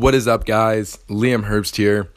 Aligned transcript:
What 0.00 0.14
is 0.14 0.26
up, 0.26 0.46
guys? 0.46 0.96
Liam 1.10 1.44
Herbst 1.44 1.76
here. 1.76 2.08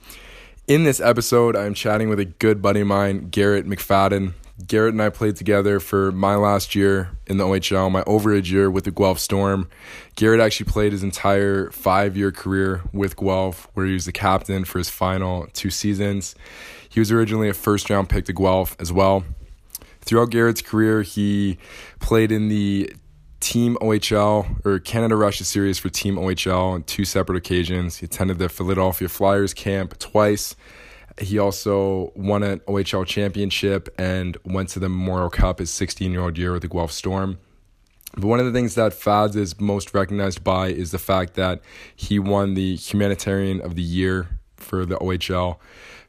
In 0.70 0.86
this 0.86 1.02
episode, 1.02 1.58
I'm 1.58 1.74
chatting 1.74 2.08
with 2.08 2.18
a 2.18 2.24
good 2.24 2.62
buddy 2.62 2.80
of 2.80 2.88
mine, 2.88 3.28
Garrett 3.28 3.68
McFadden. 3.68 4.36
Garrett 4.66 4.94
and 4.94 5.02
I 5.02 5.10
played 5.10 5.36
together 5.36 5.82
for 5.82 6.14
my 6.14 6.36
last 6.36 6.76
year 6.76 7.10
in 7.28 7.36
the 7.36 7.44
OHL, 7.44 7.92
my 7.92 8.02
overage 8.04 8.50
year 8.50 8.72
with 8.72 8.86
the 8.86 8.92
Guelph 8.92 9.20
Storm. 9.20 9.68
Garrett 10.16 10.40
actually 10.40 10.68
played 10.68 10.94
his 10.94 11.04
entire 11.04 11.72
five 11.72 12.16
year 12.16 12.32
career 12.32 12.84
with 12.94 13.18
Guelph, 13.18 13.68
where 13.74 13.86
he 13.86 13.92
was 13.92 14.06
the 14.06 14.14
captain 14.14 14.64
for 14.64 14.78
his 14.78 14.90
final 14.90 15.48
two 15.48 15.70
seasons. 15.70 16.36
He 16.88 17.02
was 17.02 17.12
originally 17.12 17.50
a 17.50 17.54
first 17.54 17.90
round 17.90 18.08
pick 18.08 18.24
to 18.28 18.34
Guelph 18.34 18.78
as 18.80 18.94
well. 18.94 19.26
Throughout 20.00 20.30
Garrett's 20.30 20.62
career, 20.62 21.02
he 21.02 21.58
played 22.00 22.32
in 22.32 22.48
the 22.48 22.94
Team 23.44 23.78
OHL 23.82 24.66
or 24.66 24.80
Canada 24.80 25.18
Russia 25.18 25.44
series 25.44 25.78
for 25.78 25.90
Team 25.90 26.16
OHL 26.16 26.72
on 26.72 26.84
two 26.84 27.04
separate 27.04 27.36
occasions. 27.36 27.98
He 27.98 28.06
attended 28.06 28.40
the 28.40 28.48
Philadelphia 28.48 29.10
Flyers 29.10 29.54
camp 29.54 30.00
twice. 30.00 30.56
He 31.20 31.38
also 31.38 32.14
won 32.16 32.42
an 32.42 32.62
OHL 32.62 33.06
championship 33.06 33.94
and 34.00 34.38
went 34.46 34.70
to 34.70 34.80
the 34.80 34.88
Memorial 34.88 35.30
Cup 35.30 35.60
his 35.60 35.72
16 35.72 36.10
year 36.10 36.22
old 36.22 36.38
year 36.38 36.54
with 36.54 36.62
the 36.62 36.70
Guelph 36.70 36.94
Storm. 36.94 37.38
But 38.16 38.28
one 38.28 38.40
of 38.40 38.46
the 38.46 38.54
things 38.54 38.76
that 38.76 38.94
Fads 38.94 39.36
is 39.36 39.60
most 39.60 39.94
recognized 39.94 40.42
by 40.42 40.68
is 40.68 40.92
the 40.92 41.00
fact 41.00 41.34
that 41.34 41.60
he 41.98 42.20
won 42.20 42.54
the 42.54 42.78
Humanitarian 42.78 43.60
of 43.60 43.76
the 43.76 43.82
Year 43.82 44.40
for 44.56 44.86
the 44.86 44.96
OHL 44.96 45.60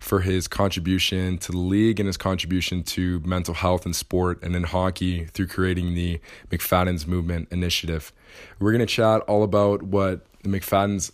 for 0.05 0.21
his 0.21 0.47
contribution 0.47 1.39
to 1.39 1.53
the 1.53 1.59
league 1.59 1.99
and 1.99 2.07
his 2.07 2.19
contribution 2.19 2.83
to 2.83 3.21
mental 3.21 3.55
health 3.55 3.87
and 3.87 3.97
sport 3.97 4.43
and 4.43 4.55
in 4.55 4.65
hockey 4.65 5.25
through 5.27 5.47
creating 5.47 5.95
the 5.95 6.21
McFadden's 6.51 7.07
Movement 7.07 7.49
Initiative. 7.51 8.13
We're 8.61 8.73
going 8.73 8.81
to 8.81 8.87
chat 8.87 9.23
all 9.23 9.43
about 9.43 9.83
what 9.83 10.27
the 10.43 10.51
McFadden's 10.51 11.11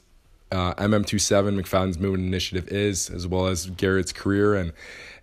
uh, 0.50 0.74
MM27 0.74 1.60
McFadden's 1.60 1.98
Movement 1.98 2.26
Initiative 2.26 2.66
is, 2.68 3.08
as 3.08 3.28
well 3.28 3.46
as 3.46 3.66
Garrett's 3.66 4.12
career, 4.12 4.54
and 4.56 4.72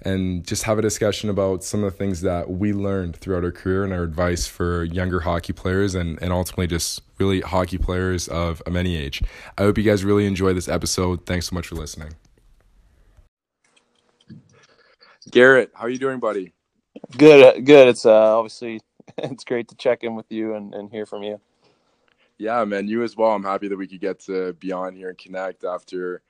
and 0.03 0.45
just 0.47 0.63
have 0.63 0.79
a 0.79 0.81
discussion 0.81 1.29
about 1.29 1.63
some 1.63 1.83
of 1.83 1.91
the 1.91 1.97
things 1.97 2.21
that 2.21 2.49
we 2.49 2.71
learned 2.71 3.17
throughout 3.17 3.43
our 3.43 3.51
career 3.51 3.83
and 3.83 3.91
our 3.91 4.03
advice 4.03 4.47
for 4.47 4.85
younger 4.85 5.21
hockey 5.21 5.51
players, 5.51 5.95
and 5.95 6.21
and 6.21 6.31
ultimately 6.31 6.67
just 6.67 7.01
really 7.17 7.41
hockey 7.41 7.77
players 7.77 8.29
of, 8.29 8.61
of 8.61 8.77
any 8.77 8.95
age. 8.95 9.21
I 9.57 9.63
hope 9.63 9.77
you 9.77 9.83
guys 9.83 10.05
really 10.05 10.25
enjoy 10.25 10.53
this 10.53 10.69
episode. 10.69 11.25
Thanks 11.25 11.49
so 11.49 11.55
much 11.55 11.67
for 11.67 11.75
listening. 11.75 12.13
Garrett, 15.31 15.71
how 15.73 15.85
are 15.85 15.89
you 15.89 15.97
doing, 15.97 16.19
buddy? 16.19 16.53
Good, 17.17 17.65
good. 17.65 17.87
It's 17.87 18.05
uh, 18.05 18.37
obviously 18.37 18.81
it's 19.17 19.43
great 19.43 19.67
to 19.69 19.75
check 19.75 20.03
in 20.03 20.15
with 20.15 20.31
you 20.31 20.55
and, 20.55 20.73
and 20.73 20.91
hear 20.91 21.05
from 21.05 21.23
you. 21.23 21.39
Yeah, 22.37 22.63
man, 22.65 22.87
you 22.87 23.03
as 23.03 23.17
well. 23.17 23.31
I'm 23.31 23.43
happy 23.43 23.67
that 23.67 23.77
we 23.77 23.87
could 23.87 23.99
get 23.99 24.19
to 24.21 24.53
be 24.53 24.71
on 24.71 24.95
here 24.95 25.09
and 25.09 25.17
connect 25.17 25.63
after 25.63 26.21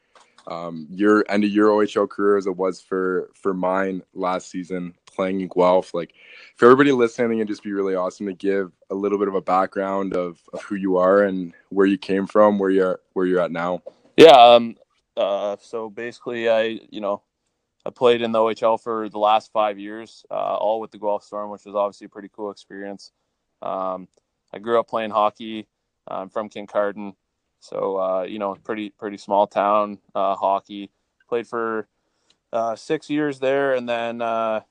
um, 0.47 0.87
your 0.89 1.25
end 1.29 1.43
of 1.43 1.49
your 1.49 1.69
OHL 1.69 2.09
career 2.09 2.37
as 2.37 2.47
it 2.47 2.55
was 2.55 2.79
for 2.81 3.29
for 3.35 3.53
mine 3.53 4.01
last 4.13 4.49
season 4.49 4.93
playing 5.05 5.41
in 5.41 5.49
Guelph. 5.49 5.93
Like 5.93 6.13
for 6.55 6.65
everybody 6.65 6.93
listening, 6.93 7.39
it'd 7.39 7.49
just 7.49 7.63
be 7.63 7.73
really 7.73 7.95
awesome 7.95 8.25
to 8.27 8.33
give 8.33 8.71
a 8.89 8.95
little 8.95 9.17
bit 9.17 9.27
of 9.27 9.35
a 9.35 9.41
background 9.41 10.15
of, 10.15 10.39
of 10.53 10.61
who 10.61 10.75
you 10.75 10.95
are 10.95 11.23
and 11.23 11.53
where 11.69 11.85
you 11.85 11.97
came 11.97 12.25
from, 12.25 12.57
where 12.57 12.69
you're 12.69 13.01
where 13.13 13.25
you're 13.25 13.41
at 13.41 13.51
now. 13.51 13.81
Yeah. 14.15 14.37
Um. 14.37 14.77
Uh. 15.17 15.57
So 15.59 15.89
basically, 15.89 16.49
I 16.49 16.79
you 16.89 17.01
know 17.01 17.21
I 17.87 17.89
played 17.89 18.21
in 18.21 18.33
the 18.33 18.39
OHL 18.39 18.81
for 18.81 19.07
the 19.07 19.17
last 19.17 19.49
five 19.53 19.79
years, 19.79 20.25
uh, 20.29 20.33
all 20.33 20.81
with 20.81 20.91
the 20.91 20.97
Guelph 20.97 21.23
Storm, 21.23 21.49
which 21.49 21.63
was 21.63 21.73
obviously 21.73 22.05
a 22.05 22.09
pretty 22.09 22.29
cool 22.35 22.51
experience. 22.51 23.13
Um, 23.61 24.09
I 24.53 24.59
grew 24.59 24.77
up 24.77 24.89
playing 24.89 25.11
hockey. 25.11 25.69
I'm 26.05 26.27
from 26.27 26.49
Kincardine, 26.49 27.15
so 27.61 27.97
uh, 27.97 28.23
you 28.23 28.39
know, 28.39 28.55
pretty 28.55 28.89
pretty 28.89 29.15
small 29.15 29.47
town 29.47 29.99
uh, 30.13 30.35
hockey. 30.35 30.91
Played 31.29 31.47
for 31.47 31.87
uh, 32.51 32.75
six 32.75 33.09
years 33.09 33.39
there, 33.39 33.73
and 33.73 33.87
then 33.87 34.21
uh, 34.21 34.61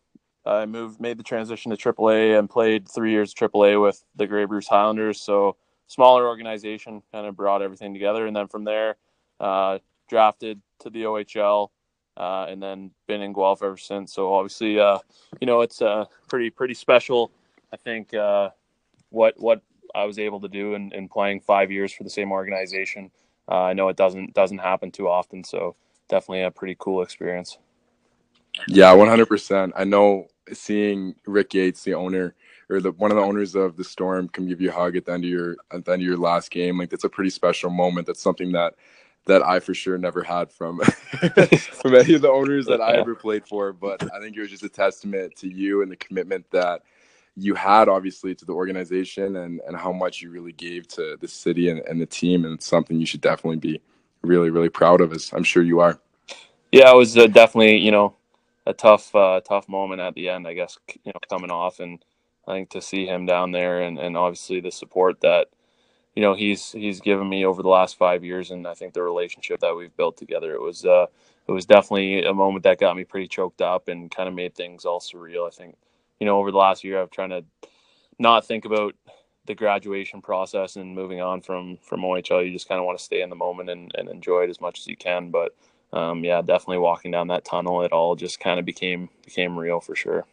I 0.44 0.67
moved, 0.67 1.00
made 1.00 1.19
the 1.19 1.22
transition 1.22 1.75
to 1.75 1.76
AAA, 1.78 2.38
and 2.38 2.50
played 2.50 2.87
three 2.87 3.12
years 3.12 3.32
AAA 3.32 3.81
with 3.81 4.05
the 4.15 4.26
Grey 4.26 4.44
Bruce 4.44 4.69
Highlanders. 4.69 5.22
So 5.22 5.56
smaller 5.87 6.26
organization, 6.28 7.03
kind 7.12 7.26
of 7.26 7.34
brought 7.34 7.62
everything 7.62 7.94
together, 7.94 8.26
and 8.26 8.37
then 8.37 8.47
from 8.47 8.65
there, 8.65 8.97
uh, 9.41 9.78
drafted 10.06 10.60
to 10.81 10.91
the 10.91 11.05
OHL 11.05 11.71
uh, 12.16 12.47
and 12.49 12.62
then 12.62 12.91
been 13.06 13.22
in 13.22 13.32
Guelph 13.32 13.62
ever 13.62 13.77
since. 13.77 14.12
So 14.12 14.32
obviously, 14.32 14.78
uh, 14.78 14.99
you 15.41 15.47
know, 15.47 15.60
it's 15.60 15.82
uh, 15.82 16.06
pretty 16.28 16.50
pretty 16.50 16.75
special. 16.75 17.31
I 17.72 17.77
think 17.77 18.15
uh, 18.15 18.50
what 19.10 19.34
what 19.38 19.62
I 19.94 20.04
was 20.04 20.19
able 20.19 20.41
to 20.41 20.49
do 20.49 20.75
in, 20.75 20.93
in 20.93 21.09
playing 21.09 21.41
five 21.41 21.71
years 21.71 21.93
for 21.93 22.05
the 22.05 22.10
same 22.10 22.32
organization. 22.32 23.10
Uh, 23.49 23.62
I 23.62 23.72
know 23.72 23.88
it 23.88 23.97
doesn't 23.97 24.34
doesn't 24.34 24.59
happen 24.59 24.91
too 24.91 25.09
often, 25.09 25.44
so 25.44 25.76
definitely 26.09 26.43
a 26.43 26.50
pretty 26.50 26.76
cool 26.78 27.03
experience. 27.03 27.59
Yeah, 28.69 28.93
one 28.93 29.09
hundred 29.09 29.26
percent. 29.26 29.72
I 29.76 29.84
know 29.84 30.28
seeing 30.53 31.15
Rick 31.26 31.50
Gaetz, 31.50 31.82
the 31.82 31.94
owner 31.94 32.34
or 32.69 32.81
the 32.81 32.93
one 32.93 33.10
of 33.10 33.16
the 33.16 33.22
owners 33.22 33.55
of 33.55 33.76
the 33.76 33.84
Storm, 33.84 34.28
come 34.28 34.49
give 34.49 34.60
you 34.60 34.71
a 34.71 34.72
hug 34.72 34.97
at 34.97 35.05
the 35.05 35.12
end 35.12 35.25
of 35.25 35.31
your 35.31 35.56
at 35.72 35.84
the 35.84 35.93
end 35.93 36.03
of 36.03 36.06
your 36.06 36.16
last 36.16 36.50
game. 36.50 36.78
Like 36.78 36.91
that's 36.91 37.05
a 37.05 37.09
pretty 37.09 37.31
special 37.31 37.71
moment. 37.71 38.06
That's 38.06 38.22
something 38.22 38.53
that 38.53 38.75
that 39.26 39.42
I 39.42 39.60
for 39.60 39.75
sure 39.75 39.98
never 39.98 40.22
had 40.22 40.50
from 40.50 40.81
from 40.81 41.94
any 41.94 42.14
of 42.14 42.22
the 42.22 42.31
owners 42.31 42.66
that 42.66 42.81
I 42.81 42.97
ever 42.97 43.14
played 43.14 43.47
for. 43.47 43.72
But 43.72 44.03
I 44.14 44.20
think 44.20 44.37
it 44.37 44.41
was 44.41 44.50
just 44.50 44.62
a 44.64 44.69
testament 44.69 45.37
to 45.37 45.48
you 45.48 45.82
and 45.82 45.91
the 45.91 45.97
commitment 45.97 46.50
that 46.50 46.82
you 47.37 47.54
had 47.54 47.88
obviously 47.88 48.34
to 48.34 48.44
the 48.44 48.53
organization 48.53 49.37
and, 49.37 49.60
and 49.66 49.76
how 49.76 49.92
much 49.92 50.22
you 50.22 50.31
really 50.31 50.53
gave 50.53 50.88
to 50.88 51.16
the 51.20 51.28
city 51.28 51.69
and, 51.69 51.81
and 51.81 52.00
the 52.00 52.06
team 52.06 52.44
and 52.44 52.54
it's 52.54 52.66
something 52.66 52.98
you 52.98 53.06
should 53.06 53.20
definitely 53.20 53.59
be 53.59 53.81
really 54.22 54.50
really 54.50 54.70
proud 54.70 55.00
of 55.00 55.12
as 55.12 55.31
i'm 55.34 55.44
sure 55.44 55.62
you 55.62 55.78
are 55.78 56.00
yeah 56.72 56.91
it 56.91 56.97
was 56.97 57.16
uh, 57.16 57.26
definitely 57.26 57.76
you 57.76 57.91
know 57.91 58.14
a 58.66 58.72
tough 58.72 59.14
uh, 59.14 59.41
tough 59.43 59.69
moment 59.69 60.00
at 60.00 60.14
the 60.14 60.28
end 60.28 60.48
i 60.48 60.54
guess 60.54 60.78
you 61.04 61.12
know 61.12 61.20
coming 61.28 61.50
off 61.50 61.78
and 61.78 62.04
i 62.48 62.54
think 62.54 62.70
to 62.70 62.81
see 62.81 63.06
him 63.06 63.26
down 63.26 63.53
there 63.53 63.82
and, 63.82 63.98
and 63.98 64.16
obviously 64.16 64.60
the 64.60 64.72
support 64.72 65.20
that 65.20 65.48
you 66.16 66.22
know 66.22 66.34
he's 66.34 66.72
he's 66.72 67.00
given 67.00 67.28
me 67.28 67.47
over 67.47 67.62
the 67.62 67.69
last 67.71 67.99
five 67.99 68.25
years, 68.25 68.50
and 68.53 68.66
I 68.66 68.75
think 68.75 68.94
the 68.94 69.03
relationship 69.03 69.60
that 69.60 69.77
we've 69.77 69.97
built 69.97 70.19
together 70.19 70.54
it 70.54 70.62
was 70.62 70.87
uh, 70.87 71.06
it 71.49 71.53
was 71.53 71.66
definitely 71.66 72.25
a 72.25 72.34
moment 72.34 72.65
that 72.65 72.81
got 72.81 72.97
me 72.97 73.04
pretty 73.04 73.28
choked 73.28 73.62
up 73.62 73.88
and 73.88 74.10
kind 74.10 74.28
of 74.28 74.34
made 74.37 74.56
things 74.56 74.87
all 74.87 75.00
surreal. 75.00 75.47
I 75.47 75.50
think 75.53 75.76
you 76.21 76.26
know 76.26 76.38
over 76.41 76.53
the 76.53 76.59
last 76.59 76.84
year 76.84 77.03
I've 77.03 77.12
trying 77.12 77.31
to 77.31 77.44
not 78.19 78.47
think 78.47 78.66
about 78.66 78.94
the 79.47 79.55
graduation 79.56 80.22
process 80.22 80.76
and 80.76 80.94
moving 80.97 81.22
on 81.22 81.43
from 81.43 81.78
from 81.82 82.03
OHL. 82.03 82.47
You 82.47 82.53
just 82.53 82.69
kind 82.69 82.81
of 82.81 82.87
want 82.87 82.99
to 82.99 83.05
stay 83.05 83.22
in 83.22 83.31
the 83.31 83.37
moment 83.37 83.71
and, 83.71 83.93
and 83.97 84.09
enjoy 84.09 84.44
it 84.44 84.50
as 84.50 84.60
much 84.60 84.81
as 84.81 84.88
you 84.88 84.97
can. 84.97 85.31
But 85.31 85.55
um, 85.93 86.25
yeah, 86.25 86.43
definitely 86.43 86.78
walking 86.78 87.12
down 87.12 87.28
that 87.28 87.47
tunnel, 87.47 87.82
it 87.82 87.93
all 87.93 88.16
just 88.16 88.41
kind 88.41 88.60
of 88.60 88.66
became 88.66 89.10
became 89.25 89.59
real 89.59 89.81
for 89.81 89.97
sure. 89.97 90.26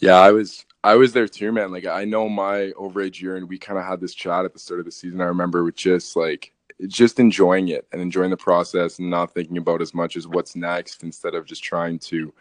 Yeah, 0.00 0.16
I 0.16 0.32
was 0.32 0.64
I 0.84 0.94
was 0.96 1.12
there 1.12 1.28
too, 1.28 1.52
man. 1.52 1.72
Like 1.72 1.86
I 1.86 2.04
know 2.04 2.28
my 2.28 2.72
overage 2.78 3.20
year, 3.20 3.36
and 3.36 3.48
we 3.48 3.58
kind 3.58 3.78
of 3.78 3.84
had 3.84 4.00
this 4.00 4.14
chat 4.14 4.44
at 4.44 4.52
the 4.52 4.58
start 4.58 4.80
of 4.80 4.86
the 4.86 4.92
season. 4.92 5.20
I 5.20 5.24
remember 5.24 5.64
with 5.64 5.76
just 5.76 6.16
like 6.16 6.52
just 6.86 7.18
enjoying 7.18 7.68
it 7.68 7.86
and 7.92 8.00
enjoying 8.00 8.30
the 8.30 8.36
process, 8.36 8.98
and 8.98 9.10
not 9.10 9.34
thinking 9.34 9.58
about 9.58 9.82
as 9.82 9.94
much 9.94 10.16
as 10.16 10.28
what's 10.28 10.54
next, 10.56 11.02
instead 11.02 11.34
of 11.34 11.46
just 11.46 11.64
trying 11.64 11.98
to 12.00 12.32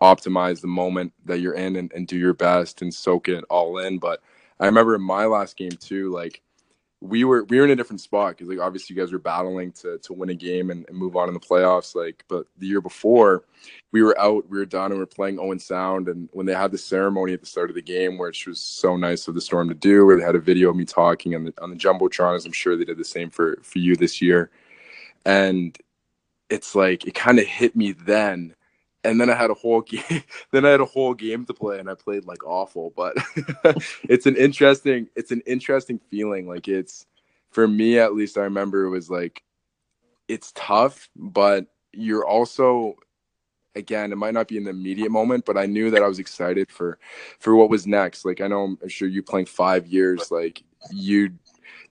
optimize 0.00 0.60
the 0.60 0.66
moment 0.66 1.12
that 1.26 1.40
you're 1.40 1.54
in 1.54 1.76
and, 1.76 1.92
and 1.92 2.08
do 2.08 2.16
your 2.16 2.34
best 2.34 2.82
and 2.82 2.92
soak 2.92 3.28
it 3.28 3.44
all 3.50 3.78
in. 3.78 3.98
But 3.98 4.20
I 4.58 4.66
remember 4.66 4.94
in 4.94 5.02
my 5.02 5.26
last 5.26 5.56
game 5.56 5.72
too, 5.72 6.10
like 6.10 6.40
we 7.02 7.24
were 7.24 7.42
we 7.44 7.58
were 7.58 7.64
in 7.64 7.70
a 7.72 7.76
different 7.76 8.00
spot 8.00 8.36
because 8.36 8.48
like 8.48 8.60
obviously 8.60 8.94
you 8.94 9.02
guys 9.02 9.12
were 9.12 9.18
battling 9.18 9.72
to 9.72 9.98
to 9.98 10.12
win 10.12 10.30
a 10.30 10.34
game 10.34 10.70
and, 10.70 10.86
and, 10.88 10.96
move 10.96 11.16
on 11.16 11.26
in 11.26 11.34
the 11.34 11.40
playoffs. 11.40 11.96
Like, 11.96 12.24
but 12.28 12.46
the 12.58 12.66
year 12.66 12.80
before, 12.80 13.44
we 13.90 14.02
were 14.02 14.18
out, 14.20 14.48
we 14.48 14.58
were 14.58 14.64
done, 14.64 14.92
and 14.92 14.98
we 14.98 15.02
are 15.02 15.06
playing 15.06 15.40
Owen 15.40 15.58
Sound. 15.58 16.08
And 16.08 16.28
when 16.32 16.46
they 16.46 16.54
had 16.54 16.70
the 16.70 16.78
ceremony 16.78 17.32
at 17.32 17.40
the 17.40 17.46
start 17.46 17.70
of 17.70 17.74
the 17.74 17.82
game, 17.82 18.18
which 18.18 18.46
was 18.46 18.60
so 18.60 18.96
nice 18.96 19.26
of 19.26 19.34
the 19.34 19.40
Storm 19.40 19.68
to 19.68 19.74
do, 19.74 20.06
where 20.06 20.16
they 20.16 20.22
had 20.22 20.36
a 20.36 20.40
video 20.40 20.70
of 20.70 20.76
me 20.76 20.84
talking 20.84 21.34
on 21.34 21.44
the 21.44 21.54
on 21.60 21.70
the 21.70 21.76
jumbotron, 21.76 22.36
as 22.36 22.46
I'm 22.46 22.52
sure 22.52 22.76
they 22.76 22.84
did 22.84 22.98
the 22.98 23.04
same 23.04 23.30
for 23.30 23.58
for 23.62 23.80
you 23.80 23.96
this 23.96 24.22
year. 24.22 24.52
And 25.26 25.76
it's 26.50 26.76
like 26.76 27.04
it 27.04 27.14
kind 27.14 27.40
of 27.40 27.46
hit 27.46 27.74
me 27.74 27.92
then 27.92 28.54
and 29.04 29.20
then 29.20 29.30
I 29.30 29.34
had 29.34 29.50
a 29.50 29.54
whole 29.54 29.80
game. 29.82 30.22
then 30.50 30.64
I 30.64 30.70
had 30.70 30.80
a 30.80 30.86
whole 30.86 31.14
game 31.14 31.44
to 31.46 31.54
play, 31.54 31.78
and 31.78 31.90
I 31.90 31.94
played 31.94 32.24
like 32.24 32.44
awful. 32.44 32.92
But 32.96 33.16
it's 34.08 34.26
an 34.26 34.36
interesting, 34.36 35.08
it's 35.16 35.30
an 35.30 35.42
interesting 35.46 36.00
feeling. 36.10 36.48
Like 36.48 36.68
it's 36.68 37.06
for 37.50 37.66
me 37.66 37.98
at 37.98 38.14
least. 38.14 38.38
I 38.38 38.42
remember 38.42 38.84
it 38.84 38.90
was 38.90 39.10
like 39.10 39.42
it's 40.28 40.52
tough, 40.54 41.08
but 41.16 41.66
you're 41.92 42.26
also 42.26 42.96
again 43.74 44.12
it 44.12 44.16
might 44.16 44.34
not 44.34 44.48
be 44.48 44.56
in 44.56 44.64
the 44.64 44.70
immediate 44.70 45.10
moment 45.10 45.44
but 45.44 45.56
i 45.56 45.64
knew 45.64 45.90
that 45.90 46.02
i 46.02 46.08
was 46.08 46.18
excited 46.18 46.70
for 46.70 46.98
for 47.38 47.56
what 47.56 47.70
was 47.70 47.86
next 47.86 48.24
like 48.24 48.40
i 48.40 48.46
know 48.46 48.64
i'm 48.64 48.88
sure 48.88 49.08
you 49.08 49.22
playing 49.22 49.46
five 49.46 49.86
years 49.86 50.30
like 50.30 50.62
you'd 50.90 51.38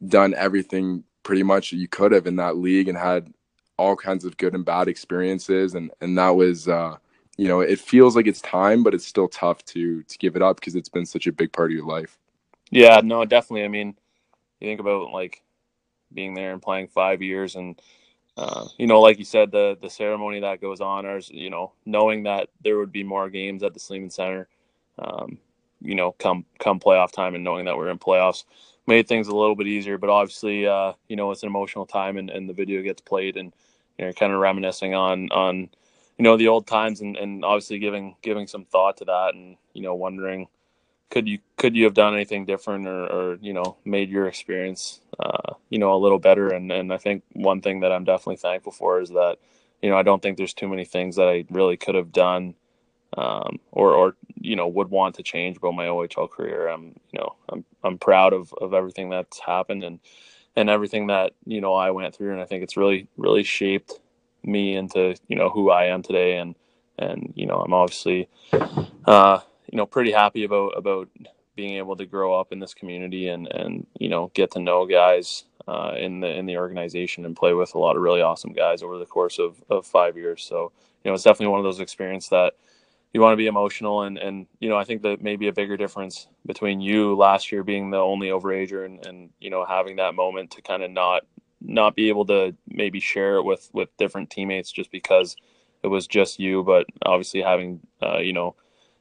done 0.08 0.34
everything 0.36 1.04
pretty 1.24 1.44
much 1.44 1.72
you 1.72 1.88
could 1.88 2.12
have 2.12 2.28
in 2.28 2.36
that 2.36 2.58
league 2.58 2.88
and 2.88 2.98
had 2.98 3.34
all 3.82 3.96
kinds 3.96 4.26
of 4.26 4.38
good 4.38 4.56
and 4.56 4.66
bad 4.66 4.88
experiences 4.88 5.76
and 5.76 5.92
and 6.02 6.18
that 6.18 6.30
was 6.30 6.68
uh 6.68 6.96
you 7.38 7.48
know 7.48 7.62
it 7.62 7.80
feels 7.80 8.16
like 8.16 8.28
it's 8.28 8.42
time 8.42 8.84
but 8.84 8.94
it's 8.94 9.08
still 9.08 9.28
tough 9.28 9.64
to 9.66 10.04
to 10.04 10.18
give 10.20 10.36
it 10.36 10.42
up 10.42 10.58
because 10.58 10.76
it's 10.76 10.90
been 10.90 11.06
such 11.06 11.28
a 11.28 11.32
big 11.32 11.52
part 11.52 11.72
of 11.72 11.76
your 11.76 11.86
life 11.86 12.20
yeah 12.70 13.02
no 13.04 13.26
definitely 13.26 13.66
i 13.66 13.68
mean 13.68 13.96
you 14.60 14.68
think 14.68 14.80
about 14.80 15.12
like 15.12 15.42
being 16.14 16.34
there 16.36 16.54
and 16.54 16.62
playing 16.62 16.88
five 16.88 17.22
years 17.22 17.56
and 17.56 17.82
uh, 18.38 18.68
you 18.78 18.88
know, 18.88 19.02
like 19.02 19.20
you 19.20 19.26
said, 19.26 19.52
the 19.52 19.78
the 19.82 19.90
ceremony 19.90 20.40
that 20.40 20.62
goes 20.62 20.82
on, 20.82 21.06
or 21.06 21.20
you 21.30 21.50
know, 21.50 21.74
knowing 21.86 22.24
that 22.24 22.50
there 22.64 22.78
would 22.78 22.92
be 22.92 23.04
more 23.04 23.30
games 23.30 23.62
at 23.62 23.74
the 23.74 23.80
Sleeman 23.80 24.10
Center, 24.10 24.48
um, 25.00 25.38
you 25.82 25.96
know, 25.96 26.14
come 26.14 26.46
come 26.60 26.80
playoff 26.80 27.12
time, 27.12 27.36
and 27.36 27.44
knowing 27.44 27.66
that 27.66 27.78
we're 27.78 27.90
in 27.90 28.00
playoffs 28.00 28.46
made 28.88 29.08
things 29.08 29.28
a 29.28 29.36
little 29.36 29.56
bit 29.56 29.68
easier. 29.68 29.98
But 29.98 30.10
obviously, 30.10 30.66
uh, 30.66 30.94
you 31.08 31.16
know, 31.16 31.32
it's 31.32 31.44
an 31.44 31.50
emotional 31.50 31.86
time, 31.86 32.18
and, 32.18 32.30
and 32.30 32.50
the 32.50 32.54
video 32.54 32.82
gets 32.82 33.02
played, 33.02 33.38
and 33.38 33.54
you 34.02 34.08
know, 34.08 34.14
kind 34.14 34.34
of 34.34 34.40
reminiscing 34.42 34.96
on 34.96 35.32
on 35.32 35.70
you 36.18 36.24
know 36.24 36.38
the 36.38 36.50
old 36.50 36.68
times, 36.68 37.02
and, 37.02 37.18
and 37.18 37.46
obviously 37.46 37.80
giving 37.80 38.16
giving 38.24 38.48
some 38.48 38.66
thought 38.66 38.98
to 38.98 39.06
that, 39.06 39.36
and 39.36 39.58
you 39.74 39.84
know, 39.84 39.96
wondering 39.96 40.48
could 41.12 41.28
you 41.28 41.40
could 41.58 41.76
you 41.76 41.84
have 41.86 41.94
done 41.94 42.16
anything 42.16 42.46
different 42.46 42.88
or, 42.88 43.08
or 43.08 43.38
you 43.42 43.54
know 43.54 43.78
made 43.86 44.10
your 44.10 44.28
experience 44.28 45.02
uh, 45.20 45.54
you 45.70 45.80
know 45.80 45.94
a 45.94 46.00
little 46.00 46.20
better? 46.20 46.50
And 46.50 46.72
and 46.72 46.94
I 46.94 46.98
think 46.98 47.24
one 47.34 47.62
thing 47.62 47.82
that 47.82 47.92
I'm 47.92 48.06
definitely 48.06 48.38
thankful 48.38 48.72
for 48.72 49.02
is 49.02 49.10
that 49.10 49.38
you 49.82 49.90
know 49.90 49.98
I 49.98 50.04
don't 50.04 50.22
think 50.22 50.38
there's 50.38 50.56
too 50.56 50.70
many 50.70 50.86
things 50.86 51.18
that 51.18 51.28
I 51.28 51.46
really 51.52 51.78
could 51.78 51.96
have 51.96 52.12
done 52.12 52.56
um, 53.18 53.60
or 53.72 53.94
or 53.94 54.16
you 54.36 54.56
know 54.56 54.68
would 54.68 54.90
want 54.90 55.16
to 55.16 55.24
change 55.24 55.58
about 55.58 55.76
my 55.76 55.86
OHL 55.86 56.30
career. 56.32 56.68
I'm 56.68 56.96
you 57.12 57.20
know 57.20 57.36
I'm 57.50 57.66
I'm 57.84 57.98
proud 57.98 58.34
of 58.34 58.54
of 58.62 58.74
everything 58.74 59.10
that's 59.10 59.40
happened 59.40 59.84
and 59.84 60.00
and 60.56 60.70
everything 60.70 61.08
that 61.08 61.34
you 61.46 61.62
know 61.62 61.74
I 61.74 61.92
went 61.92 62.16
through 62.16 62.32
and 62.32 62.42
I 62.42 62.46
think 62.46 62.64
it's 62.64 62.78
really 62.78 63.08
really 63.18 63.44
shaped 63.44 64.00
me 64.44 64.76
into 64.76 65.16
you 65.28 65.36
know 65.36 65.50
who 65.50 65.70
I 65.70 65.86
am 65.86 66.02
today 66.02 66.38
and 66.38 66.56
and 66.98 67.34
you 67.36 67.46
know 67.46 67.62
I'm 67.62 67.74
obviously 67.74 68.28
uh, 69.06 69.40
you 69.72 69.78
know 69.78 69.86
pretty 69.86 70.12
happy 70.12 70.44
about 70.44 70.78
about 70.78 71.10
being 71.56 71.76
able 71.78 71.96
to 71.96 72.06
grow 72.06 72.40
up 72.40 72.52
in 72.52 72.60
this 72.60 72.74
community 72.74 73.28
and 73.28 73.48
and 73.48 73.86
you 74.00 74.10
know 74.10 74.32
get 74.34 74.52
to 74.52 74.60
know 74.60 74.86
guys 74.86 75.46
uh, 75.68 75.94
in 75.98 76.20
the 76.20 76.28
in 76.28 76.46
the 76.46 76.58
organization 76.58 77.26
and 77.26 77.36
play 77.36 77.54
with 77.54 77.76
a 77.76 77.80
lot 77.80 77.96
of 77.96 78.02
really 78.02 78.22
awesome 78.22 78.54
guys 78.54 78.84
over 78.84 78.98
the 78.98 79.06
course 79.06 79.40
of, 79.40 79.64
of 79.70 79.86
five 79.86 80.18
years. 80.18 80.44
So 80.44 80.72
you 81.04 81.12
know 81.12 81.16
it's 81.16 81.24
definitely 81.24 81.52
one 81.52 81.60
of 81.60 81.66
those 81.66 81.80
experiences 81.80 82.30
that 82.30 82.54
you 83.14 83.22
want 83.22 83.34
to 83.34 83.38
be 83.38 83.48
emotional 83.48 84.04
and 84.04 84.18
and 84.18 84.48
you 84.60 84.70
know 84.70 84.78
I 84.78 84.84
think 84.84 85.02
that 85.04 85.22
maybe 85.22 85.48
a 85.48 85.54
bigger 85.54 85.78
difference 85.78 86.28
between 86.46 86.82
you 86.82 87.16
last 87.16 87.52
year 87.52 87.64
being 87.64 87.90
the 87.90 87.98
only 87.98 88.28
overager 88.30 88.86
and 88.86 89.06
and 89.06 89.30
you 89.40 89.50
know 89.50 89.66
having 89.66 89.98
that 89.98 90.16
moment 90.16 90.52
to 90.52 90.62
kind 90.62 90.84
of 90.84 90.92
not 90.92 91.24
not 91.62 91.96
be 91.96 92.10
able 92.10 92.26
to 92.26 92.56
maybe 92.68 93.00
share 93.00 93.38
it 93.38 93.44
with 93.44 93.70
with 93.74 93.96
different 93.98 94.30
teammates 94.30 94.72
just 94.72 94.92
because 94.92 95.36
it 95.84 95.88
was 95.88 96.08
just 96.08 96.40
you 96.40 96.64
but 96.64 96.86
obviously 97.06 97.42
having 97.42 97.80
uh, 98.02 98.18
you 98.20 98.34
know 98.34 98.56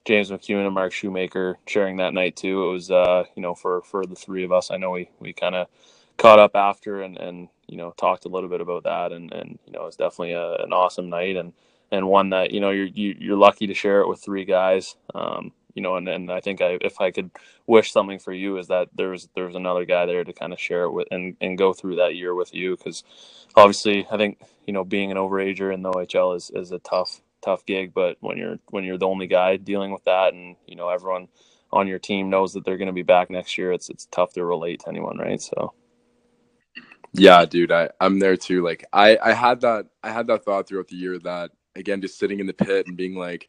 James 0.07 0.31
McEwan 0.31 0.65
and 0.65 0.75
Mark 0.75 0.93
Shoemaker 0.93 1.59
sharing 1.67 1.99
that 1.99 2.15
night 2.15 2.35
too. 2.35 2.65
It 2.65 2.73
was 2.73 2.91
uh, 2.91 3.25
you 3.37 3.43
know 3.43 3.55
for 3.55 3.83
for 3.83 4.05
the 4.07 4.15
three 4.15 4.45
of 4.45 4.53
us. 4.53 4.71
I 4.71 4.77
know 4.79 4.91
we 4.91 5.11
we 5.21 5.33
kind 5.33 5.55
of 5.55 5.69
caught 6.17 6.39
up 6.39 6.57
after 6.57 7.03
and 7.03 7.19
and 7.19 7.49
you 7.67 7.77
know 7.77 7.93
talked 7.97 8.25
a 8.25 8.29
little 8.29 8.49
bit 8.49 8.61
about 8.61 8.85
that 8.85 9.13
and 9.13 9.33
and 9.33 9.59
you 9.67 9.73
know 9.73 9.87
it's 9.87 9.97
definitely 9.97 10.33
a, 10.33 10.57
an 10.57 10.73
awesome 10.73 11.09
night 11.09 11.37
and 11.37 11.53
and 11.93 12.09
one 12.09 12.31
that 12.31 12.53
you 12.53 12.61
know 12.61 12.71
you're 12.71 12.87
you, 12.87 13.13
are 13.13 13.19
you 13.19 13.35
are 13.35 13.39
lucky 13.39 13.67
to 13.67 13.75
share 13.75 14.01
it 14.01 14.09
with 14.09 14.23
three 14.23 14.45
guys. 14.45 14.97
Um, 15.15 15.53
you 15.75 15.83
know, 15.83 15.97
and, 15.97 16.09
and 16.09 16.31
I 16.33 16.41
think 16.41 16.61
I, 16.61 16.79
if 16.81 17.01
I 17.01 17.11
could 17.11 17.31
wish 17.67 17.93
something 17.93 18.19
for 18.19 18.33
you 18.33 18.59
is 18.59 18.69
that 18.69 18.89
there's 18.95 19.29
there's 19.35 19.55
another 19.55 19.85
guy 19.85 20.07
there 20.07 20.25
to 20.25 20.33
kind 20.33 20.53
of 20.53 20.61
share 20.61 20.85
it 20.85 20.93
with 20.93 21.09
and, 21.11 21.37
and 21.41 21.59
go 21.59 21.73
through 21.73 21.97
that 21.97 22.17
year 22.17 22.35
with 22.35 22.55
you 22.55 22.77
because 22.77 23.05
obviously 23.57 24.07
I 24.11 24.17
think 24.17 24.41
you 24.67 24.73
know 24.73 24.85
being 24.85 25.11
an 25.11 25.17
overager 25.17 25.73
in 25.73 25.83
the 25.83 25.91
OHL 25.91 26.37
is, 26.37 26.51
is 26.55 26.73
a 26.73 26.79
tough 26.81 27.21
tough 27.43 27.65
gig. 27.67 27.95
But 27.95 28.17
when 28.21 28.37
you're 28.37 28.59
when 28.71 28.85
you're 28.85 28.99
the 28.99 29.07
only 29.07 29.27
guy 29.27 29.57
dealing 29.57 29.93
with 29.93 30.05
that, 30.05 30.33
and 30.35 30.57
you 30.67 30.77
know 30.77 30.89
everyone 30.89 31.29
on 31.73 31.87
your 31.87 31.99
team 31.99 32.31
knows 32.31 32.55
that 32.55 32.65
they're 32.65 32.79
going 32.79 32.87
to 32.87 32.93
be 32.93 33.03
back 33.03 33.31
next 33.31 33.57
year, 33.57 33.73
it's 33.73 33.89
it's 33.91 34.07
tough 34.07 34.33
to 34.35 34.45
relate 34.45 34.81
to 34.81 34.89
anyone, 34.89 35.19
right? 35.19 35.41
So. 35.41 35.75
Yeah, 37.13 37.45
dude, 37.45 37.73
I 37.73 37.91
I'm 38.01 38.21
there 38.21 38.37
too. 38.37 38.63
Like 38.63 38.85
I 38.93 39.19
I 39.21 39.33
had 39.33 39.63
that 39.63 39.87
I 40.03 40.13
had 40.13 40.29
that 40.29 40.45
thought 40.45 40.69
throughout 40.69 40.87
the 40.87 40.97
year 40.97 41.19
that 41.19 41.51
again 41.77 42.01
just 42.01 42.19
sitting 42.19 42.41
in 42.41 42.47
the 42.47 42.53
pit 42.53 42.87
and 42.87 42.97
being 42.97 43.15
like 43.15 43.49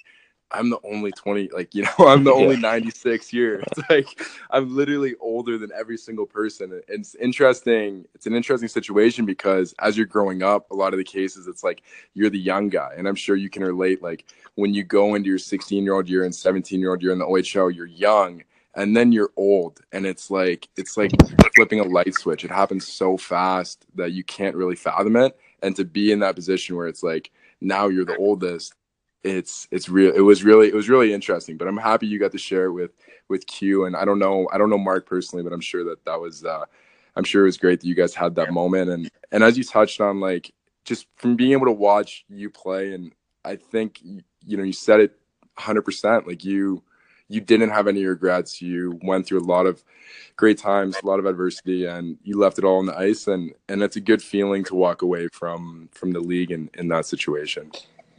I'm 0.53 0.69
the 0.69 0.79
only 0.83 1.11
20, 1.11 1.49
like, 1.49 1.73
you 1.73 1.83
know, 1.83 1.89
I'm 2.07 2.23
the 2.23 2.33
only 2.33 2.55
yeah. 2.55 2.61
96 2.61 3.27
here. 3.27 3.63
It's 3.71 3.89
like 3.89 4.21
I'm 4.49 4.75
literally 4.75 5.15
older 5.19 5.57
than 5.57 5.71
every 5.73 5.97
single 5.97 6.25
person. 6.25 6.81
It's 6.87 7.15
interesting. 7.15 8.05
It's 8.13 8.27
an 8.27 8.35
interesting 8.35 8.67
situation 8.67 9.25
because 9.25 9.73
as 9.79 9.95
you're 9.95 10.05
growing 10.05 10.43
up, 10.43 10.69
a 10.71 10.75
lot 10.75 10.93
of 10.93 10.97
the 10.97 11.03
cases, 11.03 11.47
it's 11.47 11.63
like 11.63 11.83
you're 12.13 12.29
the 12.29 12.39
young 12.39 12.69
guy. 12.69 12.93
And 12.97 13.07
I'm 13.07 13.15
sure 13.15 13.35
you 13.35 13.49
can 13.49 13.63
relate. 13.63 14.01
Like 14.03 14.25
when 14.55 14.73
you 14.73 14.83
go 14.83 15.15
into 15.15 15.29
your 15.29 15.37
16 15.37 15.83
year 15.83 15.93
old 15.93 16.09
year 16.09 16.25
and 16.25 16.35
17 16.35 16.79
year 16.79 16.91
old 16.91 17.01
year 17.01 17.13
in 17.13 17.19
the 17.19 17.25
OHL, 17.25 17.73
you're 17.73 17.85
young 17.85 18.43
and 18.75 18.95
then 18.95 19.11
you're 19.11 19.31
old. 19.37 19.81
And 19.91 20.05
it's 20.05 20.29
like, 20.29 20.67
it's 20.75 20.97
like 20.97 21.11
flipping 21.55 21.79
a 21.79 21.83
light 21.83 22.13
switch. 22.13 22.43
It 22.43 22.51
happens 22.51 22.87
so 22.87 23.17
fast 23.17 23.85
that 23.95 24.11
you 24.11 24.23
can't 24.23 24.55
really 24.55 24.75
fathom 24.75 25.15
it. 25.15 25.37
And 25.63 25.75
to 25.75 25.85
be 25.85 26.11
in 26.11 26.19
that 26.19 26.35
position 26.35 26.75
where 26.75 26.87
it's 26.87 27.03
like, 27.03 27.31
now 27.61 27.87
you're 27.87 28.05
the 28.05 28.17
oldest. 28.17 28.73
It's 29.23 29.67
it's 29.69 29.87
real 29.87 30.13
it 30.13 30.21
was 30.21 30.43
really 30.43 30.67
it 30.67 30.73
was 30.73 30.89
really 30.89 31.13
interesting 31.13 31.55
but 31.55 31.67
i'm 31.67 31.77
happy 31.77 32.07
you 32.07 32.17
got 32.17 32.31
to 32.31 32.39
share 32.39 32.65
it 32.65 32.71
with 32.71 32.89
with 33.29 33.45
q. 33.45 33.85
And 33.85 33.95
i 33.95 34.03
don't 34.03 34.17
know 34.17 34.49
i 34.51 34.57
don't 34.57 34.71
know 34.71 34.79
mark 34.79 35.05
personally 35.05 35.43
but 35.43 35.53
i'm 35.53 35.61
sure 35.61 35.83
that 35.83 36.03
that 36.05 36.19
was 36.19 36.43
uh 36.43 36.65
i'm 37.15 37.23
sure 37.23 37.43
it 37.43 37.45
was 37.45 37.57
great 37.57 37.81
that 37.81 37.87
you 37.87 37.93
guys 37.93 38.15
had 38.15 38.33
that 38.35 38.51
moment. 38.51 38.89
And 38.89 39.11
and 39.31 39.43
as 39.43 39.59
you 39.59 39.63
touched 39.63 40.01
on 40.01 40.19
like 40.19 40.51
just 40.85 41.05
from 41.17 41.35
being 41.35 41.51
able 41.51 41.67
to 41.67 41.71
watch 41.71 42.25
you 42.29 42.49
play 42.49 42.93
and 42.93 43.13
i 43.45 43.55
think 43.55 44.01
you 44.01 44.57
know 44.57 44.63
you 44.63 44.73
said 44.73 44.99
it 44.99 45.19
100% 45.59 46.25
like 46.25 46.43
you 46.43 46.81
you 47.31 47.41
didn't 47.41 47.69
have 47.69 47.87
any 47.87 48.05
regrets 48.05 48.61
you 48.61 48.99
went 49.03 49.25
through 49.25 49.39
a 49.39 49.49
lot 49.55 49.65
of 49.65 49.83
great 50.35 50.57
times 50.57 50.97
a 51.01 51.05
lot 51.05 51.19
of 51.19 51.25
adversity 51.25 51.85
and 51.85 52.17
you 52.23 52.37
left 52.37 52.57
it 52.57 52.63
all 52.63 52.79
on 52.79 52.85
the 52.85 52.97
ice 52.97 53.27
and 53.27 53.51
and 53.69 53.81
it's 53.83 53.95
a 53.95 54.01
good 54.01 54.21
feeling 54.21 54.63
to 54.63 54.75
walk 54.75 55.01
away 55.01 55.27
from 55.31 55.89
from 55.91 56.11
the 56.11 56.19
league 56.19 56.51
in 56.51 56.69
in 56.75 56.87
that 56.87 57.05
situation 57.05 57.71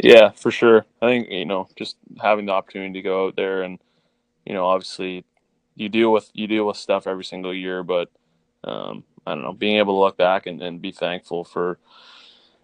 yeah, 0.02 0.30
for 0.30 0.50
sure. 0.50 0.84
I 1.00 1.06
think 1.06 1.30
you 1.30 1.44
know 1.44 1.68
just 1.76 1.96
having 2.20 2.46
the 2.46 2.52
opportunity 2.52 2.94
to 2.94 3.02
go 3.02 3.26
out 3.26 3.36
there 3.36 3.62
and 3.62 3.78
you 4.44 4.52
know 4.52 4.66
obviously 4.66 5.24
you 5.76 5.88
deal 5.88 6.12
with 6.12 6.28
you 6.34 6.46
deal 6.46 6.66
with 6.66 6.76
stuff 6.76 7.06
every 7.06 7.24
single 7.24 7.54
year, 7.54 7.82
but 7.82 8.10
um, 8.64 9.04
I 9.26 9.34
don't 9.34 9.42
know 9.42 9.52
being 9.52 9.78
able 9.78 9.94
to 9.94 10.00
look 10.00 10.16
back 10.16 10.46
and, 10.46 10.60
and 10.60 10.82
be 10.82 10.90
thankful 10.92 11.44
for 11.44 11.78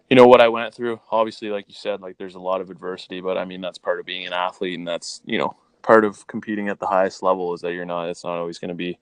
you 0.09 0.17
know 0.17 0.27
what 0.27 0.41
I 0.41 0.49
went 0.49 0.73
through. 0.73 0.99
Obviously, 1.11 1.49
like 1.49 1.69
you 1.69 1.75
said, 1.75 2.01
like 2.01 2.17
there's 2.17 2.35
a 2.35 2.39
lot 2.39 2.59
of 2.59 2.69
adversity, 2.69 3.21
but 3.21 3.37
I 3.37 3.45
mean 3.45 3.61
that's 3.61 3.77
part 3.77 4.01
of 4.01 4.05
being 4.05 4.27
an 4.27 4.33
athlete, 4.33 4.77
and 4.77 4.87
that's 4.87 5.21
you 5.25 5.37
know 5.37 5.55
part 5.81 6.05
of 6.05 6.27
competing 6.27 6.69
at 6.69 6.79
the 6.79 6.87
highest 6.87 7.23
level 7.23 7.53
is 7.53 7.61
that 7.61 7.73
you're 7.73 7.85
not. 7.85 8.09
It's 8.09 8.23
not 8.23 8.37
always 8.39 8.59
going 8.59 8.69
to 8.69 8.75
be 8.75 8.99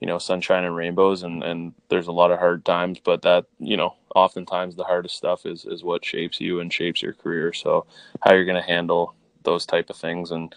you 0.00 0.06
know 0.06 0.18
sunshine 0.18 0.64
and 0.64 0.76
rainbows 0.76 1.22
and 1.24 1.42
and 1.44 1.74
there's 1.88 2.08
a 2.08 2.12
lot 2.12 2.30
of 2.30 2.38
hard 2.38 2.64
times 2.64 2.98
but 3.04 3.22
that 3.22 3.44
you 3.58 3.76
know 3.76 3.94
oftentimes 4.16 4.74
the 4.76 4.84
hardest 4.84 5.16
stuff 5.16 5.46
is 5.46 5.64
is 5.66 5.84
what 5.84 6.04
shapes 6.04 6.40
you 6.40 6.60
and 6.60 6.72
shapes 6.72 7.02
your 7.02 7.12
career. 7.14 7.52
So 7.52 7.86
how 8.22 8.34
you're 8.34 8.44
going 8.46 8.60
to 8.62 8.68
handle 8.68 9.14
those 9.44 9.66
type 9.66 9.90
of 9.90 9.96
things. 9.96 10.30
And 10.32 10.54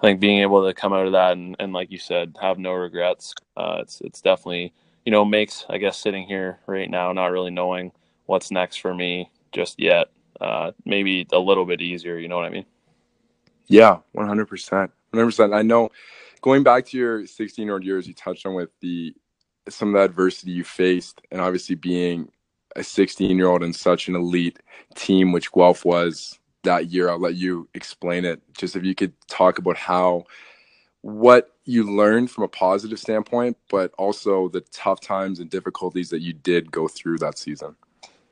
i 0.00 0.06
think 0.06 0.20
being 0.20 0.40
able 0.40 0.66
to 0.66 0.74
come 0.74 0.92
out 0.92 1.06
of 1.06 1.12
that 1.12 1.32
and, 1.32 1.56
and 1.58 1.72
like 1.72 1.90
you 1.90 1.98
said 1.98 2.36
have 2.40 2.58
no 2.58 2.72
regrets 2.72 3.34
uh, 3.56 3.78
it's 3.80 4.00
it's 4.02 4.20
definitely 4.20 4.72
you 5.04 5.12
know 5.12 5.24
makes 5.24 5.64
i 5.70 5.78
guess 5.78 5.98
sitting 5.98 6.26
here 6.26 6.60
right 6.66 6.90
now 6.90 7.12
not 7.12 7.32
really 7.32 7.50
knowing 7.50 7.92
what's 8.26 8.50
next 8.50 8.76
for 8.78 8.94
me 8.94 9.30
just 9.52 9.80
yet 9.80 10.08
uh, 10.40 10.72
maybe 10.84 11.26
a 11.32 11.38
little 11.38 11.64
bit 11.64 11.80
easier 11.80 12.18
you 12.18 12.28
know 12.28 12.36
what 12.36 12.44
i 12.44 12.50
mean? 12.50 12.66
Yeah 13.68 13.98
100% 14.16 14.90
100% 15.16 15.54
i 15.54 15.62
know 15.62 15.90
going 16.42 16.62
back 16.62 16.86
to 16.86 16.96
your 16.96 17.26
16 17.26 17.64
year 17.64 17.74
old 17.74 17.84
years, 17.84 18.06
you 18.06 18.14
touched 18.14 18.46
on 18.46 18.54
with 18.54 18.70
the 18.80 19.14
some 19.68 19.88
of 19.88 19.94
the 19.94 20.04
adversity 20.04 20.52
you 20.52 20.64
faced, 20.64 21.20
and 21.32 21.40
obviously 21.40 21.74
being 21.74 22.30
a 22.76 22.84
16 22.84 23.36
year 23.36 23.48
old 23.48 23.64
in 23.64 23.72
such 23.72 24.08
an 24.08 24.14
elite 24.14 24.60
team, 24.94 25.32
which 25.32 25.50
Guelph 25.52 25.84
was 25.84 26.38
that 26.62 26.86
year. 26.90 27.10
I'll 27.10 27.18
let 27.18 27.34
you 27.34 27.68
explain 27.74 28.24
it. 28.24 28.40
Just 28.56 28.76
if 28.76 28.84
you 28.84 28.94
could 28.94 29.12
talk 29.28 29.58
about 29.58 29.76
how 29.76 30.24
what 31.02 31.52
you 31.64 31.84
learned 31.84 32.30
from 32.30 32.44
a 32.44 32.48
positive 32.48 32.98
standpoint, 32.98 33.56
but 33.70 33.92
also 33.98 34.48
the 34.48 34.60
tough 34.72 35.00
times 35.00 35.40
and 35.40 35.50
difficulties 35.50 36.10
that 36.10 36.20
you 36.20 36.32
did 36.32 36.72
go 36.72 36.88
through 36.88 37.18
that 37.18 37.38
season. 37.38 37.76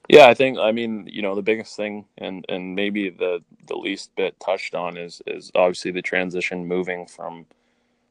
Yeah, 0.09 0.29
I 0.29 0.35
think 0.35 0.59
I 0.59 0.73
mean, 0.73 1.09
you 1.13 1.23
know, 1.23 1.35
the 1.35 1.43
biggest 1.43 1.77
thing 1.77 2.07
and 2.19 2.47
and 2.49 2.75
maybe 2.77 3.11
the 3.11 3.43
the 3.69 3.77
least 3.77 4.15
bit 4.17 4.39
touched 4.41 4.75
on 4.75 4.99
is 4.99 5.23
is 5.27 5.53
obviously 5.55 5.93
the 5.93 6.03
transition 6.03 6.67
moving 6.67 7.07
from 7.07 7.47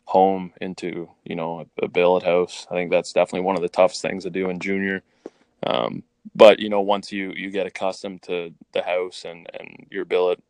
home 0.05 0.53
into 0.61 1.09
you 1.25 1.35
know 1.35 1.61
a, 1.81 1.85
a 1.85 1.89
billet 1.89 2.23
house. 2.23 2.67
I 2.71 2.75
think 2.75 2.91
that's 2.91 3.13
definitely 3.13 3.41
one 3.45 3.55
of 3.57 3.61
the 3.63 3.69
toughest 3.69 4.01
things 4.01 4.23
to 4.23 4.29
do 4.31 4.49
in 4.49 4.59
junior. 4.59 5.03
Um, 5.65 6.03
but 6.35 6.59
you 6.59 6.69
know, 6.69 6.81
once 6.81 7.11
you 7.11 7.33
you 7.35 7.51
get 7.51 7.67
accustomed 7.67 8.23
to 8.23 8.53
the 8.73 8.83
house 8.83 9.25
and 9.25 9.47
and 9.59 9.87
your 9.91 10.05
billet 10.05 10.41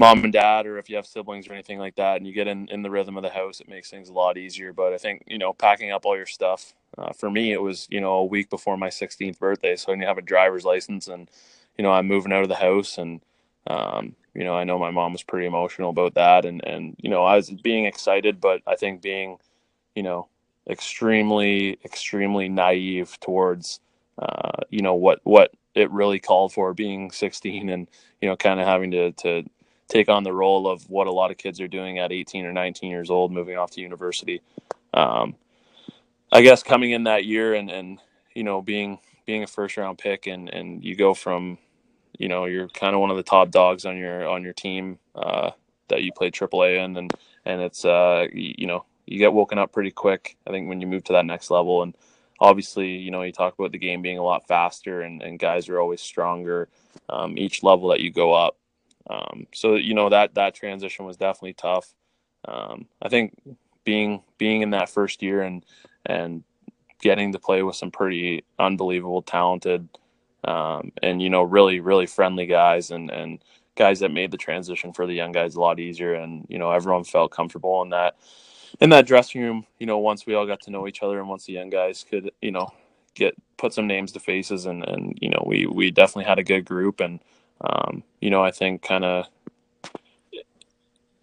mom 0.00 0.24
and 0.24 0.34
dad, 0.34 0.66
or 0.66 0.78
if 0.78 0.90
you 0.90 0.96
have 0.96 1.06
siblings 1.06 1.48
or 1.48 1.54
anything 1.54 1.78
like 1.78 1.96
that, 1.96 2.18
and 2.18 2.26
you 2.26 2.34
get 2.34 2.48
in 2.48 2.68
in 2.70 2.82
the 2.82 2.90
rhythm 2.90 3.18
of 3.18 3.24
the 3.24 3.30
house, 3.30 3.60
it 3.60 3.68
makes 3.70 3.90
things 3.90 4.10
a 4.10 4.14
lot 4.14 4.38
easier. 4.38 4.72
But 4.74 4.94
I 4.94 4.98
think 4.98 5.24
you 5.28 5.38
know, 5.38 5.54
packing 5.54 5.92
up 5.92 6.06
all 6.06 6.16
your 6.16 6.26
stuff. 6.26 6.74
Uh, 6.98 7.12
for 7.14 7.30
me, 7.30 7.52
it 7.52 7.62
was 7.62 7.88
you 7.90 8.00
know 8.02 8.14
a 8.14 8.26
week 8.26 8.50
before 8.50 8.78
my 8.78 8.90
16th 8.90 9.38
birthday, 9.40 9.76
so 9.76 9.92
when 9.92 10.00
you 10.00 10.08
have 10.08 10.18
a 10.18 10.22
driver's 10.22 10.64
license 10.66 11.08
and 11.08 11.30
you 11.78 11.84
know 11.84 11.92
I'm 11.92 12.08
moving 12.08 12.32
out 12.32 12.44
of 12.44 12.50
the 12.50 12.56
house 12.56 12.98
and 12.98 13.22
um, 13.68 14.16
you 14.34 14.44
know, 14.44 14.54
I 14.56 14.64
know 14.64 14.78
my 14.80 14.92
mom 14.92 15.12
was 15.12 15.24
pretty 15.24 15.46
emotional 15.46 15.90
about 15.90 16.14
that, 16.16 16.46
and 16.46 16.64
and 16.66 16.96
you 17.00 17.10
know, 17.10 17.24
I 17.24 17.36
was 17.36 17.50
being 17.50 17.86
excited, 17.86 18.40
but 18.40 18.62
I 18.66 18.76
think 18.76 19.02
being, 19.02 19.38
you 19.96 20.04
know, 20.04 20.28
extremely 20.70 21.78
extremely 21.84 22.48
naive 22.48 23.18
towards 23.20 23.80
uh, 24.18 24.62
you 24.70 24.82
know 24.82 24.94
what 24.94 25.20
what 25.24 25.52
it 25.74 25.90
really 25.92 26.20
called 26.20 26.52
for 26.52 26.74
being 26.74 27.10
16 27.12 27.70
and 27.70 27.88
you 28.22 28.28
know 28.28 28.36
kind 28.36 28.60
of 28.60 28.66
having 28.66 28.90
to 28.92 29.12
to 29.12 29.44
take 29.90 30.08
on 30.08 30.24
the 30.24 30.32
role 30.32 30.68
of 30.68 30.88
what 30.90 31.08
a 31.08 31.12
lot 31.12 31.30
of 31.30 31.38
kids 31.38 31.60
are 31.60 31.68
doing 31.68 31.98
at 31.98 32.12
18 32.12 32.46
or 32.46 32.52
19 32.52 32.90
years 32.90 33.10
old, 33.10 33.32
moving 33.32 33.58
off 33.58 33.72
to 33.72 33.82
university. 33.82 34.42
Um, 34.94 35.36
I 36.32 36.42
guess 36.42 36.62
coming 36.62 36.92
in 36.92 37.04
that 37.04 37.24
year 37.24 37.54
and 37.54 37.70
and 37.70 37.98
you 38.34 38.44
know 38.44 38.62
being 38.62 38.98
being 39.26 39.42
a 39.42 39.46
first 39.48 39.76
round 39.76 39.98
pick 39.98 40.26
and 40.26 40.48
and 40.48 40.84
you 40.84 40.96
go 40.96 41.14
from 41.14 41.58
you 42.18 42.28
know 42.28 42.46
you're 42.46 42.68
kind 42.68 42.94
of 42.94 43.00
one 43.00 43.10
of 43.10 43.16
the 43.16 43.22
top 43.24 43.50
dogs 43.50 43.84
on 43.84 43.96
your 43.96 44.28
on 44.28 44.44
your 44.44 44.52
team 44.52 44.98
uh, 45.16 45.50
that 45.88 46.02
you 46.02 46.12
played 46.12 46.34
AAA 46.34 46.84
in 46.84 46.96
and 46.96 47.12
and 47.44 47.60
it's 47.60 47.84
uh 47.84 48.26
you, 48.32 48.54
you 48.58 48.66
know 48.66 48.84
you 49.06 49.18
get 49.18 49.32
woken 49.32 49.58
up 49.58 49.72
pretty 49.72 49.90
quick. 49.90 50.36
I 50.46 50.50
think 50.50 50.68
when 50.68 50.80
you 50.80 50.86
move 50.86 51.04
to 51.04 51.14
that 51.14 51.26
next 51.26 51.50
level 51.50 51.82
and 51.82 51.96
obviously, 52.40 52.90
you 52.90 53.10
know, 53.10 53.22
you 53.22 53.32
talk 53.32 53.58
about 53.58 53.72
the 53.72 53.78
game 53.78 54.02
being 54.02 54.18
a 54.18 54.22
lot 54.22 54.46
faster 54.46 55.02
and, 55.02 55.22
and 55.22 55.38
guys 55.38 55.68
are 55.68 55.80
always 55.80 56.00
stronger 56.00 56.68
um, 57.08 57.36
each 57.36 57.64
level 57.64 57.88
that 57.88 58.00
you 58.00 58.12
go 58.12 58.32
up. 58.32 58.56
Um, 59.08 59.46
so 59.52 59.76
you 59.76 59.94
know 59.94 60.08
that 60.08 60.34
that 60.34 60.54
transition 60.54 61.04
was 61.06 61.16
definitely 61.16 61.54
tough. 61.54 61.94
Um, 62.46 62.86
I 63.02 63.08
think 63.08 63.34
being 63.84 64.22
being 64.38 64.62
in 64.62 64.70
that 64.70 64.90
first 64.90 65.22
year 65.22 65.42
and 65.42 65.64
and 66.06 66.44
getting 67.00 67.32
to 67.32 67.38
play 67.38 67.62
with 67.62 67.76
some 67.76 67.90
pretty 67.90 68.44
unbelievable, 68.58 69.22
talented, 69.22 69.88
um, 70.44 70.92
and 71.02 71.22
you 71.22 71.30
know 71.30 71.42
really 71.42 71.80
really 71.80 72.06
friendly 72.06 72.46
guys 72.46 72.90
and 72.90 73.10
and 73.10 73.42
guys 73.76 74.00
that 74.00 74.12
made 74.12 74.30
the 74.30 74.36
transition 74.36 74.92
for 74.92 75.06
the 75.06 75.14
young 75.14 75.32
guys 75.32 75.54
a 75.54 75.60
lot 75.60 75.80
easier. 75.80 76.14
And 76.14 76.46
you 76.48 76.58
know 76.58 76.70
everyone 76.70 77.04
felt 77.04 77.32
comfortable 77.32 77.82
in 77.82 77.90
that 77.90 78.16
in 78.80 78.90
that 78.90 79.06
dressing 79.06 79.42
room, 79.42 79.66
you 79.78 79.86
know, 79.86 79.98
once 79.98 80.26
we 80.26 80.34
all 80.34 80.46
got 80.46 80.60
to 80.62 80.70
know 80.70 80.86
each 80.86 81.02
other 81.02 81.18
and 81.18 81.28
once 81.28 81.44
the 81.46 81.52
young 81.52 81.70
guys 81.70 82.04
could, 82.08 82.30
you 82.40 82.52
know, 82.52 82.68
get 83.14 83.34
put 83.56 83.72
some 83.72 83.86
names 83.86 84.12
to 84.12 84.20
faces 84.20 84.66
and 84.66 84.84
and 84.86 85.18
you 85.20 85.28
know, 85.28 85.42
we 85.46 85.66
we 85.66 85.90
definitely 85.90 86.24
had 86.24 86.38
a 86.38 86.44
good 86.44 86.64
group 86.64 87.00
and 87.00 87.20
um, 87.60 88.02
you 88.20 88.30
know, 88.30 88.44
I 88.44 88.50
think 88.50 88.82
kind 88.82 89.04
of 89.04 89.26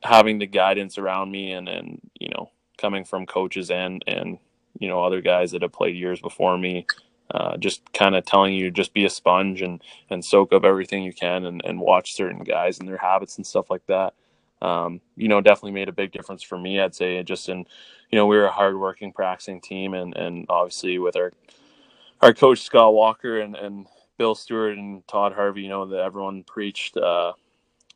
having 0.04 0.40
the 0.40 0.48
guidance 0.48 0.98
around 0.98 1.32
me 1.32 1.52
and 1.54 1.70
and 1.70 2.02
you 2.20 2.30
know, 2.30 2.52
coming 2.78 3.06
from 3.06 3.26
coaches 3.26 3.72
and 3.72 4.04
and 4.08 4.40
you 4.80 4.88
know, 4.88 5.04
other 5.04 5.22
guys 5.22 5.52
that 5.52 5.64
have 5.64 5.74
played 5.74 5.96
years 5.96 6.22
before 6.22 6.58
me 6.58 6.86
uh, 7.32 7.58
just 7.58 7.82
kind 7.94 8.16
of 8.16 8.26
telling 8.26 8.54
you 8.54 8.72
just 8.72 8.94
be 8.94 9.06
a 9.06 9.10
sponge 9.10 9.62
and 9.62 9.82
and 10.10 10.24
soak 10.24 10.54
up 10.54 10.66
everything 10.66 11.04
you 11.04 11.14
can 11.14 11.46
and, 11.46 11.62
and 11.66 11.80
watch 11.80 12.16
certain 12.16 12.44
guys 12.44 12.80
and 12.80 12.88
their 12.88 12.98
habits 12.98 13.38
and 13.38 13.48
stuff 13.48 13.70
like 13.70 13.86
that 13.88 14.14
um, 14.62 15.02
you 15.16 15.28
know, 15.28 15.42
definitely 15.42 15.72
made 15.72 15.90
a 15.90 15.94
big 15.94 16.12
difference 16.12 16.44
for 16.44 16.58
me. 16.58 16.80
I'd 16.80 16.96
say 16.96 17.22
just 17.24 17.50
in, 17.50 17.60
you 18.10 18.18
know, 18.18 18.26
we 18.26 18.38
were 18.38 18.46
a 18.46 18.52
hardworking 18.52 19.14
practicing 19.14 19.62
team, 19.62 19.94
and 19.94 20.16
and 20.16 20.46
obviously 20.50 20.98
with 21.00 21.16
our 21.16 21.34
our 22.22 22.34
coach 22.34 22.62
Scott 22.62 22.94
Walker 22.94 23.40
and 23.40 23.56
and 23.56 23.88
Bill 24.18 24.36
Stewart 24.36 24.78
and 24.78 25.08
Todd 25.08 25.34
Harvey, 25.34 25.62
you 25.62 25.70
know, 25.70 25.86
that 25.88 26.00
everyone 26.00 26.44
preached 26.44 26.98
uh, 26.98 27.34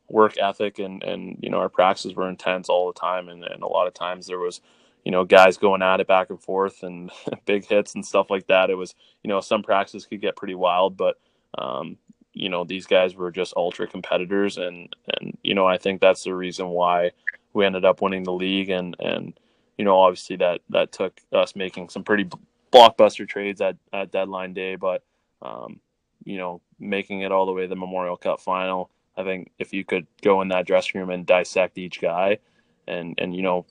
work 0.08 0.38
ethic, 0.38 0.78
and 0.78 1.02
and 1.02 1.38
you 1.40 1.50
know, 1.50 1.58
our 1.58 1.68
practices 1.68 2.14
were 2.14 2.28
intense 2.28 2.68
all 2.68 2.92
the 2.92 2.98
time, 2.98 3.28
and 3.28 3.44
and 3.44 3.62
a 3.62 3.68
lot 3.68 3.86
of 3.86 3.94
times 3.94 4.26
there 4.26 4.38
was. 4.38 4.60
You 5.04 5.10
know, 5.10 5.24
guys 5.24 5.56
going 5.56 5.82
at 5.82 5.98
it 5.98 6.06
back 6.06 6.30
and 6.30 6.40
forth 6.40 6.84
and 6.84 7.10
big 7.44 7.66
hits 7.66 7.96
and 7.96 8.06
stuff 8.06 8.30
like 8.30 8.46
that. 8.46 8.70
It 8.70 8.76
was, 8.76 8.94
you 9.24 9.28
know, 9.28 9.40
some 9.40 9.64
practices 9.64 10.06
could 10.06 10.20
get 10.20 10.36
pretty 10.36 10.54
wild, 10.54 10.96
but 10.96 11.18
um, 11.58 11.96
you 12.34 12.48
know 12.48 12.64
these 12.64 12.86
guys 12.86 13.14
were 13.14 13.30
just 13.30 13.54
ultra 13.56 13.86
competitors 13.86 14.56
and 14.56 14.94
and 15.18 15.36
you 15.42 15.54
know 15.54 15.66
I 15.66 15.78
think 15.78 16.00
that's 16.00 16.24
the 16.24 16.34
reason 16.34 16.68
why 16.68 17.12
we 17.52 17.66
ended 17.66 17.84
up 17.84 18.00
winning 18.00 18.24
the 18.24 18.32
league 18.32 18.70
and 18.70 18.96
and 18.98 19.38
you 19.76 19.84
know 19.84 19.98
obviously 19.98 20.36
that 20.36 20.60
that 20.70 20.92
took 20.92 21.20
us 21.32 21.54
making 21.54 21.88
some 21.90 22.04
pretty 22.04 22.28
blockbuster 22.72 23.28
trades 23.28 23.60
at, 23.60 23.76
at 23.92 24.12
deadline 24.12 24.54
day 24.54 24.76
but 24.76 25.02
um, 25.42 25.80
you 26.24 26.38
know 26.38 26.60
making 26.78 27.20
it 27.20 27.32
all 27.32 27.46
the 27.46 27.52
way 27.52 27.62
to 27.62 27.68
the 27.68 27.76
Memorial 27.76 28.16
Cup 28.16 28.40
final 28.40 28.90
I 29.16 29.24
think 29.24 29.50
if 29.58 29.72
you 29.72 29.84
could 29.84 30.06
go 30.22 30.40
in 30.42 30.48
that 30.48 30.66
dressing 30.66 31.00
room 31.00 31.10
and 31.10 31.26
dissect 31.26 31.78
each 31.78 32.00
guy 32.00 32.38
and 32.86 33.14
and 33.18 33.34
you 33.34 33.42
know 33.42 33.66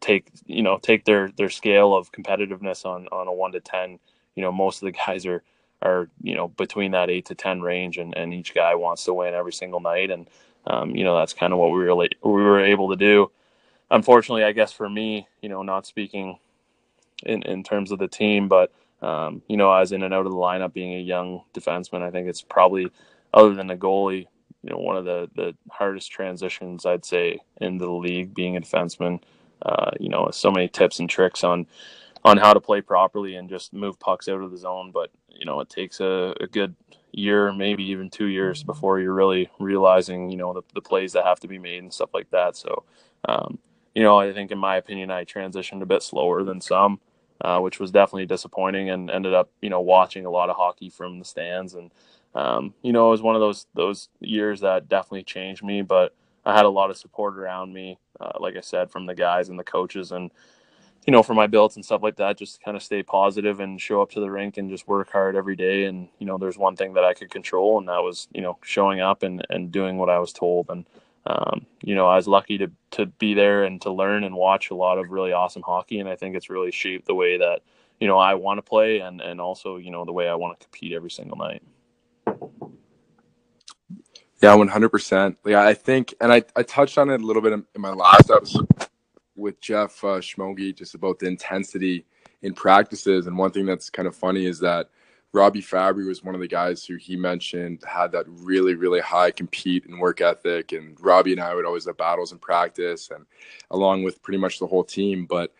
take 0.00 0.26
you 0.46 0.62
know 0.62 0.78
take 0.78 1.04
their 1.04 1.30
their 1.36 1.50
scale 1.50 1.94
of 1.94 2.12
competitiveness 2.12 2.84
on 2.84 3.08
on 3.08 3.28
a 3.28 3.32
1 3.32 3.52
to 3.52 3.60
10 3.60 3.98
you 4.34 4.42
know 4.42 4.52
most 4.52 4.82
of 4.82 4.86
the 4.86 4.92
guys 5.06 5.26
are 5.26 5.42
are 5.82 6.08
you 6.22 6.34
know 6.34 6.48
between 6.48 6.92
that 6.92 7.10
eight 7.10 7.26
to 7.26 7.34
ten 7.34 7.60
range, 7.60 7.98
and, 7.98 8.16
and 8.16 8.34
each 8.34 8.54
guy 8.54 8.74
wants 8.74 9.04
to 9.04 9.14
win 9.14 9.34
every 9.34 9.52
single 9.52 9.80
night, 9.80 10.10
and 10.10 10.28
um, 10.66 10.94
you 10.94 11.04
know 11.04 11.16
that's 11.16 11.32
kind 11.32 11.52
of 11.52 11.58
what 11.58 11.70
we 11.70 11.78
really 11.78 12.10
we 12.22 12.32
were 12.32 12.64
able 12.64 12.90
to 12.90 12.96
do. 12.96 13.30
Unfortunately, 13.90 14.44
I 14.44 14.52
guess 14.52 14.72
for 14.72 14.88
me, 14.88 15.26
you 15.40 15.48
know, 15.48 15.62
not 15.62 15.86
speaking 15.86 16.38
in 17.24 17.42
in 17.44 17.62
terms 17.62 17.90
of 17.92 17.98
the 17.98 18.08
team, 18.08 18.48
but 18.48 18.72
um, 19.02 19.42
you 19.48 19.56
know, 19.56 19.72
as 19.72 19.92
in 19.92 20.02
and 20.02 20.12
out 20.12 20.26
of 20.26 20.32
the 20.32 20.38
lineup, 20.38 20.72
being 20.72 20.94
a 20.94 21.00
young 21.00 21.42
defenseman, 21.54 22.02
I 22.02 22.10
think 22.10 22.28
it's 22.28 22.42
probably 22.42 22.90
other 23.32 23.54
than 23.54 23.70
a 23.70 23.76
goalie, 23.76 24.26
you 24.62 24.70
know, 24.70 24.78
one 24.78 24.96
of 24.96 25.04
the 25.04 25.30
the 25.34 25.54
hardest 25.70 26.10
transitions 26.10 26.84
I'd 26.84 27.04
say 27.04 27.38
into 27.60 27.84
the 27.84 27.92
league, 27.92 28.34
being 28.34 28.56
a 28.56 28.60
defenseman. 28.60 29.20
Uh, 29.62 29.90
you 30.00 30.08
know, 30.08 30.30
so 30.32 30.50
many 30.50 30.68
tips 30.68 31.00
and 31.00 31.10
tricks 31.10 31.44
on 31.44 31.66
on 32.24 32.36
how 32.36 32.52
to 32.52 32.60
play 32.60 32.80
properly 32.80 33.34
and 33.34 33.48
just 33.48 33.72
move 33.72 33.98
pucks 33.98 34.28
out 34.28 34.40
of 34.40 34.50
the 34.50 34.56
zone. 34.56 34.90
But 34.92 35.10
you 35.28 35.44
know, 35.44 35.60
it 35.60 35.70
takes 35.70 36.00
a, 36.00 36.34
a 36.40 36.46
good 36.46 36.74
year, 37.12 37.52
maybe 37.52 37.84
even 37.84 38.10
two 38.10 38.26
years 38.26 38.62
before 38.62 39.00
you're 39.00 39.14
really 39.14 39.50
realizing, 39.58 40.30
you 40.30 40.36
know, 40.36 40.52
the, 40.52 40.62
the 40.74 40.80
plays 40.80 41.12
that 41.12 41.24
have 41.24 41.40
to 41.40 41.48
be 41.48 41.58
made 41.58 41.82
and 41.82 41.92
stuff 41.92 42.10
like 42.14 42.30
that. 42.30 42.56
So, 42.56 42.84
um, 43.28 43.58
you 43.94 44.02
know, 44.02 44.18
I 44.18 44.32
think 44.32 44.50
in 44.50 44.58
my 44.58 44.76
opinion, 44.76 45.10
I 45.10 45.24
transitioned 45.24 45.82
a 45.82 45.86
bit 45.86 46.02
slower 46.02 46.44
than 46.44 46.60
some, 46.60 47.00
uh, 47.40 47.58
which 47.60 47.80
was 47.80 47.90
definitely 47.90 48.26
disappointing 48.26 48.90
and 48.90 49.10
ended 49.10 49.34
up, 49.34 49.50
you 49.60 49.70
know, 49.70 49.80
watching 49.80 50.26
a 50.26 50.30
lot 50.30 50.50
of 50.50 50.56
hockey 50.56 50.90
from 50.90 51.18
the 51.18 51.24
stands. 51.24 51.74
And, 51.74 51.90
um, 52.34 52.74
you 52.82 52.92
know, 52.92 53.08
it 53.08 53.10
was 53.10 53.22
one 53.22 53.34
of 53.34 53.40
those, 53.40 53.66
those 53.74 54.08
years 54.20 54.60
that 54.60 54.88
definitely 54.88 55.24
changed 55.24 55.62
me, 55.62 55.82
but 55.82 56.14
I 56.44 56.56
had 56.56 56.64
a 56.64 56.70
lot 56.70 56.90
of 56.90 56.96
support 56.96 57.36
around 57.36 57.72
me, 57.72 57.98
uh, 58.20 58.32
like 58.40 58.56
I 58.56 58.60
said, 58.60 58.90
from 58.90 59.06
the 59.06 59.14
guys 59.14 59.48
and 59.48 59.58
the 59.58 59.64
coaches 59.64 60.12
and, 60.12 60.30
you 61.06 61.12
know, 61.12 61.22
for 61.22 61.34
my 61.34 61.46
billets 61.46 61.76
and 61.76 61.84
stuff 61.84 62.02
like 62.02 62.16
that, 62.16 62.36
just 62.36 62.62
kind 62.62 62.76
of 62.76 62.82
stay 62.82 63.02
positive 63.02 63.60
and 63.60 63.80
show 63.80 64.02
up 64.02 64.10
to 64.10 64.20
the 64.20 64.30
rink 64.30 64.58
and 64.58 64.70
just 64.70 64.86
work 64.86 65.10
hard 65.10 65.34
every 65.34 65.56
day. 65.56 65.84
And, 65.84 66.08
you 66.18 66.26
know, 66.26 66.36
there's 66.36 66.58
one 66.58 66.76
thing 66.76 66.92
that 66.94 67.04
I 67.04 67.14
could 67.14 67.30
control 67.30 67.78
and 67.78 67.88
that 67.88 68.02
was, 68.02 68.28
you 68.32 68.42
know, 68.42 68.58
showing 68.62 69.00
up 69.00 69.22
and, 69.22 69.46
and 69.48 69.72
doing 69.72 69.96
what 69.96 70.10
I 70.10 70.18
was 70.18 70.32
told. 70.32 70.68
And, 70.68 70.84
um, 71.26 71.66
you 71.82 71.94
know, 71.94 72.06
I 72.06 72.16
was 72.16 72.26
lucky 72.26 72.58
to, 72.58 72.70
to 72.92 73.06
be 73.06 73.34
there 73.34 73.64
and 73.64 73.80
to 73.82 73.92
learn 73.92 74.24
and 74.24 74.34
watch 74.34 74.70
a 74.70 74.74
lot 74.74 74.98
of 74.98 75.10
really 75.10 75.32
awesome 75.32 75.62
hockey. 75.62 76.00
And 76.00 76.08
I 76.08 76.16
think 76.16 76.34
it's 76.34 76.50
really 76.50 76.70
shaped 76.70 77.06
the 77.06 77.14
way 77.14 77.38
that, 77.38 77.60
you 78.00 78.08
know, 78.08 78.18
I 78.18 78.34
want 78.34 78.58
to 78.58 78.62
play 78.62 79.00
and, 79.00 79.20
and 79.20 79.40
also, 79.40 79.76
you 79.76 79.90
know, 79.90 80.04
the 80.04 80.12
way 80.12 80.28
I 80.28 80.34
want 80.34 80.58
to 80.58 80.66
compete 80.66 80.92
every 80.92 81.10
single 81.10 81.36
night. 81.36 81.62
Yeah, 84.42 84.56
100%. 84.56 85.36
Yeah, 85.44 85.62
I 85.62 85.74
think, 85.74 86.14
and 86.20 86.32
I, 86.32 86.42
I 86.56 86.62
touched 86.62 86.96
on 86.96 87.10
it 87.10 87.20
a 87.20 87.26
little 87.26 87.42
bit 87.42 87.52
in, 87.52 87.66
in 87.74 87.82
my 87.82 87.92
last 87.92 88.30
episode 88.30 88.66
with 89.36 89.60
Jeff 89.60 90.02
uh, 90.02 90.20
just 90.20 90.94
about 90.94 91.18
the 91.18 91.26
intensity 91.26 92.06
in 92.40 92.54
practices. 92.54 93.26
And 93.26 93.36
one 93.36 93.50
thing 93.50 93.66
that's 93.66 93.90
kind 93.90 94.08
of 94.08 94.16
funny 94.16 94.46
is 94.46 94.58
that 94.60 94.88
Robby 95.32 95.62
Fabbri 95.62 96.06
was 96.06 96.24
one 96.24 96.34
of 96.34 96.40
the 96.40 96.48
guys 96.48 96.84
who 96.84 96.96
he 96.96 97.16
mentioned 97.16 97.82
had 97.86 98.10
that 98.12 98.24
really, 98.26 98.74
really 98.74 99.00
high 99.00 99.30
compete 99.30 99.86
and 99.86 100.00
work 100.00 100.20
ethic. 100.20 100.72
And 100.72 100.98
Robby 101.00 101.32
and 101.32 101.40
I 101.40 101.54
would 101.54 101.64
always 101.64 101.86
have 101.86 101.96
battles 101.96 102.32
in 102.32 102.38
practice 102.38 103.10
and 103.10 103.24
along 103.70 104.02
with 104.02 104.22
pretty 104.22 104.38
much 104.38 104.58
the 104.58 104.66
whole 104.66 104.82
team. 104.82 105.26
But 105.26 105.52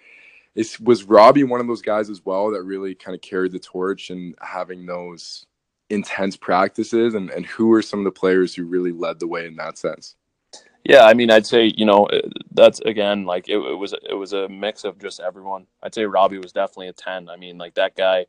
is, 0.57 0.81
was 0.81 1.05
Robby 1.05 1.45
one 1.45 1.61
of 1.61 1.69
those 1.69 1.83
guys 1.83 2.11
as 2.11 2.25
well 2.25 2.51
that 2.51 2.63
really 2.65 2.97
kind 2.97 3.15
of 3.15 3.21
carried 3.21 3.53
the 3.53 3.61
torch 3.61 4.11
and 4.11 4.35
having 4.41 4.87
those 4.87 5.47
intense 5.89 6.37
practices? 6.37 7.15
And, 7.15 7.31
and 7.31 7.47
who 7.47 7.69
were 7.69 7.83
some 7.83 8.01
of 8.01 8.05
the 8.05 8.11
players 8.11 8.55
who 8.55 8.65
really 8.65 8.93
led 8.93 9.21
the 9.21 9.29
way 9.29 9.47
in 9.47 9.55
that 9.57 9.79
sense? 9.79 10.17
Yeah, 10.85 11.05
I 11.05 11.15
mean, 11.15 11.31
I'd 11.31 11.47
say 11.47 11.73
you 11.77 11.85
know 11.85 12.07
uh, 12.07 12.23
that's 12.53 12.81
again 12.81 13.27
like 13.27 13.49
it, 13.49 13.59
it, 13.59 13.79
was 13.79 13.93
it 14.09 14.15
was 14.15 14.33
a 14.33 14.49
mix 14.49 14.85
of 14.85 14.99
just 14.99 15.21
everyone. 15.21 15.67
I'd 15.83 15.95
say 15.95 16.07
Robby 16.07 16.39
was 16.39 16.53
definitely 16.53 16.89
a 16.89 16.93
ten. 16.95 17.29
I 17.29 17.37
mean, 17.37 17.59
like 17.59 17.75
that 17.75 17.97
guy, 17.97 18.25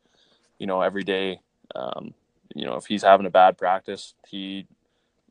you 0.62 0.68
know, 0.68 0.82
every 0.82 1.02
day, 1.02 1.40
um, 1.74 2.14
you 2.54 2.64
know, 2.64 2.76
if 2.76 2.86
he's 2.86 3.02
having 3.02 3.26
a 3.26 3.30
bad 3.30 3.58
practice, 3.58 4.14
he 4.28 4.68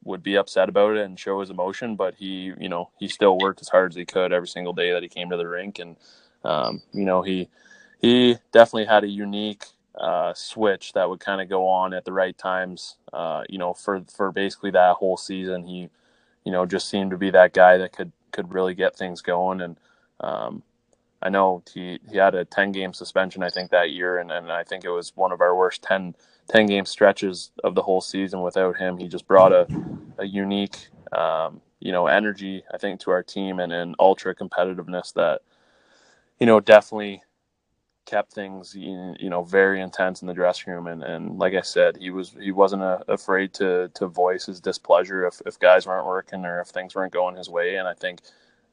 would 0.04 0.22
be 0.22 0.36
upset 0.36 0.68
about 0.68 0.98
it 0.98 1.06
and 1.06 1.18
show 1.18 1.40
his 1.40 1.50
emotion, 1.50 1.96
but 1.96 2.16
he, 2.16 2.52
you 2.60 2.68
know, 2.68 2.90
he 3.00 3.08
still 3.08 3.38
worked 3.40 3.62
as 3.62 3.70
hard 3.70 3.94
as 3.94 3.96
he 3.96 4.06
could 4.06 4.34
every 4.34 4.50
single 4.50 4.74
day 4.74 4.92
that 4.92 5.04
he 5.04 5.08
came 5.08 5.30
to 5.30 5.38
the 5.38 5.48
rink, 5.48 5.80
and 5.80 5.96
um, 6.44 6.82
you 6.92 7.06
know, 7.06 7.22
he 7.22 7.48
he 8.02 8.36
definitely 8.52 8.88
had 8.88 9.06
a 9.06 9.08
unique 9.08 9.64
uh, 9.98 10.34
switch 10.34 10.92
that 10.94 11.10
would 11.10 11.22
kind 11.22 11.42
of 11.42 11.48
go 11.48 11.66
on 11.66 11.94
at 11.94 12.04
the 12.04 12.12
right 12.12 12.38
times. 12.38 12.98
Uh, 13.14 13.44
you 13.48 13.58
know, 13.58 13.74
for 13.74 14.04
for 14.14 14.34
basically 14.34 14.72
that 14.72 14.98
whole 14.98 15.16
season, 15.16 15.64
he 15.66 15.90
you 16.44 16.52
know, 16.52 16.66
just 16.66 16.90
seemed 16.90 17.12
to 17.12 17.18
be 17.18 17.32
that 17.32 17.54
guy 17.54 17.78
that 17.78 17.94
could 17.94 18.12
could 18.34 18.54
really 18.54 18.74
get 18.76 18.98
things 18.98 19.22
going. 19.22 19.62
And 19.62 19.78
um, 20.20 20.64
I 21.22 21.30
know 21.30 21.64
he 21.74 22.00
he 22.10 22.18
had 22.18 22.36
a 22.36 22.46
ten 22.46 22.72
game 22.72 22.94
suspension 22.94 23.44
I 23.44 23.50
think 23.50 23.72
that 23.72 23.92
year, 23.92 24.20
and, 24.20 24.32
and 24.32 24.52
I 24.52 24.64
think 24.64 24.86
it 24.86 24.90
was 24.92 25.14
one 25.16 25.32
of 25.32 25.42
our 25.42 25.56
worst 25.56 25.84
10, 25.84 26.16
10 26.50 26.68
game 26.68 26.86
stretches 26.86 27.52
of 27.64 27.76
the 27.76 27.84
whole 27.84 28.02
season 28.02 28.42
without 28.42 28.78
him. 28.78 28.98
He 28.98 29.08
just 29.08 29.28
brought 29.28 29.54
a 29.54 29.70
a 30.20 30.26
unique 30.26 30.90
um, 31.14 31.62
you 31.80 31.92
know 31.92 32.08
energy 32.08 32.64
I 32.74 32.78
think 32.78 33.02
to 33.02 33.12
our 33.12 33.24
team 33.24 33.60
and 33.60 33.74
an 33.74 33.96
ultra 34.00 34.36
competitiveness 34.36 35.14
that 35.16 35.42
you 36.40 36.46
know 36.48 36.60
definitely 36.60 37.24
kept 38.06 38.34
things 38.34 38.76
you 38.76 39.30
know 39.30 39.44
very 39.44 39.82
intense 39.82 40.22
in 40.22 40.28
the 40.28 40.34
dressing 40.36 40.74
room 40.74 40.88
and, 40.88 41.04
and 41.04 41.40
like 41.40 41.54
I 41.56 41.62
said 41.62 41.98
he 41.98 42.12
was 42.12 42.36
he 42.42 42.52
wasn't 42.52 42.84
a, 42.84 42.86
uh, 42.86 43.04
afraid 43.10 43.54
to 43.56 43.90
to 43.96 44.08
voice 44.08 44.48
his 44.48 44.62
displeasure 44.62 45.26
if, 45.28 45.42
if 45.46 45.60
guys 45.60 45.88
weren't 45.88 46.08
working 46.08 46.46
or 46.46 46.62
if 46.62 46.70
things 46.70 46.96
weren't 46.96 47.14
going 47.14 47.38
his 47.38 47.50
way 47.50 47.78
and 47.78 47.88
I 47.88 47.96
think 47.96 48.22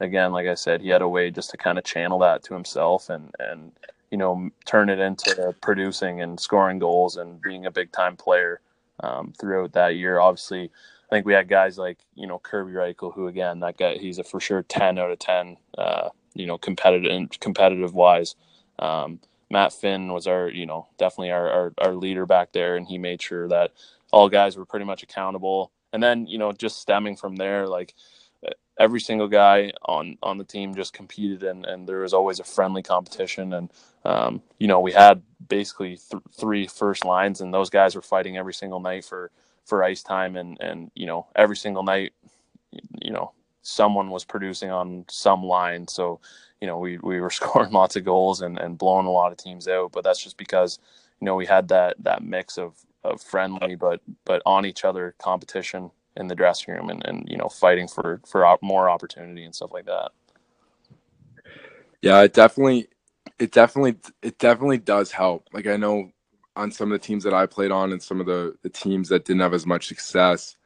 again 0.01 0.33
like 0.33 0.47
I 0.47 0.55
said 0.55 0.81
he 0.81 0.89
had 0.89 1.03
a 1.03 1.09
way 1.09 1.31
just 1.31 1.51
to 1.51 1.57
kind 1.57 1.79
of 1.79 1.85
channel 1.85 2.19
that 2.21 2.43
to 2.45 2.55
himself 2.55 3.11
and 3.11 3.35
and 3.39 3.73
you 4.11 4.19
know 4.19 4.51
turn 4.67 4.89
it 4.89 4.99
into 4.99 5.55
producing 5.63 6.21
and 6.21 6.39
scoring 6.39 6.79
goals 6.79 7.17
and 7.17 7.41
being 7.41 7.67
a 7.67 7.71
big 7.71 7.93
time 7.93 8.17
player 8.17 8.61
um, 9.01 9.33
throughout 9.39 9.73
that 9.73 9.97
year 9.97 10.19
obviously 10.21 10.65
I 11.11 11.15
think 11.15 11.27
we 11.27 11.35
had 11.35 11.49
guys 11.49 11.79
like 11.79 11.99
you 12.15 12.27
know 12.27 12.39
Kerby 12.39 12.73
Rychel, 12.73 13.15
who 13.15 13.29
again 13.29 13.61
that 13.61 13.79
guy 13.79 13.97
he's 13.99 14.19
a 14.19 14.25
for 14.25 14.41
sure 14.41 14.63
10 14.63 14.99
out 14.99 15.11
of 15.11 15.19
10 15.19 15.57
uh, 15.77 16.11
you 16.35 16.47
know 16.47 16.59
competitive 16.59 17.31
competitive 17.41 17.95
wise 17.95 18.35
um, 18.79 19.21
Matt 19.51 19.73
Finn 19.73 20.13
was 20.13 20.27
our, 20.27 20.49
you 20.51 20.67
know, 20.67 20.89
definitely 20.99 21.31
our, 21.31 21.49
our, 21.51 21.75
our 21.79 21.95
leader 21.95 22.27
back 22.27 22.53
there, 22.53 22.77
and 22.77 22.87
he 22.87 22.99
made 22.99 23.23
sure 23.23 23.49
that 23.49 23.73
all 24.13 24.29
guys 24.29 24.57
were 24.57 24.67
pretty 24.67 24.85
much 24.85 25.03
accountable. 25.03 25.71
And 25.93 26.03
then, 26.03 26.27
you 26.27 26.39
know, 26.39 26.53
just 26.53 26.81
stemming 26.81 27.17
from 27.17 27.37
there, 27.37 27.67
like 27.67 27.95
every 28.79 29.01
single 29.01 29.29
guy 29.29 29.73
on 29.85 30.19
on 30.23 30.39
the 30.39 30.45
team 30.45 30.75
just 30.75 30.93
competed, 30.93 31.43
and 31.43 31.67
and 31.67 31.89
there 31.89 32.01
was 32.01 32.15
always 32.15 32.41
a 32.41 32.45
friendly 32.45 32.83
competition. 32.83 33.53
And 33.53 33.71
um, 34.05 34.43
you 34.59 34.69
know, 34.69 34.81
we 34.81 34.93
had 34.93 35.23
basically 35.49 35.99
th- 36.11 36.23
three 36.39 36.67
first 36.67 37.05
lines, 37.05 37.41
and 37.41 37.53
those 37.53 37.71
guys 37.71 37.95
were 37.95 38.03
fighting 38.03 38.37
every 38.37 38.55
single 38.55 38.81
night 38.81 39.05
for 39.05 39.31
for 39.67 39.85
ice 39.85 40.03
time, 40.03 40.37
and 40.37 40.59
and 40.61 40.91
you 40.95 41.07
know, 41.07 41.27
every 41.37 41.57
single 41.57 41.83
night, 41.83 42.13
you 43.01 43.13
know, 43.13 43.33
someone 43.63 44.11
was 44.11 44.25
producing 44.25 44.71
on 44.71 45.05
some 45.09 45.43
line. 45.43 45.89
So 45.89 46.21
you 46.61 46.67
know, 46.67 46.79
we, 46.79 46.99
we 46.99 47.21
were 47.21 47.31
scoring 47.33 47.73
lots 47.73 47.97
of 47.97 48.05
goals 48.05 48.41
and, 48.43 48.59
and 48.59 48.79
blowing 48.79 49.07
a 49.07 49.11
lot 49.11 49.33
of 49.33 49.39
teams 49.39 49.69
out, 49.69 49.93
but 49.93 50.05
that's 50.05 50.23
just 50.23 50.37
because, 50.37 50.79
you 51.21 51.25
know, 51.25 51.35
we 51.35 51.47
had 51.47 51.69
that, 51.69 51.97
that 52.03 52.23
mix 52.23 52.59
of, 52.59 52.75
of 53.05 53.21
friendly, 53.23 53.75
but, 53.75 54.01
but 54.25 54.43
on 54.45 54.67
each 54.67 54.85
other 54.85 55.15
competition 55.19 55.91
in 56.19 56.29
the 56.29 56.35
dressing 56.35 56.75
room 56.75 56.91
and, 56.91 57.05
and, 57.07 57.27
you 57.29 57.37
know, 57.37 57.49
fighting 57.49 57.89
for, 57.89 58.21
for 58.27 58.59
more 58.61 58.91
opportunity 58.91 59.45
and 59.45 59.55
stuff 59.55 59.73
like 59.73 59.87
that. 59.87 60.11
Yeah, 62.03 62.21
it 62.23 62.35
definitely, 62.35 62.89
it 63.39 63.53
definitely, 63.53 63.97
it 64.23 64.39
definitely 64.39 64.79
does 64.79 65.11
help. 65.11 65.49
Like 65.53 65.67
I 65.67 65.77
know 65.77 66.13
on 66.57 66.71
some 66.71 66.93
of 66.93 67.01
the 67.01 67.07
teams 67.07 67.25
that 67.25 67.35
I 67.35 67.47
played 67.47 67.71
on 67.71 67.93
and 67.93 68.03
some 68.03 68.21
of 68.21 68.27
the, 68.27 68.55
the 68.63 68.69
teams 68.69 69.09
that 69.09 69.25
didn't 69.25 69.43
have 69.43 69.55
as 69.55 69.67
much 69.67 69.87
success, 69.87 70.57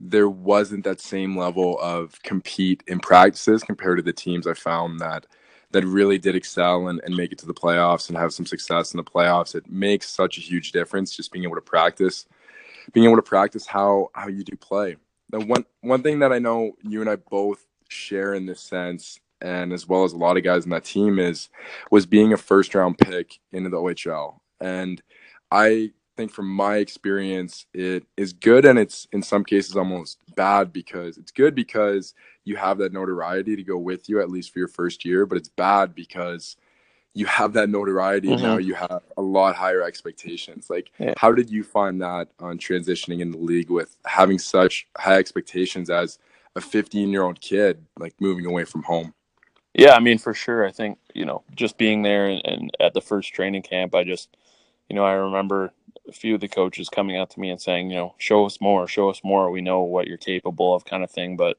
there 0.00 0.28
wasn't 0.28 0.84
that 0.84 1.00
same 1.00 1.36
level 1.36 1.78
of 1.80 2.22
compete 2.22 2.84
in 2.86 3.00
practices 3.00 3.64
compared 3.64 3.98
to 3.98 4.02
the 4.02 4.12
teams 4.12 4.46
I 4.46 4.54
found 4.54 5.00
that 5.00 5.26
that 5.70 5.84
really 5.84 6.18
did 6.18 6.34
excel 6.34 6.88
and, 6.88 7.00
and 7.04 7.16
make 7.16 7.32
it 7.32 7.38
to 7.38 7.46
the 7.46 7.54
playoffs 7.54 8.08
and 8.08 8.16
have 8.16 8.32
some 8.32 8.46
success 8.46 8.92
in 8.92 8.96
the 8.96 9.04
playoffs. 9.04 9.54
It 9.54 9.68
makes 9.70 10.08
such 10.08 10.38
a 10.38 10.40
huge 10.40 10.72
difference 10.72 11.14
just 11.14 11.32
being 11.32 11.44
able 11.44 11.56
to 11.56 11.60
practice, 11.60 12.26
being 12.92 13.06
able 13.06 13.16
to 13.16 13.22
practice 13.22 13.66
how 13.66 14.08
how 14.14 14.28
you 14.28 14.44
do 14.44 14.56
play. 14.56 14.96
The 15.30 15.40
one 15.40 15.64
one 15.80 16.02
thing 16.02 16.20
that 16.20 16.32
I 16.32 16.38
know 16.38 16.72
you 16.82 17.00
and 17.00 17.10
I 17.10 17.16
both 17.16 17.66
share 17.88 18.34
in 18.34 18.46
this 18.46 18.60
sense, 18.60 19.20
and 19.40 19.72
as 19.72 19.86
well 19.86 20.04
as 20.04 20.12
a 20.12 20.18
lot 20.18 20.36
of 20.36 20.44
guys 20.44 20.64
in 20.64 20.70
that 20.70 20.84
team 20.84 21.18
is 21.18 21.48
was 21.90 22.06
being 22.06 22.32
a 22.32 22.36
first 22.36 22.74
round 22.74 22.98
pick 22.98 23.38
into 23.52 23.70
the 23.70 23.76
OHL. 23.76 24.40
And 24.60 25.02
I 25.50 25.92
think 26.16 26.32
from 26.32 26.48
my 26.48 26.76
experience, 26.76 27.66
it 27.72 28.04
is 28.16 28.32
good 28.32 28.64
and 28.64 28.78
it's 28.78 29.06
in 29.12 29.22
some 29.22 29.44
cases 29.44 29.76
almost 29.76 30.18
bad 30.34 30.72
because 30.72 31.16
it's 31.16 31.30
good 31.30 31.54
because 31.54 32.14
you 32.44 32.56
have 32.56 32.78
that 32.78 32.92
notoriety 32.92 33.54
to 33.56 33.62
go 33.62 33.78
with 33.78 34.08
you 34.08 34.20
at 34.20 34.30
least 34.30 34.52
for 34.52 34.58
your 34.58 34.68
first 34.68 35.04
year, 35.04 35.26
but 35.26 35.38
it's 35.38 35.48
bad 35.48 35.94
because 35.94 36.56
you 37.14 37.26
have 37.26 37.52
that 37.54 37.68
notoriety 37.68 38.28
mm-hmm. 38.28 38.42
now 38.42 38.58
you 38.58 38.74
have 38.74 39.02
a 39.16 39.22
lot 39.22 39.56
higher 39.56 39.82
expectations. 39.82 40.70
Like 40.70 40.90
yeah. 40.98 41.14
how 41.16 41.32
did 41.32 41.50
you 41.50 41.64
find 41.64 42.00
that 42.02 42.28
on 42.38 42.58
transitioning 42.58 43.20
in 43.20 43.30
the 43.30 43.38
league 43.38 43.70
with 43.70 43.96
having 44.06 44.38
such 44.38 44.86
high 44.96 45.18
expectations 45.18 45.90
as 45.90 46.18
a 46.56 46.60
15 46.60 47.10
year 47.10 47.22
old 47.22 47.40
kid 47.40 47.84
like 47.98 48.14
moving 48.20 48.46
away 48.46 48.64
from 48.64 48.82
home? 48.82 49.14
Yeah, 49.74 49.94
I 49.94 50.00
mean 50.00 50.18
for 50.18 50.34
sure. 50.34 50.66
I 50.66 50.72
think, 50.72 50.98
you 51.14 51.24
know, 51.24 51.42
just 51.54 51.78
being 51.78 52.02
there 52.02 52.26
and, 52.26 52.42
and 52.44 52.70
at 52.80 52.94
the 52.94 53.00
first 53.00 53.32
training 53.32 53.62
camp, 53.62 53.94
I 53.94 54.04
just 54.04 54.36
you 54.88 54.96
know, 54.96 55.04
I 55.04 55.12
remember 55.12 55.72
a 56.08 56.12
few 56.12 56.34
of 56.34 56.40
the 56.40 56.48
coaches 56.48 56.88
coming 56.88 57.16
out 57.16 57.30
to 57.30 57.40
me 57.40 57.50
and 57.50 57.60
saying, 57.60 57.90
you 57.90 57.96
know, 57.96 58.14
show 58.18 58.46
us 58.46 58.60
more, 58.60 58.88
show 58.88 59.10
us 59.10 59.20
more. 59.22 59.50
We 59.50 59.60
know 59.60 59.82
what 59.82 60.06
you're 60.06 60.16
capable 60.16 60.74
of, 60.74 60.84
kind 60.84 61.04
of 61.04 61.10
thing. 61.10 61.36
But 61.36 61.58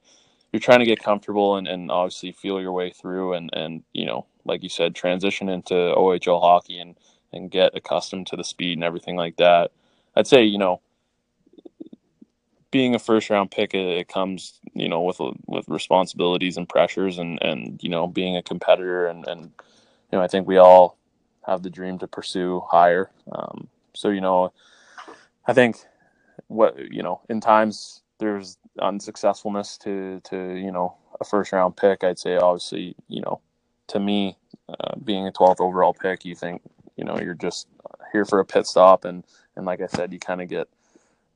you're 0.51 0.59
trying 0.59 0.79
to 0.79 0.85
get 0.85 1.03
comfortable 1.03 1.57
and, 1.57 1.67
and 1.67 1.91
obviously 1.91 2.31
feel 2.31 2.62
your 2.62 2.71
way 2.71 2.91
through 2.91 3.33
and, 3.33 3.49
and, 3.53 3.83
you 3.93 4.05
know, 4.05 4.25
like 4.45 4.63
you 4.63 4.69
said, 4.69 4.95
transition 4.95 5.49
into 5.49 5.73
OHL 5.73 6.41
hockey 6.41 6.79
and, 6.79 6.95
and 7.31 7.51
get 7.51 7.75
accustomed 7.75 8.27
to 8.27 8.35
the 8.35 8.43
speed 8.43 8.77
and 8.77 8.83
everything 8.83 9.15
like 9.15 9.38
that. 9.38 9.71
I'd 10.15 10.27
say, 10.27 10.43
you 10.43 10.57
know, 10.57 10.81
being 12.71 12.95
a 12.95 12.99
first 12.99 13.29
round 13.29 13.51
pick, 13.51 13.73
it, 13.73 13.85
it 13.85 14.07
comes, 14.07 14.59
you 14.73 14.89
know, 14.89 15.01
with, 15.01 15.19
with 15.47 15.67
responsibilities 15.67 16.57
and 16.57 16.67
pressures 16.67 17.19
and, 17.19 17.41
and, 17.41 17.81
you 17.83 17.89
know, 17.89 18.07
being 18.07 18.38
a 18.38 18.43
competitor 18.43 19.07
and, 19.07 19.27
and, 19.27 19.41
you 19.41 20.17
know, 20.17 20.21
I 20.21 20.27
think 20.27 20.47
we 20.47 20.57
all 20.57 20.97
have 21.45 21.63
the 21.63 21.69
dream 21.69 21.97
to 21.99 22.07
pursue 22.07 22.62
higher. 22.69 23.12
Um, 23.31 23.67
so 23.93 24.09
you 24.09 24.21
know, 24.21 24.53
I 25.47 25.53
think 25.53 25.77
what 26.47 26.77
you 26.91 27.03
know 27.03 27.21
in 27.29 27.41
times 27.41 28.01
there's 28.19 28.57
unsuccessfulness 28.80 29.78
to 29.80 30.22
to 30.26 30.54
you 30.56 30.72
know 30.72 30.96
a 31.20 31.26
first 31.26 31.52
round 31.52 31.78
pick. 31.78 32.04
I'd 32.04 32.20
say 32.20 32.38
obviously 32.38 32.96
you 33.08 33.22
know 33.22 33.42
to 33.88 34.00
me 34.00 34.38
uh, 34.68 34.96
being 35.04 35.28
a 35.28 35.32
12th 35.32 35.60
overall 35.60 35.94
pick, 35.94 36.26
you 36.26 36.36
think 36.36 36.62
you 36.96 37.04
know 37.04 37.20
you're 37.20 37.34
just 37.34 37.68
here 38.12 38.26
for 38.26 38.39
a 38.39 38.46
pit 38.46 38.68
stop 38.68 39.06
and 39.06 39.26
and 39.56 39.65
like 39.65 39.82
I 39.82 39.88
said, 39.88 40.13
you 40.13 40.20
kind 40.20 40.42
of 40.42 40.48
get 40.48 40.68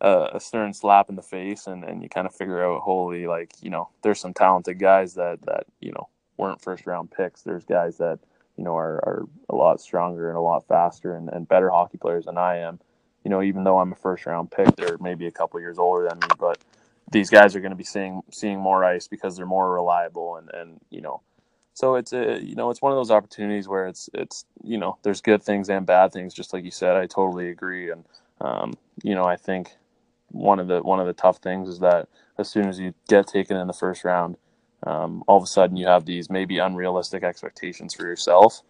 a, 0.01 0.29
a 0.33 0.39
stern 0.39 0.73
slap 0.73 1.09
in 1.09 1.15
the 1.15 1.21
face 1.21 1.67
and 1.67 1.83
and 1.83 2.03
you 2.03 2.09
kind 2.09 2.27
of 2.27 2.35
figure 2.35 2.63
out 2.63 2.81
holy 2.81 3.27
like 3.27 3.53
you 3.61 3.69
know 3.69 3.89
there's 4.01 4.19
some 4.19 4.33
talented 4.33 4.79
guys 4.79 5.15
that 5.15 5.41
that 5.43 5.65
you 5.79 5.91
know 5.91 6.07
weren't 6.37 6.61
first 6.61 6.85
round 6.85 7.11
picks. 7.11 7.41
There's 7.41 7.65
guys 7.65 7.97
that 7.97 8.19
you 8.57 8.63
know, 8.63 8.75
are, 8.75 8.97
are 9.03 9.27
a 9.49 9.55
lot 9.55 9.81
stronger 9.81 10.29
and 10.29 10.37
a 10.37 10.41
lot 10.41 10.67
faster 10.67 11.15
and, 11.15 11.29
and 11.29 11.47
better 11.47 11.69
hockey 11.69 11.97
players 11.97 12.25
than 12.25 12.37
I 12.37 12.57
am. 12.57 12.79
You 13.23 13.29
know, 13.31 13.41
even 13.41 13.63
though 13.63 13.79
I'm 13.79 13.91
a 13.91 13.95
first 13.95 14.25
round 14.25 14.51
pick, 14.51 14.75
they're 14.75 14.97
maybe 14.99 15.27
a 15.27 15.31
couple 15.31 15.59
years 15.59 15.79
older 15.79 16.07
than 16.07 16.19
me, 16.19 16.27
but 16.39 16.59
these 17.11 17.29
guys 17.29 17.55
are 17.55 17.59
going 17.59 17.71
to 17.71 17.77
be 17.77 17.83
seeing 17.83 18.21
seeing 18.31 18.59
more 18.59 18.83
ice 18.83 19.07
because 19.07 19.35
they're 19.35 19.45
more 19.45 19.71
reliable 19.71 20.37
and 20.37 20.49
and 20.53 20.79
you 20.89 21.01
know, 21.01 21.21
so 21.73 21.95
it's 21.95 22.13
a 22.13 22.39
you 22.41 22.55
know 22.55 22.69
it's 22.69 22.81
one 22.81 22.91
of 22.91 22.97
those 22.97 23.11
opportunities 23.11 23.67
where 23.67 23.87
it's 23.87 24.09
it's 24.13 24.45
you 24.63 24.77
know 24.77 24.97
there's 25.03 25.21
good 25.21 25.43
things 25.43 25.69
and 25.69 25.85
bad 25.85 26.11
things, 26.11 26.33
just 26.33 26.53
like 26.53 26.63
you 26.63 26.71
said. 26.71 26.95
I 26.95 27.07
totally 27.07 27.49
agree, 27.49 27.91
and 27.91 28.05
um, 28.41 28.73
you 29.03 29.15
know 29.15 29.25
I 29.25 29.35
think 29.35 29.75
one 30.29 30.59
of 30.59 30.67
the 30.67 30.81
one 30.81 30.99
of 30.99 31.07
the 31.07 31.13
tough 31.13 31.37
things 31.37 31.69
is 31.69 31.79
that 31.79 32.07
as 32.37 32.49
soon 32.49 32.67
as 32.67 32.79
you 32.79 32.93
get 33.07 33.27
taken 33.27 33.57
in 33.57 33.67
the 33.67 33.73
first 33.73 34.03
round, 34.03 34.37
um, 34.85 35.23
all 35.27 35.37
of 35.37 35.43
a 35.43 35.47
sudden 35.47 35.77
you 35.77 35.87
have 35.87 36.05
these 36.05 36.29
maybe 36.29 36.57
unrealistic 36.57 37.23
expectations 37.23 37.93
for 37.93 38.03
yourself. 38.07 38.61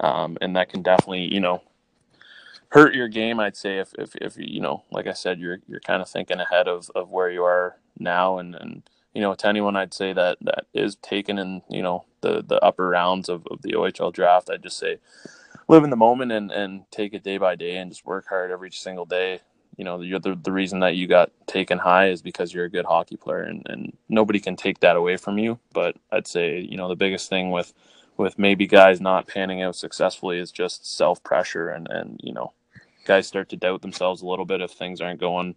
Um, 0.00 0.36
and 0.42 0.54
that 0.56 0.68
can 0.68 0.82
definitely, 0.82 1.32
you 1.32 1.40
know, 1.40 1.62
hurt 2.70 2.94
your 2.94 3.08
game. 3.08 3.40
I'd 3.40 3.56
say 3.56 3.78
if, 3.78 3.92
if, 3.98 4.16
if, 4.16 4.36
you 4.38 4.60
know, 4.60 4.84
like 4.90 5.06
I 5.06 5.12
said, 5.12 5.40
you're, 5.40 5.58
you're 5.68 5.80
kind 5.80 6.02
of 6.02 6.08
thinking 6.08 6.40
ahead 6.40 6.68
of, 6.68 6.90
of 6.94 7.10
where 7.10 7.30
you 7.30 7.44
are 7.44 7.76
now. 7.98 8.38
And, 8.38 8.54
and, 8.54 8.82
you 9.14 9.22
know, 9.22 9.34
to 9.34 9.48
anyone 9.48 9.76
I'd 9.76 9.94
say 9.94 10.12
that, 10.12 10.38
that 10.42 10.66
is 10.74 10.96
taken 10.96 11.38
in, 11.38 11.62
you 11.70 11.82
know, 11.82 12.04
the, 12.22 12.42
the 12.46 12.62
upper 12.64 12.88
rounds 12.88 13.28
of, 13.28 13.46
of 13.50 13.62
the 13.62 13.72
OHL 13.72 14.12
draft, 14.12 14.50
I'd 14.50 14.62
just 14.62 14.78
say 14.78 14.98
live 15.68 15.84
in 15.84 15.90
the 15.90 15.96
moment 15.96 16.32
and, 16.32 16.50
and 16.50 16.90
take 16.90 17.14
it 17.14 17.24
day 17.24 17.38
by 17.38 17.56
day 17.56 17.76
and 17.76 17.90
just 17.90 18.06
work 18.06 18.26
hard 18.28 18.50
every 18.50 18.70
single 18.70 19.06
day 19.06 19.40
you 19.76 19.84
know 19.84 19.98
the, 19.98 20.38
the 20.42 20.52
reason 20.52 20.80
that 20.80 20.96
you 20.96 21.06
got 21.06 21.30
taken 21.46 21.78
high 21.78 22.08
is 22.08 22.22
because 22.22 22.52
you're 22.52 22.64
a 22.64 22.70
good 22.70 22.84
hockey 22.84 23.16
player 23.16 23.42
and, 23.42 23.62
and 23.68 23.96
nobody 24.08 24.40
can 24.40 24.56
take 24.56 24.80
that 24.80 24.96
away 24.96 25.16
from 25.16 25.38
you 25.38 25.58
but 25.72 25.96
i'd 26.12 26.26
say 26.26 26.60
you 26.60 26.76
know 26.76 26.88
the 26.88 26.96
biggest 26.96 27.28
thing 27.28 27.50
with 27.50 27.72
with 28.18 28.38
maybe 28.38 28.66
guys 28.66 29.00
not 29.00 29.26
panning 29.26 29.62
out 29.62 29.76
successfully 29.76 30.38
is 30.38 30.50
just 30.50 30.86
self 30.96 31.22
pressure 31.22 31.68
and 31.70 31.88
and 31.90 32.20
you 32.22 32.32
know 32.32 32.52
guys 33.04 33.26
start 33.26 33.48
to 33.48 33.56
doubt 33.56 33.82
themselves 33.82 34.22
a 34.22 34.26
little 34.26 34.44
bit 34.44 34.60
if 34.60 34.72
things 34.72 35.00
aren't 35.00 35.20
going 35.20 35.56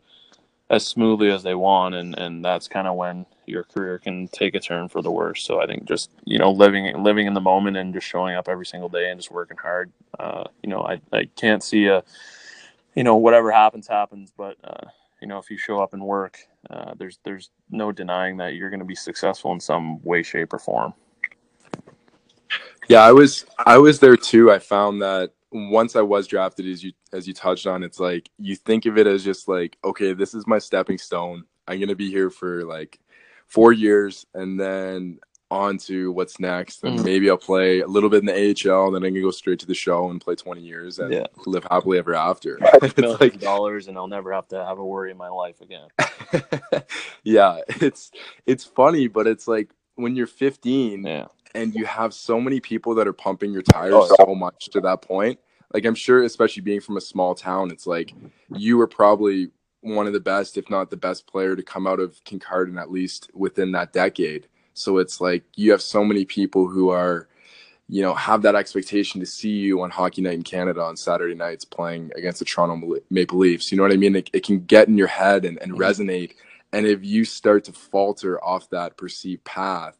as 0.69 0.85
smoothly 0.85 1.31
as 1.31 1.43
they 1.43 1.55
want. 1.55 1.95
And 1.95 2.17
and 2.17 2.43
that's 2.45 2.67
kind 2.67 2.87
of 2.87 2.95
when 2.95 3.25
your 3.45 3.63
career 3.63 3.97
can 3.97 4.27
take 4.27 4.55
a 4.55 4.59
turn 4.59 4.87
for 4.87 5.01
the 5.01 5.11
worse. 5.11 5.43
So 5.43 5.61
i 5.61 5.65
think 5.65 5.85
just 5.85 6.11
you 6.25 6.37
know 6.37 6.51
living 6.51 7.01
living 7.03 7.27
in 7.27 7.33
the 7.33 7.41
moment 7.41 7.77
and 7.77 7.93
just 7.93 8.07
showing 8.07 8.35
up 8.35 8.47
every 8.47 8.65
single 8.65 8.89
day 8.89 9.09
and 9.09 9.19
just 9.19 9.31
working 9.31 9.57
hard 9.57 9.91
uh, 10.19 10.43
you 10.63 10.69
know 10.69 10.83
i 10.83 11.01
i 11.11 11.25
can't 11.35 11.63
see 11.63 11.87
a 11.87 12.03
you 12.95 13.03
know 13.03 13.15
whatever 13.15 13.51
happens 13.51 13.87
happens. 13.87 14.31
But 14.35 14.57
uh, 14.63 14.87
you 15.21 15.27
know 15.27 15.37
if 15.37 15.49
you 15.49 15.57
show 15.57 15.81
up 15.81 15.93
and 15.93 16.03
work 16.03 16.39
uh, 16.69 16.93
there's 16.97 17.19
there's 17.23 17.49
no 17.69 17.91
denying 17.91 18.37
that 18.37 18.55
you're 18.55 18.69
going 18.69 18.79
to 18.79 18.85
be 18.85 18.95
successful 18.95 19.51
in 19.53 19.59
some 19.59 20.01
way 20.03 20.23
shape 20.23 20.53
or 20.53 20.59
form 20.59 20.93
yeah 22.89 23.01
i 23.01 23.11
was 23.11 23.45
i 23.59 23.77
was 23.77 23.99
there 23.99 24.17
too 24.17 24.51
i 24.51 24.59
found 24.59 25.01
that 25.01 25.31
once 25.51 25.95
i 25.95 26.01
was 26.01 26.27
drafted 26.27 26.67
as 26.67 26.83
you 26.83 26.91
as 27.13 27.27
you 27.27 27.33
touched 27.33 27.65
on 27.65 27.83
it's 27.83 27.99
like 27.99 28.29
you 28.37 28.55
think 28.55 28.85
of 28.85 28.97
it 28.97 29.07
as 29.07 29.23
just 29.23 29.47
like 29.47 29.77
okay 29.83 30.13
this 30.13 30.33
is 30.33 30.45
my 30.45 30.59
stepping 30.59 30.97
stone 30.97 31.43
i'm 31.67 31.79
going 31.79 31.87
to 31.87 31.95
be 31.95 32.11
here 32.11 32.29
for 32.29 32.65
like 32.65 32.99
four 33.47 33.71
years 33.71 34.25
and 34.33 34.59
then 34.59 35.17
on 35.51 35.77
to 35.77 36.11
what's 36.11 36.39
next. 36.39 36.83
And 36.83 36.99
mm. 36.99 37.05
maybe 37.05 37.29
I'll 37.29 37.37
play 37.37 37.81
a 37.81 37.87
little 37.87 38.09
bit 38.09 38.19
in 38.19 38.25
the 38.25 38.33
AHL, 38.33 38.87
and 38.87 38.95
then 38.95 39.03
I 39.03 39.11
can 39.11 39.21
go 39.21 39.31
straight 39.31 39.59
to 39.59 39.65
the 39.65 39.73
show 39.73 40.09
and 40.09 40.21
play 40.21 40.35
20 40.35 40.61
years 40.61 40.99
and 40.99 41.11
yeah. 41.11 41.25
live 41.45 41.65
happily 41.69 41.97
ever 41.97 42.15
after. 42.15 42.59
it's 42.61 43.21
like 43.21 43.39
dollars, 43.39 43.87
and 43.87 43.97
I'll 43.97 44.07
never 44.07 44.31
have 44.33 44.47
to 44.49 44.63
have 44.63 44.79
a 44.79 44.85
worry 44.85 45.11
in 45.11 45.17
my 45.17 45.29
life 45.29 45.61
again. 45.61 45.87
yeah, 47.23 47.61
it's 47.67 48.11
it's 48.45 48.63
funny, 48.63 49.07
but 49.07 49.27
it's 49.27 49.47
like 49.47 49.71
when 49.95 50.15
you're 50.15 50.27
15 50.27 51.03
yeah. 51.03 51.25
And 51.55 51.73
you 51.73 51.85
have 51.85 52.13
so 52.13 52.39
many 52.39 52.59
people 52.59 52.95
that 52.95 53.07
are 53.07 53.13
pumping 53.13 53.51
your 53.51 53.61
tires 53.61 53.93
oh, 53.95 54.15
so 54.19 54.35
much 54.35 54.69
to 54.71 54.81
that 54.81 55.01
point. 55.01 55.39
Like 55.73 55.85
I'm 55.85 55.95
sure, 55.95 56.23
especially 56.23 56.61
being 56.61 56.81
from 56.81 56.97
a 56.97 57.01
small 57.01 57.35
town, 57.35 57.71
it's 57.71 57.87
like 57.87 58.13
you 58.55 58.77
were 58.77 58.87
probably 58.87 59.51
one 59.81 60.07
of 60.07 60.13
the 60.13 60.19
best, 60.19 60.57
if 60.57 60.69
not 60.69 60.89
the 60.89 60.97
best 60.97 61.27
player 61.27 61.55
to 61.55 61.63
come 61.63 61.87
out 61.87 61.99
of 61.99 62.23
Kincardine 62.23 62.79
at 62.79 62.91
least 62.91 63.29
within 63.33 63.71
that 63.73 63.93
decade 63.93 64.47
so 64.79 64.97
it's 64.97 65.19
like 65.19 65.43
you 65.55 65.71
have 65.71 65.81
so 65.81 66.05
many 66.05 66.23
people 66.23 66.67
who 66.67 66.89
are, 66.89 67.27
you 67.89 68.01
know, 68.01 68.13
have 68.13 68.43
that 68.43 68.55
expectation 68.55 69.19
to 69.19 69.25
see 69.25 69.51
you 69.51 69.81
on 69.81 69.89
Hockey 69.89 70.21
Night 70.21 70.35
in 70.35 70.43
Canada 70.43 70.81
on 70.81 70.95
Saturday 70.95 71.35
nights 71.35 71.65
playing 71.65 72.11
against 72.15 72.39
the 72.39 72.45
Toronto 72.45 72.95
Maple 73.09 73.39
Leafs. 73.39 73.71
You 73.71 73.77
know 73.77 73.83
what 73.83 73.91
I 73.91 73.97
mean? 73.97 74.15
It, 74.15 74.29
it 74.31 74.45
can 74.45 74.61
get 74.61 74.87
in 74.87 74.97
your 74.97 75.07
head 75.07 75.43
and, 75.43 75.61
and 75.61 75.73
resonate. 75.73 76.35
And 76.71 76.85
if 76.85 77.03
you 77.03 77.25
start 77.25 77.65
to 77.65 77.73
falter 77.73 78.41
off 78.41 78.69
that 78.69 78.95
perceived 78.95 79.43
path, 79.43 79.98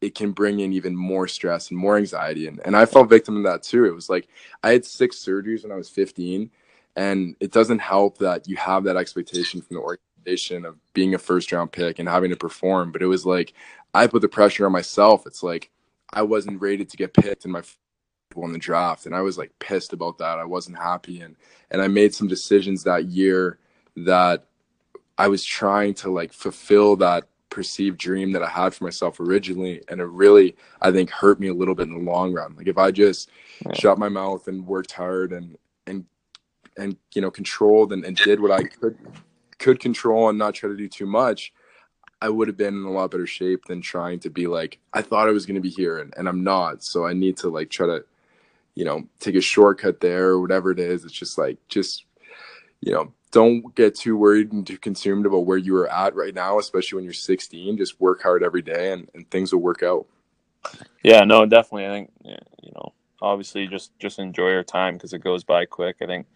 it 0.00 0.14
can 0.14 0.32
bring 0.32 0.60
in 0.60 0.72
even 0.72 0.94
more 0.94 1.26
stress 1.26 1.70
and 1.70 1.78
more 1.78 1.96
anxiety. 1.96 2.46
And, 2.46 2.60
and 2.64 2.76
I 2.76 2.86
fell 2.86 3.04
victim 3.04 3.36
to 3.36 3.48
that 3.48 3.62
too. 3.62 3.84
It 3.84 3.94
was 3.94 4.08
like 4.08 4.28
I 4.62 4.70
had 4.70 4.84
six 4.84 5.16
surgeries 5.16 5.62
when 5.62 5.72
I 5.72 5.76
was 5.76 5.88
15. 5.88 6.50
And 6.96 7.36
it 7.38 7.52
doesn't 7.52 7.78
help 7.78 8.18
that 8.18 8.48
you 8.48 8.56
have 8.56 8.84
that 8.84 8.96
expectation 8.96 9.60
from 9.60 9.76
the 9.76 9.82
organization 9.82 10.64
of 10.64 10.76
being 10.94 11.14
a 11.14 11.18
first 11.18 11.52
round 11.52 11.70
pick 11.72 11.98
and 11.98 12.08
having 12.08 12.30
to 12.30 12.36
perform. 12.36 12.92
But 12.92 13.02
it 13.02 13.06
was 13.06 13.24
like 13.24 13.54
I 13.94 14.06
put 14.06 14.22
the 14.22 14.28
pressure 14.28 14.66
on 14.66 14.72
myself. 14.72 15.26
It's 15.26 15.42
like 15.42 15.70
I 16.12 16.22
wasn't 16.22 16.60
rated 16.60 16.88
to 16.90 16.96
get 16.96 17.14
picked 17.14 17.44
in 17.44 17.50
my 17.50 17.62
in 18.36 18.52
the 18.52 18.58
draft, 18.58 19.06
and 19.06 19.14
I 19.16 19.20
was 19.22 19.36
like 19.36 19.52
pissed 19.58 19.92
about 19.92 20.18
that. 20.18 20.38
I 20.38 20.44
wasn't 20.44 20.78
happy, 20.78 21.20
and 21.20 21.34
and 21.70 21.82
I 21.82 21.88
made 21.88 22.14
some 22.14 22.28
decisions 22.28 22.84
that 22.84 23.06
year 23.06 23.58
that 23.96 24.46
I 25.16 25.28
was 25.28 25.44
trying 25.44 25.94
to 25.94 26.10
like 26.10 26.32
fulfill 26.32 26.96
that 26.96 27.28
perceived 27.50 27.98
dream 27.98 28.32
that 28.32 28.42
I 28.42 28.48
had 28.48 28.74
for 28.74 28.84
myself 28.84 29.20
originally, 29.20 29.82
and 29.88 30.00
it 30.00 30.06
really 30.06 30.56
I 30.80 30.90
think 30.90 31.10
hurt 31.10 31.40
me 31.40 31.48
a 31.48 31.54
little 31.54 31.74
bit 31.74 31.88
in 31.88 31.94
the 31.94 32.10
long 32.10 32.32
run. 32.32 32.54
Like 32.56 32.68
if 32.68 32.78
I 32.78 32.90
just 32.90 33.30
yeah. 33.64 33.72
shut 33.74 33.98
my 33.98 34.08
mouth 34.08 34.48
and 34.48 34.66
worked 34.66 34.92
hard 34.92 35.32
and 35.32 35.56
and 35.86 36.04
and 36.76 36.96
you 37.14 37.22
know 37.22 37.30
controlled 37.30 37.92
and, 37.92 38.04
and 38.04 38.16
did 38.16 38.40
what 38.40 38.50
I 38.50 38.62
could 38.62 38.96
could 39.58 39.80
control 39.80 40.28
and 40.28 40.38
not 40.38 40.54
try 40.54 40.68
to 40.68 40.76
do 40.76 40.88
too 40.88 41.06
much, 41.06 41.52
I 42.20 42.28
would 42.28 42.48
have 42.48 42.56
been 42.56 42.74
in 42.74 42.84
a 42.84 42.90
lot 42.90 43.10
better 43.10 43.26
shape 43.26 43.64
than 43.66 43.80
trying 43.80 44.20
to 44.20 44.30
be 44.30 44.46
like, 44.46 44.78
I 44.92 45.02
thought 45.02 45.28
I 45.28 45.32
was 45.32 45.46
going 45.46 45.56
to 45.56 45.60
be 45.60 45.70
here 45.70 45.98
and, 45.98 46.12
and 46.16 46.28
I'm 46.28 46.42
not. 46.42 46.82
So 46.82 47.06
I 47.06 47.12
need 47.12 47.36
to 47.38 47.48
like 47.48 47.70
try 47.70 47.86
to, 47.86 48.04
you 48.74 48.84
know, 48.84 49.04
take 49.20 49.34
a 49.34 49.40
shortcut 49.40 50.00
there 50.00 50.28
or 50.28 50.40
whatever 50.40 50.70
it 50.70 50.80
is. 50.80 51.04
It's 51.04 51.12
just 51.12 51.38
like, 51.38 51.58
just, 51.68 52.04
you 52.80 52.92
know, 52.92 53.12
don't 53.30 53.74
get 53.74 53.94
too 53.94 54.16
worried 54.16 54.52
and 54.52 54.66
too 54.66 54.78
consumed 54.78 55.26
about 55.26 55.46
where 55.46 55.58
you 55.58 55.76
are 55.76 55.90
at 55.90 56.14
right 56.14 56.34
now, 56.34 56.58
especially 56.58 56.96
when 56.96 57.04
you're 57.04 57.12
16. 57.12 57.76
Just 57.76 58.00
work 58.00 58.22
hard 58.22 58.42
every 58.42 58.62
day 58.62 58.92
and, 58.92 59.08
and 59.14 59.30
things 59.30 59.52
will 59.52 59.60
work 59.60 59.82
out. 59.82 60.06
Yeah, 61.02 61.24
no, 61.24 61.46
definitely. 61.46 61.86
I 61.86 61.90
think, 61.90 62.10
you 62.24 62.72
know, 62.74 62.92
obviously 63.22 63.66
just, 63.66 63.96
just 63.98 64.18
enjoy 64.18 64.50
your 64.50 64.64
time 64.64 64.94
because 64.94 65.12
it 65.12 65.20
goes 65.20 65.44
by 65.44 65.66
quick. 65.66 65.96
I 66.02 66.06
think, 66.06 66.26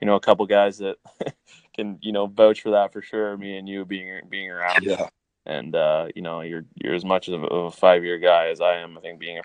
you 0.00 0.06
know, 0.06 0.16
a 0.16 0.20
couple 0.20 0.46
guys 0.46 0.78
that 0.78 0.96
can, 1.74 1.98
you 2.00 2.12
know, 2.12 2.26
vouch 2.26 2.62
for 2.62 2.70
that 2.70 2.92
for 2.92 3.02
sure. 3.02 3.36
Me 3.36 3.56
and 3.58 3.68
you 3.68 3.84
being, 3.84 4.20
being 4.28 4.50
around. 4.50 4.82
Yeah 4.82 5.08
and 5.46 5.76
uh, 5.76 6.08
you 6.14 6.22
know 6.22 6.40
you're 6.40 6.64
you're 6.74 6.94
as 6.94 7.04
much 7.04 7.28
of 7.28 7.44
a, 7.44 7.70
five 7.70 8.04
year 8.04 8.18
guy 8.18 8.48
as 8.48 8.60
I 8.60 8.78
am. 8.78 8.98
I 8.98 9.00
think 9.00 9.18
being 9.18 9.38
a 9.38 9.42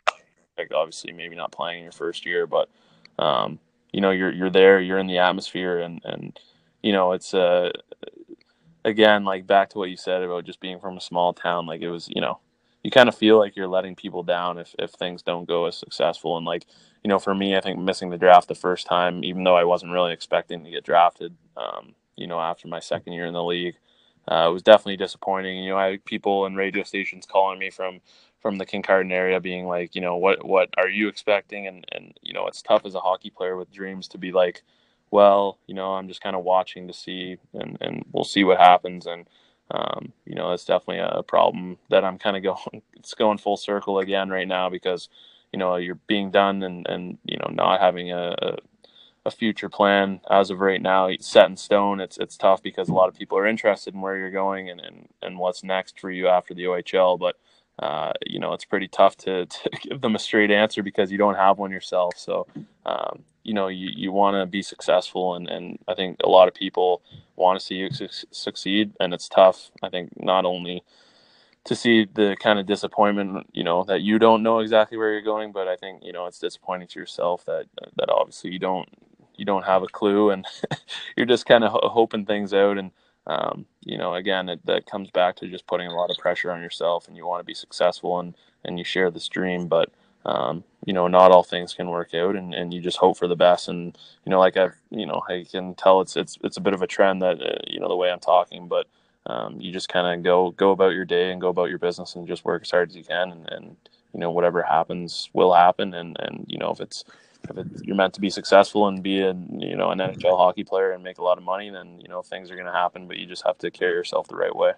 like 0.58 0.72
obviously 0.74 1.14
maybe 1.14 1.36
not 1.36 1.52
playing 1.52 1.78
in 1.78 1.84
your 1.84 1.92
first 1.92 2.26
year, 2.26 2.48
but 2.48 2.70
um, 3.20 3.60
you 3.94 4.02
know 4.02 4.12
you're 4.12 4.34
you're 4.34 4.50
there, 4.50 4.82
you're 4.82 4.98
in 4.98 5.08
the 5.08 5.20
atmosphere, 5.20 5.80
and 5.80 6.02
and 6.04 6.40
you 6.84 6.94
know 6.94 7.13
it's 7.13 7.34
uh 7.34 7.72
again 8.86 9.24
like 9.24 9.48
back 9.48 9.70
to 9.70 9.78
what 9.78 9.89
you 9.89 9.98
said 9.98 10.24
about 10.24 10.46
just 10.46 10.60
being 10.60 10.80
from 10.80 10.98
a 10.98 11.02
small 11.02 11.34
town. 11.34 11.65
Like 11.65 11.82
it 11.82 11.89
was 11.89 12.10
you 12.10 12.22
know 12.22 12.39
you 12.84 12.91
kind 12.91 13.10
of 13.10 13.15
feel 13.15 13.38
like 13.38 13.56
you're 13.56 13.67
letting 13.67 13.96
people 13.96 14.24
down 14.24 14.58
if 14.58 14.76
if 14.80 14.91
things 14.91 15.22
don't 15.22 15.48
go 15.48 15.65
as 15.65 15.78
successful. 15.78 16.38
And 16.38 16.46
like 16.46 16.65
you 17.04 17.10
know 17.10 17.20
for 17.20 17.36
me, 17.36 17.56
I 17.56 17.62
think 17.62 17.80
missing 17.80 18.10
the 18.10 18.17
draft 18.17 18.48
the 18.48 18.56
first 18.56 18.88
time, 18.88 19.24
even 19.24 19.44
though 19.44 19.56
I 19.58 19.63
wasn't 19.65 19.94
really 19.94 20.13
expecting 20.13 20.63
to 20.63 20.72
get 20.72 20.84
drafted, 20.86 21.36
um, 21.58 21.96
you 22.15 22.28
know 22.28 22.39
after 22.39 22.67
my 22.67 22.80
second 22.80 23.13
year 23.13 23.26
in 23.26 23.34
the 23.34 23.44
league 23.44 23.76
uh, 24.30 24.48
it 24.50 24.54
was 24.54 24.63
definitely 24.63 24.98
disappointing. 24.98 25.63
You 25.63 25.72
know, 25.72 25.78
I 25.78 25.91
had 25.91 26.06
people 26.06 26.46
and 26.46 26.56
radio 26.58 26.84
stations 26.84 27.26
calling 27.26 27.60
me 27.60 27.70
from 27.70 28.02
from 28.41 28.58
the 28.58 28.65
Kincardine 28.65 29.12
area, 29.12 29.39
being 29.39 29.67
like, 29.67 29.96
you 29.96 30.02
know, 30.02 30.17
what 30.17 30.46
what 30.46 30.70
are 30.78 30.89
you 30.89 31.08
expecting? 31.08 31.67
And 31.67 31.86
and 31.91 32.13
you 32.22 32.34
know, 32.34 32.48
it's 32.48 32.62
tough 32.62 32.86
as 32.86 32.96
a 32.96 33.00
hockey 33.00 33.30
player 33.32 33.58
with 33.58 33.72
dreams 33.72 34.08
to 34.10 34.17
be 34.17 34.32
like, 34.32 34.63
well, 35.12 35.60
you 35.67 35.76
know, 35.76 35.93
I'm 35.93 36.08
just 36.08 36.21
kind 36.21 36.36
of 36.36 36.43
watching 36.43 36.88
to 36.88 36.93
see, 36.93 37.38
and 37.54 37.78
and 37.82 38.06
we'll 38.13 38.24
see 38.26 38.43
what 38.43 38.60
happens. 38.60 39.08
And 39.08 39.28
um, 39.71 40.13
you 40.26 40.36
know, 40.36 40.54
it's 40.54 40.65
definitely 40.65 41.00
a 41.00 41.24
problem 41.24 41.78
that 41.89 42.06
I'm 42.06 42.17
kind 42.17 42.38
of 42.38 42.43
going. 42.45 42.82
It's 42.95 43.13
going 43.13 43.38
full 43.39 43.58
circle 43.58 44.00
again 44.00 44.30
right 44.30 44.47
now 44.47 44.69
because 44.69 45.10
you 45.54 45.60
know 45.60 45.78
you're 45.78 46.00
being 46.08 46.32
done 46.32 46.63
and 46.63 46.88
and 46.88 47.17
you 47.26 47.38
know 47.38 47.52
not 47.54 47.82
having 47.82 48.12
a, 48.12 48.58
a 49.26 49.32
future 49.32 49.69
plan 49.69 50.19
as 50.30 50.50
of 50.50 50.60
right 50.60 50.82
now 50.82 51.10
set 51.19 51.50
in 51.50 51.58
stone. 51.58 52.00
It's 52.00 52.17
it's 52.17 52.38
tough 52.38 52.63
because 52.63 52.89
a 52.89 52.93
lot 52.93 53.10
of 53.10 53.15
people 53.15 53.38
are 53.38 53.47
interested 53.47 53.93
in 53.93 54.02
where 54.02 54.17
you're 54.17 54.32
going 54.32 54.69
and, 54.69 54.82
and, 54.82 55.10
and 55.21 55.38
what's 55.38 55.63
next 55.63 56.00
for 56.00 56.10
you 56.10 56.28
after 56.28 56.54
the 56.54 56.63
OHL. 56.63 57.19
But 57.19 57.38
uh, 57.80 58.13
you 58.26 58.39
know, 58.39 58.54
it's 58.54 58.65
pretty 58.65 58.88
tough 58.88 59.17
to, 59.17 59.45
to 59.47 59.69
give 59.82 60.02
them 60.02 60.15
a 60.15 60.19
straight 60.19 60.52
answer 60.52 60.84
because 60.84 61.12
you 61.12 61.17
don't 61.17 61.36
have 61.36 61.58
one 61.60 61.71
yourself. 61.71 62.15
So, 62.17 62.47
um, 62.86 63.24
you 63.44 63.54
know, 63.54 63.70
you, 63.70 63.90
you 63.96 64.12
want 64.12 64.36
to 64.36 64.46
be 64.48 64.62
successful. 64.64 65.36
And, 65.36 65.50
and 65.50 65.80
I 65.88 65.96
think 65.96 66.18
a 66.24 66.30
lot 66.30 66.48
of 66.50 66.56
people 66.56 67.02
want 67.38 67.60
to 67.60 67.66
see 67.66 67.76
you 67.76 67.92
su- 67.92 68.10
succeed. 68.32 68.94
And 69.00 69.14
it's 69.14 69.30
tough, 69.30 69.72
I 69.84 69.90
think, 69.90 70.12
not 70.18 70.46
only 70.46 70.84
to 71.66 71.76
see 71.76 72.06
the 72.14 72.38
kind 72.40 72.60
of 72.60 72.66
disappointment, 72.66 73.48
you 73.54 73.64
know, 73.64 73.84
that 73.86 74.02
you 74.02 74.20
don't 74.20 74.44
know 74.44 74.60
exactly 74.60 74.98
where 74.98 75.12
you're 75.14 75.22
going, 75.22 75.52
but 75.52 75.68
I 75.68 75.76
think, 75.76 76.04
you 76.04 76.14
know, 76.14 76.26
it's 76.28 76.40
disappointing 76.40 76.88
to 76.90 77.00
yourself 77.00 77.46
that, 77.46 77.68
that 77.98 78.10
obviously 78.10 78.52
you 78.52 78.60
don't 78.60 78.90
you 79.36 79.46
don't 79.46 79.66
have 79.66 79.84
a 79.84 79.88
clue 79.88 80.32
and 80.32 80.46
you're 81.18 81.26
just 81.26 81.48
kind 81.48 81.64
of 81.64 81.72
ho- 81.72 81.90
hoping 81.90 82.26
things 82.26 82.54
out 82.54 82.78
and 82.78 82.92
um, 83.28 83.66
you 83.82 83.98
know 83.98 84.16
again 84.16 84.50
it, 84.50 84.66
that 84.66 84.86
comes 84.86 85.10
back 85.12 85.36
to 85.38 85.48
just 85.50 85.68
putting 85.68 85.88
a 85.88 85.96
lot 85.96 86.12
of 86.12 86.18
pressure 86.18 86.52
on 86.52 86.62
yourself 86.62 87.08
and 87.08 87.18
you 87.18 87.26
want 87.26 87.40
to 87.42 87.46
be 87.46 87.54
successful 87.56 88.20
and 88.20 88.36
and 88.66 88.78
you 88.80 88.86
share 88.86 89.12
this 89.12 89.30
dream 89.30 89.68
but 89.68 89.90
um, 90.26 90.64
you 90.86 90.94
know 90.94 91.08
not 91.08 91.32
all 91.32 91.44
things 91.44 91.74
can 91.74 91.90
work 91.90 92.14
out 92.14 92.36
and, 92.36 92.54
and 92.54 92.74
you 92.74 92.82
just 92.82 92.98
hope 92.98 93.18
for 93.18 93.28
the 93.28 93.36
best 93.36 93.68
and 93.68 93.98
you 94.26 94.30
know 94.30 94.40
like 94.40 94.58
i've 94.58 94.76
you 94.90 95.06
know 95.06 95.22
i 95.30 95.46
can 95.50 95.76
tell 95.76 96.02
it's 96.02 96.16
it's 96.16 96.38
it's 96.44 96.58
a 96.58 96.62
bit 96.62 96.74
of 96.74 96.82
a 96.82 96.88
trend 96.88 97.22
that 97.22 97.42
uh, 97.42 97.58
you 97.68 97.80
know 97.80 97.88
the 97.88 97.96
way 97.96 98.12
i'm 98.12 98.20
talking 98.20 98.68
but 98.68 98.88
um, 99.28 99.62
you 99.62 99.72
just 99.72 99.88
kind 99.90 100.08
of 100.08 100.24
go 100.24 100.52
go 100.52 100.72
about 100.72 100.94
your 100.94 101.06
day 101.06 101.32
and 101.32 101.42
go 101.42 101.50
about 101.50 101.70
your 101.70 101.78
business 101.78 102.16
and 102.16 102.28
just 102.28 102.44
work 102.44 102.64
as 102.64 102.72
hard 102.72 102.90
as 102.90 102.96
you 102.96 103.04
can 103.04 103.32
and, 103.32 103.50
and 103.50 103.76
you 104.14 104.20
know 104.20 104.32
whatever 104.32 104.64
happens 104.64 105.30
will 105.34 105.54
happen 105.54 105.94
and 105.94 106.18
and 106.20 106.46
you 106.48 106.58
know 106.58 106.72
if 106.72 106.82
it's 106.82 107.04
if 107.50 107.58
it, 107.58 107.68
you're 107.84 107.96
meant 107.96 108.14
to 108.14 108.22
be 108.22 108.30
successful 108.30 108.88
and 108.88 109.02
be 109.02 109.22
a 109.22 109.34
you 109.34 109.76
know 109.76 109.92
an 109.92 110.00
NHL 110.00 110.38
hockey 110.38 110.64
player 110.64 110.92
and 110.92 111.04
make 111.04 111.18
a 111.18 111.24
lot 111.24 111.38
of 111.38 111.44
money, 111.44 111.70
then 111.70 112.00
you 112.00 112.08
know 112.08 112.22
things 112.22 112.52
are 112.52 112.56
going 112.56 112.68
to 112.68 112.72
happen. 112.72 113.08
But 113.08 113.18
you 113.18 113.26
just 113.26 113.46
have 113.46 113.58
to 113.60 113.72
carry 113.72 113.94
yourself 113.94 114.28
the 114.28 114.36
right 114.36 114.56
way. 114.56 114.74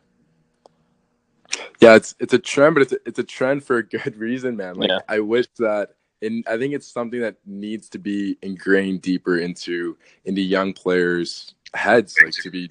Yeah, 1.80 1.96
it's 1.96 2.16
it's 2.20 2.34
a 2.34 2.40
trend, 2.40 2.76
but 2.76 2.82
it's 2.84 2.94
a, 2.94 2.98
it's 3.06 3.20
a 3.20 3.24
trend 3.24 3.64
for 3.64 3.78
a 3.78 3.84
good 3.84 4.16
reason, 4.18 4.56
man. 4.56 4.76
Like 4.76 4.90
yeah. 4.90 5.00
I 5.08 5.20
wish 5.20 5.48
that, 5.58 5.96
and 6.22 6.46
I 6.48 6.58
think 6.58 6.74
it's 6.74 6.88
something 6.88 7.22
that 7.22 7.38
needs 7.46 7.90
to 7.90 8.00
be 8.00 8.38
ingrained 8.42 9.02
deeper 9.02 9.38
into 9.38 9.98
into 10.26 10.42
young 10.42 10.74
players' 10.74 11.56
heads. 11.74 12.16
Like 12.24 12.34
to 12.44 12.52
be 12.52 12.70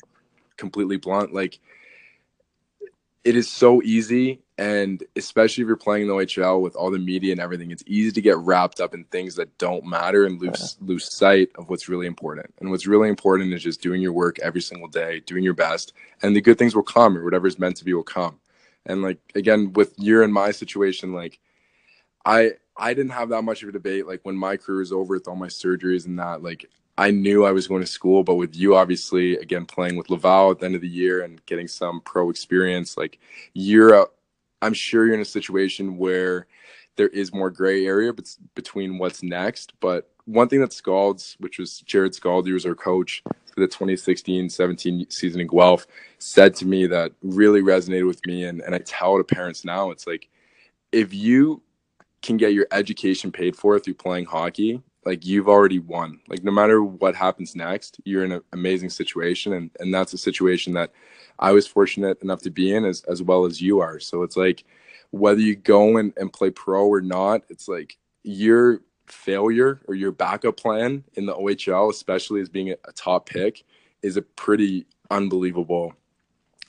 completely 0.57 0.97
blunt, 0.97 1.35
like 1.35 1.59
it 3.25 3.37
is 3.37 3.51
so 3.51 3.83
easy 3.83 4.43
and 4.63 5.03
especially 5.17 5.63
if 5.63 5.67
you're 5.67 5.77
playing 5.77 6.07
the 6.07 6.13
OHL 6.13 6.61
with 6.61 6.77
all 6.77 6.91
the 6.91 6.99
media 6.99 7.33
and 7.33 7.41
everything, 7.41 7.73
it's 7.73 7.83
easy 7.87 8.13
to 8.13 8.21
get 8.21 8.37
wrapped 8.39 8.81
up 8.81 8.95
in 8.95 9.03
things 9.05 9.35
that 9.35 9.59
don't 9.59 9.85
matter 9.85 10.25
and 10.25 10.41
lose 10.41 10.77
yeah. 10.81 10.87
lose 10.87 11.13
sight 11.13 11.51
of 11.57 11.69
what's 11.69 11.89
really 11.89 12.07
important. 12.07 12.55
And 12.61 12.71
what's 12.71 12.87
really 12.87 13.09
important 13.09 13.53
is 13.53 13.63
just 13.63 13.81
doing 13.81 14.01
your 14.01 14.13
work 14.13 14.39
every 14.39 14.61
single 14.61 14.87
day, 14.87 15.21
doing 15.27 15.43
your 15.43 15.55
best, 15.55 15.95
and 16.23 16.37
the 16.37 16.41
good 16.41 16.59
things 16.59 16.77
will 16.77 16.85
come 16.85 17.19
or 17.19 17.25
whatever's 17.25 17.59
meant 17.59 17.77
to 17.79 17.85
be 17.85 17.93
will 17.93 18.05
come. 18.05 18.39
And 18.87 19.03
like 19.03 19.18
again, 19.35 19.73
with 19.73 19.95
your 19.99 20.23
and 20.23 20.33
my 20.33 20.51
situation, 20.51 21.12
like 21.12 21.38
I 22.25 22.53
I 22.77 22.95
didn't 22.95 23.12
have 23.12 23.29
that 23.31 23.42
much 23.42 23.62
of 23.62 23.68
a 23.68 23.73
debate. 23.73 24.07
Like 24.07 24.21
when 24.25 24.37
my 24.37 24.57
career 24.57 24.79
was 24.79 24.92
over 24.92 25.14
with 25.14 25.29
all 25.29 25.37
my 25.37 25.49
surgeries 25.49 26.07
and 26.07 26.18
that, 26.18 26.42
like 26.42 26.68
I 26.99 27.11
knew 27.11 27.45
I 27.45 27.53
was 27.53 27.68
going 27.68 27.81
to 27.81 27.87
school, 27.87 28.23
but 28.23 28.35
with 28.35 28.55
you, 28.55 28.77
obviously, 28.77 29.37
again, 29.37 29.66
playing 29.66 29.97
with 29.97 30.11
Laval 30.11 30.51
at 30.51 30.59
the 30.59 30.66
end 30.66 30.75
of 30.75 30.83
the 30.83 30.88
year 30.88 31.23
and 31.23 31.45
getting 31.47 31.68
some 31.68 32.01
pro 32.01 32.31
experience, 32.31 32.97
like 32.97 33.18
you're 33.55 34.09
I'm 34.61 34.75
sure 34.75 35.07
you're 35.07 35.14
in 35.14 35.21
a 35.21 35.25
situation 35.25 35.97
where 35.97 36.47
there 36.97 37.09
is 37.09 37.33
more 37.33 37.51
gray 37.51 37.87
area 37.87 38.12
between 38.55 38.99
what's 38.99 39.23
next. 39.23 39.73
But 39.81 40.11
one 40.25 40.49
thing 40.49 40.61
that 40.61 40.73
Scalds, 40.73 41.37
which 41.40 41.59
was 41.59 41.83
Jarrod 41.87 42.14
Scalds, 42.14 42.47
who 42.47 42.55
was 42.55 42.66
our 42.66 42.75
coach 42.75 43.23
for 43.53 43.61
the 43.61 43.69
2016-17 43.69 45.12
season 45.12 45.41
in 45.41 45.47
Guelph, 45.47 45.87
said 46.19 46.55
to 46.57 46.67
me 46.67 46.87
that 46.87 47.12
really 47.23 47.62
resonated 47.62 48.07
with 48.07 48.25
me. 48.27 48.45
And, 48.45 48.61
and 48.61 48.75
I 48.75 48.79
tell 48.79 49.19
to 49.19 49.25
parents 49.25 49.65
now, 49.65 49.91
it's 49.91 50.07
like, 50.07 50.29
if 50.91 51.12
you 51.15 51.62
can 52.23 52.37
get 52.37 52.55
your 52.55 52.67
education 52.73 53.33
paid 53.33 53.57
for 53.57 53.79
through 53.79 53.95
playing 53.95 54.27
hockey, 54.27 54.83
like 55.05 55.27
you've 55.27 55.49
already 55.49 55.79
won. 55.79 56.21
Like 56.29 56.45
no 56.45 56.53
matter 56.53 56.83
what 56.83 57.15
happens 57.15 57.57
next, 57.57 58.01
you're 58.05 58.25
in 58.25 58.33
an 58.33 58.43
amazing 58.53 58.91
situation, 58.91 59.55
and 59.55 59.71
and 59.81 59.93
that's 59.93 60.12
a 60.12 60.19
situation 60.19 60.73
that 60.75 60.93
I 61.38 61.53
was 61.53 61.67
fortunate 61.67 62.23
enough 62.23 62.43
to 62.43 62.51
be 62.51 62.75
in 62.75 62.85
as 62.85 63.03
as 63.05 63.23
well 63.23 63.45
as 63.45 63.61
you 63.61 63.81
are. 63.81 63.99
So 63.99 64.23
it's 64.23 64.37
like 64.37 64.65
whether 65.11 65.41
you 65.41 65.57
go 65.57 65.97
and, 65.99 66.12
and 66.17 66.33
play 66.33 66.51
pro 66.51 66.87
or 66.87 67.01
not, 67.01 67.43
it's 67.49 67.69
like 67.69 67.99
your 68.23 68.81
failure 69.12 69.81
or 69.87 69.94
your 69.94 70.12
backup 70.12 70.57
plan 70.57 71.05
in 71.14 71.27
the 71.27 71.35
OHL, 71.35 71.90
especially 71.90 72.40
as 72.40 72.48
being 72.48 72.70
a, 72.70 72.92
top 72.94 73.29
pick, 73.29 73.64
is 74.03 74.16
a 74.16 74.22
pretty 74.22 74.87
unbelievable 75.11 75.94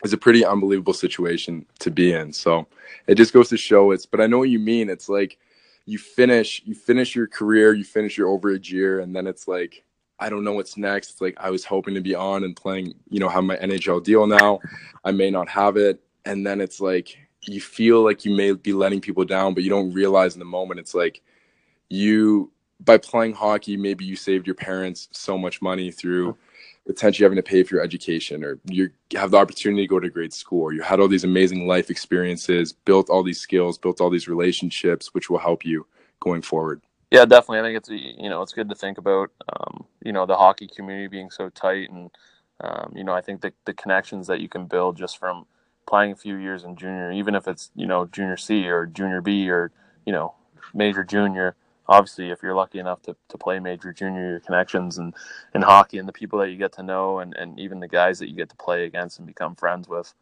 is 0.04 0.12
a 0.12 0.18
pretty 0.18 0.44
unbelievable 0.44 0.94
situation 0.94 1.66
to 1.80 1.90
be 1.90 2.12
in. 2.12 2.34
So 2.34 2.68
it 3.08 3.16
just 3.16 3.32
goes 3.32 3.48
to 3.50 3.58
show 3.58 3.92
it's 3.92 4.06
but 4.06 4.20
I 4.20 4.28
know 4.28 4.38
what 4.38 4.50
you 4.50 4.60
mean. 4.60 4.90
It's 4.90 5.08
like 5.08 5.38
you 5.86 5.98
finish 5.98 6.62
you 6.66 6.76
finish 6.76 7.16
your 7.16 7.28
career, 7.28 7.74
you 7.74 7.86
finish 7.86 8.18
your 8.18 8.28
overage 8.28 8.70
year, 8.70 9.00
and 9.00 9.16
then 9.16 9.28
it's 9.28 9.48
like 9.48 9.84
I 10.20 10.30
don't 10.30 10.44
know 10.44 10.54
what's 10.54 10.78
next. 10.78 11.12
It's 11.12 11.22
like 11.22 11.38
I 11.40 11.50
was 11.50 11.66
hoping 11.66 11.96
to 11.96 12.02
be 12.02 12.16
on 12.16 12.44
and 12.44 12.56
playing, 12.56 12.94
you 13.10 13.20
know, 13.20 13.30
have 13.30 13.44
my 13.44 13.58
NHL 13.58 14.04
deal 14.04 14.28
now. 14.28 14.60
I 15.04 15.12
may 15.12 15.32
not 15.32 15.50
have 15.50 15.78
it. 15.78 16.02
And 16.26 16.46
then 16.46 16.62
it's 16.62 16.80
like 16.80 17.18
you 17.42 17.60
feel 17.60 18.04
like 18.04 18.26
you 18.26 18.36
may 18.36 18.54
be 18.54 18.74
letting 18.74 19.02
people 19.02 19.26
down, 19.26 19.54
but 19.54 19.64
you 19.64 19.70
don't 19.70 19.94
realize 19.94 20.36
in 20.36 20.40
the 20.40 20.46
moment 20.46 20.80
it's 20.80 20.94
like 20.94 21.22
you 21.94 22.52
by 22.80 22.98
playing 22.98 23.34
hockey, 23.34 23.78
maybe 23.78 24.04
you 24.04 24.16
saved 24.16 24.48
your 24.48 24.56
parents 24.56 25.08
so 25.12 25.38
much 25.38 25.62
money 25.62 25.92
through 25.92 26.36
potentially 26.86 27.24
having 27.24 27.38
to 27.38 27.44
pay 27.44 27.64
for 27.64 27.76
your 27.76 27.84
education 27.84 28.44
or 28.44 28.60
you 28.66 28.90
have 29.16 29.32
the 29.32 29.38
opportunity 29.38 29.84
to 29.84 29.88
go 29.88 30.00
to 30.00 30.10
grade 30.10 30.34
school. 30.34 30.64
Or 30.64 30.74
you 30.74 30.82
had 30.82 31.00
all 31.00 31.08
these 31.08 31.24
amazing 31.24 31.66
life 31.66 31.90
experiences 31.90 32.74
built 32.74 33.10
all 33.10 33.24
these 33.24 33.40
skills 33.40 33.78
built 33.78 34.02
all 34.02 34.10
these 34.10 34.28
relationships 34.28 35.14
which 35.14 35.30
will 35.30 35.38
help 35.38 35.64
you 35.64 35.86
going 36.20 36.42
forward. 36.42 36.82
Yeah 37.12 37.26
definitely. 37.26 37.60
I 37.60 37.62
think 37.62 37.78
it's 37.78 37.90
you 37.90 38.30
know 38.30 38.42
it's 38.42 38.54
good 38.54 38.70
to 38.70 38.76
think 38.76 38.98
about 38.98 39.30
um, 39.56 39.86
you 40.04 40.12
know 40.12 40.26
the 40.26 40.36
hockey 40.36 40.68
community 40.68 41.08
being 41.08 41.30
so 41.30 41.50
tight 41.50 41.90
and 41.90 42.10
um, 42.62 42.92
you 42.96 43.04
know 43.04 43.14
i 43.14 43.22
think 43.22 43.42
the, 43.42 43.54
the 43.66 43.74
connections 43.74 44.28
that 44.28 44.40
you 44.40 44.50
can 44.50 44.66
build 44.66 44.98
just 44.98 45.18
from 45.18 45.46
playing 45.88 46.12
a 46.12 46.16
few 46.16 46.36
years 46.36 46.64
in 46.64 46.76
junior 46.76 47.12
even 47.12 47.36
if 47.36 47.48
it's 47.48 47.72
you 47.76 47.86
know 47.86 48.06
junior 48.08 48.38
c 48.38 48.68
or 48.68 48.86
junior 48.86 49.22
b 49.22 49.50
or 49.50 49.72
you 50.06 50.14
know 50.14 50.34
major 50.74 51.04
junior 51.04 51.56
obviously 51.88 52.30
if 52.30 52.42
you're 52.44 52.56
lucky 52.56 52.80
enough 52.80 53.02
to, 53.02 53.16
to 53.30 53.38
play 53.38 53.60
major 53.60 53.94
junior 53.94 54.32
your 54.32 54.40
connections 54.40 54.98
and 54.98 55.14
in 55.56 55.62
hockey 55.62 55.98
and 55.98 56.08
the 56.08 56.14
people 56.14 56.40
that 56.40 56.50
you 56.50 56.58
get 56.58 56.72
to 56.74 56.84
know 56.84 57.20
and, 57.20 57.36
and 57.36 57.60
even 57.60 57.80
the 57.80 57.88
guys 57.88 58.20
that 58.20 58.30
you 58.30 58.36
get 58.36 58.50
to 58.50 58.56
play 58.56 58.86
against 58.86 59.18
and 59.20 59.28
become 59.28 59.56
friends 59.56 59.88
with 59.88 60.14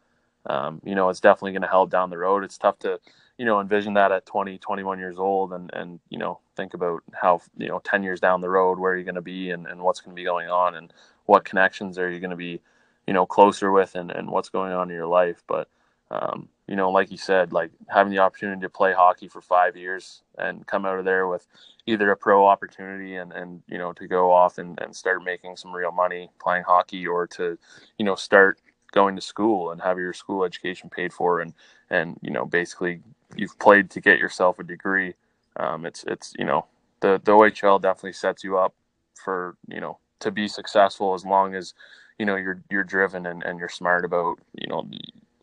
um, 0.46 0.80
you 0.84 0.94
know 0.94 1.08
it's 1.08 1.20
definitely 1.20 1.52
going 1.52 1.62
to 1.62 1.68
help 1.68 1.90
down 1.90 2.10
the 2.10 2.18
road. 2.18 2.44
It's 2.44 2.58
tough 2.58 2.78
to 2.80 2.98
you 3.38 3.44
know 3.44 3.60
envision 3.60 3.94
that 3.94 4.12
at 4.12 4.26
20 4.26 4.58
21 4.58 4.98
years 4.98 5.18
old 5.18 5.52
and 5.52 5.70
and 5.72 6.00
you 6.10 6.18
know 6.18 6.40
think 6.56 6.74
about 6.74 7.02
how 7.14 7.40
you 7.56 7.68
know 7.68 7.80
10 7.84 8.02
years 8.02 8.20
down 8.20 8.40
the 8.40 8.50
road 8.50 8.78
where 8.78 8.96
you're 8.96 9.04
going 9.04 9.14
to 9.14 9.22
be 9.22 9.50
and, 9.50 9.66
and 9.66 9.80
what's 9.80 10.00
going 10.00 10.14
to 10.14 10.20
be 10.20 10.24
going 10.24 10.48
on 10.48 10.74
and 10.74 10.92
what 11.26 11.44
connections 11.44 11.98
are 11.98 12.10
you 12.10 12.18
going 12.20 12.30
to 12.30 12.36
be 12.36 12.60
you 13.06 13.14
know 13.14 13.26
closer 13.26 13.70
with 13.70 13.94
and, 13.94 14.10
and 14.10 14.28
what's 14.28 14.48
going 14.48 14.72
on 14.72 14.90
in 14.90 14.96
your 14.96 15.06
life. 15.06 15.42
But 15.46 15.68
um, 16.10 16.48
you 16.68 16.76
know, 16.76 16.90
like 16.90 17.10
you 17.10 17.16
said, 17.16 17.52
like 17.52 17.70
having 17.88 18.12
the 18.12 18.20
opportunity 18.20 18.60
to 18.60 18.68
play 18.70 18.92
hockey 18.92 19.28
for 19.28 19.40
five 19.40 19.76
years 19.76 20.22
and 20.38 20.66
come 20.66 20.86
out 20.86 20.98
of 20.98 21.04
there 21.04 21.26
with 21.26 21.46
either 21.86 22.10
a 22.10 22.16
pro 22.16 22.46
opportunity 22.46 23.16
and, 23.16 23.32
and 23.32 23.62
you 23.66 23.78
know, 23.78 23.92
to 23.92 24.06
go 24.06 24.32
off 24.32 24.58
and, 24.58 24.78
and 24.80 24.94
start 24.94 25.24
making 25.24 25.56
some 25.56 25.72
real 25.72 25.90
money 25.90 26.30
playing 26.40 26.62
hockey 26.62 27.06
or 27.06 27.26
to, 27.26 27.58
you 27.98 28.04
know, 28.04 28.14
start 28.14 28.60
going 28.92 29.16
to 29.16 29.22
school 29.22 29.72
and 29.72 29.80
have 29.82 29.98
your 29.98 30.12
school 30.12 30.44
education 30.44 30.88
paid 30.88 31.12
for 31.12 31.40
and, 31.40 31.52
and, 31.90 32.16
you 32.22 32.30
know, 32.30 32.44
basically 32.44 33.00
you've 33.36 33.58
played 33.58 33.90
to 33.90 34.00
get 34.00 34.18
yourself 34.18 34.58
a 34.58 34.64
degree. 34.64 35.14
Um, 35.56 35.84
it's, 35.84 36.04
it's, 36.04 36.32
you 36.38 36.44
know, 36.44 36.66
the, 37.00 37.20
the 37.24 37.32
OHL 37.32 37.82
definitely 37.82 38.12
sets 38.12 38.44
you 38.44 38.56
up 38.58 38.74
for, 39.14 39.56
you 39.66 39.80
know, 39.80 39.98
to 40.20 40.30
be 40.30 40.46
successful 40.46 41.14
as 41.14 41.24
long 41.24 41.54
as, 41.54 41.74
you 42.18 42.26
know, 42.26 42.36
you're, 42.36 42.62
you're 42.70 42.84
driven 42.84 43.26
and, 43.26 43.42
and 43.42 43.58
you're 43.58 43.68
smart 43.68 44.04
about, 44.04 44.38
you 44.54 44.68
know, 44.68 44.88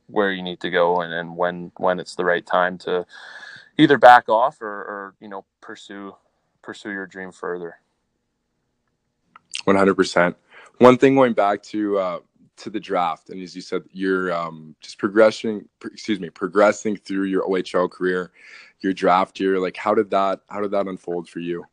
where 0.10 0.32
you 0.32 0.42
need 0.42 0.60
to 0.60 0.70
go 0.70 1.02
and, 1.02 1.14
and 1.14 1.36
when 1.36 1.72
when 1.78 2.00
it's 2.00 2.16
the 2.16 2.26
right 2.26 2.46
time 2.46 2.78
to 2.80 3.06
either 3.78 3.98
back 3.98 4.28
off 4.30 4.62
or, 4.62 4.68
or 4.68 5.16
you 5.20 5.28
know 5.28 5.46
pursue 5.62 6.16
pursue 6.62 6.92
your 6.92 7.06
dream 7.06 7.32
further. 7.32 7.76
100% 9.66 10.36
one 10.80 10.98
thing 10.98 11.16
going 11.16 11.34
back 11.34 11.62
to 11.62 11.98
uh, 11.98 12.20
to 12.58 12.70
the 12.70 12.80
draft 12.80 13.30
and 13.30 13.42
as 13.42 13.56
you 13.56 13.62
said 13.62 13.84
you're 13.92 14.34
um, 14.34 14.76
just 14.82 14.98
progressing 14.98 15.68
excuse 15.86 16.20
me 16.20 16.30
progressing 16.30 16.96
through 16.98 17.24
your 17.24 17.44
ohl 17.44 17.90
career 17.90 18.32
your 18.82 18.94
draft 18.94 19.40
year 19.40 19.60
like 19.60 19.78
how 19.78 19.94
did 19.94 20.10
that 20.10 20.42
how 20.50 20.60
did 20.60 20.72
that 20.72 20.88
unfold 20.88 21.30
for 21.30 21.40
you? 21.40 21.64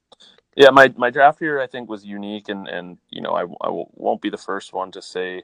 Yeah 0.57 0.71
my, 0.71 0.93
my 0.97 1.11
draft 1.11 1.41
year 1.41 1.61
i 1.61 1.67
think 1.67 1.89
was 1.89 2.05
unique 2.05 2.49
and 2.49 2.69
and 2.69 2.99
you 3.11 3.21
know 3.21 3.33
I, 3.33 3.43
I 3.67 3.71
won't 3.71 4.21
be 4.21 4.31
the 4.31 4.39
first 4.39 4.73
one 4.73 4.91
to 4.93 5.03
say 5.03 5.43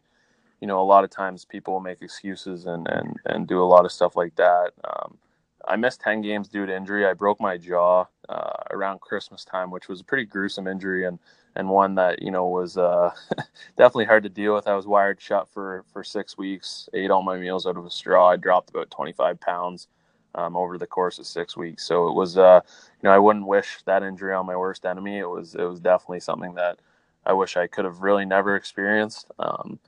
you 0.62 0.68
know, 0.68 0.80
a 0.80 0.84
lot 0.84 1.02
of 1.02 1.10
times 1.10 1.44
people 1.44 1.80
make 1.80 2.02
excuses 2.02 2.66
and, 2.66 2.86
and, 2.86 3.16
and 3.26 3.48
do 3.48 3.60
a 3.60 3.66
lot 3.66 3.84
of 3.84 3.90
stuff 3.90 4.14
like 4.14 4.36
that. 4.36 4.70
Um, 4.84 5.18
I 5.66 5.74
missed 5.74 6.00
10 6.02 6.22
games 6.22 6.46
due 6.46 6.66
to 6.66 6.74
injury. 6.74 7.04
I 7.04 7.14
broke 7.14 7.40
my 7.40 7.56
jaw 7.56 8.04
uh, 8.28 8.52
around 8.70 9.00
Christmas 9.00 9.44
time, 9.44 9.72
which 9.72 9.88
was 9.88 10.00
a 10.00 10.04
pretty 10.04 10.24
gruesome 10.24 10.68
injury 10.68 11.04
and, 11.04 11.18
and 11.56 11.68
one 11.68 11.96
that, 11.96 12.22
you 12.22 12.30
know, 12.30 12.46
was 12.46 12.78
uh, 12.78 13.10
definitely 13.76 14.04
hard 14.04 14.22
to 14.22 14.28
deal 14.28 14.54
with. 14.54 14.68
I 14.68 14.76
was 14.76 14.86
wired 14.86 15.20
shut 15.20 15.48
for, 15.48 15.84
for 15.92 16.04
six 16.04 16.38
weeks, 16.38 16.88
ate 16.94 17.10
all 17.10 17.24
my 17.24 17.38
meals 17.38 17.66
out 17.66 17.76
of 17.76 17.84
a 17.84 17.90
straw. 17.90 18.30
I 18.30 18.36
dropped 18.36 18.70
about 18.70 18.88
25 18.92 19.40
pounds 19.40 19.88
um, 20.36 20.56
over 20.56 20.78
the 20.78 20.86
course 20.86 21.18
of 21.18 21.26
six 21.26 21.56
weeks. 21.56 21.82
So 21.84 22.06
it 22.06 22.14
was, 22.14 22.38
uh, 22.38 22.60
you 23.02 23.08
know, 23.08 23.12
I 23.12 23.18
wouldn't 23.18 23.48
wish 23.48 23.82
that 23.86 24.04
injury 24.04 24.32
on 24.32 24.46
my 24.46 24.56
worst 24.56 24.86
enemy. 24.86 25.18
It 25.18 25.28
was, 25.28 25.56
it 25.56 25.64
was 25.64 25.80
definitely 25.80 26.20
something 26.20 26.54
that 26.54 26.78
I 27.26 27.32
wish 27.32 27.56
I 27.56 27.66
could 27.66 27.84
have 27.84 28.00
really 28.02 28.24
never 28.24 28.54
experienced. 28.54 29.26
Um, 29.40 29.80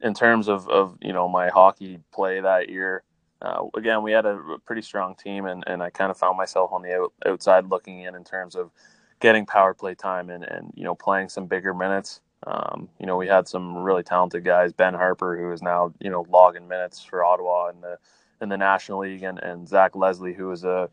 in 0.00 0.14
terms 0.14 0.48
of, 0.48 0.68
of 0.68 0.96
you 1.00 1.12
know 1.12 1.28
my 1.28 1.48
hockey 1.48 2.00
play 2.12 2.40
that 2.40 2.68
year, 2.68 3.02
uh, 3.42 3.64
again 3.76 4.02
we 4.02 4.12
had 4.12 4.26
a 4.26 4.38
pretty 4.66 4.82
strong 4.82 5.14
team, 5.14 5.46
and, 5.46 5.64
and 5.66 5.82
I 5.82 5.90
kind 5.90 6.10
of 6.10 6.16
found 6.16 6.36
myself 6.36 6.72
on 6.72 6.82
the 6.82 6.94
out, 6.94 7.12
outside 7.26 7.68
looking 7.68 8.00
in 8.00 8.14
in 8.14 8.24
terms 8.24 8.54
of 8.54 8.70
getting 9.20 9.46
power 9.46 9.74
play 9.74 9.94
time 9.94 10.30
and, 10.30 10.44
and 10.44 10.72
you 10.74 10.84
know 10.84 10.94
playing 10.94 11.28
some 11.28 11.46
bigger 11.46 11.74
minutes. 11.74 12.20
Um, 12.46 12.88
you 13.00 13.06
know 13.06 13.16
we 13.16 13.26
had 13.26 13.48
some 13.48 13.78
really 13.78 14.02
talented 14.02 14.44
guys, 14.44 14.72
Ben 14.72 14.94
Harpur, 14.94 15.38
who 15.38 15.50
is 15.52 15.62
now 15.62 15.92
you 16.00 16.10
know 16.10 16.26
logging 16.28 16.68
minutes 16.68 17.02
for 17.02 17.24
Ottawa 17.24 17.70
in 17.70 17.80
the 17.80 17.98
in 18.40 18.48
the 18.48 18.56
National 18.56 19.00
League, 19.00 19.22
and, 19.22 19.38
and 19.38 19.68
Zac 19.68 19.96
Leslie, 19.96 20.34
who 20.34 20.50
is 20.50 20.64
a 20.64 20.90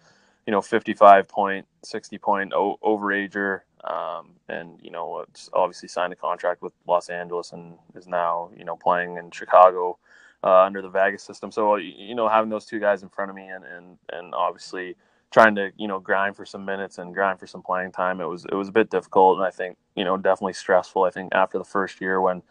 you 0.48 0.52
know 0.52 0.62
55 0.62 1.30
point, 1.30 1.68
60 1.84 2.20
point 2.20 2.54
o- 2.54 2.80
overager 2.84 3.62
um, 3.86 4.34
and 4.50 4.80
you 4.84 4.92
know 4.92 5.26
obviously 5.54 5.90
signed 5.90 6.14
a 6.14 6.18
contract 6.18 6.64
with 6.64 6.74
Los 6.88 7.10
Angeles 7.10 7.54
and 7.54 7.76
is 7.96 8.08
now 8.08 8.52
you 8.58 8.66
know 8.66 8.78
playing 8.78 9.18
in 9.18 9.32
Chicago 9.32 10.00
uh, 10.44 10.62
under 10.64 10.84
the 10.84 10.90
Vegas 10.90 11.24
system. 11.24 11.52
So 11.52 11.78
you 11.78 12.16
know 12.16 12.30
having 12.30 12.52
those 12.52 12.68
two 12.68 12.80
guys 12.82 13.04
in 13.04 13.10
front 13.10 13.32
of 13.32 13.38
me 13.38 13.48
and 13.48 13.66
and 13.66 13.98
and 14.14 14.36
obviously 14.36 14.98
trying 15.32 15.56
to 15.56 15.72
you 15.78 15.88
know 15.90 16.00
grind 16.00 16.38
for 16.38 16.46
some 16.46 16.66
minutes 16.66 17.00
and 17.00 17.16
grind 17.16 17.40
for 17.40 17.48
some 17.48 17.64
playing 17.64 17.94
time, 17.94 18.22
it 18.22 18.28
was 18.28 18.46
it 18.46 18.56
was 18.56 18.70
a 18.70 18.74
bit 18.74 18.92
difficult 18.92 19.38
and 19.40 19.48
I 19.48 19.52
think 19.52 19.78
you 19.96 20.06
know 20.06 20.18
definitely 20.18 20.54
stressful. 20.56 21.04
I 21.06 21.12
think 21.12 21.34
after 21.36 21.60
the 21.60 21.66
first 21.66 22.02
year 22.02 22.22
when 22.22 22.44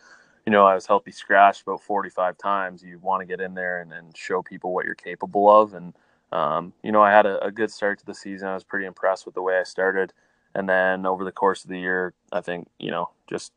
you 0.46 0.52
know 0.52 0.66
I 0.66 0.74
was 0.74 0.86
healthy 0.86 1.12
scratched 1.12 1.62
about 1.64 1.82
45 1.82 2.38
times, 2.38 2.82
you 2.84 2.98
want 3.00 3.22
to 3.22 3.26
get 3.26 3.40
in 3.42 3.54
there 3.54 3.82
and, 3.82 3.92
and 3.92 4.16
show 4.16 4.42
people 4.42 4.74
what 4.74 4.86
you're 4.86 4.96
capable 4.96 5.50
of 5.50 5.74
and. 5.74 5.94
Um, 6.32 6.72
you 6.82 6.92
know, 6.92 7.02
I 7.02 7.10
had 7.10 7.26
a, 7.26 7.44
a 7.44 7.50
good 7.50 7.70
start 7.70 7.98
to 8.00 8.06
the 8.06 8.14
season. 8.14 8.48
I 8.48 8.54
was 8.54 8.64
pretty 8.64 8.86
impressed 8.86 9.26
with 9.26 9.34
the 9.34 9.42
way 9.42 9.58
I 9.58 9.64
started. 9.64 10.12
And 10.54 10.68
then 10.68 11.06
over 11.06 11.24
the 11.24 11.32
course 11.32 11.64
of 11.64 11.70
the 11.70 11.78
year, 11.78 12.14
I 12.32 12.40
think, 12.40 12.68
you 12.78 12.90
know, 12.90 13.10
just 13.28 13.52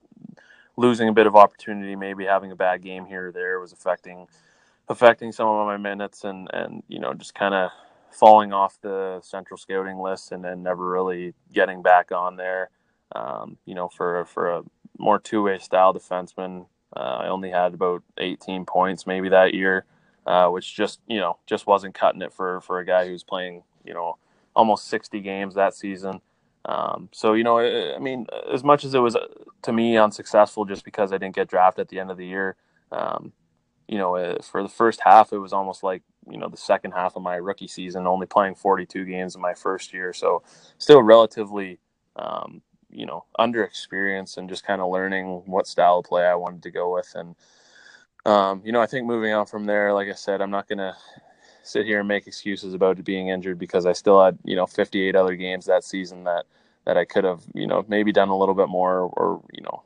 losing 0.77 1.07
a 1.07 1.13
bit 1.13 1.27
of 1.27 1.35
opportunity, 1.35 1.95
maybe 1.95 2.25
having 2.25 2.51
a 2.51 2.55
bad 2.55 2.81
game 2.81 3.05
here 3.05 3.27
or 3.27 3.31
there 3.31 3.59
was 3.59 3.73
affecting 3.73 4.27
affecting 4.89 5.31
some 5.31 5.47
of 5.47 5.65
my 5.65 5.77
minutes 5.77 6.23
and 6.23 6.49
and 6.53 6.83
you 6.87 6.99
know 6.99 7.13
just 7.13 7.33
kind 7.33 7.53
of 7.53 7.71
falling 8.11 8.53
off 8.53 8.77
the 8.81 9.19
central 9.23 9.57
scouting 9.57 9.97
list 9.97 10.31
and 10.31 10.43
then 10.43 10.61
never 10.61 10.89
really 10.89 11.33
getting 11.53 11.81
back 11.81 12.11
on 12.11 12.35
there 12.35 12.69
um, 13.15 13.57
you 13.65 13.73
know 13.73 13.87
for 13.87 14.25
for 14.25 14.51
a 14.51 14.63
more 14.97 15.19
two-way 15.19 15.57
style 15.57 15.93
defenseman 15.93 16.65
uh, 16.95 16.99
I 17.21 17.27
only 17.29 17.49
had 17.49 17.73
about 17.73 18.03
18 18.17 18.65
points 18.65 19.07
maybe 19.07 19.29
that 19.29 19.53
year 19.53 19.85
uh, 20.25 20.47
which 20.49 20.75
just 20.75 20.99
you 21.07 21.19
know 21.19 21.37
just 21.45 21.67
wasn't 21.67 21.95
cutting 21.95 22.21
it 22.21 22.33
for 22.33 22.61
for 22.61 22.79
a 22.79 22.85
guy 22.85 23.07
who's 23.07 23.23
playing 23.23 23.63
you 23.83 23.93
know 23.93 24.17
almost 24.55 24.87
60 24.87 25.19
games 25.21 25.55
that 25.55 25.75
season. 25.75 26.21
Um, 26.65 27.09
so 27.11 27.33
you 27.33 27.43
know, 27.43 27.59
I 27.59 27.99
mean, 27.99 28.27
as 28.53 28.63
much 28.63 28.85
as 28.85 28.93
it 28.93 28.99
was 28.99 29.15
uh, 29.15 29.27
to 29.63 29.73
me 29.73 29.97
unsuccessful 29.97 30.65
just 30.65 30.85
because 30.85 31.11
I 31.11 31.17
didn't 31.17 31.35
get 31.35 31.49
drafted 31.49 31.81
at 31.81 31.89
the 31.89 31.99
end 31.99 32.09
of 32.09 32.17
the 32.17 32.25
year, 32.25 32.55
um, 32.91 33.33
you 33.87 33.97
know, 33.97 34.15
uh, 34.15 34.41
for 34.41 34.63
the 34.63 34.69
first 34.69 35.01
half, 35.01 35.33
it 35.33 35.39
was 35.39 35.51
almost 35.51 35.83
like 35.83 36.03
you 36.29 36.37
know 36.37 36.47
the 36.47 36.57
second 36.57 36.91
half 36.91 37.17
of 37.17 37.21
my 37.21 37.35
rookie 37.35 37.67
season, 37.67 38.07
only 38.07 38.27
playing 38.27 38.55
42 38.55 39.03
games 39.05 39.35
in 39.35 39.41
my 39.41 39.53
first 39.53 39.93
year, 39.93 40.13
so 40.13 40.41
still 40.77 41.03
relatively, 41.03 41.79
um, 42.15 42.61
you 42.89 43.05
know, 43.05 43.25
under 43.37 43.63
experience 43.63 44.37
and 44.37 44.47
just 44.47 44.65
kind 44.65 44.79
of 44.79 44.89
learning 44.89 45.43
what 45.45 45.67
style 45.67 45.99
of 45.99 46.05
play 46.05 46.25
I 46.25 46.35
wanted 46.35 46.63
to 46.63 46.71
go 46.71 46.93
with, 46.93 47.11
and 47.13 47.35
um, 48.25 48.61
you 48.63 48.71
know, 48.71 48.81
I 48.81 48.85
think 48.85 49.05
moving 49.05 49.33
on 49.33 49.45
from 49.45 49.65
there, 49.65 49.93
like 49.93 50.07
I 50.07 50.13
said, 50.13 50.41
I'm 50.41 50.51
not 50.51 50.67
gonna 50.67 50.95
sit 51.63 51.85
here 51.85 51.99
and 51.99 52.07
make 52.07 52.27
excuses 52.27 52.73
about 52.73 53.03
being 53.03 53.29
injured 53.29 53.57
because 53.57 53.85
I 53.85 53.93
still 53.93 54.23
had 54.23 54.37
you 54.43 54.55
know 54.55 54.65
58 54.65 55.15
other 55.15 55.35
games 55.35 55.65
that 55.65 55.83
season 55.83 56.23
that 56.25 56.45
that 56.85 56.97
I 56.97 57.05
could 57.05 57.23
have 57.23 57.41
you 57.53 57.67
know 57.67 57.85
maybe 57.87 58.11
done 58.11 58.29
a 58.29 58.37
little 58.37 58.55
bit 58.55 58.69
more 58.69 58.99
or 59.01 59.41
you 59.53 59.61
know 59.61 59.83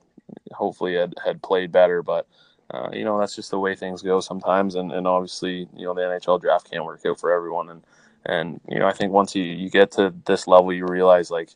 hopefully 0.52 0.96
had 0.96 1.14
had 1.24 1.42
played 1.42 1.72
better, 1.72 2.04
but. 2.04 2.28
Uh, 2.70 2.90
you 2.92 3.06
know 3.06 3.18
that's 3.18 3.34
just 3.34 3.50
the 3.50 3.58
way 3.58 3.74
things 3.74 4.02
go 4.02 4.20
sometimes, 4.20 4.76
and, 4.76 4.92
and 4.92 5.08
obviously 5.08 5.70
you 5.74 5.86
know 5.86 5.94
the 5.94 6.02
NHL 6.02 6.42
draft 6.42 6.70
can't 6.70 6.84
work 6.84 7.00
out 7.06 7.18
for 7.18 7.32
everyone, 7.32 7.70
and 7.70 7.82
and 8.26 8.60
you 8.68 8.78
know 8.78 8.86
I 8.86 8.92
think 8.92 9.14
once 9.14 9.34
you, 9.36 9.44
you 9.44 9.70
get 9.70 9.92
to 9.92 10.14
this 10.26 10.48
level, 10.48 10.74
you 10.74 10.86
realize 10.86 11.32
like 11.32 11.52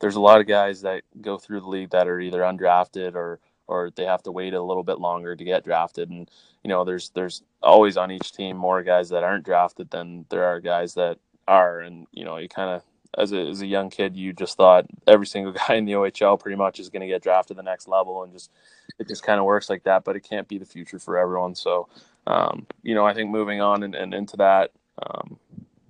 there's 0.00 0.16
a 0.16 0.20
lot 0.20 0.40
of 0.40 0.46
guys 0.46 0.82
that 0.82 1.02
go 1.20 1.38
through 1.38 1.60
the 1.60 1.68
league 1.68 1.90
that 1.90 2.08
are 2.08 2.20
either 2.20 2.40
undrafted 2.40 3.14
or 3.14 3.40
or 3.66 3.90
they 3.94 4.04
have 4.04 4.22
to 4.24 4.32
wait 4.32 4.54
a 4.54 4.62
little 4.62 4.82
bit 4.82 5.00
longer 5.00 5.34
to 5.36 5.44
get 5.44 5.64
drafted, 5.64 6.10
and 6.10 6.30
you 6.62 6.68
know, 6.68 6.84
there's 6.84 7.10
there's 7.10 7.42
always 7.62 7.96
on 7.96 8.10
each 8.10 8.32
team 8.32 8.56
more 8.56 8.82
guys 8.82 9.10
that 9.10 9.24
aren't 9.24 9.44
drafted 9.44 9.90
than 9.90 10.26
there 10.30 10.44
are 10.44 10.60
guys 10.60 10.94
that 10.94 11.18
are, 11.46 11.80
and 11.80 12.06
you 12.12 12.24
know, 12.24 12.38
you 12.38 12.48
kind 12.48 12.70
of 12.70 12.82
as 13.16 13.32
a 13.32 13.48
as 13.48 13.62
a 13.62 13.66
young 13.66 13.90
kid, 13.90 14.16
you 14.16 14.32
just 14.32 14.56
thought 14.56 14.86
every 15.06 15.26
single 15.26 15.52
guy 15.68 15.74
in 15.74 15.84
the 15.84 15.92
OHL 15.92 16.40
pretty 16.40 16.56
much 16.56 16.80
is 16.80 16.88
going 16.88 17.02
to 17.02 17.06
get 17.06 17.22
drafted 17.22 17.56
the 17.56 17.62
next 17.62 17.88
level, 17.88 18.22
and 18.22 18.32
just 18.32 18.50
it 18.98 19.08
just 19.08 19.22
kind 19.22 19.38
of 19.38 19.46
works 19.46 19.70
like 19.70 19.84
that. 19.84 20.04
But 20.04 20.16
it 20.16 20.20
can't 20.20 20.48
be 20.48 20.58
the 20.58 20.64
future 20.64 20.98
for 20.98 21.18
everyone. 21.18 21.54
So, 21.54 21.88
um, 22.26 22.66
you 22.82 22.94
know, 22.94 23.06
I 23.06 23.14
think 23.14 23.30
moving 23.30 23.60
on 23.60 23.82
and, 23.82 23.94
and 23.94 24.14
into 24.14 24.36
that, 24.38 24.72
um, 25.02 25.38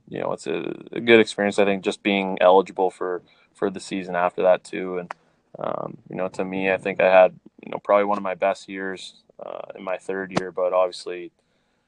you 0.08 0.20
know, 0.20 0.32
it's 0.32 0.46
a, 0.46 0.74
a, 0.92 1.00
good 1.00 1.20
experience. 1.20 1.58
I 1.58 1.64
think 1.64 1.84
just 1.84 2.02
being 2.02 2.38
eligible 2.40 2.90
for 2.90 3.22
for 3.52 3.70
the 3.70 3.80
season 3.80 4.16
after 4.16 4.42
that 4.42 4.64
too, 4.64 4.98
and 4.98 5.14
um, 5.58 5.98
you 6.10 6.16
know, 6.16 6.28
to 6.28 6.44
me, 6.44 6.70
I 6.70 6.76
think 6.76 7.00
I 7.00 7.10
had 7.10 7.38
you 7.64 7.70
know 7.70 7.78
probably 7.78 8.04
one 8.04 8.18
of 8.18 8.24
my 8.24 8.34
best 8.34 8.68
years 8.68 9.22
uh, 9.44 9.72
in 9.76 9.84
my 9.84 9.96
third 9.96 10.32
year, 10.38 10.50
but 10.50 10.72
obviously, 10.72 11.32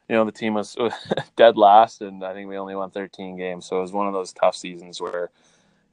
you 0.09 0.15
know, 0.15 0.25
the 0.25 0.33
team 0.33 0.55
was 0.55 0.77
dead 1.37 1.57
last, 1.57 2.01
and 2.03 2.25
I 2.25 2.33
think 2.33 2.49
we 2.49 2.59
only 2.59 2.75
won 2.75 2.91
13 2.91 3.37
games. 3.37 3.67
So 3.67 3.79
it 3.79 3.83
was 3.83 3.93
one 3.93 4.07
of 4.07 4.13
those 4.13 4.33
tough 4.33 4.57
seasons 4.57 5.01
where, 5.01 5.31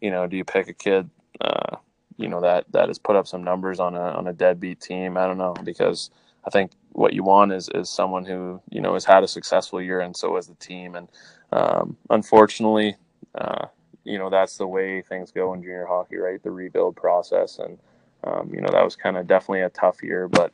you 0.02 0.12
know, 0.12 0.28
do 0.28 0.38
you 0.38 0.44
pick 0.44 0.68
a 0.68 0.74
kid, 0.74 1.10
uh, 1.42 1.78
you 2.18 2.28
know, 2.28 2.42
that 2.42 2.66
that 2.72 2.90
has 2.90 3.00
put 3.00 3.16
up 3.16 3.28
some 3.28 3.44
numbers 3.44 3.80
on 3.80 3.96
a 3.96 4.02
on 4.02 4.28
a 4.28 4.34
deadbeat 4.34 4.80
team? 4.80 5.18
I 5.18 5.26
don't 5.26 5.38
know 5.38 5.56
because 5.64 6.12
I 6.46 6.50
think 6.50 6.72
what 6.92 7.14
you 7.14 7.24
want 7.24 7.54
is 7.54 7.70
is 7.74 7.90
someone 7.90 8.26
who 8.26 8.62
you 8.70 8.82
know 8.82 8.94
has 8.94 9.06
had 9.06 9.24
a 9.24 9.28
successful 9.28 9.82
year, 9.82 10.02
and 10.02 10.16
so 10.16 10.36
has 10.36 10.48
the 10.48 10.56
team. 10.56 10.96
And 10.96 11.08
um, 11.52 11.98
unfortunately, 12.10 12.96
uh, 13.36 13.68
you 14.04 14.18
know, 14.18 14.30
that's 14.30 14.58
the 14.58 14.68
way 14.68 15.02
things 15.02 15.32
go 15.32 15.54
in 15.54 15.62
junior 15.62 15.86
hockey, 15.86 16.18
right? 16.18 16.42
The 16.42 16.52
rebuild 16.52 16.96
process, 16.96 17.60
and 17.60 17.78
um, 18.24 18.50
you 18.54 18.62
know, 18.62 18.70
that 18.72 18.84
was 18.84 18.96
kind 18.96 19.18
of 19.18 19.28
definitely 19.28 19.62
a 19.62 19.70
tough 19.70 20.02
year, 20.02 20.28
but 20.28 20.54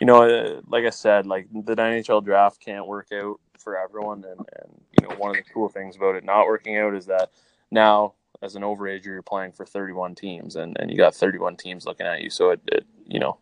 you 0.00 0.06
know, 0.06 0.22
uh, 0.22 0.60
like 0.68 0.84
I 0.84 0.90
said, 0.90 1.26
like 1.26 1.48
the 1.52 1.74
NHL 1.74 2.24
draft 2.24 2.60
can't 2.60 2.86
work 2.86 3.08
out 3.12 3.40
for 3.58 3.76
everyone, 3.76 4.24
and, 4.24 4.38
and 4.38 4.80
you 4.92 5.08
know, 5.08 5.14
one 5.16 5.30
of 5.30 5.36
the 5.36 5.52
cool 5.52 5.68
things 5.68 5.96
about 5.96 6.14
it 6.14 6.24
not 6.24 6.46
working 6.46 6.76
out 6.76 6.94
is 6.94 7.06
that 7.06 7.30
now 7.70 8.14
as 8.42 8.54
an 8.54 8.62
overager 8.62 9.06
you're 9.06 9.22
playing 9.22 9.52
for 9.52 9.66
31 9.66 10.14
teams, 10.14 10.56
and, 10.56 10.76
and 10.78 10.90
you 10.90 10.96
got 10.96 11.14
31 11.14 11.56
teams 11.56 11.84
looking 11.84 12.06
at 12.06 12.20
you. 12.20 12.30
So 12.30 12.50
it, 12.50 12.60
it, 12.68 12.86
you 13.06 13.18
know, 13.18 13.38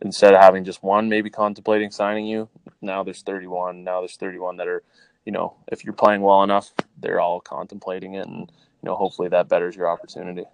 instead 0.00 0.34
of 0.34 0.40
having 0.40 0.64
just 0.64 0.82
one 0.82 1.08
maybe 1.08 1.30
contemplating 1.30 1.90
signing 1.90 2.26
you, 2.26 2.48
now 2.80 3.04
there's 3.04 3.22
31. 3.22 3.84
Now 3.84 4.00
there's 4.00 4.16
31 4.16 4.56
that 4.56 4.66
are, 4.66 4.82
you 5.24 5.32
know, 5.32 5.54
if 5.70 5.84
you're 5.84 5.94
playing 5.94 6.22
well 6.22 6.42
enough, 6.42 6.72
they're 6.98 7.20
all 7.20 7.40
contemplating 7.40 8.14
it, 8.14 8.26
and 8.26 8.50
you 8.82 8.88
know, 8.88 8.96
hopefully 8.96 9.28
that 9.28 9.48
betters 9.48 9.76
your 9.76 9.88
opportunity. 9.88 10.44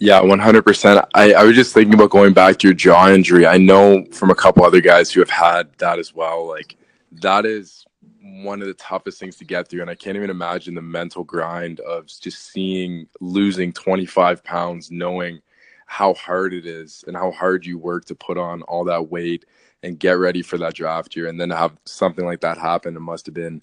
Yeah, 0.00 0.20
100%. 0.20 1.06
I, 1.14 1.32
I 1.34 1.44
was 1.44 1.54
just 1.54 1.72
thinking 1.72 1.94
about 1.94 2.10
going 2.10 2.32
back 2.32 2.58
to 2.58 2.68
your 2.68 2.74
jaw 2.74 3.08
injury. 3.08 3.46
I 3.46 3.58
know 3.58 4.04
from 4.12 4.30
a 4.30 4.34
couple 4.34 4.64
other 4.64 4.80
guys 4.80 5.10
who 5.10 5.20
have 5.20 5.30
had 5.30 5.68
that 5.78 5.98
as 5.98 6.14
well. 6.14 6.46
Like, 6.46 6.76
that 7.22 7.46
is 7.46 7.86
one 8.20 8.60
of 8.60 8.66
the 8.66 8.74
toughest 8.74 9.20
things 9.20 9.36
to 9.36 9.44
get 9.44 9.68
through. 9.68 9.82
And 9.82 9.90
I 9.90 9.94
can't 9.94 10.16
even 10.16 10.30
imagine 10.30 10.74
the 10.74 10.82
mental 10.82 11.24
grind 11.24 11.80
of 11.80 12.06
just 12.06 12.50
seeing 12.50 13.06
losing 13.20 13.72
25 13.72 14.42
pounds, 14.42 14.90
knowing 14.90 15.40
how 15.86 16.14
hard 16.14 16.52
it 16.52 16.66
is 16.66 17.04
and 17.06 17.16
how 17.16 17.30
hard 17.30 17.64
you 17.64 17.78
work 17.78 18.04
to 18.06 18.14
put 18.14 18.36
on 18.36 18.62
all 18.62 18.84
that 18.84 19.10
weight 19.10 19.44
and 19.82 19.98
get 19.98 20.18
ready 20.18 20.42
for 20.42 20.58
that 20.58 20.74
draft 20.74 21.14
year. 21.14 21.28
And 21.28 21.40
then 21.40 21.50
to 21.50 21.56
have 21.56 21.76
something 21.84 22.24
like 22.24 22.40
that 22.40 22.58
happen, 22.58 22.96
it 22.96 23.00
must 23.00 23.26
have 23.26 23.34
been 23.34 23.62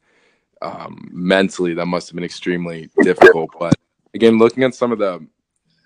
um, 0.61 1.09
mentally, 1.11 1.73
that 1.73 1.85
must 1.85 2.09
have 2.09 2.15
been 2.15 2.23
extremely 2.23 2.89
difficult. 3.01 3.51
But 3.59 3.75
again, 4.13 4.37
looking 4.37 4.63
at 4.63 4.75
some 4.75 4.91
of 4.91 4.99
the 4.99 5.25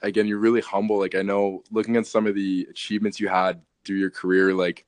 again, 0.01 0.27
you're 0.27 0.39
really 0.39 0.61
humble. 0.61 0.99
Like 0.99 1.15
I 1.15 1.21
know 1.21 1.63
looking 1.71 1.95
at 1.97 2.07
some 2.07 2.27
of 2.27 2.35
the 2.35 2.67
achievements 2.69 3.19
you 3.19 3.27
had 3.27 3.61
through 3.83 3.97
your 3.97 4.11
career, 4.11 4.53
like 4.53 4.85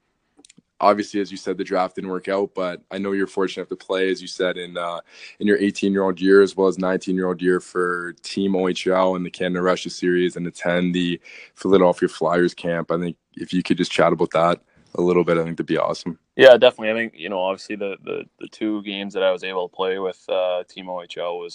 obviously 0.80 1.20
as 1.20 1.32
you 1.32 1.38
said 1.38 1.58
the 1.58 1.64
draft 1.64 1.96
didn't 1.96 2.10
work 2.10 2.28
out 2.28 2.52
but 2.54 2.82
i 2.92 2.98
know 2.98 3.12
you're 3.12 3.28
fortunate 3.28 3.68
to 3.68 3.76
play 3.76 4.12
as 4.12 4.22
you 4.22 4.28
said 4.28 4.58
in 4.58 4.78
uh, 4.78 5.00
in 5.40 5.48
your 5.48 5.58
18 5.58 5.92
year 5.92 6.04
old 6.04 6.22
year 6.22 6.42
as 6.42 6.56
well 6.56 6.68
as 6.68 6.78
19 6.78 7.16
year 7.16 7.28
old 7.28 7.42
year 7.42 7.60
for 7.60 8.14
team 8.22 8.54
ohl 8.54 9.16
in 9.16 9.24
the 9.24 9.30
canada 9.30 9.62
russia 9.62 9.90
series 9.90 10.36
and 10.36 10.46
attend 10.46 10.94
the 10.94 11.20
philadelphia 11.56 12.08
flyers 12.08 12.54
camp 12.54 12.92
i 12.92 12.98
think 13.00 13.18
if 13.36 13.54
you 13.54 13.64
could 13.64 13.78
just 13.78 13.92
chat 13.92 14.14
about 14.14 14.30
that 14.32 14.62
a 14.96 15.02
little 15.02 15.24
bit 15.24 15.38
i 15.38 15.44
think 15.44 15.58
that'd 15.58 15.68
be 15.68 15.78
awesome 15.78 16.20
yeah 16.36 16.58
definitely 16.58 16.92
i 16.92 16.96
think 16.96 17.14
you 17.20 17.30
know 17.30 17.42
obviously 17.42 17.76
the 17.76 17.98
the, 18.04 18.26
the 18.40 18.48
two 18.50 18.82
games 18.84 19.14
that 19.14 19.24
i 19.24 19.32
was 19.32 19.44
able 19.44 19.70
to 19.70 19.76
play 19.76 20.00
with 20.00 20.24
uh, 20.30 20.64
team 20.70 20.88
ohl 20.90 21.40
was 21.40 21.54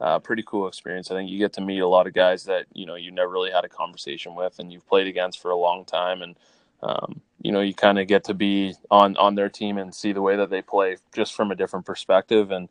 uh, 0.00 0.18
pretty 0.18 0.42
cool 0.46 0.68
experience. 0.68 1.10
I 1.10 1.14
think 1.14 1.30
you 1.30 1.38
get 1.38 1.54
to 1.54 1.60
meet 1.62 1.80
a 1.80 1.88
lot 1.88 2.06
of 2.06 2.12
guys 2.14 2.44
that 2.44 2.66
you 2.74 2.86
know 2.86 2.96
you 2.96 3.10
never 3.10 3.30
really 3.32 3.50
had 3.50 3.64
a 3.64 3.68
conversation 3.68 4.34
with, 4.34 4.58
and 4.58 4.72
you've 4.72 4.86
played 4.86 5.06
against 5.06 5.40
for 5.40 5.50
a 5.50 5.56
long 5.56 5.84
time, 5.86 6.22
and 6.22 6.36
um, 6.82 7.20
you 7.40 7.52
know 7.52 7.60
you 7.60 7.74
kind 7.74 7.98
of 7.98 8.06
get 8.06 8.24
to 8.24 8.34
be 8.34 8.74
on 8.90 9.16
on 9.16 9.34
their 9.34 9.48
team 9.48 9.78
and 9.78 9.94
see 9.94 10.12
the 10.12 10.22
way 10.22 10.36
that 10.36 10.50
they 10.50 10.62
play 10.62 10.98
just 11.14 11.34
from 11.34 11.50
a 11.50 11.54
different 11.56 11.86
perspective. 11.86 12.50
And 12.50 12.68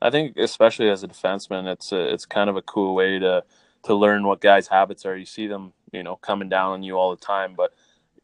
I 0.00 0.10
think 0.10 0.36
especially 0.36 0.88
as 0.90 1.02
a 1.02 1.08
defenseman, 1.08 1.70
it's 1.72 1.90
a, 1.92 2.12
it's 2.12 2.26
kind 2.26 2.48
of 2.48 2.56
a 2.56 2.62
cool 2.62 2.94
way 2.94 3.18
to 3.18 3.44
to 3.84 3.94
learn 3.94 4.26
what 4.26 4.40
guys' 4.40 4.68
habits 4.68 5.04
are. 5.06 5.16
You 5.16 5.26
see 5.26 5.48
them, 5.48 5.72
you 5.92 6.02
know, 6.04 6.16
coming 6.16 6.48
down 6.48 6.72
on 6.74 6.82
you 6.84 6.96
all 6.96 7.10
the 7.10 7.16
time, 7.24 7.54
but 7.56 7.74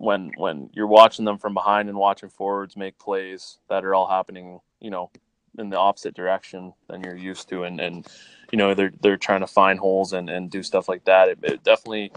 when 0.01 0.33
when 0.37 0.71
you're 0.73 0.87
watching 0.87 1.27
them 1.27 1.37
from 1.37 1.53
behind 1.53 1.89
and 1.91 1.99
watching 1.99 2.31
forwards 2.31 2.75
make 2.77 2.99
plays 2.99 3.59
that 3.69 3.85
are 3.85 3.95
all 3.95 4.09
happening, 4.09 4.61
you 4.81 4.91
know, 4.91 5.11
in 5.59 5.69
the 5.69 5.77
opposite 5.77 6.15
direction 6.15 6.73
than 6.89 7.03
you're 7.03 7.17
used 7.17 7.51
to, 7.51 7.65
and 7.65 7.79
and 7.81 8.07
you 8.51 8.57
know 8.57 8.73
they're 8.73 8.93
they're 9.03 9.19
trying 9.19 9.41
to 9.41 9.47
find 9.47 9.79
holes 9.79 10.15
and, 10.15 10.31
and 10.31 10.51
do 10.51 10.63
stuff 10.63 10.89
like 10.89 11.05
that. 11.05 11.29
It, 11.29 11.39
it 11.43 11.65
definitely, 11.65 12.13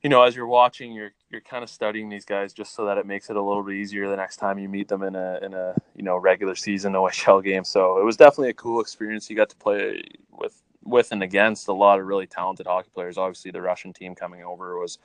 you 0.00 0.08
know, 0.08 0.22
as 0.22 0.36
you're 0.36 0.46
watching, 0.46 0.92
you're 0.92 1.10
you're 1.28 1.40
kind 1.40 1.64
of 1.64 1.70
studying 1.70 2.08
these 2.08 2.24
guys 2.24 2.52
just 2.52 2.72
so 2.72 2.86
that 2.86 2.98
it 2.98 3.04
makes 3.06 3.30
it 3.30 3.36
a 3.36 3.42
little 3.42 3.64
bit 3.64 3.74
easier 3.74 4.08
the 4.08 4.16
next 4.16 4.36
time 4.36 4.56
you 4.60 4.68
meet 4.68 4.86
them 4.86 5.02
in 5.02 5.16
a 5.16 5.40
in 5.42 5.54
a 5.54 5.74
you 5.96 6.04
know 6.04 6.16
regular 6.16 6.54
season 6.54 6.92
OHL 6.92 7.42
game. 7.42 7.64
So 7.64 7.98
it 7.98 8.04
was 8.04 8.16
definitely 8.16 8.50
a 8.50 8.54
cool 8.54 8.80
experience. 8.80 9.28
You 9.28 9.34
got 9.34 9.50
to 9.50 9.56
play 9.56 10.02
with 10.30 10.62
with 10.84 11.10
and 11.10 11.24
against 11.24 11.66
a 11.66 11.72
lot 11.72 11.98
of 11.98 12.06
really 12.06 12.28
talented 12.28 12.68
hockey 12.68 12.90
players. 12.94 13.18
Obviously, 13.18 13.50
the 13.50 13.60
Russian 13.60 13.92
team 13.92 14.14
coming 14.14 14.44
over 14.44 14.78
was, 14.78 14.98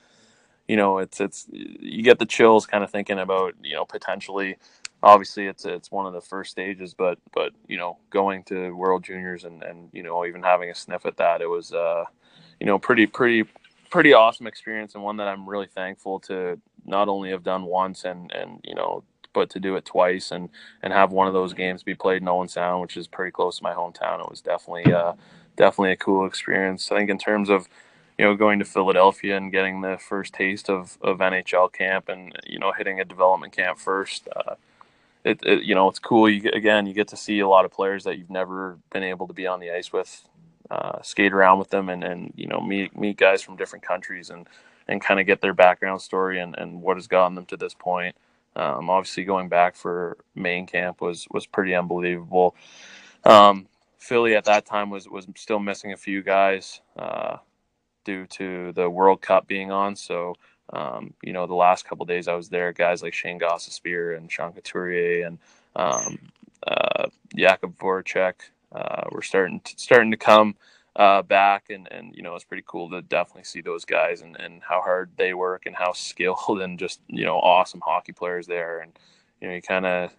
you 0.67 0.77
know, 0.77 0.99
it's 0.99 1.19
it's 1.19 1.47
you 1.51 2.03
get 2.03 2.19
the 2.19 2.25
chills 2.25 2.65
kind 2.65 2.83
of 2.83 2.91
thinking 2.91 3.19
about 3.19 3.55
you 3.63 3.75
know 3.75 3.85
potentially 3.85 4.57
obviously 5.03 5.47
it's 5.47 5.65
it's 5.65 5.91
one 5.91 6.05
of 6.05 6.13
the 6.13 6.21
first 6.21 6.49
stages 6.51 6.93
but 6.93 7.19
but 7.33 7.51
you 7.67 7.77
know 7.77 7.97
going 8.09 8.41
to 8.45 8.71
world 8.71 9.03
juniors 9.03 9.43
and 9.43 9.61
and 9.61 9.89
you 9.91 10.01
know 10.01 10.25
even 10.25 10.41
having 10.41 10.69
a 10.69 10.75
sniff 10.75 11.05
at 11.05 11.17
that 11.17 11.41
it 11.41 11.49
was 11.49 11.73
uh 11.73 12.05
you 12.59 12.65
know 12.65 12.79
pretty 12.79 13.05
pretty 13.05 13.43
pretty 13.91 14.13
awesome 14.13 14.47
experience 14.47 14.95
and 14.95 15.03
one 15.03 15.17
that 15.17 15.27
I'm 15.27 15.47
really 15.47 15.67
thankful 15.67 16.19
to 16.21 16.59
not 16.85 17.09
only 17.09 17.31
have 17.31 17.43
done 17.43 17.65
once 17.65 18.05
and 18.05 18.31
and 18.31 18.61
you 18.63 18.75
know 18.75 19.03
but 19.33 19.49
to 19.49 19.59
do 19.59 19.75
it 19.75 19.83
twice 19.85 20.31
and 20.31 20.49
and 20.81 20.93
have 20.93 21.11
one 21.11 21.27
of 21.27 21.33
those 21.33 21.53
games 21.53 21.83
be 21.83 21.95
played 21.95 22.21
in 22.21 22.27
Owen 22.27 22.47
Sound 22.47 22.81
which 22.81 22.95
is 22.95 23.07
pretty 23.07 23.31
close 23.31 23.57
to 23.57 23.63
my 23.63 23.73
hometown. 23.73 24.21
It 24.21 24.29
was 24.29 24.41
definitely 24.41 24.91
uh 24.93 25.13
definitely 25.57 25.91
a 25.91 25.97
cool 25.97 26.25
experience. 26.25 26.91
I 26.91 26.97
think 26.97 27.09
in 27.09 27.17
terms 27.17 27.49
of 27.49 27.67
you 28.17 28.25
know, 28.25 28.35
going 28.35 28.59
to 28.59 28.65
Philadelphia 28.65 29.35
and 29.37 29.51
getting 29.51 29.81
the 29.81 29.97
first 29.97 30.33
taste 30.33 30.69
of, 30.69 30.97
of 31.01 31.19
NHL 31.19 31.71
camp 31.73 32.09
and, 32.09 32.33
you 32.45 32.59
know, 32.59 32.71
hitting 32.71 32.99
a 32.99 33.05
development 33.05 33.53
camp 33.53 33.79
first, 33.79 34.27
uh, 34.35 34.55
it, 35.23 35.39
it, 35.43 35.63
you 35.63 35.73
know 35.73 35.87
it's 35.87 35.99
cool. 35.99 36.29
You 36.29 36.49
again 36.51 36.85
you 36.85 36.93
get 36.93 37.07
to 37.09 37.17
see 37.17 37.39
a 37.39 37.47
lot 37.47 37.65
of 37.65 37.71
players 37.71 38.03
that 38.03 38.17
you've 38.17 38.29
never 38.29 38.77
been 38.91 39.03
able 39.03 39.27
to 39.27 39.33
be 39.33 39.47
on 39.47 39.59
the 39.59 39.71
ice 39.71 39.93
with, 39.93 40.27
uh, 40.69 41.01
skate 41.01 41.33
around 41.33 41.59
with 41.59 41.69
them, 41.69 41.89
and, 41.89 42.03
and 42.03 42.33
you 42.35 42.47
know 42.47 42.59
meet 42.59 42.97
meet 42.97 43.17
guys 43.17 43.41
from 43.41 43.55
different 43.55 43.85
countries 43.85 44.29
and 44.29 44.47
and 44.87 45.01
kind 45.01 45.19
of 45.19 45.25
get 45.25 45.39
their 45.39 45.53
background 45.53 46.01
story 46.01 46.39
and, 46.39 46.55
and 46.57 46.81
what 46.81 46.97
has 46.97 47.07
gotten 47.07 47.35
them 47.35 47.45
to 47.45 47.55
this 47.55 47.73
point. 47.73 48.15
Um, 48.55 48.89
obviously, 48.89 49.23
going 49.23 49.47
back 49.47 49.75
for 49.75 50.17
main 50.35 50.67
camp 50.67 51.01
was 51.01 51.25
was 51.31 51.45
pretty 51.45 51.73
unbelievable. 51.73 52.55
Um, 53.23 53.67
Philly 53.97 54.35
at 54.35 54.45
that 54.45 54.65
time 54.65 54.89
was 54.89 55.07
was 55.07 55.25
still 55.37 55.59
missing 55.59 55.93
a 55.93 55.97
few 55.97 56.21
guys 56.21 56.81
uh, 56.97 57.37
due 58.03 58.25
to 58.27 58.71
the 58.73 58.89
World 58.89 59.21
Cup 59.21 59.47
being 59.47 59.71
on, 59.71 59.95
so 59.95 60.35
um, 60.71 61.13
you 61.21 61.33
know, 61.33 61.45
the 61.45 61.53
last 61.53 61.85
couple 61.85 62.05
days 62.05 62.27
I 62.27 62.35
was 62.35 62.49
there, 62.49 62.71
guys 62.71 63.03
like 63.03 63.13
Shane 63.13 63.39
Gostisbehere 63.39 64.17
and 64.17 64.31
Sean 64.31 64.53
Couturier 64.53 65.27
and 65.27 65.37
um, 65.75 66.17
uh, 66.65 67.07
Jakub 67.35 67.75
Voracek 67.75 68.33
uh, 68.71 69.03
were 69.11 69.21
starting 69.21 69.59
to, 69.61 69.73
starting 69.77 70.11
to 70.11 70.17
come 70.17 70.55
uh, 70.95 71.21
back, 71.21 71.69
and 71.69 71.87
and 71.91 72.15
you 72.15 72.21
know 72.21 72.35
it's 72.35 72.43
pretty 72.43 72.63
cool 72.65 72.89
to 72.89 73.01
definitely 73.01 73.43
see 73.43 73.61
those 73.61 73.85
guys 73.85 74.21
and, 74.21 74.39
and 74.39 74.61
how 74.63 74.81
hard 74.81 75.11
they 75.17 75.33
work 75.33 75.65
and 75.65 75.75
how 75.75 75.91
skilled 75.93 76.61
and 76.61 76.79
just 76.79 77.01
you 77.07 77.25
know 77.25 77.37
awesome 77.39 77.81
hockey 77.83 78.11
players 78.11 78.47
they 78.47 78.59
are, 78.59 78.79
and 78.79 78.97
you 79.41 79.47
know 79.47 79.53
you 79.53 79.61
kind 79.61 79.85
of 79.85 80.11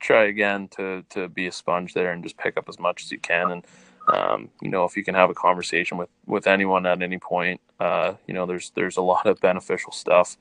try 0.00 0.24
again 0.24 0.68
to 0.68 1.04
to 1.10 1.28
be 1.28 1.46
a 1.46 1.52
sponge 1.52 1.94
there 1.94 2.12
and 2.12 2.22
just 2.22 2.36
pick 2.36 2.56
up 2.56 2.68
as 2.68 2.78
much 2.78 3.04
as 3.04 3.12
you 3.12 3.18
can. 3.18 3.50
And 3.50 3.64
um, 4.08 4.50
you 4.62 4.70
know, 4.70 4.84
if 4.84 4.96
you 4.96 5.04
can 5.04 5.14
have 5.14 5.30
a 5.30 5.34
conversation 5.34 5.98
with 5.98 6.08
with 6.26 6.46
anyone 6.46 6.86
at 6.86 7.02
any 7.02 7.18
point, 7.18 7.60
uh, 7.80 8.14
you 8.26 8.34
know, 8.34 8.46
there's 8.46 8.70
there's 8.70 8.96
a 8.96 9.02
lot 9.02 9.26
of 9.26 9.40
beneficial 9.40 9.92
stuff 9.92 10.36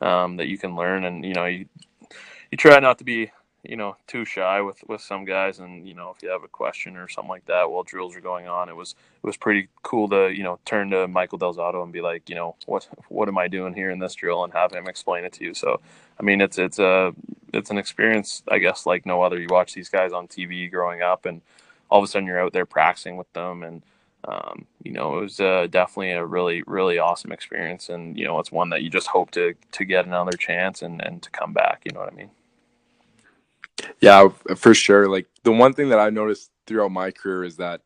um, 0.00 0.36
that 0.36 0.48
you 0.48 0.58
can 0.58 0.74
learn, 0.74 1.04
and 1.04 1.24
you 1.24 1.34
know, 1.34 1.46
you 1.46 1.66
you 2.50 2.58
try 2.58 2.78
not 2.80 2.98
to 2.98 3.04
be 3.04 3.30
you 3.62 3.76
know 3.76 3.96
too 4.08 4.24
shy 4.24 4.60
with 4.60 4.82
with 4.88 5.00
some 5.00 5.24
guys. 5.24 5.60
And 5.60 5.86
you 5.86 5.94
know 5.94 6.12
if 6.16 6.22
you 6.22 6.30
have 6.30 6.42
a 6.42 6.48
question 6.48 6.96
or 6.96 7.08
something 7.08 7.28
like 7.28 7.46
that 7.46 7.70
while 7.70 7.84
drills 7.84 8.16
are 8.16 8.20
going 8.20 8.48
on 8.48 8.68
it 8.68 8.74
was 8.74 8.96
it 9.22 9.26
was 9.26 9.36
pretty 9.36 9.68
cool 9.82 10.08
to 10.08 10.30
you 10.30 10.42
know 10.42 10.58
turn 10.64 10.90
to 10.90 11.06
michael 11.06 11.38
del 11.38 11.54
zotto 11.54 11.82
and 11.82 11.92
be 11.92 12.00
like 12.00 12.28
you 12.28 12.34
know 12.34 12.56
what 12.66 12.88
what 13.08 13.28
am 13.28 13.38
i 13.38 13.46
doing 13.46 13.74
here 13.74 13.90
in 13.90 14.00
this 14.00 14.14
drill? 14.14 14.42
And 14.44 14.52
have 14.52 14.72
him 14.72 14.88
explain 14.88 15.24
it 15.24 15.32
to 15.34 15.44
you. 15.44 15.54
So 15.54 15.80
i 16.18 16.22
mean 16.22 16.40
it's 16.40 16.58
it's 16.58 16.78
a 16.78 17.14
it's 17.52 17.70
an 17.70 17.78
experience 17.78 18.42
i 18.48 18.58
guess 18.58 18.84
like 18.84 19.06
no 19.06 19.22
other. 19.22 19.38
You 19.38 19.48
watch 19.48 19.74
these 19.74 19.88
guys 19.88 20.12
on 20.12 20.26
tv 20.26 20.70
growing 20.70 21.02
up 21.02 21.24
and 21.24 21.40
all 21.92 21.98
of 21.98 22.04
a 22.04 22.06
sudden 22.08 22.26
you're 22.26 22.40
out 22.40 22.54
there 22.54 22.66
practicing 22.66 23.16
with 23.16 23.30
them 23.34 23.62
and 23.62 23.82
um, 24.24 24.66
you 24.84 24.92
know, 24.92 25.18
it 25.18 25.22
was 25.22 25.40
uh, 25.40 25.66
definitely 25.68 26.12
a 26.12 26.24
really, 26.24 26.62
really 26.66 26.98
awesome 26.98 27.32
experience, 27.32 27.88
and 27.88 28.16
you 28.16 28.24
know, 28.24 28.38
it's 28.38 28.52
one 28.52 28.70
that 28.70 28.82
you 28.82 28.88
just 28.88 29.08
hope 29.08 29.32
to 29.32 29.54
to 29.72 29.84
get 29.84 30.06
another 30.06 30.32
chance 30.32 30.82
and 30.82 31.02
and 31.04 31.22
to 31.22 31.30
come 31.30 31.52
back. 31.52 31.82
You 31.84 31.92
know 31.92 32.00
what 32.00 32.12
I 32.12 32.14
mean? 32.14 32.30
Yeah, 34.00 34.28
for 34.54 34.74
sure. 34.74 35.08
Like 35.08 35.26
the 35.42 35.50
one 35.50 35.72
thing 35.72 35.88
that 35.88 35.98
I 35.98 36.10
noticed 36.10 36.52
throughout 36.68 36.92
my 36.92 37.10
career 37.10 37.42
is 37.42 37.56
that 37.56 37.80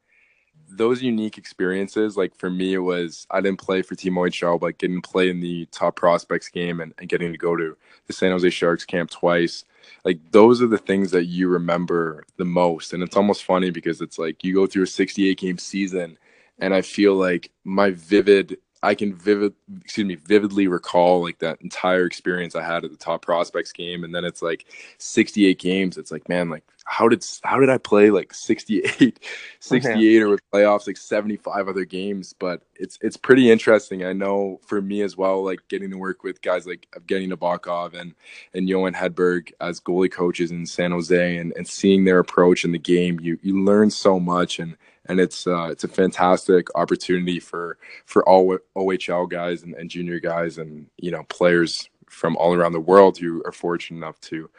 those 0.69 1.03
unique 1.03 1.39
experiences, 1.39 2.17
like 2.17 2.35
for 2.37 2.51
me, 2.51 2.75
it 2.75 2.79
was 2.79 3.27
I 3.31 3.41
didn't 3.41 3.61
play 3.61 3.83
for 3.83 3.95
Team 3.95 4.15
OHL, 4.15 4.61
but 4.61 4.79
getting 4.79 5.01
to 5.01 5.09
play 5.09 5.31
in 5.31 5.41
the 5.41 5.67
top 5.67 5.97
prospects 5.97 6.49
game 6.49 6.81
and, 6.81 6.93
and 6.99 7.09
getting 7.09 7.33
to 7.33 7.39
go 7.39 7.57
to 7.57 7.77
the 8.07 8.13
San 8.13 8.33
Jose 8.33 8.51
Sharks 8.51 8.85
camp 8.85 9.11
twice. 9.11 9.65
Like 10.05 10.19
those 10.31 10.63
are 10.63 10.67
the 10.67 10.79
things 10.79 11.11
that 11.13 11.27
you 11.27 11.49
remember 11.49 12.25
the 12.37 12.45
most. 12.45 12.93
And 12.93 13.03
it's 13.03 13.17
almost 13.17 13.45
funny 13.45 13.71
because 13.71 14.01
it's 14.01 14.19
like 14.19 14.45
you 14.45 14.55
go 14.55 14.67
through 14.67 14.85
a 14.85 14.89
68 14.89 15.39
game 15.39 15.59
season, 15.59 16.19
and 16.59 16.75
I 16.75 16.83
feel 16.83 17.15
like 17.15 17.51
my 17.65 17.91
vivid 17.91 18.59
I 18.83 18.95
can 18.95 19.15
vivid, 19.15 19.55
excuse 19.81 20.07
me, 20.07 20.17
vividly 20.17 20.69
recall 20.69 21.23
like 21.23 21.39
that 21.39 21.61
entire 21.61 22.05
experience 22.05 22.55
I 22.55 22.63
had 22.63 22.85
at 22.85 22.91
the 22.91 22.97
top 22.97 23.23
prospects 23.23 23.73
game, 23.73 24.05
and 24.05 24.15
then 24.15 24.25
it's 24.25 24.43
like 24.43 24.67
68 24.99 25.59
games. 25.59 25.99
It's 25.99 26.11
like, 26.11 26.29
man, 26.29 26.51
like 26.51 26.65
how 26.89 27.09
did 27.09 27.25
how 27.43 27.59
did 27.59 27.69
I 27.69 27.79
play 27.79 28.11
like 28.11 28.33
68, 28.33 29.19
68 29.61 30.23
or 30.23 30.29
with 30.29 30.51
playoffs 30.53 30.87
like 30.87 30.97
75 30.97 31.69
other 31.69 31.85
games? 31.85 32.33
But 32.39 32.63
it's 32.77 32.97
it's 33.03 33.17
pretty 33.17 33.51
interesting. 33.51 34.05
I 34.05 34.13
know 34.13 34.61
for 34.67 34.81
me 34.81 35.03
as 35.03 35.17
well, 35.17 35.45
like 35.45 35.67
getting 35.69 35.91
to 35.91 35.99
work 35.99 36.23
with 36.23 36.41
guys 36.43 36.67
like 36.67 36.87
Evgeny 36.97 37.31
Nabokov 37.31 37.95
and 37.95 38.15
and 38.55 38.69
Johan 38.69 38.95
Hedberg 38.95 39.53
as 39.61 39.81
goalie 39.81 40.11
coaches 40.11 40.53
in 40.53 40.65
San 40.65 40.93
Jose, 40.93 41.37
and 41.37 41.53
and 41.57 41.67
seeing 41.67 42.05
their 42.05 42.21
approach 42.21 42.65
in 42.65 42.73
the 42.73 42.79
game, 42.79 43.19
you 43.21 43.39
you 43.43 43.65
learn 43.65 43.91
so 43.91 44.21
much 44.21 44.61
and 44.61 44.77
and 45.09 45.21
it's 45.21 45.47
uh, 45.47 45.69
it's 45.71 45.85
a 45.85 45.89
fantastic 45.89 46.69
opportunity 46.75 47.41
for 47.41 47.79
for 48.05 48.27
all 48.29 48.59
OHL 48.77 49.29
guys 49.29 49.63
and, 49.63 49.75
and 49.75 49.91
junior 49.91 50.21
guys 50.21 50.59
and 50.59 50.87
you 50.99 51.11
know 51.11 51.25
players 51.25 51.89
from 52.09 52.37
all 52.37 52.55
around 52.55 52.73
the 52.73 52.81
world 52.81 53.19
who 53.19 53.43
are 53.45 53.53
fortunate 53.53 53.99
enough 53.99 54.21
to 54.23 54.51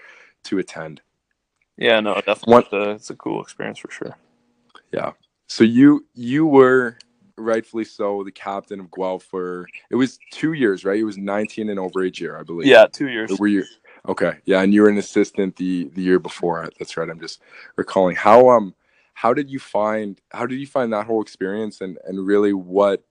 to 0.44 0.60
attend. 0.60 1.02
Yeah, 1.78 2.00
no, 2.00 2.16
definitely. 2.16 2.54
One, 2.54 2.64
it's, 2.64 2.74
a, 2.74 2.90
it's 2.92 3.10
a 3.12 3.16
cool 3.16 3.42
experience 3.42 3.80
for 3.80 3.92
sure. 3.92 4.18
Yeah. 4.92 5.12
So 5.48 5.64
you 5.64 6.06
you 6.14 6.46
were 6.46 6.98
rightfully 7.38 7.84
so 7.84 8.24
the 8.24 8.32
captain 8.32 8.80
of 8.80 8.92
Guelph 8.92 9.24
for 9.24 9.68
it 9.90 9.96
was 9.96 10.18
two 10.32 10.54
years, 10.54 10.84
right? 10.84 11.00
It 11.00 11.04
was 11.04 11.18
19 11.18 11.70
and 11.70 11.80
over 11.80 12.04
age 12.04 12.20
year, 12.20 12.38
I 12.38 12.44
believe. 12.44 12.68
Yeah, 12.68 12.88
two 12.92 13.10
years. 13.10 13.32
Or 13.32 13.36
were 13.36 13.48
you 13.48 13.64
okay? 14.08 14.34
Yeah, 14.46 14.62
and 14.62 14.74
you 14.74 14.82
were 14.82 14.90
an 14.90 14.98
assistant 14.98 15.56
the 15.56 15.90
the 15.94 16.02
year 16.02 16.20
before. 16.20 16.70
That's 16.80 16.98
right. 16.98 17.10
I'm 17.10 17.20
just 17.20 17.42
recalling 17.76 18.16
how 18.16 18.50
um 18.50 18.74
how 19.18 19.34
did 19.34 19.50
you 19.50 19.58
find 19.58 20.22
how 20.30 20.46
did 20.46 20.60
you 20.60 20.68
find 20.68 20.94
that 20.94 21.08
whole 21.08 21.24
experience? 21.24 21.82
And 21.82 21.98
and 22.06 22.24
really 22.28 22.54
what 22.54 23.04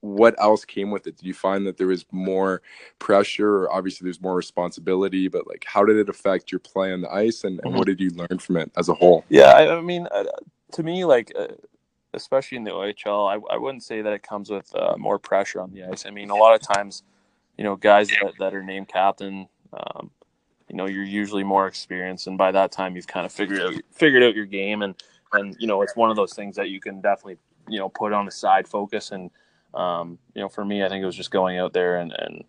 what 0.00 0.34
else 0.38 0.66
came 0.66 0.90
with 0.90 1.06
it? 1.06 1.16
Did 1.16 1.24
you 1.24 1.32
find 1.32 1.66
that 1.66 1.78
there 1.78 1.86
was 1.86 2.04
more 2.12 2.60
pressure 2.98 3.62
or 3.62 3.72
obviously 3.72 4.04
there's 4.04 4.20
more 4.20 4.36
responsibility 4.36 5.28
but 5.28 5.48
like 5.48 5.64
how 5.66 5.82
did 5.82 5.96
it 5.96 6.10
affect 6.10 6.52
your 6.52 6.58
play 6.58 6.92
on 6.92 7.00
the 7.00 7.10
ice 7.10 7.42
and, 7.44 7.58
and 7.60 7.70
mm-hmm. 7.70 7.78
what 7.78 7.86
did 7.86 7.98
you 7.98 8.10
learn 8.10 8.38
from 8.38 8.58
it 8.58 8.70
as 8.76 8.90
a 8.90 8.94
whole? 8.94 9.24
Yeah 9.30 9.52
i, 9.52 9.78
I 9.78 9.80
mean 9.80 10.06
uh, 10.10 10.24
to 10.72 10.82
me 10.82 11.06
like 11.06 11.32
uh, 11.34 11.48
especially 12.12 12.58
in 12.58 12.64
the 12.64 12.72
ohl 12.72 13.26
I, 13.26 13.54
I 13.54 13.56
wouldn't 13.56 13.82
say 13.82 14.02
that 14.02 14.12
it 14.12 14.22
comes 14.22 14.50
with 14.50 14.70
uh, 14.76 14.96
more 14.98 15.18
pressure 15.18 15.62
on 15.62 15.72
the 15.72 15.84
ice. 15.84 16.04
I 16.04 16.10
mean 16.10 16.28
a 16.28 16.36
lot 16.36 16.54
of 16.54 16.60
times 16.60 17.02
you 17.56 17.64
know 17.64 17.76
guys 17.76 18.08
that, 18.08 18.34
that 18.40 18.54
are 18.54 18.62
named 18.62 18.88
captain 18.88 19.48
um, 19.72 20.10
you 20.68 20.76
know 20.76 20.84
you're 20.84 21.02
usually 21.02 21.44
more 21.44 21.66
experienced 21.66 22.26
and 22.26 22.36
by 22.36 22.52
that 22.52 22.72
time 22.72 22.94
you've 22.94 23.06
kind 23.06 23.24
of 23.24 23.32
figured 23.32 23.62
out 23.62 23.72
figured 23.90 24.22
out 24.22 24.34
your 24.34 24.44
game 24.44 24.82
and 24.82 24.94
and 25.32 25.56
you 25.58 25.66
know 25.66 25.82
it's 25.82 25.96
one 25.96 26.10
of 26.10 26.16
those 26.16 26.34
things 26.34 26.56
that 26.56 26.70
you 26.70 26.80
can 26.80 27.00
definitely 27.00 27.38
you 27.68 27.78
know 27.78 27.88
put 27.88 28.12
on 28.12 28.24
the 28.24 28.30
side 28.30 28.68
focus. 28.68 29.10
And 29.10 29.30
um, 29.74 30.18
you 30.34 30.40
know 30.40 30.48
for 30.48 30.64
me 30.64 30.82
i 30.82 30.88
think 30.88 31.02
it 31.02 31.06
was 31.06 31.16
just 31.16 31.30
going 31.30 31.58
out 31.58 31.74
there 31.74 31.98
and 31.98 32.12
and 32.18 32.44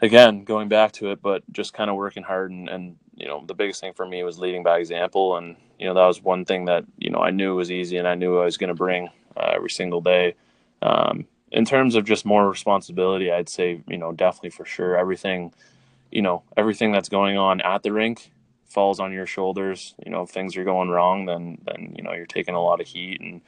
again 0.00 0.42
going 0.42 0.68
back 0.68 0.90
to 0.90 1.12
it 1.12 1.22
but 1.22 1.44
just 1.52 1.72
kind 1.72 1.90
of 1.90 1.96
working 1.96 2.22
hard. 2.22 2.50
And, 2.50 2.68
and 2.68 2.96
you 3.14 3.26
know 3.26 3.44
the 3.46 3.54
biggest 3.54 3.80
thing 3.80 3.92
for 3.92 4.06
me 4.06 4.22
was 4.24 4.38
leading 4.38 4.62
by 4.62 4.78
example. 4.78 5.36
And 5.36 5.56
you 5.78 5.86
know 5.86 5.94
that 5.94 6.06
was 6.06 6.22
one 6.22 6.44
thing 6.44 6.66
that 6.66 6.84
you 6.98 7.10
know 7.10 7.20
i 7.20 7.30
knew 7.30 7.54
was 7.54 7.70
easy 7.70 7.96
and 7.96 8.08
i 8.08 8.14
knew 8.14 8.38
i 8.38 8.44
was 8.44 8.56
going 8.56 8.68
to 8.68 8.74
bring 8.74 9.08
uh, 9.36 9.52
every 9.54 9.70
single 9.70 10.00
day. 10.00 10.34
Um, 10.82 11.26
in 11.52 11.64
terms 11.64 11.94
of 11.94 12.04
just 12.04 12.24
more 12.24 12.48
responsibility 12.48 13.30
i'd 13.30 13.48
say 13.48 13.82
you 13.88 13.98
know 13.98 14.12
definitely 14.12 14.50
for 14.50 14.64
sure 14.64 14.96
everything 14.96 15.52
you 16.10 16.22
know 16.22 16.42
everything 16.56 16.92
that's 16.92 17.08
going 17.08 17.36
on 17.36 17.60
at 17.60 17.82
the 17.82 17.92
rink 17.92 18.30
falls 18.70 19.00
on 19.00 19.12
your 19.12 19.26
shoulders. 19.26 19.94
You 20.04 20.12
know, 20.12 20.22
if 20.22 20.30
things 20.30 20.56
are 20.56 20.64
going 20.64 20.88
wrong, 20.88 21.26
then 21.26 21.58
then 21.64 21.94
you 21.96 22.02
know 22.02 22.12
you're 22.12 22.26
taking 22.26 22.54
a 22.54 22.62
lot 22.62 22.80
of 22.80 22.86
heat, 22.86 23.20
and 23.20 23.40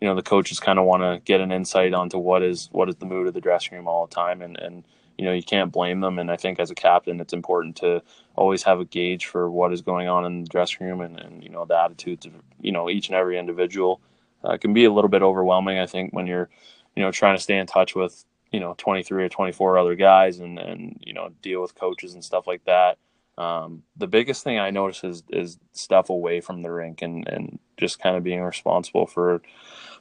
you 0.00 0.08
know 0.08 0.14
the 0.14 0.22
coaches 0.22 0.60
kind 0.60 0.78
of 0.78 0.84
want 0.84 1.02
to 1.02 1.20
get 1.24 1.40
an 1.40 1.52
insight 1.52 1.94
onto 1.94 2.18
what 2.18 2.42
is 2.42 2.68
what 2.72 2.88
is 2.88 2.96
the 2.96 3.06
mood 3.06 3.26
of 3.26 3.34
the 3.34 3.40
dressing 3.40 3.76
room 3.76 3.88
all 3.88 4.06
the 4.06 4.14
time, 4.14 4.42
and 4.42 4.58
and 4.58 4.84
you 5.18 5.24
know 5.24 5.32
you 5.32 5.42
can't 5.42 5.72
blame 5.72 6.00
them. 6.00 6.18
And 6.18 6.30
I 6.30 6.36
think 6.36 6.60
as 6.60 6.70
a 6.70 6.74
captain, 6.74 7.20
it's 7.20 7.32
important 7.32 7.76
to 7.76 8.02
always 8.36 8.62
have 8.64 8.80
a 8.80 8.84
gauge 8.84 9.26
for 9.26 9.50
what 9.50 9.72
is 9.72 9.82
going 9.82 10.08
on 10.08 10.24
in 10.24 10.42
the 10.42 10.48
dressing 10.48 10.86
room, 10.86 11.00
and 11.00 11.18
and 11.18 11.42
you 11.42 11.50
know 11.50 11.64
the 11.64 11.78
attitudes 11.78 12.26
of 12.26 12.32
you 12.60 12.72
know 12.72 12.90
each 12.90 13.08
and 13.08 13.16
every 13.16 13.38
individual. 13.38 14.00
Uh, 14.44 14.56
can 14.56 14.72
be 14.72 14.84
a 14.84 14.92
little 14.92 15.08
bit 15.08 15.22
overwhelming, 15.22 15.78
I 15.78 15.86
think, 15.86 16.12
when 16.12 16.26
you're 16.26 16.48
you 16.94 17.02
know 17.02 17.10
trying 17.10 17.36
to 17.36 17.42
stay 17.42 17.58
in 17.58 17.66
touch 17.66 17.96
with 17.96 18.24
you 18.52 18.60
know 18.60 18.74
23 18.78 19.24
or 19.24 19.28
24 19.28 19.78
other 19.78 19.94
guys 19.96 20.38
and 20.38 20.58
and 20.58 20.98
you 21.04 21.12
know 21.12 21.30
deal 21.42 21.60
with 21.62 21.74
coaches 21.74 22.14
and 22.14 22.24
stuff 22.24 22.46
like 22.46 22.64
that 22.64 22.98
um, 23.38 23.82
the 23.96 24.06
biggest 24.06 24.44
thing 24.44 24.58
I 24.58 24.70
notice 24.70 25.04
is 25.04 25.22
is 25.30 25.58
stuff 25.72 26.10
away 26.10 26.40
from 26.40 26.62
the 26.62 26.72
rink 26.72 27.02
and 27.02 27.28
and 27.28 27.58
just 27.76 27.98
kind 27.98 28.16
of 28.16 28.24
being 28.24 28.42
responsible 28.42 29.06
for 29.06 29.42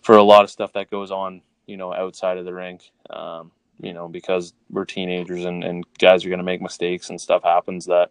for 0.02 0.16
a 0.16 0.24
lot 0.24 0.44
of 0.44 0.50
stuff 0.50 0.74
that 0.74 0.90
goes 0.90 1.12
on, 1.12 1.42
you 1.66 1.78
know, 1.78 1.94
outside 1.94 2.38
of 2.38 2.46
the 2.46 2.54
rink. 2.54 2.92
Um, 3.10 3.52
you 3.80 3.94
know, 3.94 4.08
because 4.08 4.54
we're 4.70 4.86
teenagers 4.86 5.44
and, 5.46 5.64
and 5.64 5.86
guys 6.00 6.26
are 6.26 6.30
going 6.30 6.40
to 6.40 6.46
make 6.46 6.62
mistakes 6.62 7.10
and 7.10 7.20
stuff 7.20 7.44
happens 7.44 7.86
that, 7.86 8.10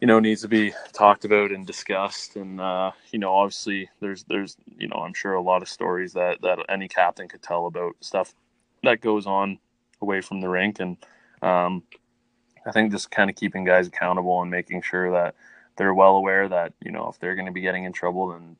you 0.00 0.06
know, 0.06 0.20
needs 0.20 0.42
to 0.42 0.48
be 0.48 0.72
talked 0.92 1.24
about 1.24 1.52
and 1.52 1.66
discussed. 1.66 2.36
And, 2.36 2.60
uh, 2.60 2.92
you 3.10 3.18
know, 3.18 3.34
obviously 3.34 3.88
there's, 4.00 4.24
there's, 4.24 4.56
you 4.78 4.88
know, 4.88 4.96
I'm 4.96 5.14
sure 5.14 5.34
a 5.34 5.42
lot 5.42 5.62
of 5.62 5.68
stories 5.68 6.12
that, 6.12 6.42
that 6.42 6.58
any 6.68 6.88
captain 6.88 7.28
could 7.28 7.42
tell 7.42 7.66
about 7.66 7.96
stuff 8.00 8.34
that 8.82 9.00
goes 9.00 9.26
on 9.26 9.58
away 10.02 10.20
from 10.20 10.40
the 10.40 10.48
rink. 10.48 10.80
And, 10.80 10.98
um, 11.40 11.82
I 12.66 12.72
think 12.72 12.92
just 12.92 13.10
kind 13.10 13.30
of 13.30 13.36
keeping 13.36 13.64
guys 13.64 13.88
accountable 13.88 14.40
and 14.42 14.50
making 14.50 14.82
sure 14.82 15.10
that 15.12 15.34
they're 15.76 15.94
well 15.94 16.16
aware 16.16 16.48
that 16.48 16.72
you 16.84 16.90
know 16.90 17.08
if 17.08 17.18
they're 17.18 17.34
going 17.34 17.46
to 17.46 17.52
be 17.52 17.60
getting 17.60 17.84
in 17.84 17.92
trouble, 17.92 18.28
then 18.28 18.56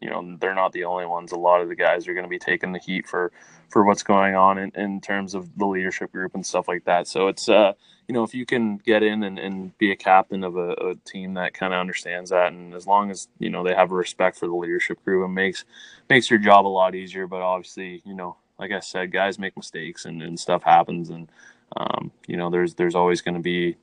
you 0.00 0.10
know 0.10 0.36
they're 0.40 0.54
not 0.54 0.72
the 0.72 0.84
only 0.84 1.06
ones. 1.06 1.32
A 1.32 1.36
lot 1.36 1.60
of 1.60 1.68
the 1.68 1.74
guys 1.74 2.06
are 2.08 2.14
going 2.14 2.24
to 2.24 2.30
be 2.30 2.38
taking 2.38 2.72
the 2.72 2.78
heat 2.78 3.06
for 3.06 3.32
for 3.68 3.84
what's 3.84 4.02
going 4.02 4.34
on 4.34 4.58
in, 4.58 4.72
in 4.74 5.00
terms 5.00 5.34
of 5.34 5.56
the 5.56 5.66
leadership 5.66 6.12
group 6.12 6.34
and 6.34 6.44
stuff 6.44 6.68
like 6.68 6.84
that. 6.84 7.06
So 7.06 7.28
it's 7.28 7.48
uh 7.48 7.72
you 8.08 8.14
know 8.14 8.24
if 8.24 8.34
you 8.34 8.44
can 8.44 8.78
get 8.78 9.02
in 9.02 9.22
and, 9.22 9.38
and 9.38 9.76
be 9.78 9.92
a 9.92 9.96
captain 9.96 10.44
of 10.44 10.56
a, 10.56 10.72
a 10.72 10.94
team 11.04 11.34
that 11.34 11.54
kind 11.54 11.72
of 11.72 11.80
understands 11.80 12.30
that, 12.30 12.52
and 12.52 12.74
as 12.74 12.86
long 12.86 13.10
as 13.10 13.28
you 13.38 13.50
know 13.50 13.62
they 13.64 13.74
have 13.74 13.92
a 13.92 13.94
respect 13.94 14.38
for 14.38 14.46
the 14.46 14.54
leadership 14.54 15.02
group, 15.04 15.24
it 15.24 15.32
makes 15.32 15.64
makes 16.08 16.30
your 16.30 16.38
job 16.40 16.66
a 16.66 16.68
lot 16.68 16.94
easier. 16.94 17.26
But 17.26 17.42
obviously, 17.42 18.02
you 18.04 18.14
know, 18.14 18.36
like 18.58 18.72
I 18.72 18.80
said, 18.80 19.12
guys 19.12 19.38
make 19.38 19.56
mistakes 19.56 20.04
and, 20.04 20.22
and 20.22 20.38
stuff 20.38 20.62
happens, 20.64 21.10
and 21.10 21.28
um, 21.76 22.12
you 22.26 22.36
know, 22.36 22.50
there's 22.50 22.74
there's 22.74 22.94
always 22.94 23.20
going 23.20 23.34
to 23.34 23.40
be, 23.40 23.76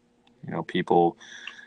you 0.46 0.52
know, 0.52 0.64
people 0.64 1.18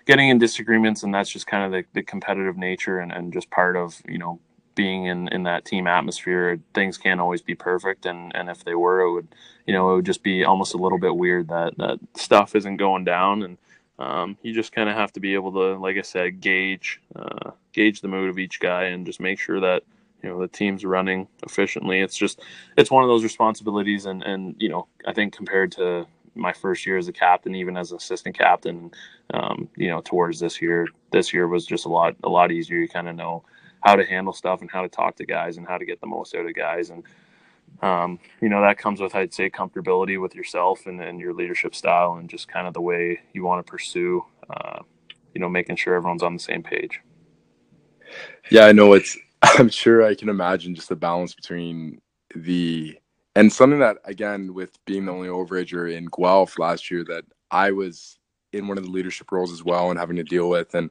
getting 0.07 0.29
in 0.29 0.39
disagreements, 0.39 1.03
and 1.03 1.14
that's 1.14 1.31
just 1.31 1.47
kind 1.47 1.64
of 1.64 1.73
the, 1.73 1.85
the 1.95 2.03
competitive 2.03 2.57
nature 2.57 2.99
and, 2.99 3.12
and 3.12 3.33
just 3.33 3.51
part 3.51 3.77
of 3.77 4.01
you 4.07 4.18
know 4.18 4.41
being 4.75 5.07
in, 5.07 5.29
in 5.29 5.43
that 5.45 5.64
team 5.64 5.87
atmosphere. 5.87 6.59
Things 6.75 6.99
can't 6.99 7.21
always 7.21 7.43
be 7.43 7.55
perfect, 7.55 8.07
and, 8.07 8.35
and 8.35 8.49
if 8.49 8.64
they 8.64 8.75
were, 8.75 9.01
it 9.01 9.12
would 9.12 9.29
you 9.66 9.73
know 9.73 9.93
it 9.93 9.97
would 9.97 10.07
just 10.07 10.23
be 10.23 10.45
almost 10.45 10.75
a 10.75 10.79
little 10.79 10.99
bit 10.99 11.16
weird 11.16 11.49
that 11.49 11.77
that 11.79 11.99
stuff 12.16 12.55
isn't 12.55 12.77
going 12.77 13.05
down, 13.05 13.43
and 13.43 13.59
um, 13.99 14.37
you 14.43 14.55
just 14.55 14.73
kind 14.73 14.89
of 14.89 14.97
have 14.97 15.12
to 15.12 15.21
be 15.21 15.35
able 15.35 15.53
to, 15.53 15.79
like 15.79 15.97
I 15.97 16.03
said, 16.03 16.41
gauge 16.41 17.01
uh, 17.16 17.53
gauge 17.73 18.01
the 18.01 18.09
mood 18.09 18.31
of 18.31 18.39
each 18.39 18.61
guy, 18.61 18.85
and 18.85 19.07
just 19.07 19.21
make 19.21 19.39
sure 19.39 19.61
that 19.61 19.85
you 20.23 20.29
know 20.29 20.41
the 20.41 20.49
team's 20.49 20.85
running 20.85 21.27
efficiently 21.43 22.01
it's 22.01 22.16
just 22.16 22.41
it's 22.77 22.91
one 22.91 23.03
of 23.03 23.09
those 23.09 23.23
responsibilities 23.23 24.07
and 24.07 24.23
and 24.23 24.55
you 24.59 24.68
know 24.68 24.87
i 25.07 25.12
think 25.12 25.35
compared 25.35 25.73
to 25.73 26.07
my 26.35 26.53
first 26.53 26.87
year 26.87 26.97
as 26.97 27.09
a 27.09 27.12
captain, 27.12 27.57
even 27.57 27.77
as 27.77 27.91
assistant 27.91 28.39
captain. 28.39 28.91
Um, 29.35 29.68
you 29.77 29.89
know, 29.89 30.01
towards 30.01 30.39
this 30.39 30.62
year, 30.62 30.87
this 31.11 31.33
year 31.33 31.49
was 31.49 31.66
just 31.66 31.87
a 31.87 31.89
lot 31.89 32.14
a 32.23 32.29
lot 32.29 32.53
easier. 32.53 32.79
You 32.79 32.89
kind 32.89 33.09
of 33.09 33.16
know 33.16 33.45
how 33.81 33.97
to 33.97 34.05
handle 34.05 34.33
stuff 34.33 34.61
and 34.61 34.71
how 34.71 34.83
to 34.83 34.89
talk 34.89 35.16
to 35.16 35.27
guys 35.27 35.57
and 35.57 35.66
how 35.66 35.79
to 35.79 35.85
get 35.85 36.01
the 36.01 36.07
most 36.07 36.35
out 36.35 36.47
of 36.47 36.55
guys 36.55 36.91
and 36.91 37.03
um, 37.83 38.18
you 38.41 38.49
know 38.49 38.61
that 38.61 38.79
comes 38.79 39.01
with 39.01 39.14
i'd 39.14 39.33
say 39.33 39.49
comfortability 39.49 40.21
with 40.21 40.35
yourself 40.35 40.87
and, 40.87 41.01
and 41.01 41.21
your 41.21 41.33
leadership 41.33 41.75
style 41.75 42.14
and 42.14 42.29
just 42.29 42.49
kind 42.49 42.66
of 42.66 42.75
the 42.75 42.81
way 42.81 43.21
you 43.33 43.45
want 43.45 43.64
to 43.64 43.71
pursue 43.71 44.25
uh, 44.51 44.81
you 45.35 45.41
know 45.41 45.49
making 45.49 45.77
sure 45.77 45.95
everyone's 45.95 46.23
on 46.23 46.35
the 46.35 46.41
same 46.41 46.62
page 46.62 47.01
yeah 48.51 48.66
i 48.66 48.73
know 48.73 48.93
it's 48.93 49.16
i'm 49.59 49.68
sure 49.68 50.05
i 50.05 50.14
can 50.14 50.28
imagine 50.28 50.74
just 50.74 50.88
the 50.88 50.97
balance 50.97 51.34
between 51.34 52.01
the 52.34 52.97
and 53.36 53.53
something 53.53 53.78
that 53.80 53.99
again 54.05 54.55
with 54.55 54.78
being 54.84 55.07
the 55.07 55.12
only 55.12 55.28
overager 55.28 55.93
in 55.93 56.07
guelph 56.07 56.59
last 56.59 56.91
year 56.91 57.05
that 57.05 57.24
i 57.51 57.70
was 57.70 58.18
in 58.53 58.66
one 58.68 58.78
of 58.78 58.84
the 58.84 58.91
leadership 58.91 59.30
roles 59.32 59.53
as 59.53 59.64
well 59.64 59.91
and 59.91 59.99
having 59.99 60.16
to 60.16 60.24
deal 60.24 60.49
with 60.49 60.74
and 60.74 60.91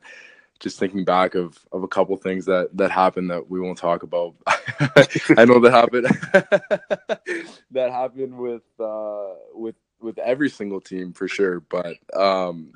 just 0.60 0.78
thinking 0.78 1.06
back 1.06 1.36
of 1.36 1.58
of 1.72 1.84
a 1.84 1.88
couple 1.88 2.16
things 2.18 2.46
that 2.46 2.70
that 2.74 2.92
happened 2.92 3.32
that 3.32 3.50
we 3.50 3.60
won't 3.60 3.78
talk 3.78 4.04
about. 4.04 4.36
I 4.48 5.46
know 5.46 5.60
that 5.60 5.72
happened 5.72 6.06
that 7.72 7.92
happened 7.92 8.38
with 8.38 8.64
uh, 8.80 9.36
with 9.54 9.76
with 10.02 10.18
every 10.20 10.50
single 10.50 10.82
team 10.82 11.14
for 11.14 11.28
sure, 11.28 11.62
but 11.62 11.96
um, 12.16 12.74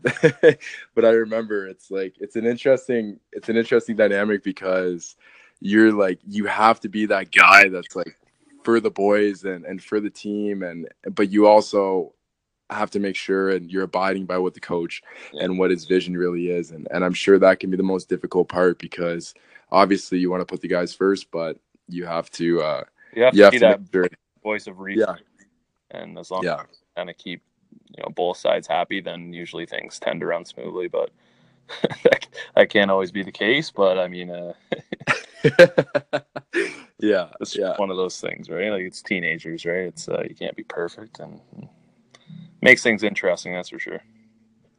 but 0.96 1.06
I 1.06 1.10
remember 1.10 1.68
it's 1.68 1.92
like 1.92 2.16
it's 2.20 2.36
an 2.36 2.46
interesting 2.46 3.20
it's 3.32 3.50
an 3.50 3.58
interesting 3.58 3.96
dynamic 3.96 4.44
because 4.44 5.16
you're 5.66 5.94
like 5.94 6.20
you 6.28 6.46
have 6.46 6.82
to 6.82 6.90
be 6.90 7.06
that 7.06 7.32
guy 7.32 7.70
that's 7.70 7.96
like 7.96 8.18
for 8.66 8.82
the 8.82 8.92
boys 8.92 9.46
and 9.46 9.64
and 9.64 9.82
for 9.82 10.02
the 10.02 10.10
team 10.10 10.62
and 10.62 10.90
but 11.16 11.30
you 11.30 11.48
also 11.48 12.14
have 12.70 12.92
to 12.92 13.00
make 13.00 13.16
sure 13.16 13.52
and 13.52 13.72
you're 13.72 13.84
abiding 13.84 14.26
by 14.26 14.38
what 14.38 14.54
the 14.54 14.60
coach 14.60 15.02
and 15.40 15.58
what 15.58 15.72
his 15.72 15.86
vision 15.86 16.18
really 16.18 16.50
is 16.50 16.72
and 16.72 16.86
and 16.92 17.06
I'm 17.06 17.14
sure 17.14 17.40
that 17.40 17.62
can 17.62 17.72
be 17.72 17.78
the 17.78 17.84
most 17.84 18.10
difficult 18.10 18.50
part 18.50 18.78
because 18.78 19.34
obviously 19.72 20.20
you 20.20 20.30
want 20.30 20.42
to 20.42 20.46
put 20.46 20.60
the 20.60 20.68
guys 20.68 20.94
first 20.94 21.32
but 21.32 21.58
you 21.88 22.06
have 22.06 22.30
to 22.32 22.62
uh 22.62 22.84
you 23.16 23.24
have 23.24 23.34
you 23.34 23.40
to 23.40 23.46
have 23.46 23.52
be 23.54 23.58
that 23.60 23.92
sure. 23.94 24.10
voice 24.44 24.68
of 24.68 24.82
reason 24.82 25.08
yeah 25.08 25.98
and 25.98 26.20
as 26.20 26.30
long 26.30 26.44
yeah. 26.44 26.56
as 26.56 26.68
you 26.72 26.88
kind 26.98 27.10
of 27.10 27.18
keep 27.18 27.42
you 27.96 28.04
know 28.04 28.10
both 28.10 28.36
sides 28.36 28.68
happy 28.68 29.00
then 29.00 29.32
usually 29.32 29.66
things 29.66 29.98
tend 29.98 30.20
to 30.20 30.26
run 30.26 30.44
smoothly 30.44 30.90
but 30.90 31.10
that 32.56 32.70
can't 32.70 32.92
always 32.92 33.14
be 33.14 33.24
the 33.24 33.32
case 33.32 33.72
but 33.72 33.98
I 33.98 34.10
mean 34.10 34.30
uh 34.30 34.52
yeah 37.00 37.28
it's 37.42 37.58
yeah. 37.58 37.76
one 37.78 37.90
of 37.90 37.98
those 37.98 38.20
things 38.22 38.50
right 38.50 38.72
like 38.72 38.84
it's 38.84 39.02
teenagers 39.02 39.66
right 39.66 39.88
it's 39.88 40.08
uh, 40.08 40.24
you 40.28 40.36
can't 40.36 40.56
be 40.56 40.64
perfect 40.64 41.20
and 41.20 41.40
makes 42.64 42.82
things 42.82 43.04
interesting. 43.04 43.54
That's 43.54 43.70
for 43.70 43.80
sure. 43.80 44.02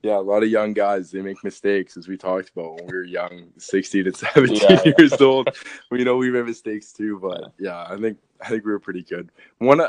Yeah, 0.03 0.19
a 0.19 0.21
lot 0.21 0.43
of 0.43 0.51
young 0.51 0.75
guys 0.75 1.11
they 1.11 1.23
make 1.23 1.43
mistakes, 1.45 1.97
as 1.97 2.09
we 2.09 2.17
talked 2.17 2.51
about 2.51 2.77
when 2.77 2.87
we 2.87 2.93
were 2.93 3.05
young, 3.05 3.53
sixteen 3.57 4.07
and 4.07 4.17
seventeen 4.17 4.61
yeah, 4.69 4.93
years 4.99 5.15
old. 5.21 5.49
We 5.91 6.05
know 6.05 6.17
we 6.17 6.31
made 6.31 6.45
mistakes 6.45 6.93
too, 6.93 7.19
but 7.21 7.53
yeah, 7.59 7.87
I 7.89 7.97
think 7.97 8.19
I 8.43 8.49
think 8.49 8.65
we 8.65 8.73
were 8.73 8.81
pretty 8.81 9.03
good. 9.03 9.31
One 9.59 9.81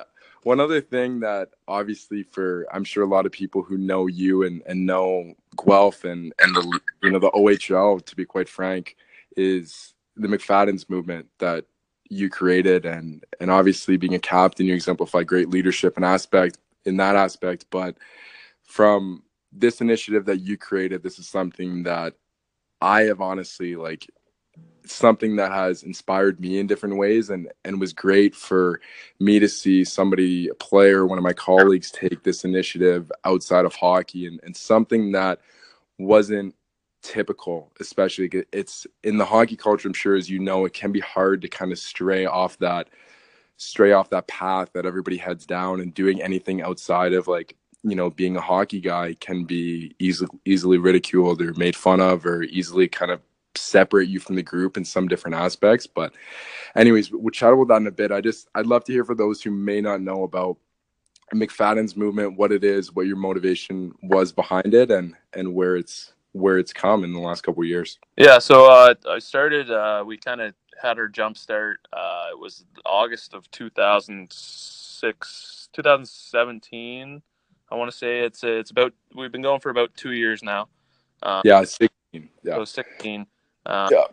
one 0.43 0.59
other 0.59 0.79
thing 0.79 1.19
that 1.21 1.49
obviously 1.67 2.23
for 2.23 2.65
I'm 2.71 2.83
sure 2.83 3.03
a 3.03 3.07
lot 3.07 3.25
of 3.25 3.31
people 3.31 3.61
who 3.61 3.77
know 3.77 4.07
you 4.07 4.43
and, 4.43 4.61
and 4.67 4.85
know 4.85 5.33
Guelph 5.65 6.05
and 6.05 6.33
and 6.39 6.55
the 6.55 6.79
you 7.03 7.11
know 7.11 7.19
the 7.19 7.31
OHL 7.31 8.05
to 8.05 8.15
be 8.15 8.25
quite 8.25 8.47
frank 8.47 8.95
is 9.35 9.94
the 10.15 10.27
McFadden's 10.27 10.89
movement 10.89 11.27
that 11.39 11.65
you 12.09 12.29
created 12.29 12.85
and 12.85 13.23
and 13.39 13.49
obviously 13.49 13.97
being 13.97 14.13
a 14.13 14.19
captain 14.19 14.67
you 14.67 14.73
exemplify 14.73 15.23
great 15.23 15.49
leadership 15.49 15.95
and 15.95 16.05
aspect 16.05 16.57
in 16.85 16.97
that 16.97 17.15
aspect. 17.15 17.65
But 17.71 17.97
from 18.63 19.23
this 19.51 19.81
initiative 19.81 20.25
that 20.25 20.39
you 20.39 20.57
created, 20.57 21.03
this 21.03 21.19
is 21.19 21.27
something 21.27 21.83
that 21.83 22.13
I 22.81 23.03
have 23.03 23.21
honestly 23.21 23.75
like 23.75 24.07
something 24.85 25.35
that 25.37 25.51
has 25.51 25.83
inspired 25.83 26.39
me 26.39 26.59
in 26.59 26.67
different 26.67 26.97
ways 26.97 27.29
and 27.29 27.51
and 27.63 27.79
was 27.79 27.93
great 27.93 28.35
for 28.35 28.79
me 29.19 29.39
to 29.39 29.49
see 29.49 29.83
somebody 29.83 30.47
a 30.47 30.53
player 30.55 31.05
one 31.05 31.17
of 31.17 31.23
my 31.23 31.33
colleagues 31.33 31.91
take 31.91 32.23
this 32.23 32.45
initiative 32.45 33.11
outside 33.25 33.65
of 33.65 33.73
hockey 33.73 34.27
and, 34.27 34.39
and 34.43 34.55
something 34.55 35.11
that 35.11 35.39
wasn't 35.97 36.53
typical 37.05 37.71
especially 37.79 38.27
it's 38.51 38.87
in 39.03 39.17
the 39.17 39.25
hockey 39.25 39.55
culture 39.55 39.87
i'm 39.87 39.93
sure 39.93 40.15
as 40.15 40.27
you 40.27 40.39
know 40.39 40.65
it 40.65 40.73
can 40.73 40.91
be 40.91 40.99
hard 40.99 41.39
to 41.39 41.47
kind 41.47 41.71
of 41.71 41.77
stray 41.77 42.25
off 42.25 42.57
that 42.57 42.89
stray 43.57 43.91
off 43.91 44.09
that 44.09 44.27
path 44.27 44.69
that 44.73 44.87
everybody 44.87 45.15
heads 45.15 45.45
down 45.45 45.79
and 45.81 45.93
doing 45.93 46.19
anything 46.19 46.63
outside 46.63 47.13
of 47.13 47.27
like 47.27 47.55
you 47.83 47.95
know 47.95 48.09
being 48.09 48.35
a 48.35 48.41
hockey 48.41 48.81
guy 48.81 49.15
can 49.19 49.43
be 49.43 49.95
easily 49.99 50.29
easily 50.45 50.79
ridiculed 50.79 51.41
or 51.41 51.53
made 51.53 51.75
fun 51.75 52.01
of 52.01 52.25
or 52.25 52.41
easily 52.43 52.87
kind 52.87 53.11
of 53.11 53.21
separate 53.53 54.09
you 54.09 54.19
from 54.19 54.35
the 54.35 54.43
group 54.43 54.75
in 54.75 54.83
some 54.83 55.07
different 55.07 55.35
aspects 55.35 55.85
but 55.85 56.11
anyways 56.75 57.11
we'll 57.11 57.29
chat 57.29 57.53
about 57.53 57.67
that 57.67 57.77
in 57.77 57.87
a 57.87 57.91
bit. 57.91 58.11
I 58.11 58.19
just 58.19 58.49
i'd 58.55 58.65
love 58.65 58.83
to 58.85 58.91
hear 58.91 59.05
for 59.05 59.15
those 59.15 59.43
who 59.43 59.51
may 59.51 59.79
not 59.79 60.01
know 60.01 60.23
about 60.23 60.57
mcfadden's 61.33 61.95
movement 61.95 62.37
what 62.37 62.51
it 62.51 62.63
is 62.63 62.93
what 62.93 63.07
your 63.07 63.15
motivation 63.15 63.93
was 64.03 64.31
behind 64.31 64.73
it 64.73 64.89
and 64.91 65.15
and 65.33 65.53
where 65.53 65.75
it's 65.75 66.14
where 66.35 66.57
it's 66.57 66.73
come 66.73 67.03
in 67.03 67.13
the 67.13 67.19
last 67.19 67.41
couple 67.41 67.63
years 67.63 67.97
yeah 68.17 68.37
so 68.37 68.65
uh, 68.65 68.93
i 69.09 69.19
started 69.19 69.71
uh, 69.71 70.03
we 70.05 70.17
kind 70.17 70.41
of 70.41 70.53
had 70.81 70.97
our 70.99 71.07
jump 71.07 71.37
start. 71.37 71.79
Uh, 71.91 72.27
it 72.31 72.39
was 72.39 72.65
August 72.85 73.33
of 73.33 73.49
2006, 73.51 75.69
2017. 75.73 77.21
I 77.71 77.75
want 77.75 77.91
to 77.91 77.97
say 77.97 78.19
it's 78.19 78.43
it's 78.43 78.69
about 78.71 78.93
we've 79.15 79.31
been 79.31 79.41
going 79.41 79.59
for 79.59 79.71
about 79.71 79.95
two 79.95 80.11
years 80.11 80.43
now. 80.43 80.67
Um, 81.23 81.41
yeah, 81.43 81.63
16. 81.63 81.89
Yeah, 82.43 82.55
so 82.55 82.65
16. 82.65 83.25
Um, 83.65 83.89
yeah. 83.91 84.03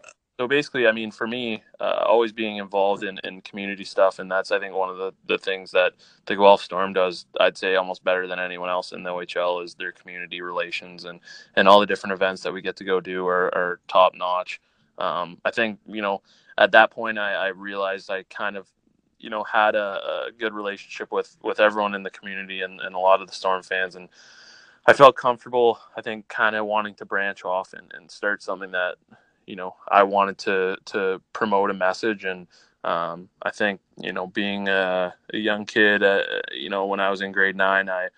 So 0.40 0.48
basically, 0.48 0.86
I 0.86 0.92
mean, 0.92 1.10
for 1.10 1.26
me, 1.26 1.62
uh, 1.78 2.04
always 2.06 2.32
being 2.32 2.56
involved 2.56 3.04
in, 3.04 3.18
in 3.22 3.42
community 3.42 3.84
stuff, 3.84 4.18
and 4.18 4.30
that's 4.30 4.50
I 4.50 4.58
think 4.58 4.74
one 4.74 4.88
of 4.88 4.96
the, 4.96 5.12
the 5.26 5.38
things 5.38 5.70
that 5.72 5.92
the 6.26 6.34
Guelph 6.34 6.62
Storm 6.62 6.92
does. 6.92 7.26
I'd 7.38 7.58
say 7.58 7.76
almost 7.76 8.02
better 8.02 8.26
than 8.26 8.38
anyone 8.38 8.70
else 8.70 8.92
in 8.92 9.02
the 9.02 9.10
OHL 9.10 9.62
is 9.62 9.74
their 9.74 9.92
community 9.92 10.40
relations 10.40 11.04
and 11.04 11.20
and 11.54 11.68
all 11.68 11.80
the 11.80 11.86
different 11.86 12.14
events 12.14 12.42
that 12.42 12.52
we 12.52 12.62
get 12.62 12.76
to 12.76 12.84
go 12.84 12.98
do 13.00 13.26
are, 13.26 13.54
are 13.54 13.80
top 13.88 14.14
notch. 14.16 14.60
Um, 14.98 15.38
I 15.44 15.50
think 15.50 15.78
you 15.86 16.02
know 16.02 16.22
at 16.58 16.72
that 16.72 16.90
point, 16.90 17.18
I, 17.18 17.34
I 17.34 17.46
realized 17.48 18.10
I 18.10 18.24
kind 18.24 18.56
of, 18.56 18.68
you 19.18 19.30
know, 19.30 19.44
had 19.44 19.74
a, 19.74 20.28
a, 20.28 20.30
good 20.36 20.52
relationship 20.52 21.12
with 21.12 21.36
with 21.42 21.60
everyone 21.60 21.94
in 21.94 22.02
the 22.02 22.10
community 22.10 22.62
and, 22.62 22.80
and 22.80 22.94
a 22.94 22.98
lot 22.98 23.20
of 23.20 23.28
the 23.28 23.34
Storm 23.34 23.62
fans, 23.62 23.96
and 23.96 24.08
I 24.86 24.92
felt 24.92 25.16
comfortable. 25.16 25.78
I 25.96 26.02
think 26.02 26.28
kind 26.28 26.56
of 26.56 26.66
wanting 26.66 26.94
to 26.96 27.04
branch 27.04 27.44
off 27.44 27.72
and, 27.72 27.92
and 27.94 28.10
start 28.10 28.42
something 28.42 28.72
that, 28.72 28.96
you 29.46 29.56
know, 29.56 29.76
I 29.90 30.04
wanted 30.04 30.38
to 30.38 30.76
to 30.86 31.22
promote 31.32 31.70
a 31.70 31.74
message 31.74 32.24
and. 32.24 32.46
Um, 32.84 33.28
I 33.42 33.50
think 33.50 33.80
you 33.98 34.12
know, 34.12 34.26
being 34.26 34.68
a, 34.68 35.14
a 35.32 35.38
young 35.38 35.66
kid, 35.66 36.02
uh, 36.02 36.22
you 36.52 36.68
know, 36.68 36.86
when 36.86 36.98
I 36.98 37.10
was 37.10 37.20
in 37.20 37.30
grade 37.30 37.54
nine, 37.56 37.88
I 37.88 38.08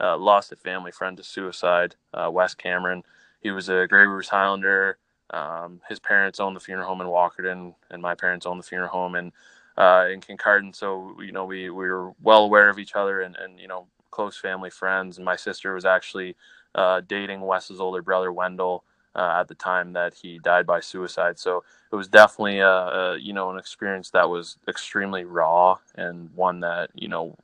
uh, 0.00 0.16
lost 0.16 0.52
a 0.52 0.56
family 0.56 0.92
friend 0.92 1.16
to 1.16 1.22
suicide. 1.22 1.96
Uh, 2.12 2.30
Wes 2.32 2.54
Cameron, 2.54 3.02
he 3.40 3.50
was 3.50 3.68
a 3.68 3.86
Grey 3.88 4.04
Bruce 4.06 4.28
Highlander. 4.28 4.98
Um, 5.30 5.80
his 5.88 5.98
parents 6.00 6.40
owned 6.40 6.56
the 6.56 6.60
funeral 6.60 6.88
home 6.88 7.00
in 7.00 7.06
Walkerton, 7.06 7.74
and 7.90 8.02
my 8.02 8.14
parents 8.14 8.46
owned 8.46 8.60
the 8.60 8.66
funeral 8.66 8.90
home 8.90 9.14
in 9.14 9.32
uh, 9.76 10.06
in 10.12 10.20
Kincardine. 10.20 10.74
So 10.74 11.16
you 11.20 11.32
know, 11.32 11.44
we 11.44 11.70
we 11.70 11.88
were 11.88 12.12
well 12.22 12.44
aware 12.44 12.68
of 12.68 12.78
each 12.78 12.94
other, 12.94 13.20
and 13.20 13.36
and 13.36 13.58
you 13.58 13.68
know, 13.68 13.86
close 14.10 14.36
family 14.36 14.70
friends. 14.70 15.16
And 15.16 15.24
my 15.24 15.36
sister 15.36 15.74
was 15.74 15.84
actually 15.84 16.36
uh, 16.74 17.00
dating 17.06 17.40
Wes's 17.40 17.80
older 17.80 18.02
brother 18.02 18.32
Wendell 18.32 18.84
uh, 19.16 19.38
at 19.40 19.48
the 19.48 19.54
time 19.54 19.92
that 19.92 20.14
he 20.14 20.38
died 20.38 20.66
by 20.66 20.80
suicide. 20.80 21.38
So 21.38 21.64
it 21.92 21.96
was 21.96 22.08
definitely 22.08 22.58
a, 22.58 22.68
a 22.68 23.18
you 23.18 23.32
know 23.32 23.50
an 23.50 23.58
experience 23.58 24.10
that 24.10 24.28
was 24.28 24.56
extremely 24.68 25.24
raw 25.24 25.78
and 25.94 26.30
one 26.34 26.60
that 26.60 26.90
you 26.94 27.08
know 27.08 27.36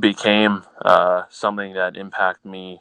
became 0.00 0.64
uh, 0.84 1.22
something 1.28 1.74
that 1.74 1.96
impacted 1.96 2.50
me 2.50 2.80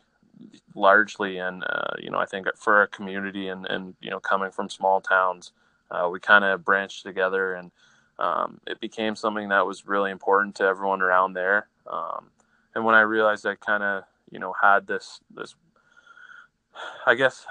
largely 0.75 1.37
and 1.37 1.63
uh, 1.63 1.93
you 1.99 2.09
know 2.09 2.17
i 2.17 2.25
think 2.25 2.47
for 2.57 2.83
a 2.83 2.87
community 2.87 3.47
and 3.47 3.65
and 3.67 3.95
you 4.01 4.09
know 4.09 4.19
coming 4.19 4.51
from 4.51 4.69
small 4.69 4.99
towns 4.99 5.51
uh, 5.91 6.09
we 6.11 6.19
kind 6.19 6.43
of 6.43 6.65
branched 6.65 7.03
together 7.03 7.53
and 7.53 7.71
um, 8.19 8.59
it 8.67 8.79
became 8.79 9.15
something 9.15 9.49
that 9.49 9.65
was 9.65 9.87
really 9.87 10.11
important 10.11 10.55
to 10.55 10.63
everyone 10.63 11.01
around 11.01 11.33
there 11.33 11.67
um, 11.89 12.27
and 12.75 12.83
when 12.83 12.95
i 12.95 13.01
realized 13.01 13.45
i 13.45 13.55
kind 13.55 13.83
of 13.83 14.03
you 14.31 14.39
know 14.39 14.53
had 14.61 14.87
this 14.87 15.21
this 15.33 15.55
i 17.05 17.15
guess 17.15 17.45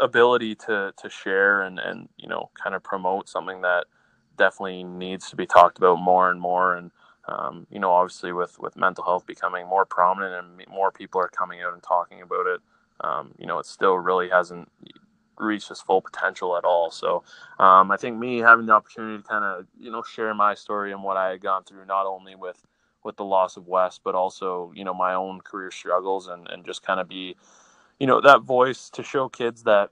ability 0.00 0.54
to 0.54 0.92
to 0.96 1.10
share 1.10 1.62
and 1.62 1.78
and 1.78 2.08
you 2.16 2.28
know 2.28 2.50
kind 2.62 2.74
of 2.74 2.82
promote 2.82 3.28
something 3.28 3.62
that 3.62 3.86
definitely 4.36 4.84
needs 4.84 5.30
to 5.30 5.36
be 5.36 5.46
talked 5.46 5.78
about 5.78 5.96
more 5.96 6.30
and 6.30 6.40
more 6.40 6.76
and 6.76 6.90
um, 7.28 7.66
you 7.70 7.78
know, 7.78 7.92
obviously 7.92 8.32
with 8.32 8.58
with 8.58 8.76
mental 8.76 9.04
health 9.04 9.26
becoming 9.26 9.66
more 9.66 9.84
prominent 9.84 10.34
and 10.34 10.68
more 10.68 10.90
people 10.90 11.20
are 11.20 11.28
coming 11.28 11.60
out 11.60 11.74
and 11.74 11.82
talking 11.82 12.22
about 12.22 12.46
it, 12.46 12.60
um, 13.02 13.32
you 13.38 13.46
know, 13.46 13.58
it 13.58 13.66
still 13.66 13.96
really 13.96 14.30
hasn't 14.30 14.70
reached 15.36 15.70
its 15.70 15.80
full 15.80 16.00
potential 16.00 16.56
at 16.56 16.64
all. 16.64 16.90
So 16.90 17.22
um, 17.58 17.90
I 17.90 17.96
think 17.96 18.18
me 18.18 18.38
having 18.38 18.66
the 18.66 18.72
opportunity 18.72 19.22
to 19.22 19.28
kind 19.28 19.44
of 19.44 19.66
you 19.78 19.90
know 19.90 20.02
share 20.02 20.32
my 20.34 20.54
story 20.54 20.92
and 20.92 21.02
what 21.02 21.18
I 21.18 21.30
had 21.30 21.42
gone 21.42 21.64
through, 21.64 21.84
not 21.84 22.06
only 22.06 22.34
with 22.34 22.64
with 23.04 23.16
the 23.16 23.24
loss 23.24 23.56
of 23.56 23.68
Wes 23.68 24.00
but 24.02 24.14
also 24.14 24.72
you 24.74 24.84
know 24.84 24.94
my 24.94 25.14
own 25.14 25.40
career 25.42 25.70
struggles 25.70 26.28
and 26.28 26.48
and 26.48 26.64
just 26.64 26.82
kind 26.82 26.98
of 26.98 27.08
be 27.08 27.36
you 27.98 28.06
know 28.06 28.20
that 28.20 28.42
voice 28.42 28.90
to 28.90 29.02
show 29.02 29.28
kids 29.28 29.64
that 29.64 29.90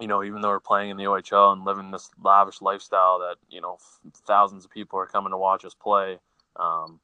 you 0.00 0.06
know 0.06 0.22
even 0.22 0.40
though 0.40 0.48
we're 0.48 0.60
playing 0.60 0.90
in 0.90 0.96
the 0.96 1.04
OHL 1.04 1.52
and 1.52 1.64
living 1.64 1.90
this 1.90 2.10
lavish 2.22 2.60
lifestyle 2.62 3.18
that 3.20 3.36
you 3.48 3.60
know 3.60 3.78
thousands 4.26 4.64
of 4.64 4.70
people 4.70 4.98
are 4.98 5.06
coming 5.06 5.32
to 5.32 5.38
watch 5.38 5.64
us 5.64 5.74
play. 5.74 6.18
Um, 6.56 7.00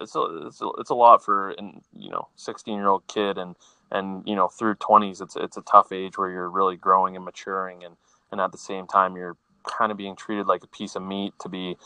it's 0.00 0.16
a, 0.16 0.46
it's 0.46 0.60
a, 0.60 0.68
it's 0.78 0.90
a 0.90 0.94
lot 0.94 1.24
for 1.24 1.50
an 1.52 1.80
you 1.96 2.10
know 2.10 2.28
16 2.36 2.74
year 2.74 2.88
old 2.88 3.06
kid 3.06 3.38
and 3.38 3.54
and 3.90 4.26
you 4.26 4.34
know 4.34 4.48
through 4.48 4.74
20s 4.76 5.22
it's 5.22 5.36
it's 5.36 5.56
a 5.56 5.62
tough 5.62 5.92
age 5.92 6.18
where 6.18 6.30
you're 6.30 6.50
really 6.50 6.76
growing 6.76 7.16
and 7.16 7.24
maturing 7.24 7.84
and 7.84 7.96
and 8.32 8.40
at 8.40 8.50
the 8.52 8.58
same 8.58 8.86
time 8.86 9.16
you're 9.16 9.36
kind 9.64 9.92
of 9.92 9.98
being 9.98 10.16
treated 10.16 10.46
like 10.46 10.64
a 10.64 10.68
piece 10.68 10.96
of 10.96 11.02
meat 11.02 11.32
to 11.40 11.48
be 11.48 11.76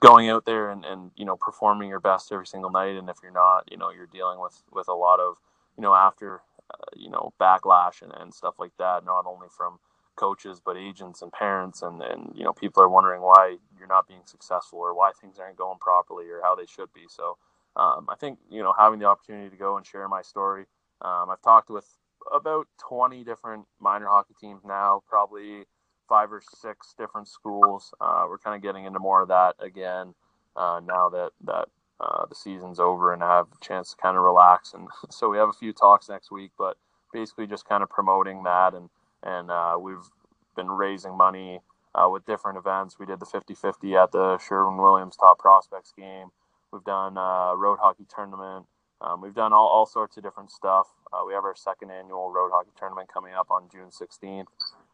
going 0.00 0.28
out 0.28 0.44
there 0.44 0.70
and, 0.70 0.84
and 0.84 1.10
you 1.16 1.24
know 1.24 1.36
performing 1.36 1.88
your 1.88 2.00
best 2.00 2.30
every 2.30 2.46
single 2.46 2.70
night 2.70 2.96
and 2.96 3.08
if 3.08 3.16
you're 3.22 3.32
not 3.32 3.64
you 3.70 3.76
know 3.76 3.90
you're 3.90 4.06
dealing 4.06 4.38
with 4.40 4.62
with 4.72 4.88
a 4.88 4.94
lot 4.94 5.18
of 5.18 5.36
you 5.76 5.82
know 5.82 5.94
after 5.94 6.40
uh, 6.72 6.84
you 6.94 7.10
know 7.10 7.32
backlash 7.40 8.02
and, 8.02 8.12
and 8.16 8.32
stuff 8.32 8.54
like 8.58 8.72
that 8.78 9.04
not 9.04 9.26
only 9.26 9.48
from 9.56 9.78
coaches 10.16 10.60
but 10.64 10.76
agents 10.76 11.22
and 11.22 11.32
parents 11.32 11.82
and 11.82 12.02
and 12.02 12.32
you 12.34 12.44
know 12.44 12.52
people 12.52 12.82
are 12.82 12.88
wondering 12.88 13.20
why 13.20 13.56
you're 13.78 13.88
not 13.88 14.08
being 14.08 14.22
successful 14.24 14.78
or 14.78 14.94
why 14.94 15.10
things 15.20 15.38
aren't 15.38 15.56
going 15.58 15.78
properly 15.78 16.26
or 16.28 16.40
how 16.42 16.54
they 16.54 16.66
should 16.66 16.92
be 16.94 17.04
so 17.08 17.36
um, 17.76 18.06
i 18.08 18.14
think 18.14 18.38
you 18.50 18.62
know 18.62 18.72
having 18.78 18.98
the 18.98 19.04
opportunity 19.04 19.50
to 19.50 19.56
go 19.56 19.76
and 19.76 19.86
share 19.86 20.08
my 20.08 20.22
story 20.22 20.64
um, 21.02 21.28
i've 21.30 21.42
talked 21.42 21.68
with 21.68 21.86
about 22.34 22.66
20 22.88 23.22
different 23.24 23.66
minor 23.78 24.06
hockey 24.06 24.34
teams 24.40 24.62
now 24.64 25.02
probably 25.08 25.64
five 26.08 26.32
or 26.32 26.42
six 26.54 26.94
different 26.98 27.28
schools. 27.28 27.92
Uh, 28.00 28.24
we're 28.28 28.38
kind 28.38 28.56
of 28.56 28.62
getting 28.62 28.84
into 28.84 28.98
more 28.98 29.22
of 29.22 29.28
that 29.28 29.54
again 29.58 30.14
uh, 30.56 30.80
now 30.84 31.08
that 31.08 31.30
that 31.44 31.68
uh, 32.00 32.26
the 32.26 32.34
season's 32.34 32.80
over 32.80 33.12
and 33.12 33.22
have 33.22 33.46
a 33.46 33.64
chance 33.64 33.90
to 33.90 33.96
kind 33.96 34.16
of 34.16 34.22
relax. 34.22 34.74
And 34.74 34.88
so 35.10 35.30
we 35.30 35.38
have 35.38 35.48
a 35.48 35.52
few 35.54 35.72
talks 35.72 36.08
next 36.08 36.30
week, 36.30 36.52
but 36.58 36.76
basically 37.12 37.46
just 37.46 37.68
kind 37.68 37.82
of 37.82 37.90
promoting 37.90 38.42
that 38.44 38.74
and 38.74 38.90
and 39.22 39.50
uh, 39.50 39.76
we've 39.80 40.10
been 40.54 40.68
raising 40.68 41.16
money 41.16 41.60
uh, 41.94 42.08
with 42.08 42.24
different 42.26 42.58
events. 42.58 42.98
We 42.98 43.06
did 43.06 43.18
the 43.18 43.26
50-50 43.26 44.00
at 44.00 44.12
the 44.12 44.38
Sherwin 44.38 44.76
Williams 44.76 45.16
Top 45.16 45.38
Prospects 45.38 45.92
game. 45.98 46.28
We've 46.72 46.84
done 46.84 47.16
a 47.16 47.20
uh, 47.20 47.54
road 47.56 47.78
hockey 47.80 48.06
tournament. 48.14 48.66
Um, 49.00 49.20
we've 49.22 49.34
done 49.34 49.52
all, 49.52 49.66
all 49.68 49.86
sorts 49.86 50.16
of 50.16 50.22
different 50.22 50.52
stuff. 50.52 50.86
we 51.26 51.34
have 51.34 51.44
our 51.44 51.56
second 51.56 51.90
annual 51.90 52.30
road 52.30 52.50
hockey 52.52 52.70
tournament 52.78 53.08
coming 53.12 53.34
up 53.34 53.50
on 53.50 53.68
June 53.72 53.90
16th. 53.90 54.46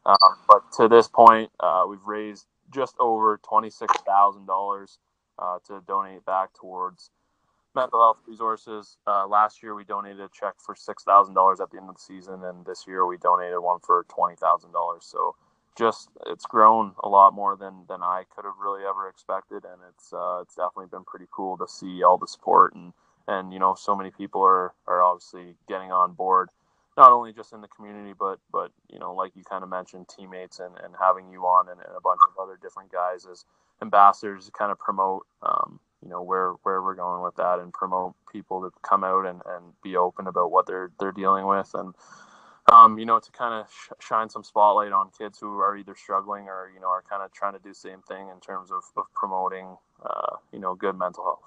Um, 0.07 0.17
but 0.49 0.63
to 0.79 0.89
this 0.89 1.09
point, 1.09 1.51
uh, 1.61 1.85
we've 1.89 2.05
raised 2.07 2.47
just 2.73 2.97
over 2.99 3.39
twenty-six 3.47 3.95
thousand 4.07 4.47
uh, 5.39 5.59
to 5.67 5.83
donate 5.87 6.25
back 6.25 6.53
towards 6.55 7.11
mental 7.75 8.01
health 8.01 8.19
resources. 8.27 8.97
Uh, 9.07 9.27
last 9.27 9.63
year, 9.63 9.75
we 9.75 9.85
donated 9.85 10.21
a 10.21 10.29
check 10.33 10.55
for 10.59 10.75
six 10.75 11.05
thousand 11.05 11.35
dollars 11.35 11.61
at 11.61 11.71
the 11.71 11.79
end 11.79 11.89
of 11.89 11.97
the 11.97 12.01
season, 12.01 12.45
and 12.45 12.65
this 12.67 12.85
year 12.87 13.07
we 13.07 13.17
donated 13.19 13.59
one 13.59 13.81
for 13.81 14.05
twenty 14.09 14.37
thousand 14.37 14.73
dollars. 14.73 15.05
So 15.05 15.35
just 15.77 16.11
it's 16.27 16.45
grown 16.45 16.93
a 17.03 17.09
lot 17.09 17.35
more 17.35 17.57
than 17.57 17.85
than 17.89 18.03
I 18.03 18.25
could 18.35 18.45
have 18.45 18.55
really 18.63 18.83
ever 18.85 19.09
expected, 19.09 19.65
and 19.65 19.81
it's 19.89 20.13
uh, 20.13 20.41
it's 20.43 20.55
definitely 20.55 20.87
been 20.91 21.05
pretty 21.05 21.27
cool 21.31 21.57
to 21.59 21.67
see 21.69 22.03
all 22.03 22.19
the 22.19 22.27
support 22.27 22.75
and 22.75 22.93
and 23.29 23.53
you 23.53 23.59
know 23.59 23.75
so 23.75 23.95
many 23.95 24.11
people 24.11 24.43
are 24.43 24.75
are 24.87 25.03
obviously 25.03 25.55
getting 25.69 25.93
on 25.93 26.13
board 26.13 26.51
not 26.97 27.11
only 27.11 27.33
just 27.33 27.53
in 27.53 27.61
the 27.61 27.69
community, 27.69 28.13
but 28.19 28.39
but 28.51 28.71
you 28.93 28.99
know, 28.99 29.15
like 29.15 29.33
you 29.35 29.45
kind 29.45 29.63
of 29.63 29.71
mentioned, 29.71 30.09
teammates 30.09 30.61
and, 30.61 30.75
and 30.85 30.95
having 31.01 31.31
you 31.31 31.43
on 31.43 31.69
and, 31.69 31.81
and 31.81 31.97
a 31.97 32.01
bunch 32.01 32.21
of 32.29 32.43
other 32.43 32.59
different 32.61 32.93
guys 32.93 33.27
as 33.31 33.45
ambassadors 33.83 34.47
to 34.47 34.53
kind 34.53 34.73
of 34.73 34.81
promote, 34.81 35.27
um, 35.43 35.81
you 36.03 36.11
know, 36.11 36.23
where 36.23 36.53
where 36.65 36.83
we're 36.83 36.97
going 36.97 37.23
with 37.25 37.37
that 37.37 37.61
and 37.61 37.75
promote 37.75 38.15
people 38.33 38.63
to 38.63 38.71
come 38.83 39.05
out 39.05 39.27
and, 39.27 39.43
and 39.47 39.65
be 39.85 39.97
open 39.97 40.29
about 40.29 40.53
what 40.53 40.67
they're 40.67 40.93
they're 41.01 41.13
dealing 41.13 41.47
with 41.47 41.71
and. 41.75 41.95
Um, 42.73 42.99
you 42.99 43.07
know, 43.07 43.21
to 43.21 43.33
kind 43.33 43.55
of 43.55 43.67
sh- 43.73 43.93
shine 44.07 44.31
some 44.31 44.45
spotlight 44.45 44.93
on 44.93 45.11
kids 45.19 45.39
who 45.41 45.59
are 45.61 45.77
either 45.77 45.97
struggling 45.97 46.49
or 46.49 46.71
you 46.75 46.81
know 46.81 46.89
are 46.89 47.03
kind 47.11 47.23
of 47.23 47.33
trying 47.33 47.55
to 47.55 47.61
do 47.61 47.71
the 47.71 47.75
same 47.77 48.03
thing 48.09 48.29
in 48.29 48.41
terms 48.41 48.71
of, 48.73 48.85
of 48.97 49.07
promoting, 49.15 49.77
uh, 50.05 50.37
you 50.53 50.61
know, 50.61 50.75
good 50.75 50.99
mental 50.99 51.25
health 51.25 51.41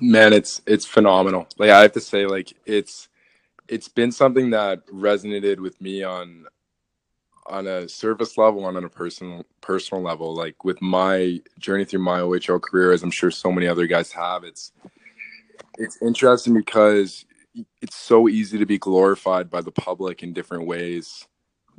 man 0.00 0.32
it's 0.32 0.62
it's 0.66 0.86
phenomenal 0.86 1.46
like 1.58 1.70
i 1.70 1.82
have 1.82 1.92
to 1.92 2.00
say 2.00 2.26
like 2.26 2.52
it's 2.66 3.08
it's 3.68 3.88
been 3.88 4.12
something 4.12 4.50
that 4.50 4.86
resonated 4.88 5.58
with 5.60 5.80
me 5.80 6.02
on 6.02 6.46
on 7.50 7.66
a 7.66 7.88
service 7.88 8.38
level 8.38 8.66
and 8.68 8.76
on 8.76 8.84
a 8.84 8.88
personal 8.88 9.44
personal 9.60 10.02
level. 10.02 10.34
Like 10.34 10.64
with 10.64 10.80
my 10.80 11.40
journey 11.58 11.84
through 11.84 12.00
my 12.00 12.20
ohl 12.20 12.60
career 12.60 12.92
as 12.92 13.02
i'm 13.02 13.10
sure 13.10 13.30
so 13.30 13.52
many 13.52 13.66
other 13.66 13.86
guys 13.86 14.12
have 14.12 14.44
it's 14.44 14.72
it's 15.78 16.00
interesting 16.02 16.54
because 16.54 17.24
it's 17.82 17.96
so 17.96 18.28
easy 18.28 18.58
to 18.58 18.66
be 18.66 18.78
glorified 18.78 19.50
by 19.50 19.60
the 19.60 19.72
public 19.72 20.22
in 20.22 20.32
different 20.32 20.66
ways 20.66 21.26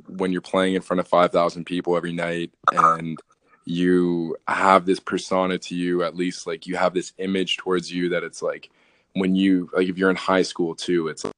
when 0.06 0.32
you're 0.32 0.40
playing 0.40 0.74
in 0.74 0.82
front 0.82 1.00
of 1.00 1.08
5000 1.08 1.64
people 1.64 1.96
every 1.96 2.12
night 2.12 2.50
and 2.72 3.18
you 3.64 4.36
have 4.48 4.84
this 4.84 5.00
persona 5.00 5.56
to 5.56 5.74
you 5.74 6.02
at 6.02 6.16
least 6.16 6.46
like 6.46 6.66
you 6.66 6.76
have 6.76 6.94
this 6.94 7.12
image 7.18 7.56
towards 7.56 7.92
you 7.92 8.08
that 8.08 8.24
it's 8.24 8.42
like 8.42 8.70
when 9.14 9.34
you 9.34 9.70
like 9.72 9.88
if 9.88 9.96
you're 9.96 10.10
in 10.10 10.16
high 10.16 10.42
school 10.42 10.74
too 10.74 11.08
it's 11.08 11.24
like 11.24 11.32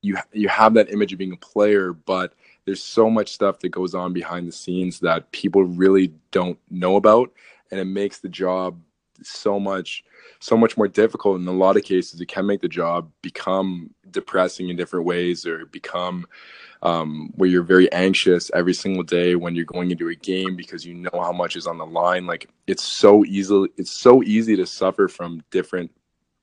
you 0.00 0.16
you 0.32 0.48
have 0.48 0.74
that 0.74 0.90
image 0.92 1.12
of 1.12 1.18
being 1.18 1.32
a 1.32 1.36
player 1.36 1.92
but 1.92 2.32
there's 2.68 2.82
so 2.82 3.08
much 3.08 3.32
stuff 3.32 3.60
that 3.60 3.70
goes 3.70 3.94
on 3.94 4.12
behind 4.12 4.46
the 4.46 4.52
scenes 4.52 5.00
that 5.00 5.32
people 5.32 5.64
really 5.64 6.12
don't 6.32 6.58
know 6.68 6.96
about 6.96 7.32
and 7.70 7.80
it 7.80 7.86
makes 7.86 8.18
the 8.18 8.28
job 8.28 8.78
so 9.22 9.58
much 9.58 10.04
so 10.38 10.54
much 10.54 10.76
more 10.76 10.86
difficult. 10.86 11.40
In 11.40 11.48
a 11.48 11.52
lot 11.52 11.78
of 11.78 11.82
cases 11.82 12.20
it 12.20 12.28
can 12.28 12.44
make 12.44 12.60
the 12.60 12.68
job 12.68 13.10
become 13.22 13.88
depressing 14.10 14.68
in 14.68 14.76
different 14.76 15.06
ways 15.06 15.46
or 15.46 15.64
become 15.64 16.26
um, 16.82 17.32
where 17.36 17.48
you're 17.48 17.62
very 17.62 17.90
anxious 17.90 18.50
every 18.52 18.74
single 18.74 19.02
day 19.02 19.34
when 19.34 19.54
you're 19.54 19.64
going 19.64 19.90
into 19.90 20.10
a 20.10 20.14
game 20.14 20.54
because 20.54 20.84
you 20.84 20.92
know 20.92 21.10
how 21.14 21.32
much 21.32 21.56
is 21.56 21.66
on 21.66 21.78
the 21.78 21.86
line. 21.86 22.26
Like 22.26 22.50
it's 22.66 22.84
so 22.84 23.24
easy 23.24 23.64
it's 23.78 23.92
so 23.92 24.22
easy 24.22 24.56
to 24.56 24.66
suffer 24.66 25.08
from 25.08 25.42
different 25.50 25.90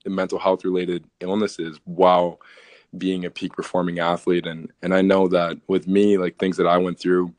mental 0.08 0.40
health 0.40 0.66
related 0.66 1.06
illnesses 1.22 1.80
while 1.86 2.40
being 2.98 3.26
a 3.26 3.30
peak 3.30 3.54
performing 3.54 4.00
athlete. 4.00 4.46
And 4.46 4.72
and 4.82 4.94
I 4.94 5.02
know 5.02 5.28
that 5.30 5.58
with 5.68 5.88
me 5.88 6.18
like 6.18 6.38
things 6.38 6.58
that 6.58 6.68
I 6.68 6.78
went 6.78 7.00
through 7.00 7.34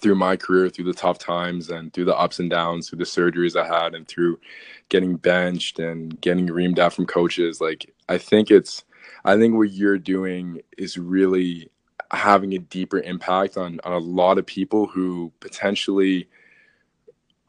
through 0.00 0.16
my 0.16 0.36
career 0.36 0.68
through 0.68 0.86
the 0.86 0.92
tough 0.92 1.18
times 1.18 1.70
and 1.70 1.92
through 1.92 2.06
the 2.06 2.16
ups 2.16 2.40
and 2.40 2.50
downs 2.50 2.88
through 2.88 2.98
the 2.98 3.04
surgeries 3.04 3.54
I 3.54 3.66
had 3.66 3.94
and 3.94 4.08
through 4.08 4.40
getting 4.88 5.16
benched 5.16 5.78
and 5.78 6.20
getting 6.20 6.48
reamed 6.48 6.80
out 6.80 6.92
from 6.92 7.06
coaches 7.06 7.60
like 7.60 7.94
I 8.08 8.18
think 8.18 8.50
it's 8.50 8.84
I 9.24 9.36
think 9.36 9.54
what 9.54 9.72
you're 9.72 9.98
doing 9.98 10.60
is 10.76 10.98
really 10.98 11.70
having 12.10 12.54
a 12.54 12.58
deeper 12.58 13.00
impact 13.00 13.56
on, 13.56 13.80
on 13.84 13.92
a 13.92 13.98
lot 13.98 14.38
of 14.38 14.46
people 14.46 14.86
who 14.86 15.32
potentially 15.40 16.28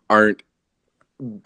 aren't 0.10 0.44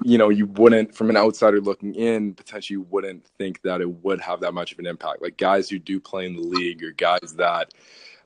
you 0.03 0.17
know 0.17 0.30
you 0.30 0.47
wouldn't 0.47 0.95
from 0.95 1.09
an 1.09 1.17
outsider 1.17 1.61
looking 1.61 1.93
in 1.93 2.34
potentially 2.34 2.78
wouldn't 2.78 3.26
think 3.38 3.61
that 3.61 3.82
it 3.82 3.89
would 4.03 4.20
have 4.20 4.39
that 4.41 4.53
much 4.53 4.72
of 4.72 4.80
an 4.80 4.88
impact. 4.88 5.22
Like 5.22 5.38
guys 5.38 5.70
who 5.70 5.78
do 5.78 5.99
play 5.99 6.26
in 6.26 6.36
the 6.36 6.41
league 6.41 6.84
or 6.84 6.91
guys 6.91 7.36
that 7.38 7.74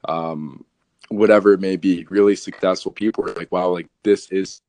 um 0.07 0.65
whatever 1.09 1.53
it 1.53 1.59
may 1.59 1.75
be 1.75 2.05
really 2.09 2.35
successful 2.35 2.91
people 2.91 3.29
are 3.29 3.33
like 3.35 3.51
wow 3.51 3.69
like 3.69 3.87
this 4.03 4.31
is 4.31 4.61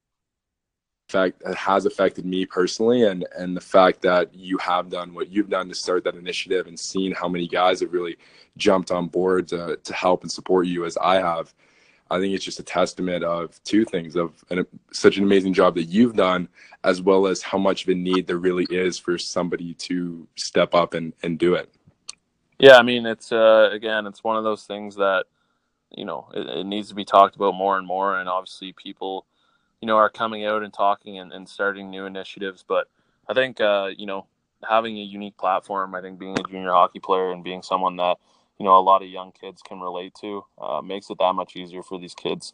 fact 1.09 1.43
it 1.47 1.57
has 1.57 1.87
affected 1.87 2.25
me 2.25 2.45
personally 2.47 3.05
and 3.05 3.27
and 3.37 3.57
the 3.57 3.61
fact 3.61 4.01
that 4.03 4.35
you 4.35 4.59
have 4.59 4.89
done 4.89 5.15
what 5.15 5.31
you've 5.31 5.51
done 5.51 5.69
to 5.69 5.75
start 5.75 6.03
that 6.03 6.17
initiative 6.17 6.67
and 6.67 6.79
seen 6.79 7.13
how 7.13 7.29
many 7.29 7.47
guys 7.47 7.81
have 7.81 7.93
really 7.93 8.17
jumped 8.57 8.91
on 8.91 9.07
board 9.07 9.47
to, 9.47 9.77
to 9.85 9.93
help 9.93 10.23
and 10.23 10.33
support 10.33 10.67
you 10.67 10.85
as 10.85 10.97
i 10.99 11.17
have 11.17 11.55
I 12.11 12.19
think 12.19 12.35
it's 12.35 12.45
just 12.45 12.61
a 12.61 12.65
testament 12.65 13.25
of 13.25 13.63
two 13.65 13.85
things 13.85 14.15
of 14.15 14.45
an, 14.51 14.67
such 14.93 15.17
an 15.17 15.25
amazing 15.25 15.55
job 15.55 15.75
that 15.77 15.85
you've 15.85 16.15
done, 16.15 16.49
as 16.85 17.01
well 17.01 17.27
as 17.27 17.43
how 17.43 17.59
much 17.59 17.85
of 17.85 17.89
a 17.89 17.95
need 17.95 18.27
there 18.27 18.39
really 18.39 18.67
is 18.71 18.99
for 18.99 19.17
somebody 19.17 19.75
to 19.75 20.27
step 20.37 20.75
up 20.75 20.95
and, 20.95 21.15
and 21.23 21.39
do 21.39 21.55
it. 21.55 21.73
Yeah, 22.59 22.77
I 22.77 22.83
mean, 22.83 23.07
it's 23.07 23.33
uh, 23.33 23.71
again, 23.73 24.07
it's 24.07 24.23
one 24.23 24.37
of 24.37 24.45
those 24.45 24.65
things 24.65 24.97
that 24.97 25.25
you 25.91 26.05
know 26.05 26.29
it, 26.35 26.47
it, 26.47 26.67
needs 26.67 26.89
to 26.89 26.95
be 26.95 27.05
talked 27.05 27.37
about 27.37 27.55
more 27.55 27.79
and 27.79 27.87
more, 27.87 28.19
and 28.19 28.29
obviously 28.29 28.73
people, 28.73 29.27
you 29.81 29.87
know, 29.87 29.97
are 29.97 30.11
coming 30.11 30.45
out 30.45 30.63
and 30.63 30.73
talking 30.73 31.19
and, 31.19 31.33
and 31.33 31.49
starting 31.49 31.91
new 31.91 32.07
initiatives. 32.07 32.65
But 32.67 32.89
I 33.29 33.35
think 33.35 33.61
uh, 33.61 33.91
you 33.97 34.07
know 34.07 34.27
having 34.69 34.99
a 34.99 35.03
unique 35.03 35.37
platform, 35.37 35.95
I 35.95 36.01
think 36.01 36.19
being 36.19 36.39
a 36.39 36.49
junior 36.49 36.71
hockey 36.71 37.01
player 37.01 37.33
and 37.33 37.43
being 37.43 37.63
someone 37.63 37.97
that 37.97 38.19
you 38.59 38.65
know 38.65 38.77
a 38.77 38.81
lot 38.81 39.03
of 39.03 39.09
young 39.09 39.33
kids 39.33 39.63
can 39.63 39.81
relate 39.81 40.15
to 40.21 40.45
uh, 40.61 40.81
makes 40.83 41.11
it 41.11 41.19
that 41.19 41.35
much 41.35 41.57
easier 41.57 41.83
for 41.83 41.99
these 41.99 42.15
kids 42.15 42.53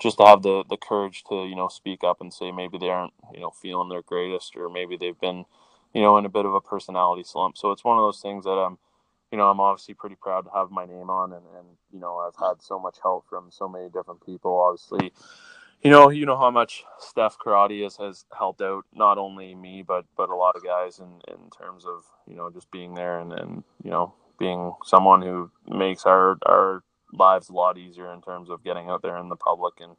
just 0.00 0.18
to 0.18 0.24
have 0.24 0.42
the 0.42 0.64
the 0.68 0.76
courage 0.76 1.24
to 1.28 1.44
you 1.44 1.56
know 1.56 1.68
speak 1.68 2.02
up 2.04 2.20
and 2.20 2.32
say 2.32 2.50
maybe 2.50 2.78
they 2.78 2.88
aren't 2.88 3.12
you 3.34 3.40
know 3.40 3.50
feeling 3.50 3.88
their 3.88 4.02
greatest 4.02 4.56
or 4.56 4.68
maybe 4.68 4.96
they've 4.96 5.20
been 5.20 5.44
you 5.94 6.00
know 6.00 6.16
in 6.16 6.24
a 6.24 6.30
bit 6.30 6.46
of 6.46 6.54
a 6.54 6.60
personality 6.60 7.22
slump. 7.24 7.56
So 7.56 7.70
it's 7.70 7.84
one 7.84 7.98
of 7.98 8.02
those 8.02 8.20
things 8.20 8.44
that 8.44 8.50
i'm 8.50 8.78
you 9.30 9.38
know 9.38 9.48
i'm 9.48 9.60
obviously 9.60 9.94
pretty 9.94 10.16
proud 10.16 10.42
to 10.42 10.50
have 10.54 10.70
my 10.70 10.84
name 10.84 11.10
on 11.10 11.32
and 11.32 11.44
and 11.58 11.66
you 11.92 12.00
know 12.00 12.18
i've 12.18 12.36
had 12.36 12.60
so 12.60 12.78
much 12.78 12.96
help 13.02 13.26
from 13.28 13.50
so 13.50 13.68
many 13.68 13.88
different 13.88 14.24
people. 14.24 14.56
Obviously 14.58 15.12
you 15.82 15.90
know, 15.90 16.10
you 16.10 16.26
know 16.26 16.36
how 16.36 16.50
much 16.50 16.84
Steph 17.00 17.36
Karate 17.38 17.82
has, 17.82 17.96
has 17.96 18.24
helped 18.36 18.62
out 18.62 18.84
not 18.94 19.18
only 19.18 19.54
me 19.54 19.82
but 19.82 20.04
but 20.16 20.30
a 20.30 20.34
lot 20.36 20.54
of 20.56 20.64
guys 20.64 21.00
in, 21.00 21.20
in 21.28 21.50
terms 21.50 21.84
of 21.84 22.04
you 22.26 22.36
know 22.36 22.50
just 22.50 22.70
being 22.70 22.94
there 22.94 23.18
and, 23.18 23.32
and 23.32 23.64
you 23.82 23.90
know 23.90 24.14
being 24.42 24.74
someone 24.84 25.22
who 25.22 25.52
makes 25.68 26.04
our 26.04 26.36
our 26.44 26.82
lives 27.12 27.48
a 27.48 27.52
lot 27.52 27.78
easier 27.78 28.12
in 28.12 28.20
terms 28.20 28.50
of 28.50 28.64
getting 28.64 28.88
out 28.88 29.00
there 29.02 29.16
in 29.18 29.28
the 29.28 29.36
public 29.36 29.74
and 29.80 29.94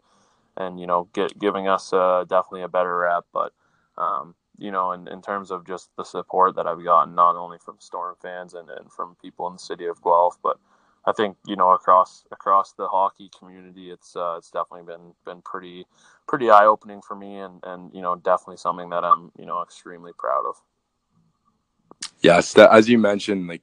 and 0.58 0.82
you 0.82 0.86
know 0.86 1.08
get 1.14 1.40
giving 1.40 1.70
us 1.70 1.94
uh, 1.94 2.26
definitely 2.28 2.64
a 2.64 2.68
better 2.68 2.98
rep. 2.98 3.24
But 3.34 3.54
um, 3.98 4.36
you 4.58 4.70
know, 4.70 4.92
in, 4.92 5.08
in 5.08 5.22
terms 5.22 5.50
of 5.50 5.66
just 5.66 5.90
the 5.98 6.04
support 6.04 6.58
that 6.58 6.68
I've 6.68 6.84
gotten 6.84 7.16
not 7.16 7.38
only 7.38 7.58
from 7.58 7.78
Storm 7.80 8.16
fans 8.22 8.54
and, 8.54 8.70
and 8.70 8.92
from 8.92 9.16
people 9.22 9.48
in 9.48 9.54
the 9.54 9.60
city 9.60 9.86
of 9.86 10.04
Guelph, 10.04 10.38
but 10.44 10.60
I 11.06 11.14
think 11.14 11.38
you 11.48 11.56
know 11.56 11.72
across 11.72 12.26
across 12.30 12.74
the 12.74 12.90
hockey 12.90 13.30
community, 13.40 13.92
it's 13.92 14.14
uh, 14.14 14.36
it's 14.38 14.52
definitely 14.52 14.94
been 14.94 15.14
been 15.26 15.42
pretty 15.42 15.86
pretty 16.28 16.50
eye 16.50 16.66
opening 16.66 17.02
for 17.02 17.16
me, 17.16 17.38
and 17.38 17.62
and 17.64 17.94
you 17.94 18.02
know 18.02 18.18
definitely 18.18 18.58
something 18.58 18.90
that 18.90 19.06
I'm 19.06 19.32
you 19.40 19.46
know 19.46 19.62
extremely 19.62 20.12
proud 20.18 20.44
of. 20.50 20.56
Yes, 22.22 22.54
yeah, 22.58 22.68
as 22.72 22.88
you 22.90 22.98
mentioned, 22.98 23.48
like 23.48 23.62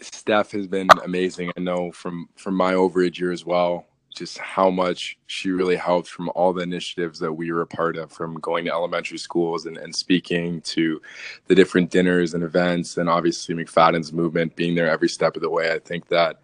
Steph 0.00 0.52
has 0.52 0.66
been 0.66 0.88
amazing. 1.04 1.50
I 1.56 1.60
know 1.60 1.92
from 1.92 2.28
from 2.36 2.54
my 2.54 2.74
overage 2.74 3.18
year 3.18 3.32
as 3.32 3.44
well, 3.44 3.86
just 4.14 4.38
how 4.38 4.70
much 4.70 5.18
she 5.26 5.50
really 5.50 5.76
helped 5.76 6.08
from 6.08 6.30
all 6.34 6.52
the 6.52 6.62
initiatives 6.62 7.18
that 7.20 7.32
we 7.32 7.52
were 7.52 7.62
a 7.62 7.66
part 7.66 7.96
of, 7.96 8.12
from 8.12 8.34
going 8.40 8.64
to 8.64 8.72
elementary 8.72 9.18
schools 9.18 9.66
and, 9.66 9.76
and 9.76 9.94
speaking 9.94 10.60
to 10.62 11.00
the 11.46 11.54
different 11.54 11.90
dinners 11.90 12.34
and 12.34 12.42
events, 12.42 12.96
and 12.96 13.08
obviously 13.08 13.54
McFadden's 13.54 14.12
movement 14.12 14.56
being 14.56 14.74
there 14.74 14.88
every 14.88 15.08
step 15.08 15.36
of 15.36 15.42
the 15.42 15.50
way. 15.50 15.72
I 15.72 15.78
think 15.78 16.08
that 16.08 16.40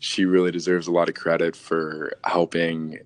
she 0.00 0.24
really 0.24 0.50
deserves 0.50 0.86
a 0.86 0.92
lot 0.92 1.08
of 1.08 1.14
credit 1.14 1.56
for 1.56 2.12
helping 2.24 2.98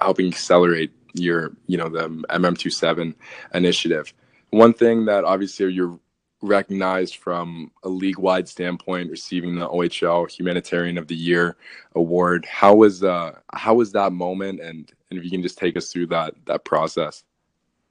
helping 0.00 0.26
accelerate 0.28 0.90
your 1.14 1.52
you 1.66 1.76
know 1.76 1.88
the 1.88 2.08
mm27 2.08 3.14
initiative 3.52 4.14
one 4.50 4.72
thing 4.72 5.04
that 5.04 5.24
obviously 5.24 5.70
you're 5.72 5.98
recognized 6.42 7.16
from 7.16 7.70
a 7.84 7.88
league-wide 7.88 8.48
standpoint 8.48 9.10
receiving 9.10 9.54
the 9.54 9.68
ohl 9.68 10.26
humanitarian 10.26 10.98
of 10.98 11.06
the 11.06 11.14
year 11.14 11.56
award. 11.94 12.44
How 12.44 12.74
was 12.74 13.02
uh 13.02 13.38
how 13.52 13.74
was 13.74 13.92
that 13.92 14.12
moment? 14.12 14.60
And 14.60 14.90
and 15.10 15.18
if 15.18 15.24
you 15.24 15.30
can 15.30 15.42
just 15.42 15.58
take 15.58 15.76
us 15.76 15.92
through 15.92 16.08
that 16.08 16.34
that 16.46 16.64
process. 16.64 17.24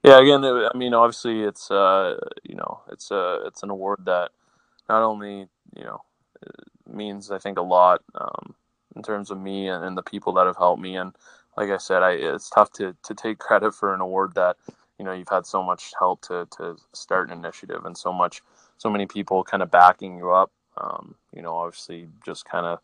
Yeah 0.04 0.20
again 0.20 0.44
i 0.44 0.76
mean 0.76 0.96
obviously 0.96 1.44
it's 1.44 1.70
uh 1.70 2.18
you 2.42 2.56
know 2.56 2.82
it's 2.92 3.12
a 3.12 3.44
it's 3.46 3.62
an 3.62 3.70
award 3.70 4.00
that 4.06 4.32
not 4.90 5.04
only 5.04 5.48
you 5.78 5.84
know 5.84 6.02
means 6.94 7.32
I 7.32 7.40
think 7.40 7.58
a 7.58 7.64
lot 7.64 8.02
um, 8.16 8.56
in 8.96 9.04
terms 9.04 9.32
of 9.32 9.40
me 9.40 9.68
and, 9.68 9.84
and, 9.84 9.98
the 9.98 10.04
people 10.04 10.34
that 10.34 10.48
have 10.48 10.58
helped 10.58 10.82
me. 10.82 10.98
And 10.98 11.16
like 11.58 11.70
I 11.70 11.78
said, 11.78 12.04
I, 12.04 12.12
it's 12.12 12.50
tough 12.50 12.72
to 12.74 12.96
to 13.04 13.14
take 13.14 13.40
credit 13.40 13.74
for 13.74 13.94
an 13.94 14.02
award 14.02 14.34
that 14.36 14.58
you 15.02 15.06
know 15.06 15.14
you've 15.14 15.30
had 15.30 15.48
so 15.48 15.64
much 15.64 15.94
help 15.98 16.22
to 16.22 16.48
to 16.56 16.78
start 16.94 17.32
an 17.32 17.40
initiative 17.40 17.86
and 17.86 17.98
so 17.98 18.14
much 18.14 18.44
so 18.78 18.88
many 18.88 19.08
people 19.08 19.44
kind 19.44 19.64
of 19.64 19.72
backing 19.72 20.16
you 20.16 20.30
up. 20.30 20.52
Um, 20.78 21.16
you 21.36 21.42
know, 21.42 21.56
obviously 21.56 22.08
just 22.24 22.46
kind 22.46 22.68
of 22.68 22.80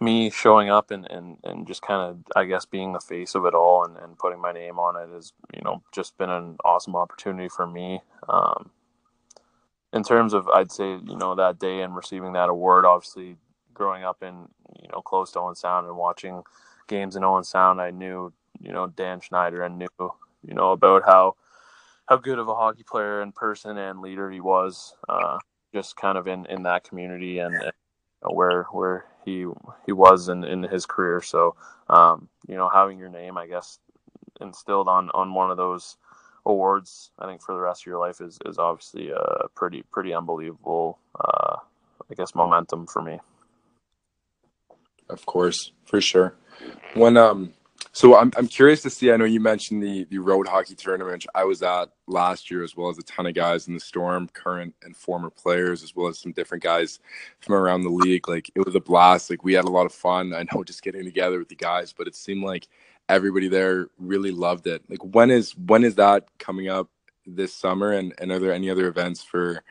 me 0.00 0.28
showing 0.28 0.68
up 0.68 0.90
and, 0.90 1.10
and, 1.10 1.38
and 1.42 1.66
just 1.66 1.80
kind 1.80 2.02
of 2.02 2.18
I 2.36 2.44
guess 2.44 2.66
being 2.66 2.92
the 2.92 3.00
face 3.00 3.34
of 3.34 3.46
it 3.46 3.54
all 3.54 3.86
and, 3.86 3.96
and 3.96 4.18
putting 4.18 4.38
my 4.38 4.52
name 4.52 4.78
on 4.78 4.96
it 5.02 5.14
has 5.14 5.32
you 5.54 5.62
know 5.64 5.82
just 5.92 6.18
been 6.18 6.28
an 6.28 6.58
awesome 6.62 6.94
opportunity 6.94 7.48
for 7.48 7.66
me. 7.66 8.02
Um, 8.28 8.70
in 9.94 10.02
terms 10.02 10.34
of 10.34 10.46
I'd 10.48 10.72
say 10.72 10.90
you 10.90 11.16
know 11.16 11.34
that 11.36 11.58
day 11.58 11.80
and 11.80 11.96
receiving 11.96 12.34
that 12.34 12.50
award, 12.50 12.84
obviously 12.84 13.36
growing 13.72 14.04
up 14.04 14.22
in 14.22 14.46
you 14.78 14.88
know 14.92 15.00
close 15.00 15.32
to 15.32 15.40
Owen 15.40 15.54
Sound 15.54 15.86
and 15.86 15.96
watching 15.96 16.42
games 16.86 17.16
in 17.16 17.24
Owen 17.24 17.44
Sound, 17.44 17.80
I 17.80 17.92
knew 17.92 18.30
you 18.60 18.72
know 18.72 18.88
Dan 18.88 19.22
Snyder 19.22 19.62
and 19.62 19.78
knew 19.78 19.88
you 20.46 20.54
know 20.54 20.72
about 20.72 21.02
how 21.06 21.36
how 22.06 22.16
good 22.16 22.38
of 22.38 22.48
a 22.48 22.54
hockey 22.54 22.84
player 22.84 23.22
and 23.22 23.34
person 23.34 23.78
and 23.78 24.00
leader 24.00 24.30
he 24.30 24.40
was, 24.40 24.94
uh, 25.08 25.38
just 25.72 25.96
kind 25.96 26.18
of 26.18 26.26
in, 26.26 26.44
in 26.46 26.64
that 26.64 26.84
community 26.84 27.38
and, 27.38 27.56
where 28.26 28.64
where 28.72 29.04
he 29.24 29.46
he 29.84 29.92
was 29.92 30.28
in, 30.30 30.44
in 30.44 30.62
his 30.62 30.86
career. 30.86 31.20
So 31.20 31.56
um, 31.90 32.28
you 32.48 32.56
know 32.56 32.70
having 32.70 32.98
your 32.98 33.10
name, 33.10 33.36
I 33.36 33.46
guess, 33.46 33.78
instilled 34.40 34.88
on 34.88 35.10
on 35.10 35.34
one 35.34 35.50
of 35.50 35.58
those 35.58 35.98
awards, 36.46 37.10
I 37.18 37.26
think 37.26 37.42
for 37.42 37.54
the 37.54 37.60
rest 37.60 37.82
of 37.82 37.86
your 37.86 37.98
life 37.98 38.22
is 38.22 38.38
is 38.46 38.58
obviously 38.58 39.10
a 39.10 39.48
pretty 39.54 39.82
pretty 39.92 40.14
unbelievable, 40.14 40.98
uh, 41.20 41.56
I 42.10 42.14
guess, 42.16 42.34
momentum 42.34 42.86
for 42.86 43.02
me. 43.02 43.20
Of 45.10 45.26
course, 45.26 45.72
for 45.84 46.00
sure. 46.00 46.34
When 46.94 47.18
um, 47.18 47.52
so 47.94 48.16
I'm 48.18 48.32
I'm 48.36 48.48
curious 48.48 48.82
to 48.82 48.90
see. 48.90 49.12
I 49.12 49.16
know 49.16 49.24
you 49.24 49.38
mentioned 49.38 49.80
the 49.80 50.02
the 50.10 50.18
road 50.18 50.48
hockey 50.48 50.74
tournament 50.74 51.24
I 51.32 51.44
was 51.44 51.62
at 51.62 51.90
last 52.08 52.50
year, 52.50 52.64
as 52.64 52.76
well 52.76 52.88
as 52.88 52.98
a 52.98 53.04
ton 53.04 53.26
of 53.26 53.34
guys 53.34 53.68
in 53.68 53.74
the 53.74 53.80
Storm, 53.80 54.28
current 54.34 54.74
and 54.82 54.96
former 54.96 55.30
players, 55.30 55.84
as 55.84 55.94
well 55.94 56.08
as 56.08 56.18
some 56.18 56.32
different 56.32 56.64
guys 56.64 56.98
from 57.40 57.54
around 57.54 57.82
the 57.82 57.90
league. 57.90 58.28
Like 58.28 58.50
it 58.56 58.66
was 58.66 58.74
a 58.74 58.80
blast. 58.80 59.30
Like 59.30 59.44
we 59.44 59.52
had 59.52 59.64
a 59.64 59.70
lot 59.70 59.86
of 59.86 59.92
fun. 59.92 60.34
I 60.34 60.44
know 60.52 60.64
just 60.66 60.82
getting 60.82 61.04
together 61.04 61.38
with 61.38 61.48
the 61.48 61.54
guys, 61.54 61.92
but 61.92 62.08
it 62.08 62.16
seemed 62.16 62.42
like 62.42 62.66
everybody 63.08 63.46
there 63.46 63.86
really 64.00 64.32
loved 64.32 64.66
it. 64.66 64.82
Like 64.90 65.14
when 65.14 65.30
is 65.30 65.56
when 65.56 65.84
is 65.84 65.94
that 65.94 66.26
coming 66.38 66.68
up 66.68 66.90
this 67.26 67.54
summer 67.54 67.92
and, 67.92 68.12
and 68.18 68.32
are 68.32 68.40
there 68.40 68.52
any 68.52 68.70
other 68.70 68.88
events 68.88 69.22
for 69.22 69.62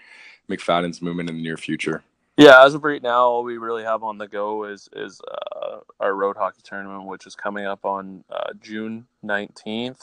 McFadden's 0.49 1.01
movement 1.01 1.29
in 1.29 1.35
the 1.35 1.43
near 1.43 1.57
future? 1.57 2.03
Yeah, 2.35 2.65
as 2.65 2.73
of 2.73 2.83
right 2.83 3.01
now, 3.01 3.25
all 3.25 3.43
we 3.43 3.57
really 3.57 3.83
have 3.83 4.03
on 4.03 4.17
the 4.17 4.27
go 4.27 4.65
is 4.65 4.89
is 4.93 5.21
uh, 5.21 5.79
our 5.99 6.15
road 6.15 6.35
hockey 6.35 6.61
tournament, 6.63 7.05
which 7.05 7.27
is 7.27 7.35
coming 7.35 7.65
up 7.65 7.85
on 7.85 8.23
uh, 8.29 8.53
June 8.59 9.05
nineteenth. 9.21 10.01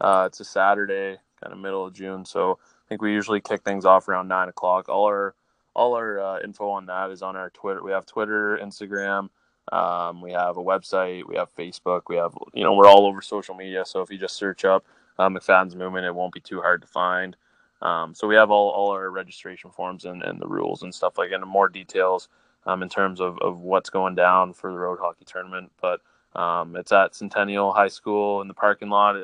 Uh, 0.00 0.24
it's 0.26 0.38
a 0.40 0.44
Saturday, 0.44 1.18
kind 1.42 1.52
of 1.52 1.58
middle 1.58 1.84
of 1.84 1.92
June, 1.92 2.24
so 2.24 2.58
I 2.62 2.88
think 2.88 3.02
we 3.02 3.12
usually 3.12 3.40
kick 3.40 3.62
things 3.62 3.84
off 3.84 4.08
around 4.08 4.28
nine 4.28 4.48
o'clock. 4.48 4.88
All 4.88 5.06
our 5.06 5.34
all 5.74 5.94
our 5.94 6.20
uh, 6.20 6.40
info 6.44 6.68
on 6.70 6.86
that 6.86 7.10
is 7.10 7.22
on 7.22 7.34
our 7.34 7.50
Twitter. 7.50 7.82
We 7.82 7.90
have 7.90 8.06
Twitter, 8.06 8.56
Instagram, 8.62 9.30
um, 9.72 10.20
we 10.20 10.32
have 10.32 10.56
a 10.56 10.62
website, 10.62 11.26
we 11.26 11.36
have 11.36 11.54
Facebook, 11.54 12.02
we 12.08 12.16
have, 12.16 12.34
you 12.52 12.62
know, 12.62 12.74
we're 12.74 12.86
all 12.86 13.06
over 13.06 13.20
social 13.22 13.54
media. 13.54 13.84
So 13.84 14.00
if 14.02 14.10
you 14.10 14.18
just 14.18 14.36
search 14.36 14.64
up 14.64 14.84
um, 15.18 15.34
McFadden's 15.34 15.74
Movement, 15.74 16.06
it 16.06 16.14
won't 16.14 16.34
be 16.34 16.40
too 16.40 16.60
hard 16.60 16.82
to 16.82 16.86
find. 16.86 17.36
Um, 17.84 18.14
so 18.14 18.26
we 18.26 18.34
have 18.34 18.50
all, 18.50 18.70
all 18.70 18.90
our 18.90 19.10
registration 19.10 19.70
forms 19.70 20.04
and, 20.06 20.22
and 20.22 20.40
the 20.40 20.46
rules 20.46 20.82
and 20.82 20.94
stuff 20.94 21.18
like 21.18 21.30
and 21.32 21.44
more 21.44 21.68
details 21.68 22.28
um, 22.66 22.82
in 22.82 22.88
terms 22.88 23.20
of, 23.20 23.38
of 23.38 23.60
what's 23.60 23.90
going 23.90 24.14
down 24.14 24.54
for 24.54 24.72
the 24.72 24.78
road 24.78 24.98
hockey 24.98 25.24
tournament. 25.26 25.70
But 25.80 26.00
um, 26.38 26.76
it's 26.76 26.92
at 26.92 27.14
Centennial 27.14 27.72
High 27.72 27.88
School 27.88 28.40
in 28.40 28.48
the 28.48 28.54
parking 28.54 28.88
lot. 28.88 29.16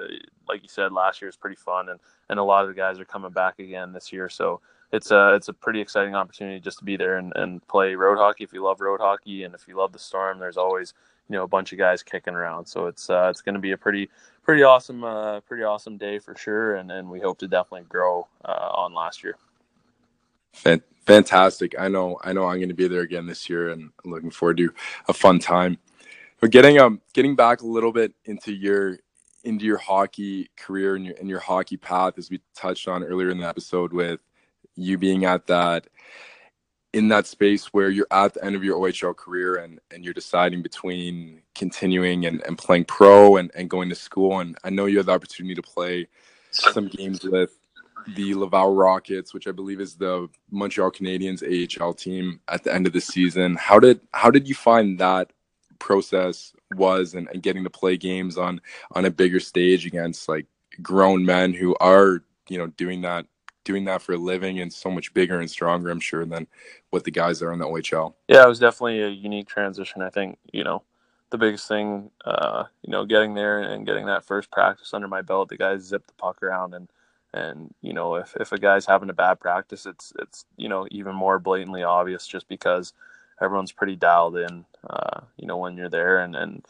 Like 0.48 0.62
you 0.62 0.68
said, 0.68 0.92
last 0.92 1.20
year 1.20 1.28
was 1.28 1.36
pretty 1.36 1.56
fun, 1.56 1.88
and, 1.88 1.98
and 2.28 2.38
a 2.38 2.44
lot 2.44 2.62
of 2.62 2.68
the 2.68 2.74
guys 2.74 3.00
are 3.00 3.04
coming 3.04 3.30
back 3.30 3.58
again 3.58 3.92
this 3.92 4.12
year. 4.12 4.28
So 4.28 4.61
it's 4.92 5.11
a 5.11 5.34
it's 5.34 5.48
a 5.48 5.52
pretty 5.52 5.80
exciting 5.80 6.14
opportunity 6.14 6.61
just 6.61 6.78
to 6.78 6.84
be 6.84 6.96
there 6.96 7.16
and, 7.16 7.32
and 7.36 7.66
play 7.68 7.94
road 7.94 8.18
hockey 8.18 8.44
if 8.44 8.52
you 8.52 8.62
love 8.62 8.80
road 8.80 9.00
hockey 9.00 9.44
and 9.44 9.54
if 9.54 9.68
you 9.68 9.76
love 9.76 9.92
the 9.92 9.98
storm 9.98 10.38
there's 10.38 10.56
always 10.56 10.94
you 11.28 11.36
know 11.36 11.44
a 11.44 11.48
bunch 11.48 11.72
of 11.72 11.78
guys 11.78 12.02
kicking 12.02 12.34
around 12.34 12.66
so 12.66 12.86
it's 12.86 13.08
uh, 13.08 13.28
it's 13.30 13.42
going 13.42 13.54
to 13.54 13.61
be 13.61 13.70
a 13.72 13.76
pretty 13.76 14.11
pretty 14.43 14.62
awesome 14.62 15.05
uh, 15.05 15.41
pretty 15.41 15.62
awesome 15.62 15.97
day 15.97 16.18
for 16.18 16.36
sure 16.36 16.76
and 16.76 16.91
and 16.91 17.09
we 17.09 17.20
hope 17.20 17.38
to 17.38 17.49
definitely 17.49 17.86
grow 17.88 18.26
uh, 18.45 18.70
on 18.74 18.95
last 18.95 19.22
year. 19.22 19.36
Fantastic. 21.07 21.74
I 21.78 21.88
know 21.88 22.18
i 22.22 22.32
know 22.32 22.47
i'm 22.47 22.59
going 22.59 22.68
to 22.68 22.74
be 22.74 22.88
there 22.88 23.01
again 23.01 23.26
this 23.26 23.49
year 23.49 23.70
and 23.70 23.91
looking 24.05 24.30
forward 24.30 24.59
to 24.59 24.72
a 25.09 25.12
fun 25.12 25.38
time. 25.38 25.78
But 26.41 26.51
getting 26.51 26.78
um 26.78 27.01
getting 27.12 27.36
back 27.36 27.62
a 27.62 27.66
little 27.66 27.93
bit 27.93 28.12
into 28.24 28.53
your 28.53 28.99
into 29.45 29.64
your 29.64 29.78
hockey 29.78 30.51
career 30.57 30.97
and 30.97 31.05
your 31.05 31.14
and 31.18 31.28
your 31.28 31.41
hockey 31.41 31.76
path 31.76 32.14
as 32.18 32.30
we 32.30 32.41
touched 32.55 32.88
on 32.88 33.03
earlier 33.03 33.30
in 33.30 33.38
the 33.38 33.49
episode 33.49 33.93
with 33.93 34.20
you 34.76 34.99
being 34.99 35.24
at 35.24 35.47
that 35.47 35.86
in 36.93 37.09
that 37.09 37.26
space 37.26 37.66
where 37.66 37.88
you're 37.88 38.07
at 38.11 38.34
the 38.34 38.45
end 38.45 38.57
of 38.57 38.64
your 38.64 38.78
OHL 38.78 39.16
career 39.16 39.57
and, 39.57 39.80
and 39.91 40.05
you're 40.05 40.14
deciding 40.14 40.62
between 40.62 41.43
continuing 41.55 42.26
and, 42.26 42.43
and 42.47 42.59
playing 42.59 42.84
pro 42.84 43.36
and, 43.36 43.51
and 43.55 43.70
going 43.70 43.88
to 43.88 43.95
school. 43.95 44.41
And 44.41 44.57
I 44.64 44.70
know 44.70 44.86
you 44.86 44.97
had 44.97 45.07
the 45.07 45.12
opportunity 45.12 45.55
to 45.55 45.62
play 45.62 46.09
some 46.51 46.88
games 46.88 47.22
with 47.22 47.57
the 48.16 48.34
Laval 48.34 48.74
Rockets, 48.74 49.32
which 49.32 49.47
I 49.47 49.53
believe 49.53 49.80
is 49.80 49.95
the 49.95 50.28
Montreal 50.51 50.91
Canadiens 50.91 51.43
AHL 51.43 51.95
team 51.95 52.41
at 52.49 52.64
the 52.64 52.74
end 52.74 52.86
of 52.86 52.93
the 52.93 53.01
season. 53.01 53.57
How 53.57 53.78
did 53.78 54.01
how 54.12 54.30
did 54.30 54.49
you 54.49 54.55
find 54.55 54.99
that 54.99 55.32
process 55.78 56.53
was 56.74 57.14
and, 57.14 57.28
and 57.32 57.43
getting 57.43 57.64
to 57.64 57.70
play 57.70 57.97
games 57.97 58.36
on 58.36 58.61
on 58.93 59.05
a 59.05 59.11
bigger 59.11 59.41
stage 59.41 59.86
against 59.86 60.28
like 60.28 60.47
grown 60.82 61.24
men 61.24 61.53
who 61.53 61.76
are, 61.80 62.22
you 62.49 62.59
know, 62.59 62.66
doing 62.68 63.03
that 63.03 63.26
doing 63.64 63.84
that 63.84 64.02
for 64.02 64.14
a 64.14 64.18
living 64.18 64.61
and 64.61 64.72
so 64.72 64.90
much 64.90 65.12
bigger 65.14 65.40
and 65.40 65.50
stronger, 65.50 65.90
I'm 65.90 66.00
sure, 66.00 66.24
than 66.24 66.46
what 66.90 67.04
the 67.04 67.11
guys 67.11 67.42
are 67.42 67.52
in 67.52 67.58
the 67.58 67.66
OHL. 67.66 68.14
Yeah, 68.28 68.44
it 68.44 68.48
was 68.48 68.58
definitely 68.58 69.02
a 69.02 69.08
unique 69.08 69.48
transition. 69.48 70.02
I 70.02 70.11
think, 70.11 70.38
you 70.52 70.64
know, 70.64 70.82
the 71.30 71.38
biggest 71.38 71.68
thing, 71.68 72.11
uh, 72.24 72.64
you 72.82 72.90
know, 72.90 73.04
getting 73.04 73.34
there 73.34 73.61
and 73.61 73.86
getting 73.86 74.06
that 74.06 74.24
first 74.24 74.50
practice 74.50 74.92
under 74.94 75.08
my 75.08 75.22
belt, 75.22 75.48
the 75.48 75.56
guys 75.56 75.82
zip 75.82 76.06
the 76.06 76.12
puck 76.14 76.42
around 76.42 76.74
and, 76.74 76.88
and, 77.32 77.72
you 77.80 77.92
know, 77.92 78.16
if, 78.16 78.34
if 78.40 78.50
a 78.50 78.58
guy's 78.58 78.86
having 78.86 79.11
a 79.11 79.14
bad 79.14 79.38
practice, 79.38 79.86
it's, 79.86 80.12
it's, 80.18 80.44
you 80.56 80.68
know, 80.68 80.88
even 80.90 81.14
more 81.14 81.38
blatantly 81.38 81.84
obvious 81.84 82.26
just 82.26 82.48
because 82.48 82.92
everyone's 83.40 83.70
pretty 83.70 83.94
dialed 83.94 84.36
in, 84.36 84.64
uh, 84.88 85.20
you 85.36 85.46
know, 85.46 85.56
when 85.56 85.76
you're 85.76 85.88
there 85.88 86.18
and, 86.18 86.34
and, 86.34 86.66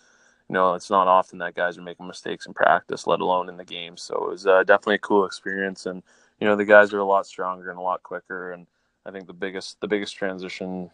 you 0.51 0.55
know, 0.55 0.75
it's 0.75 0.91
not 0.91 1.07
often 1.07 1.39
that 1.39 1.55
guys 1.55 1.79
are 1.79 1.83
making 1.83 2.09
mistakes 2.09 2.45
in 2.45 2.53
practice, 2.53 3.07
let 3.07 3.21
alone 3.21 3.49
in 3.49 3.57
the 3.57 3.65
game. 3.65 3.97
So 3.97 4.17
it 4.17 4.31
was 4.31 4.47
uh, 4.49 4.65
definitely 4.65 4.97
a 4.97 4.99
cool 4.99 5.25
experience, 5.25 5.87
and 5.87 6.03
you 6.41 6.47
know, 6.47 6.57
the 6.57 6.65
guys 6.65 6.93
are 6.93 6.99
a 6.99 7.05
lot 7.05 7.27
stronger 7.27 7.71
and 7.71 7.79
a 7.79 7.83
lot 7.83 8.03
quicker. 8.03 8.53
And 8.53 8.67
I 9.07 9.11
think 9.11 9.27
the 9.27 9.33
biggest 9.33 9.81
the 9.81 9.89
biggest 9.89 10.17
transition 10.17 10.91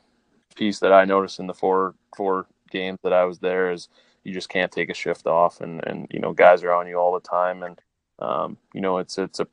piece 0.55 0.80
that 0.80 0.92
I 0.92 1.05
noticed 1.05 1.38
in 1.38 1.47
the 1.47 1.55
four 1.55 1.94
four 2.16 2.47
games 2.70 2.99
that 3.03 3.12
I 3.12 3.24
was 3.24 3.38
there 3.38 3.70
is 3.70 3.88
you 4.24 4.32
just 4.32 4.49
can't 4.49 4.72
take 4.72 4.90
a 4.90 4.94
shift 4.94 5.26
off, 5.26 5.61
and 5.61 5.84
and 5.86 6.07
you 6.11 6.18
know, 6.18 6.32
guys 6.32 6.62
are 6.64 6.72
on 6.72 6.88
you 6.88 6.97
all 6.97 7.14
the 7.14 7.20
time, 7.20 7.62
and 7.62 7.80
um, 8.18 8.57
you 8.74 8.80
know, 8.80 8.99
it's 8.99 9.18
it's 9.18 9.40
a 9.40 9.47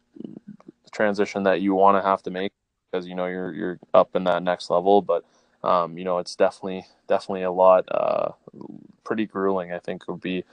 transition 0.92 1.44
that 1.44 1.62
you 1.62 1.74
want 1.74 1.98
to 1.98 2.08
have 2.08 2.24
to 2.24 2.32
make 2.32 2.52
because 2.92 3.08
you 3.08 3.16
know 3.16 3.26
you're 3.26 3.54
you're 3.54 3.80
up 3.94 4.16
in 4.16 4.24
that 4.26 4.44
next 4.44 4.70
level, 4.70 5.02
but 5.02 5.26
um, 5.64 5.98
you 5.98 6.04
know, 6.04 6.18
it's 6.18 6.36
definitely 6.36 6.86
definitely 7.08 7.44
a 7.44 7.52
lot 7.52 7.86
uh, 7.92 8.32
pretty 9.04 9.26
grueling. 9.26 9.74
I 9.74 9.80
think 9.80 10.08
would 10.08 10.22
be, 10.22 10.44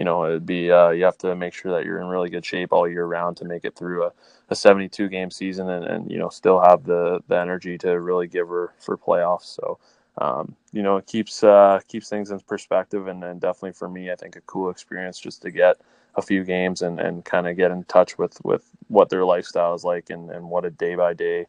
you 0.00 0.04
know, 0.04 0.24
it'd 0.24 0.46
be 0.46 0.72
uh, 0.72 0.88
you 0.88 1.04
have 1.04 1.18
to 1.18 1.36
make 1.36 1.52
sure 1.52 1.72
that 1.72 1.84
you're 1.84 2.00
in 2.00 2.06
really 2.06 2.30
good 2.30 2.44
shape 2.44 2.72
all 2.72 2.88
year 2.88 3.04
round 3.04 3.36
to 3.36 3.44
make 3.44 3.66
it 3.66 3.76
through 3.76 4.04
a, 4.04 4.12
a 4.48 4.56
72 4.56 5.08
game 5.10 5.30
season 5.30 5.68
and, 5.68 5.84
and 5.84 6.10
you 6.10 6.16
know 6.16 6.30
still 6.30 6.58
have 6.58 6.84
the 6.84 7.20
the 7.28 7.38
energy 7.38 7.76
to 7.76 8.00
really 8.00 8.26
give 8.26 8.48
her 8.48 8.72
for 8.80 8.96
playoffs. 8.96 9.54
So. 9.54 9.78
Um, 10.18 10.56
you 10.72 10.82
know, 10.82 10.96
it 10.96 11.06
keeps 11.06 11.42
uh, 11.44 11.80
keeps 11.86 12.10
things 12.10 12.30
in 12.30 12.40
perspective, 12.40 13.06
and, 13.06 13.22
and 13.24 13.40
definitely 13.40 13.72
for 13.72 13.88
me, 13.88 14.10
I 14.10 14.16
think 14.16 14.36
a 14.36 14.40
cool 14.42 14.68
experience 14.68 15.18
just 15.18 15.40
to 15.42 15.50
get 15.50 15.76
a 16.16 16.20
few 16.20 16.44
games 16.44 16.82
and, 16.82 16.98
and 16.98 17.24
kind 17.24 17.46
of 17.46 17.56
get 17.56 17.70
in 17.70 17.84
touch 17.84 18.18
with, 18.18 18.36
with 18.44 18.68
what 18.88 19.08
their 19.08 19.24
lifestyle 19.24 19.72
is 19.74 19.84
like 19.84 20.10
and, 20.10 20.30
and 20.30 20.50
what 20.50 20.64
a 20.64 20.70
day 20.70 20.96
by 20.96 21.14
day 21.14 21.46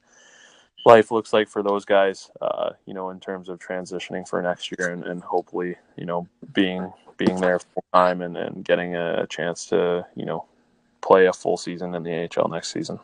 life 0.86 1.12
looks 1.12 1.34
like 1.34 1.50
for 1.50 1.64
those 1.64 1.86
guys, 1.86 2.30
uh, 2.42 2.72
you 2.86 2.94
know, 2.94 3.10
in 3.10 3.20
terms 3.20 3.50
of 3.50 3.60
transitioning 3.60 4.28
for 4.28 4.42
next 4.42 4.72
year 4.72 4.90
and, 4.90 5.04
and 5.04 5.22
hopefully, 5.22 5.76
you 5.98 6.06
know, 6.06 6.28
being 6.54 6.92
being 7.26 7.40
there 7.40 7.60
full 7.60 7.84
time 7.94 8.22
and, 8.22 8.36
and 8.38 8.66
getting 8.66 8.96
a 8.96 9.28
chance 9.28 9.66
to, 9.68 10.06
you 10.16 10.26
know, 10.26 10.46
play 11.02 11.28
a 11.28 11.34
full 11.34 11.58
season 11.58 11.94
in 11.96 12.04
the 12.04 12.30
AHL 12.38 12.48
next 12.48 12.72
season. 12.72 13.00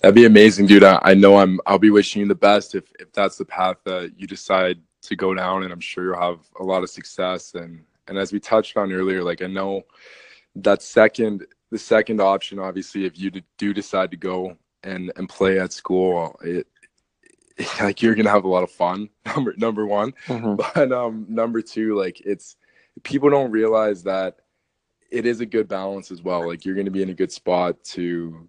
That'd 0.00 0.14
be 0.16 0.24
amazing, 0.24 0.66
dude. 0.66 0.82
I, 0.82 0.98
I 1.02 1.14
know 1.14 1.38
I'm 1.38 1.60
I'll 1.66 1.78
be 1.78 1.90
wishing 1.90 2.22
you 2.22 2.28
the 2.28 2.34
best 2.34 2.74
if, 2.74 2.84
if 2.98 3.12
that's 3.12 3.36
the 3.36 3.44
path 3.44 3.76
that 3.84 4.12
you 4.16 4.26
decide 4.26 4.80
to 5.02 5.16
go 5.16 5.34
down 5.34 5.62
and 5.62 5.72
I'm 5.72 5.80
sure 5.80 6.04
you'll 6.04 6.20
have 6.20 6.40
a 6.58 6.64
lot 6.64 6.82
of 6.82 6.90
success 6.90 7.54
and 7.54 7.84
and 8.08 8.18
as 8.18 8.32
we 8.32 8.40
touched 8.40 8.76
on 8.76 8.92
earlier, 8.92 9.22
like 9.22 9.42
I 9.42 9.46
know 9.46 9.82
that 10.56 10.82
second 10.82 11.46
the 11.70 11.78
second 11.78 12.20
option 12.20 12.58
obviously 12.58 13.04
if 13.04 13.18
you 13.18 13.30
do 13.56 13.72
decide 13.72 14.10
to 14.10 14.16
go 14.16 14.56
and 14.82 15.12
and 15.16 15.28
play 15.28 15.60
at 15.60 15.72
school, 15.72 16.36
it 16.42 16.66
like 17.80 18.02
you're 18.02 18.14
gonna 18.14 18.30
have 18.30 18.44
a 18.44 18.48
lot 18.48 18.62
of 18.62 18.70
fun. 18.70 19.08
Number 19.26 19.54
number 19.56 19.86
one, 19.86 20.12
mm-hmm. 20.26 20.56
but 20.74 20.92
um 20.92 21.26
number 21.28 21.62
two, 21.62 21.96
like 21.96 22.20
it's 22.20 22.56
people 23.02 23.30
don't 23.30 23.50
realize 23.50 24.02
that 24.04 24.36
it 25.10 25.26
is 25.26 25.40
a 25.40 25.46
good 25.46 25.68
balance 25.68 26.10
as 26.10 26.22
well. 26.22 26.46
Like 26.46 26.64
you're 26.64 26.74
gonna 26.74 26.90
be 26.90 27.02
in 27.02 27.10
a 27.10 27.14
good 27.14 27.32
spot 27.32 27.82
to 27.84 28.48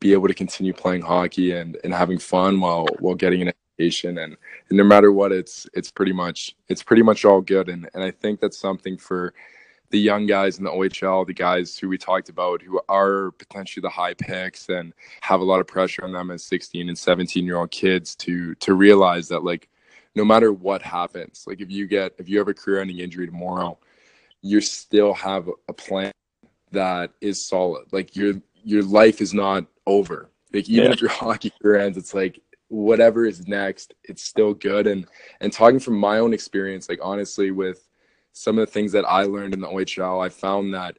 be 0.00 0.12
able 0.12 0.28
to 0.28 0.34
continue 0.34 0.72
playing 0.72 1.02
hockey 1.02 1.52
and 1.52 1.78
and 1.84 1.94
having 1.94 2.18
fun 2.18 2.60
while 2.60 2.86
while 2.98 3.14
getting 3.14 3.42
an 3.42 3.52
education 3.78 4.18
and, 4.18 4.36
and 4.68 4.76
no 4.76 4.84
matter 4.84 5.12
what 5.12 5.32
it's 5.32 5.66
it's 5.74 5.90
pretty 5.90 6.12
much 6.12 6.54
it's 6.68 6.82
pretty 6.82 7.02
much 7.02 7.24
all 7.24 7.40
good 7.40 7.68
and 7.68 7.88
and 7.94 8.02
I 8.02 8.10
think 8.10 8.40
that's 8.40 8.58
something 8.58 8.96
for 8.98 9.34
the 9.94 10.00
young 10.00 10.26
guys 10.26 10.58
in 10.58 10.64
the 10.64 10.70
OHL, 10.72 11.24
the 11.24 11.32
guys 11.32 11.78
who 11.78 11.88
we 11.88 11.96
talked 11.96 12.28
about 12.28 12.60
who 12.60 12.80
are 12.88 13.30
potentially 13.38 13.80
the 13.80 13.88
high 13.88 14.12
picks 14.12 14.68
and 14.68 14.92
have 15.20 15.38
a 15.38 15.44
lot 15.44 15.60
of 15.60 15.68
pressure 15.68 16.04
on 16.04 16.10
them 16.10 16.32
as 16.32 16.42
16 16.42 16.88
and 16.88 16.98
17 16.98 17.44
year 17.44 17.58
old 17.58 17.70
kids 17.70 18.16
to 18.16 18.56
to 18.56 18.74
realize 18.74 19.28
that 19.28 19.44
like 19.44 19.68
no 20.16 20.24
matter 20.24 20.52
what 20.52 20.82
happens, 20.82 21.44
like 21.46 21.60
if 21.60 21.70
you 21.70 21.86
get 21.86 22.12
if 22.18 22.28
you 22.28 22.38
have 22.38 22.48
a 22.48 22.54
career 22.54 22.80
ending 22.80 22.98
injury 22.98 23.26
tomorrow, 23.26 23.78
you 24.42 24.60
still 24.60 25.14
have 25.14 25.48
a 25.68 25.72
plan 25.72 26.10
that 26.72 27.12
is 27.20 27.46
solid. 27.46 27.84
Like 27.92 28.16
your 28.16 28.34
your 28.64 28.82
life 28.82 29.20
is 29.20 29.32
not 29.32 29.64
over. 29.86 30.28
Like 30.52 30.68
even 30.68 30.86
yeah. 30.86 30.90
if 30.90 31.00
your 31.00 31.10
hockey 31.22 31.52
career 31.62 31.78
ends, 31.78 31.96
it's 31.96 32.14
like 32.14 32.40
whatever 32.66 33.26
is 33.26 33.46
next, 33.46 33.94
it's 34.02 34.24
still 34.24 34.54
good. 34.54 34.88
And 34.88 35.06
and 35.40 35.52
talking 35.52 35.78
from 35.78 35.94
my 35.94 36.18
own 36.18 36.34
experience, 36.34 36.88
like 36.88 36.98
honestly 37.00 37.52
with 37.52 37.88
some 38.34 38.58
of 38.58 38.66
the 38.66 38.72
things 38.72 38.92
that 38.92 39.04
I 39.06 39.22
learned 39.22 39.54
in 39.54 39.60
the 39.60 39.68
OHL, 39.68 40.22
I 40.22 40.28
found 40.28 40.74
that 40.74 40.98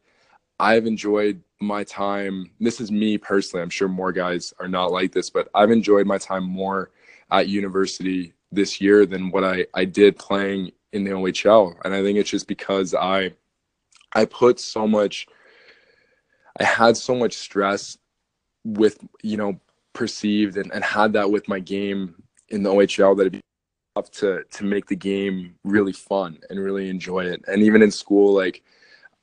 I've 0.60 0.88
enjoyed 0.88 1.44
my 1.60 1.84
time. 1.84 2.50
This 2.62 2.80
is 2.80 2.92
me 2.92 3.18
personally. 3.18 3.62
I'm 3.62 3.70
sure 3.70 3.90
more 3.90 4.14
guys 4.14 4.54
are 4.60 4.70
not 4.70 4.92
like 4.92 5.12
this, 5.12 5.30
but 5.30 5.50
I've 5.54 5.70
enjoyed 5.70 6.08
my 6.08 6.18
time 6.18 6.46
more 6.46 6.92
at 7.30 7.50
university 7.50 8.34
this 8.54 8.80
year 8.80 9.06
than 9.06 9.32
what 9.32 9.44
I, 9.44 9.66
I 9.74 9.84
did 9.84 10.18
playing 10.18 10.72
in 10.94 11.04
the 11.04 11.12
OHL. 11.12 11.76
And 11.84 11.94
I 11.94 12.02
think 12.02 12.18
it's 12.18 12.30
just 12.30 12.48
because 12.48 12.96
I 12.96 13.34
I 14.14 14.24
put 14.24 14.62
so 14.62 14.88
much 14.88 15.28
I 16.58 16.64
had 16.64 16.96
so 16.96 17.16
much 17.16 17.34
stress 17.34 17.98
with, 18.64 18.98
you 19.22 19.36
know, 19.36 19.60
perceived 19.92 20.56
and, 20.56 20.72
and 20.74 20.86
had 20.86 21.12
that 21.14 21.30
with 21.30 21.50
my 21.50 21.60
game 21.60 22.16
in 22.48 22.64
the 22.64 22.70
OHL 22.70 23.18
that 23.18 23.36
it 23.36 23.42
to 24.04 24.44
to 24.52 24.64
make 24.64 24.88
the 24.88 24.96
game 24.96 25.56
really 25.64 25.94
fun 25.94 26.40
and 26.50 26.60
really 26.60 26.90
enjoy 26.90 27.26
it. 27.26 27.44
And 27.48 27.62
even 27.62 27.82
in 27.82 27.92
school, 27.92 28.34
like 28.34 28.64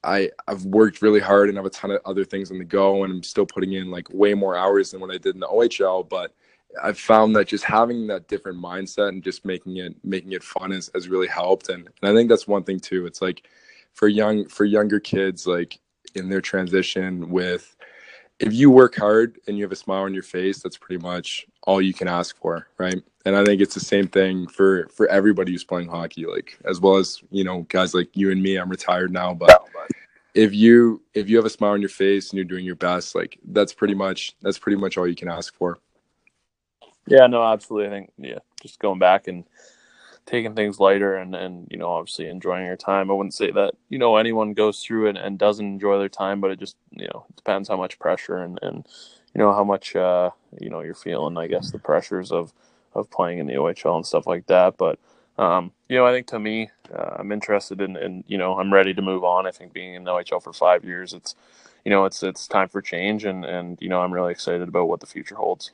I 0.05 0.31
I've 0.49 0.65
worked 0.65 1.03
really 1.03 1.21
hard 1.21 1.49
and 1.49 1.59
I 1.59 1.61
have 1.61 1.67
a 1.67 1.71
ton 1.71 1.91
of 1.91 2.01
other 2.05 2.25
things 2.25 2.51
on 2.51 2.59
the 2.59 2.65
go, 2.65 3.05
and 3.05 3.13
I'm 3.13 3.23
still 3.23 3.47
putting 3.47 3.75
in 3.75 3.91
like 3.91 4.09
way 4.13 4.35
more 4.35 4.57
hours 4.57 4.91
than 4.91 5.01
what 5.01 5.11
I 5.11 5.19
did 5.19 5.35
in 5.35 5.41
the 5.41 5.49
OHL. 5.49 6.09
But 6.09 6.35
I've 6.83 6.99
found 6.99 7.37
that 7.37 7.49
just 7.49 7.65
having 7.65 8.07
that 8.07 8.29
different 8.29 8.59
mindset 8.59 9.09
and 9.09 9.23
just 9.23 9.45
making 9.45 9.77
it 9.77 9.95
making 10.05 10.33
it 10.33 10.43
fun 10.43 10.71
has, 10.71 10.91
has 10.95 11.09
really 11.09 11.29
helped. 11.29 11.69
And, 11.69 11.89
and 12.01 12.11
I 12.11 12.15
think 12.15 12.29
that's 12.29 12.49
one 12.49 12.65
thing 12.65 12.81
too. 12.81 13.07
It's 13.07 13.21
like 13.21 13.47
for 13.93 14.09
young 14.09 14.49
for 14.49 14.65
younger 14.65 15.01
kids, 15.01 15.47
like 15.47 15.79
in 16.15 16.29
their 16.29 16.41
transition 16.41 17.31
with 17.31 17.77
if 18.39 18.53
you 18.53 18.71
work 18.71 18.97
hard 18.97 19.39
and 19.47 19.57
you 19.57 19.65
have 19.65 19.73
a 19.73 19.77
smile 19.77 20.03
on 20.03 20.15
your 20.15 20.23
face, 20.23 20.63
that's 20.63 20.77
pretty 20.77 21.03
much 21.03 21.47
all 21.65 21.81
you 21.81 21.95
can 21.95 22.09
ask 22.09 22.37
for, 22.37 22.67
right? 22.79 23.01
And 23.25 23.37
I 23.37 23.45
think 23.45 23.61
it's 23.61 23.75
the 23.75 23.81
same 23.81 24.09
thing 24.09 24.49
for 24.49 24.89
for 24.89 25.07
everybody 25.09 25.53
who's 25.53 25.65
playing 25.65 25.89
hockey, 25.89 26.27
like 26.27 26.59
as 26.65 26.81
well 26.81 26.97
as 26.97 27.23
you 27.31 27.45
know 27.45 27.63
guys 27.69 27.95
like 27.95 28.17
you 28.17 28.33
and 28.33 28.43
me. 28.43 28.57
I'm 28.57 28.69
retired 28.69 29.13
now, 29.13 29.33
but 29.33 29.65
if 30.35 30.53
you 30.53 31.03
if 31.15 31.29
you 31.29 31.37
have 31.37 31.47
a 31.47 31.51
smile 31.51 31.73
on 31.73 31.81
your 31.81 31.89
face 31.89 32.31
and 32.31 32.37
you're 32.37 32.45
doing 32.45 32.65
your 32.65 32.75
best, 32.75 33.15
like 33.15 33.39
that's 33.45 33.73
pretty 33.73 33.95
much 33.95 34.35
that's 34.43 34.59
pretty 34.59 34.77
much 34.77 34.99
all 34.99 35.07
you 35.07 35.15
can 35.15 35.29
ask 35.29 35.55
for. 35.55 35.79
Yeah, 37.07 37.27
no, 37.27 37.43
absolutely. 37.43 37.89
I 37.89 37.91
think 37.91 38.13
yeah, 38.19 38.39
just 38.61 38.79
going 38.79 38.99
back 38.99 39.29
and 39.29 39.45
taking 40.27 40.55
things 40.55 40.79
lighter 40.81 41.17
and 41.17 41.35
and 41.35 41.67
you 41.71 41.77
know 41.77 41.91
obviously 41.91 42.29
enjoying 42.29 42.67
your 42.67 42.77
time. 42.77 43.11
I 43.11 43.15
wouldn't 43.15 43.35
say 43.35 43.51
that 43.53 43.75
you 43.89 43.99
know 43.99 44.17
anyone 44.17 44.55
goes 44.55 44.81
through 44.83 45.09
it 45.09 45.17
and 45.17 45.39
doesn't 45.39 45.67
enjoy 45.67 45.99
their 45.99 46.09
time, 46.09 46.41
but 46.41 46.51
it 46.51 46.59
just 46.59 46.77
you 46.91 47.09
know 47.13 47.27
depends 47.37 47.69
how 47.69 47.77
much 47.77 47.99
pressure 47.99 48.39
and 48.39 48.59
and 48.63 48.87
you 49.35 49.39
know 49.39 49.53
how 49.53 49.65
much 49.65 49.97
uh 49.97 50.31
you 50.61 50.71
know 50.71 50.81
you're 50.81 50.95
feeling. 50.95 51.37
I 51.37 51.47
guess 51.47 51.71
the 51.71 51.79
pressures 51.79 52.33
of 52.33 52.53
of 52.95 53.11
playing 53.11 53.39
in 53.39 53.47
the 53.47 53.55
OHL 53.55 53.97
and 53.97 54.07
stuff 54.07 54.27
like 54.27 54.47
that, 54.47 54.77
but. 54.77 54.99
Um, 55.39 55.73
you 55.89 55.97
know, 55.97 56.07
I 56.07 56.13
think 56.13 56.27
to 56.29 56.39
me, 56.39 56.69
uh, 56.95 57.17
I'm 57.19 57.33
interested 57.33 57.81
in, 57.81 57.97
in, 57.97 58.23
you 58.29 58.37
know, 58.37 58.59
I'm 58.59 58.73
ready 58.73 58.93
to 58.93 59.01
move 59.01 59.25
on. 59.25 59.47
I 59.47 59.51
think 59.51 59.73
being 59.73 59.95
in 59.95 60.05
the 60.05 60.11
OHL 60.11 60.43
for 60.43 60.53
five 60.53 60.85
years, 60.85 61.15
it's, 61.15 61.35
you 61.85 61.91
know, 61.91 62.05
it's 62.05 62.23
it's 62.23 62.47
time 62.47 62.69
for 62.69 62.81
change, 62.81 63.25
and 63.25 63.45
and 63.45 63.79
you 63.81 63.89
know, 63.89 64.03
I'm 64.03 64.13
really 64.13 64.31
excited 64.31 64.69
about 64.69 64.89
what 64.89 65.01
the 65.01 65.07
future 65.07 65.35
holds. 65.35 65.71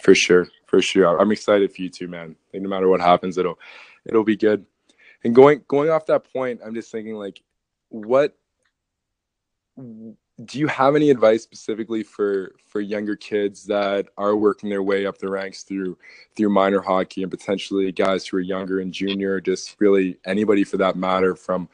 For 0.00 0.14
sure, 0.14 0.48
for 0.74 0.82
sure. 0.82 1.20
I'm 1.20 1.30
excited 1.30 1.72
for 1.72 1.82
you 1.82 1.88
too, 1.88 2.08
man. 2.08 2.34
Like 2.52 2.62
no 2.62 2.68
matter 2.68 2.88
what 2.88 3.00
happens, 3.00 3.38
it'll 3.38 3.60
it'll 4.04 4.24
be 4.24 4.36
good. 4.36 4.66
And 5.22 5.32
going 5.32 5.62
going 5.68 5.88
off 5.88 6.06
that 6.06 6.32
point, 6.32 6.60
I'm 6.64 6.74
just 6.74 6.90
thinking 6.90 7.14
like, 7.14 7.40
what 7.90 8.36
do 9.76 10.58
you 10.58 10.66
have 10.66 10.96
any 10.96 11.10
advice 11.10 11.44
specifically 11.44 12.02
for 12.02 12.56
for 12.66 12.80
younger 12.80 13.14
kids 13.14 13.66
that 13.66 14.08
are 14.18 14.34
working 14.34 14.68
their 14.68 14.82
way 14.82 15.06
up 15.06 15.18
the 15.18 15.30
ranks 15.30 15.62
through 15.62 15.96
through 16.36 16.48
minor 16.48 16.80
hockey 16.80 17.22
and 17.22 17.30
potentially 17.30 17.92
guys 17.92 18.26
who 18.26 18.36
are 18.38 18.40
younger 18.40 18.80
and 18.80 18.92
junior, 18.92 19.40
just 19.40 19.76
really 19.78 20.18
anybody 20.26 20.64
for 20.64 20.76
that 20.76 20.96
matter 20.96 21.36
from 21.36 21.68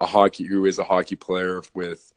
a 0.00 0.06
hockey 0.06 0.44
who 0.44 0.66
is 0.66 0.78
a 0.78 0.84
hockey 0.84 1.16
player 1.16 1.62
with 1.72 2.12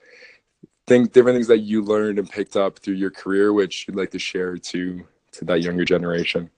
think 0.87 1.13
different 1.13 1.37
things 1.37 1.47
that 1.47 1.59
you 1.59 1.81
learned 1.81 2.19
and 2.19 2.29
picked 2.29 2.57
up 2.57 2.79
through 2.79 2.95
your 2.95 3.11
career, 3.11 3.53
which 3.53 3.87
you'd 3.87 3.95
like 3.95 4.11
to 4.11 4.19
share 4.19 4.57
to 4.57 5.05
to 5.33 5.45
that 5.45 5.61
younger 5.61 5.85
generation? 5.85 6.49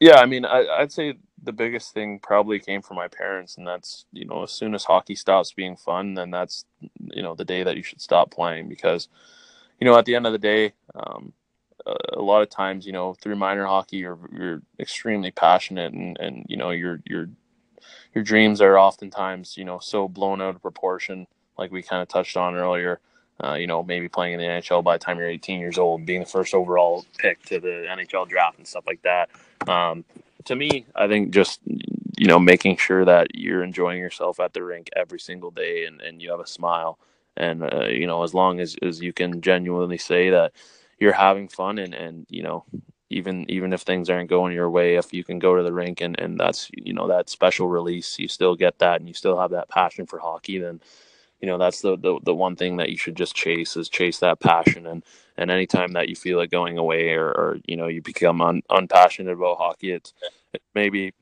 Yeah, 0.00 0.16
I 0.16 0.26
mean, 0.26 0.44
I, 0.44 0.66
I'd 0.78 0.92
say 0.92 1.14
the 1.42 1.52
biggest 1.52 1.92
thing 1.92 2.20
probably 2.20 2.58
came 2.58 2.82
from 2.82 2.96
my 2.96 3.08
parents, 3.08 3.56
and 3.56 3.66
that's 3.66 4.06
you 4.12 4.24
know, 4.24 4.42
as 4.42 4.52
soon 4.52 4.74
as 4.74 4.84
hockey 4.84 5.14
stops 5.14 5.52
being 5.52 5.76
fun, 5.76 6.14
then 6.14 6.30
that's 6.30 6.64
you 7.12 7.22
know 7.22 7.34
the 7.34 7.44
day 7.44 7.62
that 7.62 7.76
you 7.76 7.82
should 7.82 8.00
stop 8.00 8.30
playing 8.30 8.68
because 8.68 9.08
you 9.78 9.84
know 9.84 9.96
at 9.96 10.04
the 10.04 10.14
end 10.14 10.26
of 10.26 10.32
the 10.32 10.38
day. 10.38 10.72
Um, 10.94 11.32
a 12.12 12.20
lot 12.20 12.42
of 12.42 12.50
times, 12.50 12.86
you 12.86 12.92
know, 12.92 13.14
through 13.14 13.36
minor 13.36 13.66
hockey, 13.66 13.98
you're 13.98 14.18
you're 14.32 14.62
extremely 14.78 15.30
passionate, 15.30 15.92
and 15.92 16.18
and 16.18 16.44
you 16.48 16.56
know 16.56 16.70
your 16.70 17.00
your 17.04 17.28
your 18.14 18.24
dreams 18.24 18.60
are 18.60 18.78
oftentimes 18.78 19.56
you 19.56 19.64
know 19.64 19.78
so 19.78 20.08
blown 20.08 20.40
out 20.42 20.54
of 20.54 20.62
proportion, 20.62 21.26
like 21.58 21.70
we 21.70 21.82
kind 21.82 22.02
of 22.02 22.08
touched 22.08 22.36
on 22.36 22.54
earlier. 22.54 23.00
Uh, 23.42 23.54
you 23.54 23.66
know, 23.66 23.82
maybe 23.82 24.08
playing 24.08 24.34
in 24.34 24.40
the 24.40 24.46
NHL 24.46 24.84
by 24.84 24.96
the 24.96 25.04
time 25.04 25.18
you're 25.18 25.28
18 25.28 25.60
years 25.60 25.78
old, 25.78 26.04
being 26.04 26.20
the 26.20 26.26
first 26.26 26.54
overall 26.54 27.04
pick 27.18 27.42
to 27.44 27.58
the 27.58 27.86
NHL 27.88 28.28
draft 28.28 28.58
and 28.58 28.66
stuff 28.66 28.84
like 28.86 29.02
that. 29.02 29.30
Um, 29.68 30.04
to 30.44 30.56
me, 30.56 30.86
I 30.94 31.08
think 31.08 31.30
just 31.30 31.60
you 32.20 32.26
know, 32.26 32.38
making 32.38 32.76
sure 32.76 33.02
that 33.06 33.34
you're 33.34 33.64
enjoying 33.64 33.98
yourself 33.98 34.40
at 34.40 34.52
the 34.52 34.62
rink 34.62 34.90
every 34.94 35.18
single 35.18 35.50
day 35.50 35.86
and, 35.86 36.02
and 36.02 36.20
you 36.20 36.30
have 36.30 36.38
a 36.38 36.46
smile. 36.46 36.98
And, 37.34 37.62
uh, 37.62 37.86
you 37.86 38.06
know, 38.06 38.22
as 38.22 38.34
long 38.34 38.60
as, 38.60 38.76
as 38.82 39.00
you 39.00 39.14
can 39.14 39.40
genuinely 39.40 39.96
say 39.96 40.28
that 40.28 40.52
you're 40.98 41.14
having 41.14 41.48
fun 41.48 41.78
and, 41.78 41.94
and, 41.94 42.26
you 42.28 42.42
know, 42.42 42.66
even 43.08 43.50
even 43.50 43.72
if 43.72 43.80
things 43.80 44.08
aren't 44.08 44.30
going 44.30 44.54
your 44.54 44.70
way 44.70 44.94
if 44.94 45.12
you 45.12 45.24
can 45.24 45.40
go 45.40 45.56
to 45.56 45.64
the 45.64 45.72
rink 45.72 46.00
and 46.00 46.16
and 46.20 46.38
that's 46.38 46.70
you 46.74 46.92
know 46.92 47.08
that 47.08 47.28
special 47.28 47.66
release 47.66 48.20
you 48.20 48.28
still 48.28 48.54
get 48.54 48.78
that 48.78 49.00
and 49.00 49.08
you 49.08 49.14
still 49.14 49.36
have 49.36 49.50
that 49.50 49.68
passion 49.68 50.06
for 50.06 50.20
hockey 50.20 50.58
then 50.58 50.80
you 51.40 51.48
know 51.48 51.58
that's 51.58 51.82
the, 51.82 51.96
the 51.98 52.20
the 52.24 52.34
one 52.34 52.56
thing 52.56 52.78
that 52.78 52.90
you 52.90 52.98
should 52.98 53.16
just 53.16 53.34
chase 53.36 53.76
is 53.76 53.88
chase 53.88 54.18
that 54.20 54.40
passion 54.40 54.86
and 54.86 55.04
and 55.38 55.50
anytime 55.50 55.92
that 55.92 56.08
you 56.08 56.16
feel 56.16 56.40
it 56.40 56.50
going 56.50 56.78
away 56.78 57.10
or, 57.12 57.28
or 57.28 57.58
you 57.66 57.76
know 57.76 57.88
you 57.88 58.02
become 58.02 58.40
un, 58.42 58.62
unpassionate 58.70 59.32
about 59.34 59.58
hockey 59.58 59.92
it's, 59.92 60.14
it's 60.54 60.64
maybe 60.74 61.12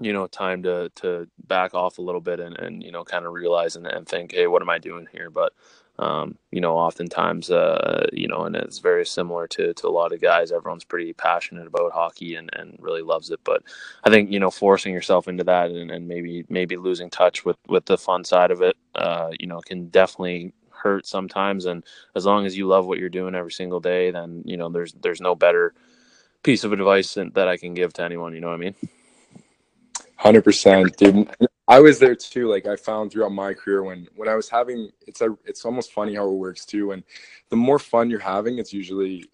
you 0.00 0.12
know 0.12 0.26
time 0.26 0.62
to 0.62 0.90
to 0.96 1.26
back 1.46 1.74
off 1.74 1.98
a 1.98 2.02
little 2.02 2.20
bit 2.20 2.40
and 2.40 2.58
and 2.58 2.82
you 2.82 2.92
know 2.92 3.04
kind 3.04 3.24
of 3.24 3.32
realize 3.32 3.76
and, 3.76 3.86
and 3.86 4.06
think 4.08 4.32
hey 4.32 4.46
what 4.46 4.62
am 4.62 4.70
i 4.70 4.78
doing 4.78 5.06
here? 5.12 5.30
But 5.30 5.52
um, 5.98 6.36
you 6.50 6.60
know, 6.60 6.76
oftentimes, 6.76 7.50
uh, 7.50 8.06
you 8.12 8.26
know, 8.26 8.42
and 8.44 8.56
it's 8.56 8.78
very 8.78 9.06
similar 9.06 9.46
to, 9.48 9.72
to 9.74 9.86
a 9.86 9.90
lot 9.90 10.12
of 10.12 10.20
guys. 10.20 10.50
Everyone's 10.50 10.84
pretty 10.84 11.12
passionate 11.12 11.66
about 11.66 11.92
hockey 11.92 12.34
and, 12.34 12.50
and 12.52 12.76
really 12.80 13.02
loves 13.02 13.30
it. 13.30 13.40
But 13.44 13.62
I 14.02 14.10
think, 14.10 14.32
you 14.32 14.40
know, 14.40 14.50
forcing 14.50 14.92
yourself 14.92 15.28
into 15.28 15.44
that 15.44 15.70
and, 15.70 15.90
and 15.90 16.08
maybe, 16.08 16.44
maybe 16.48 16.76
losing 16.76 17.10
touch 17.10 17.44
with, 17.44 17.56
with 17.68 17.86
the 17.86 17.96
fun 17.96 18.24
side 18.24 18.50
of 18.50 18.60
it, 18.60 18.76
uh, 18.96 19.30
you 19.38 19.46
know, 19.46 19.60
can 19.60 19.88
definitely 19.88 20.52
hurt 20.70 21.06
sometimes. 21.06 21.64
And 21.64 21.84
as 22.14 22.26
long 22.26 22.44
as 22.44 22.56
you 22.56 22.66
love 22.66 22.86
what 22.86 22.98
you're 22.98 23.08
doing 23.08 23.34
every 23.34 23.52
single 23.52 23.80
day, 23.80 24.10
then, 24.10 24.42
you 24.44 24.56
know, 24.56 24.68
there's, 24.68 24.92
there's 24.94 25.20
no 25.20 25.34
better 25.34 25.74
piece 26.42 26.64
of 26.64 26.72
advice 26.72 27.14
that 27.14 27.48
I 27.48 27.56
can 27.56 27.72
give 27.74 27.92
to 27.94 28.02
anyone. 28.02 28.34
You 28.34 28.40
know 28.40 28.48
what 28.48 28.54
I 28.54 28.58
mean? 28.58 28.74
Hundred 30.16 30.42
percent, 30.42 30.96
dude. 30.96 31.28
I 31.66 31.80
was 31.80 31.98
there 31.98 32.14
too. 32.14 32.48
Like 32.48 32.66
I 32.66 32.76
found 32.76 33.10
throughout 33.10 33.32
my 33.32 33.54
career 33.54 33.82
when 33.82 34.06
when 34.16 34.28
I 34.28 34.34
was 34.34 34.48
having 34.48 34.90
it's 35.06 35.20
a 35.20 35.36
it's 35.44 35.64
almost 35.64 35.92
funny 35.92 36.14
how 36.14 36.28
it 36.28 36.34
works 36.34 36.64
too. 36.64 36.92
And 36.92 37.02
the 37.48 37.56
more 37.56 37.78
fun 37.78 38.10
you're 38.10 38.20
having, 38.20 38.58
it's 38.58 38.72
usually 38.72 39.24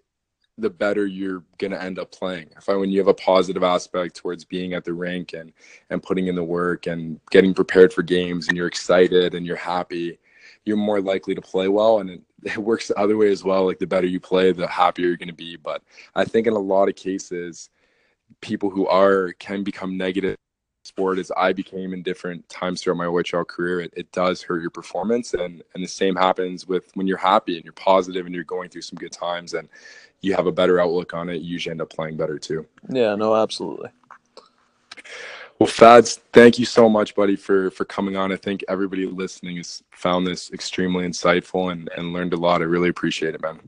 the 0.59 0.70
better 0.70 1.07
you're 1.07 1.43
gonna 1.59 1.78
end 1.78 1.99
up 1.99 2.12
playing. 2.12 2.51
I 2.57 2.61
find 2.61 2.81
when 2.81 2.91
you 2.91 2.99
have 2.99 3.09
a 3.09 3.14
positive 3.14 3.62
aspect 3.64 4.16
towards 4.16 4.45
being 4.45 4.74
at 4.74 4.85
the 4.85 4.93
rink 4.93 5.33
and 5.33 5.53
and 5.91 6.03
putting 6.03 6.28
in 6.28 6.37
the 6.37 6.45
work 6.45 6.87
and 6.87 7.20
getting 7.31 7.55
prepared 7.55 7.93
for 7.93 8.03
games 8.03 8.49
and 8.49 8.57
you're 8.57 8.68
excited 8.68 9.35
and 9.35 9.45
you're 9.47 9.57
happy, 9.57 10.18
you're 10.64 10.76
more 10.76 11.01
likely 11.01 11.35
to 11.35 11.41
play 11.41 11.68
well. 11.68 11.99
And 12.01 12.11
it, 12.11 12.22
it 12.45 12.59
works 12.59 12.89
the 12.89 12.99
other 12.99 13.16
way 13.16 13.31
as 13.33 13.43
well. 13.45 13.66
Like 13.66 13.78
the 13.81 13.87
better 13.87 14.07
you 14.07 14.20
play, 14.20 14.53
the 14.53 14.68
happier 14.68 15.09
you're 15.09 15.16
gonna 15.16 15.33
be. 15.33 15.57
But 15.57 15.83
I 16.14 16.24
think 16.24 16.47
in 16.47 16.53
a 16.53 16.59
lot 16.59 16.89
of 16.89 16.95
cases, 16.95 17.70
people 18.41 18.70
who 18.70 18.87
are 18.87 19.33
can 19.41 19.64
become 19.64 19.97
negative 19.97 20.37
sport 20.83 21.18
as 21.18 21.31
I 21.37 21.53
became 21.53 21.93
in 21.93 22.03
different 22.03 22.49
times 22.49 22.83
throughout 22.83 22.97
my 22.97 23.07
OHL 23.07 23.47
career, 23.47 23.81
it, 23.81 23.93
it 23.97 24.11
does 24.12 24.43
hurt 24.43 24.61
your 24.61 24.70
performance. 24.70 25.35
And 25.35 25.62
and 25.74 25.83
the 25.83 25.89
same 25.89 26.16
happens 26.16 26.66
with 26.66 26.91
when 26.95 27.07
you're 27.07 27.18
happy 27.18 27.57
and 27.57 27.64
you're 27.64 27.72
positive 27.72 28.26
and 28.26 28.35
you're 28.35 28.45
going 28.45 28.70
through 28.70 28.83
some 28.83 28.97
good 28.97 29.12
times 29.12 29.55
and 29.55 29.68
you 30.20 30.35
have 30.35 30.47
a 30.47 30.53
better 30.53 30.81
outlook 30.81 31.14
on 31.14 31.28
it, 31.28 31.43
you 31.43 31.53
usually 31.53 31.72
end 31.72 31.83
up 31.83 31.91
playing 31.91 32.16
better 32.16 32.39
too. 32.39 32.66
Yeah, 32.89 33.14
no, 33.14 33.35
absolutely. 33.35 33.91
Well, 35.59 35.66
Fads, 35.66 36.20
thank 36.33 36.59
you 36.59 36.64
so 36.64 36.89
much, 36.89 37.14
buddy, 37.14 37.37
for 37.37 37.70
for 37.70 37.85
coming 37.85 38.16
on. 38.16 38.33
I 38.33 38.37
think 38.37 38.64
everybody 38.68 39.07
listening 39.07 39.59
has 39.59 39.83
found 39.91 40.26
this 40.26 40.51
extremely 40.53 41.07
insightful 41.07 41.72
and, 41.72 41.91
and 41.97 42.12
learned 42.12 42.33
a 42.33 42.39
lot. 42.39 42.62
I 42.62 42.64
really 42.64 42.89
appreciate 42.89 43.35
it, 43.35 43.43
man. 43.43 43.61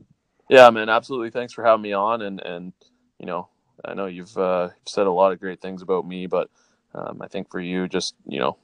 Yeah, 0.49 0.69
man, 0.71 0.89
absolutely. 0.89 1.29
Thanks 1.29 1.53
for 1.53 1.63
having 1.63 1.83
me 1.83 1.93
on 1.93 2.23
and 2.23 2.41
and 2.41 2.73
you 3.19 3.27
know, 3.27 3.47
I 3.85 3.93
know 3.93 4.07
you've 4.07 4.35
uh, 4.37 4.69
said 4.85 5.07
a 5.07 5.11
lot 5.11 5.31
of 5.31 5.39
great 5.39 5.61
things 5.61 5.81
about 5.81 6.07
me, 6.07 6.25
but 6.25 6.49
um, 6.95 7.21
I 7.21 7.27
think 7.27 7.49
for 7.49 7.59
you, 7.59 7.87
just 7.87 8.15
you 8.25 8.39
know, 8.39 8.57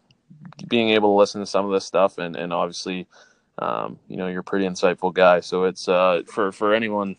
being 0.67 0.89
able 0.89 1.13
to 1.13 1.19
listen 1.19 1.41
to 1.41 1.45
some 1.45 1.65
of 1.65 1.71
this 1.71 1.85
stuff, 1.85 2.17
and 2.17 2.35
and 2.35 2.53
obviously, 2.53 3.07
um, 3.57 3.99
you 4.07 4.17
know, 4.17 4.27
you're 4.27 4.41
a 4.41 4.43
pretty 4.43 4.65
insightful 4.65 5.13
guy. 5.13 5.39
So 5.39 5.65
it's 5.65 5.87
uh, 5.87 6.23
for 6.27 6.51
for 6.51 6.73
anyone, 6.73 7.15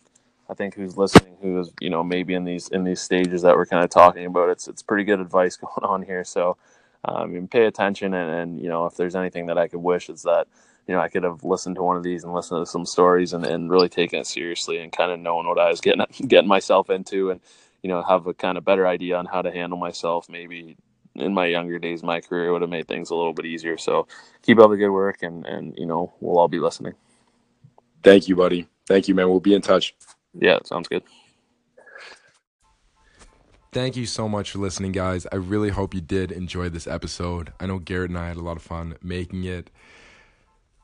I 0.49 0.53
think 0.53 0.75
who's 0.75 0.97
listening, 0.97 1.37
who 1.41 1.59
is 1.59 1.71
you 1.79 1.89
know 1.89 2.03
maybe 2.03 2.33
in 2.33 2.43
these 2.43 2.67
in 2.69 2.83
these 2.83 3.01
stages 3.01 3.41
that 3.43 3.55
we're 3.55 3.65
kind 3.65 3.83
of 3.83 3.89
talking 3.89 4.25
about, 4.25 4.49
it's 4.49 4.67
it's 4.67 4.81
pretty 4.81 5.03
good 5.03 5.19
advice 5.19 5.55
going 5.57 5.83
on 5.83 6.03
here. 6.03 6.23
So. 6.23 6.57
Um, 7.03 7.47
pay 7.47 7.65
attention, 7.65 8.13
and, 8.13 8.29
and 8.29 8.61
you 8.61 8.69
know 8.69 8.85
if 8.85 8.95
there's 8.95 9.15
anything 9.15 9.47
that 9.47 9.57
I 9.57 9.67
could 9.67 9.79
wish 9.79 10.07
is 10.07 10.21
that 10.21 10.45
you 10.87 10.95
know, 10.95 11.01
I 11.01 11.07
could 11.07 11.23
have 11.23 11.43
listened 11.43 11.75
to 11.75 11.83
one 11.83 11.97
of 11.97 12.03
these 12.03 12.23
and 12.23 12.33
listened 12.33 12.65
to 12.65 12.69
some 12.69 12.85
stories 12.85 13.33
and, 13.33 13.45
and 13.45 13.69
really 13.69 13.89
taken 13.89 14.19
it 14.19 14.27
seriously 14.27 14.77
and 14.79 14.91
kind 14.91 15.11
of 15.11 15.19
known 15.19 15.47
what 15.47 15.59
I 15.59 15.69
was 15.69 15.81
getting 15.81 16.05
getting 16.27 16.47
myself 16.47 16.89
into 16.89 17.31
and 17.31 17.39
you 17.81 17.89
know 17.89 18.03
have 18.03 18.27
a 18.27 18.33
kind 18.33 18.57
of 18.57 18.65
better 18.65 18.87
idea 18.87 19.17
on 19.17 19.25
how 19.25 19.41
to 19.41 19.51
handle 19.51 19.77
myself 19.77 20.27
maybe 20.29 20.77
in 21.15 21.33
my 21.33 21.45
younger 21.45 21.79
days, 21.79 22.03
my 22.03 22.21
career 22.21 22.51
would 22.51 22.61
have 22.61 22.69
made 22.69 22.87
things 22.87 23.09
a 23.09 23.15
little 23.15 23.33
bit 23.33 23.45
easier. 23.45 23.77
So 23.77 24.07
keep 24.41 24.59
up 24.59 24.69
the 24.69 24.77
good 24.77 24.91
work, 24.91 25.23
and 25.23 25.45
and 25.45 25.75
you 25.77 25.85
know 25.85 26.13
we'll 26.19 26.39
all 26.39 26.47
be 26.47 26.59
listening. 26.59 26.93
Thank 28.03 28.27
you, 28.27 28.35
buddy. 28.35 28.67
Thank 28.87 29.07
you, 29.07 29.15
man. 29.15 29.29
We'll 29.29 29.39
be 29.39 29.53
in 29.53 29.61
touch. 29.61 29.95
Yeah, 30.33 30.59
sounds 30.65 30.87
good. 30.87 31.03
Thank 33.73 33.95
you 33.95 34.05
so 34.05 34.27
much 34.27 34.51
for 34.51 34.59
listening, 34.59 34.91
guys. 34.91 35.25
I 35.31 35.37
really 35.37 35.69
hope 35.69 35.93
you 35.93 36.01
did 36.01 36.31
enjoy 36.31 36.67
this 36.67 36.87
episode. 36.87 37.53
I 37.57 37.67
know 37.67 37.79
Garrett 37.79 38.09
and 38.09 38.19
I 38.19 38.27
had 38.27 38.35
a 38.35 38.41
lot 38.41 38.57
of 38.57 38.63
fun 38.63 38.97
making 39.01 39.45
it, 39.45 39.69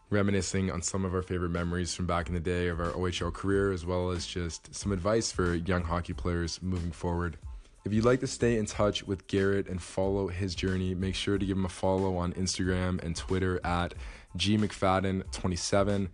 reminiscing 0.10 0.72
on 0.72 0.82
some 0.82 1.04
of 1.04 1.14
our 1.14 1.22
favorite 1.22 1.50
memories 1.50 1.94
from 1.94 2.06
back 2.06 2.30
in 2.30 2.34
the 2.34 2.40
day 2.40 2.70
of 2.70 2.80
our 2.80 2.92
OHL 2.92 3.34
career, 3.34 3.74
as 3.74 3.86
well 3.86 4.12
as 4.12 4.26
just 4.26 4.74
some 4.74 4.94
advice 4.94 5.34
for 5.34 5.54
young 5.54 5.84
hockey 5.84 6.14
players 6.14 6.62
moving 6.62 6.94
forward. 6.94 7.38
If 7.88 7.94
you'd 7.94 8.04
like 8.04 8.20
to 8.20 8.28
stay 8.28 8.58
in 8.58 8.66
touch 8.66 9.08
with 9.08 9.28
Garrett 9.28 9.70
and 9.70 9.82
follow 9.82 10.28
his 10.28 10.56
journey, 10.56 10.94
make 10.94 11.16
sure 11.16 11.38
to 11.38 11.46
give 11.46 11.56
him 11.56 11.64
a 11.64 11.70
follow 11.70 12.18
on 12.18 12.34
Instagram 12.34 13.02
and 13.02 13.16
Twitter 13.16 13.66
at 13.66 13.94
gmcfadden27. 14.38 16.10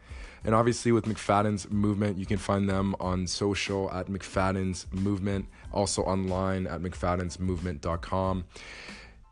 And 0.45 0.53
obviously, 0.53 0.91
with 0.91 1.05
McFadden's 1.05 1.71
Movement, 1.71 2.19
you 2.19 2.28
can 2.28 2.38
find 2.38 2.69
them 2.69 2.95
on 2.99 3.26
social 3.26 3.91
at 3.91 4.05
McFadden's 4.05 4.86
Movement, 4.91 5.47
also 5.71 6.03
online 6.03 6.67
at 6.67 6.80
McFaddensMovement.com. 6.80 8.43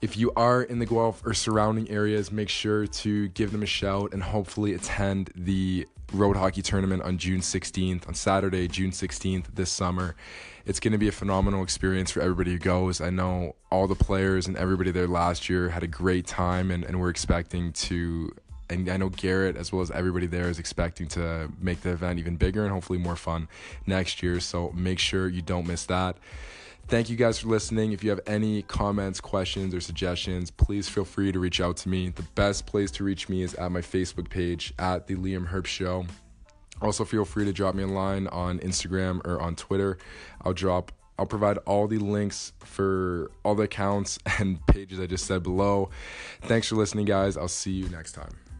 If 0.01 0.17
you 0.17 0.31
are 0.35 0.63
in 0.63 0.79
the 0.79 0.87
Guelph 0.87 1.21
or 1.23 1.35
surrounding 1.35 1.91
areas, 1.91 2.31
make 2.31 2.49
sure 2.49 2.87
to 2.87 3.27
give 3.27 3.51
them 3.51 3.61
a 3.61 3.67
shout 3.67 4.13
and 4.13 4.23
hopefully 4.23 4.73
attend 4.73 5.29
the 5.35 5.87
road 6.11 6.37
hockey 6.37 6.63
tournament 6.63 7.03
on 7.03 7.19
June 7.19 7.41
16th, 7.41 8.07
on 8.07 8.15
Saturday, 8.15 8.67
June 8.67 8.89
16th 8.89 9.45
this 9.53 9.69
summer 9.69 10.15
it's 10.65 10.79
going 10.79 10.91
to 10.91 10.97
be 10.97 11.07
a 11.07 11.11
phenomenal 11.11 11.63
experience 11.63 12.11
for 12.11 12.21
everybody 12.21 12.51
who 12.51 12.59
goes. 12.59 13.01
I 13.01 13.09
know 13.09 13.55
all 13.71 13.87
the 13.87 13.95
players 13.95 14.47
and 14.47 14.57
everybody 14.57 14.91
there 14.91 15.07
last 15.07 15.49
year 15.49 15.69
had 15.69 15.83
a 15.83 15.87
great 15.87 16.27
time, 16.27 16.71
and, 16.71 16.83
and 16.83 16.99
we're 16.99 17.09
expecting 17.09 17.71
to. 17.73 18.33
And 18.69 18.87
I 18.89 18.95
know 18.95 19.09
Garrett, 19.09 19.57
as 19.57 19.73
well 19.73 19.81
as 19.81 19.91
everybody 19.91 20.27
there, 20.27 20.47
is 20.47 20.57
expecting 20.57 21.07
to 21.09 21.51
make 21.59 21.81
the 21.81 21.89
event 21.89 22.19
even 22.19 22.37
bigger 22.37 22.63
and 22.63 22.71
hopefully 22.71 22.99
more 22.99 23.17
fun 23.17 23.49
next 23.85 24.23
year. 24.23 24.39
So 24.39 24.71
make 24.73 24.97
sure 24.97 25.27
you 25.27 25.41
don't 25.41 25.67
miss 25.67 25.85
that. 25.87 26.17
Thank 26.87 27.09
you 27.09 27.15
guys 27.15 27.39
for 27.39 27.47
listening. 27.47 27.91
If 27.91 28.03
you 28.03 28.09
have 28.09 28.21
any 28.27 28.63
comments, 28.63 29.21
questions, 29.21 29.73
or 29.73 29.81
suggestions, 29.81 30.51
please 30.51 30.89
feel 30.89 31.05
free 31.05 31.31
to 31.31 31.39
reach 31.39 31.61
out 31.61 31.77
to 31.77 31.89
me. 31.89 32.09
The 32.09 32.23
best 32.35 32.65
place 32.65 32.91
to 32.91 33.03
reach 33.03 33.29
me 33.29 33.43
is 33.43 33.53
at 33.55 33.71
my 33.71 33.81
Facebook 33.81 34.29
page 34.29 34.73
at 34.79 35.07
the 35.07 35.15
Liam 35.15 35.47
Herbst 35.47 35.67
Show. 35.67 36.05
Also, 36.81 37.05
feel 37.05 37.25
free 37.25 37.45
to 37.45 37.53
drop 37.53 37.75
me 37.75 37.83
a 37.83 37.87
line 37.87 38.27
on 38.27 38.59
Instagram 38.59 39.25
or 39.25 39.39
on 39.39 39.55
Twitter. 39.55 39.97
I'll 40.43 40.53
drop 40.53 40.91
I'll 41.19 41.27
provide 41.27 41.59
all 41.67 41.87
the 41.87 41.99
links 41.99 42.51
for 42.59 43.29
all 43.43 43.53
the 43.53 43.63
accounts 43.63 44.17
and 44.39 44.65
pages 44.65 44.99
I 44.99 45.05
just 45.05 45.27
said 45.27 45.43
below. 45.43 45.91
Thanks 46.41 46.67
for 46.67 46.75
listening, 46.75 47.05
guys. 47.05 47.37
I'll 47.37 47.47
see 47.47 47.71
you 47.71 47.87
next 47.89 48.13
time. 48.13 48.50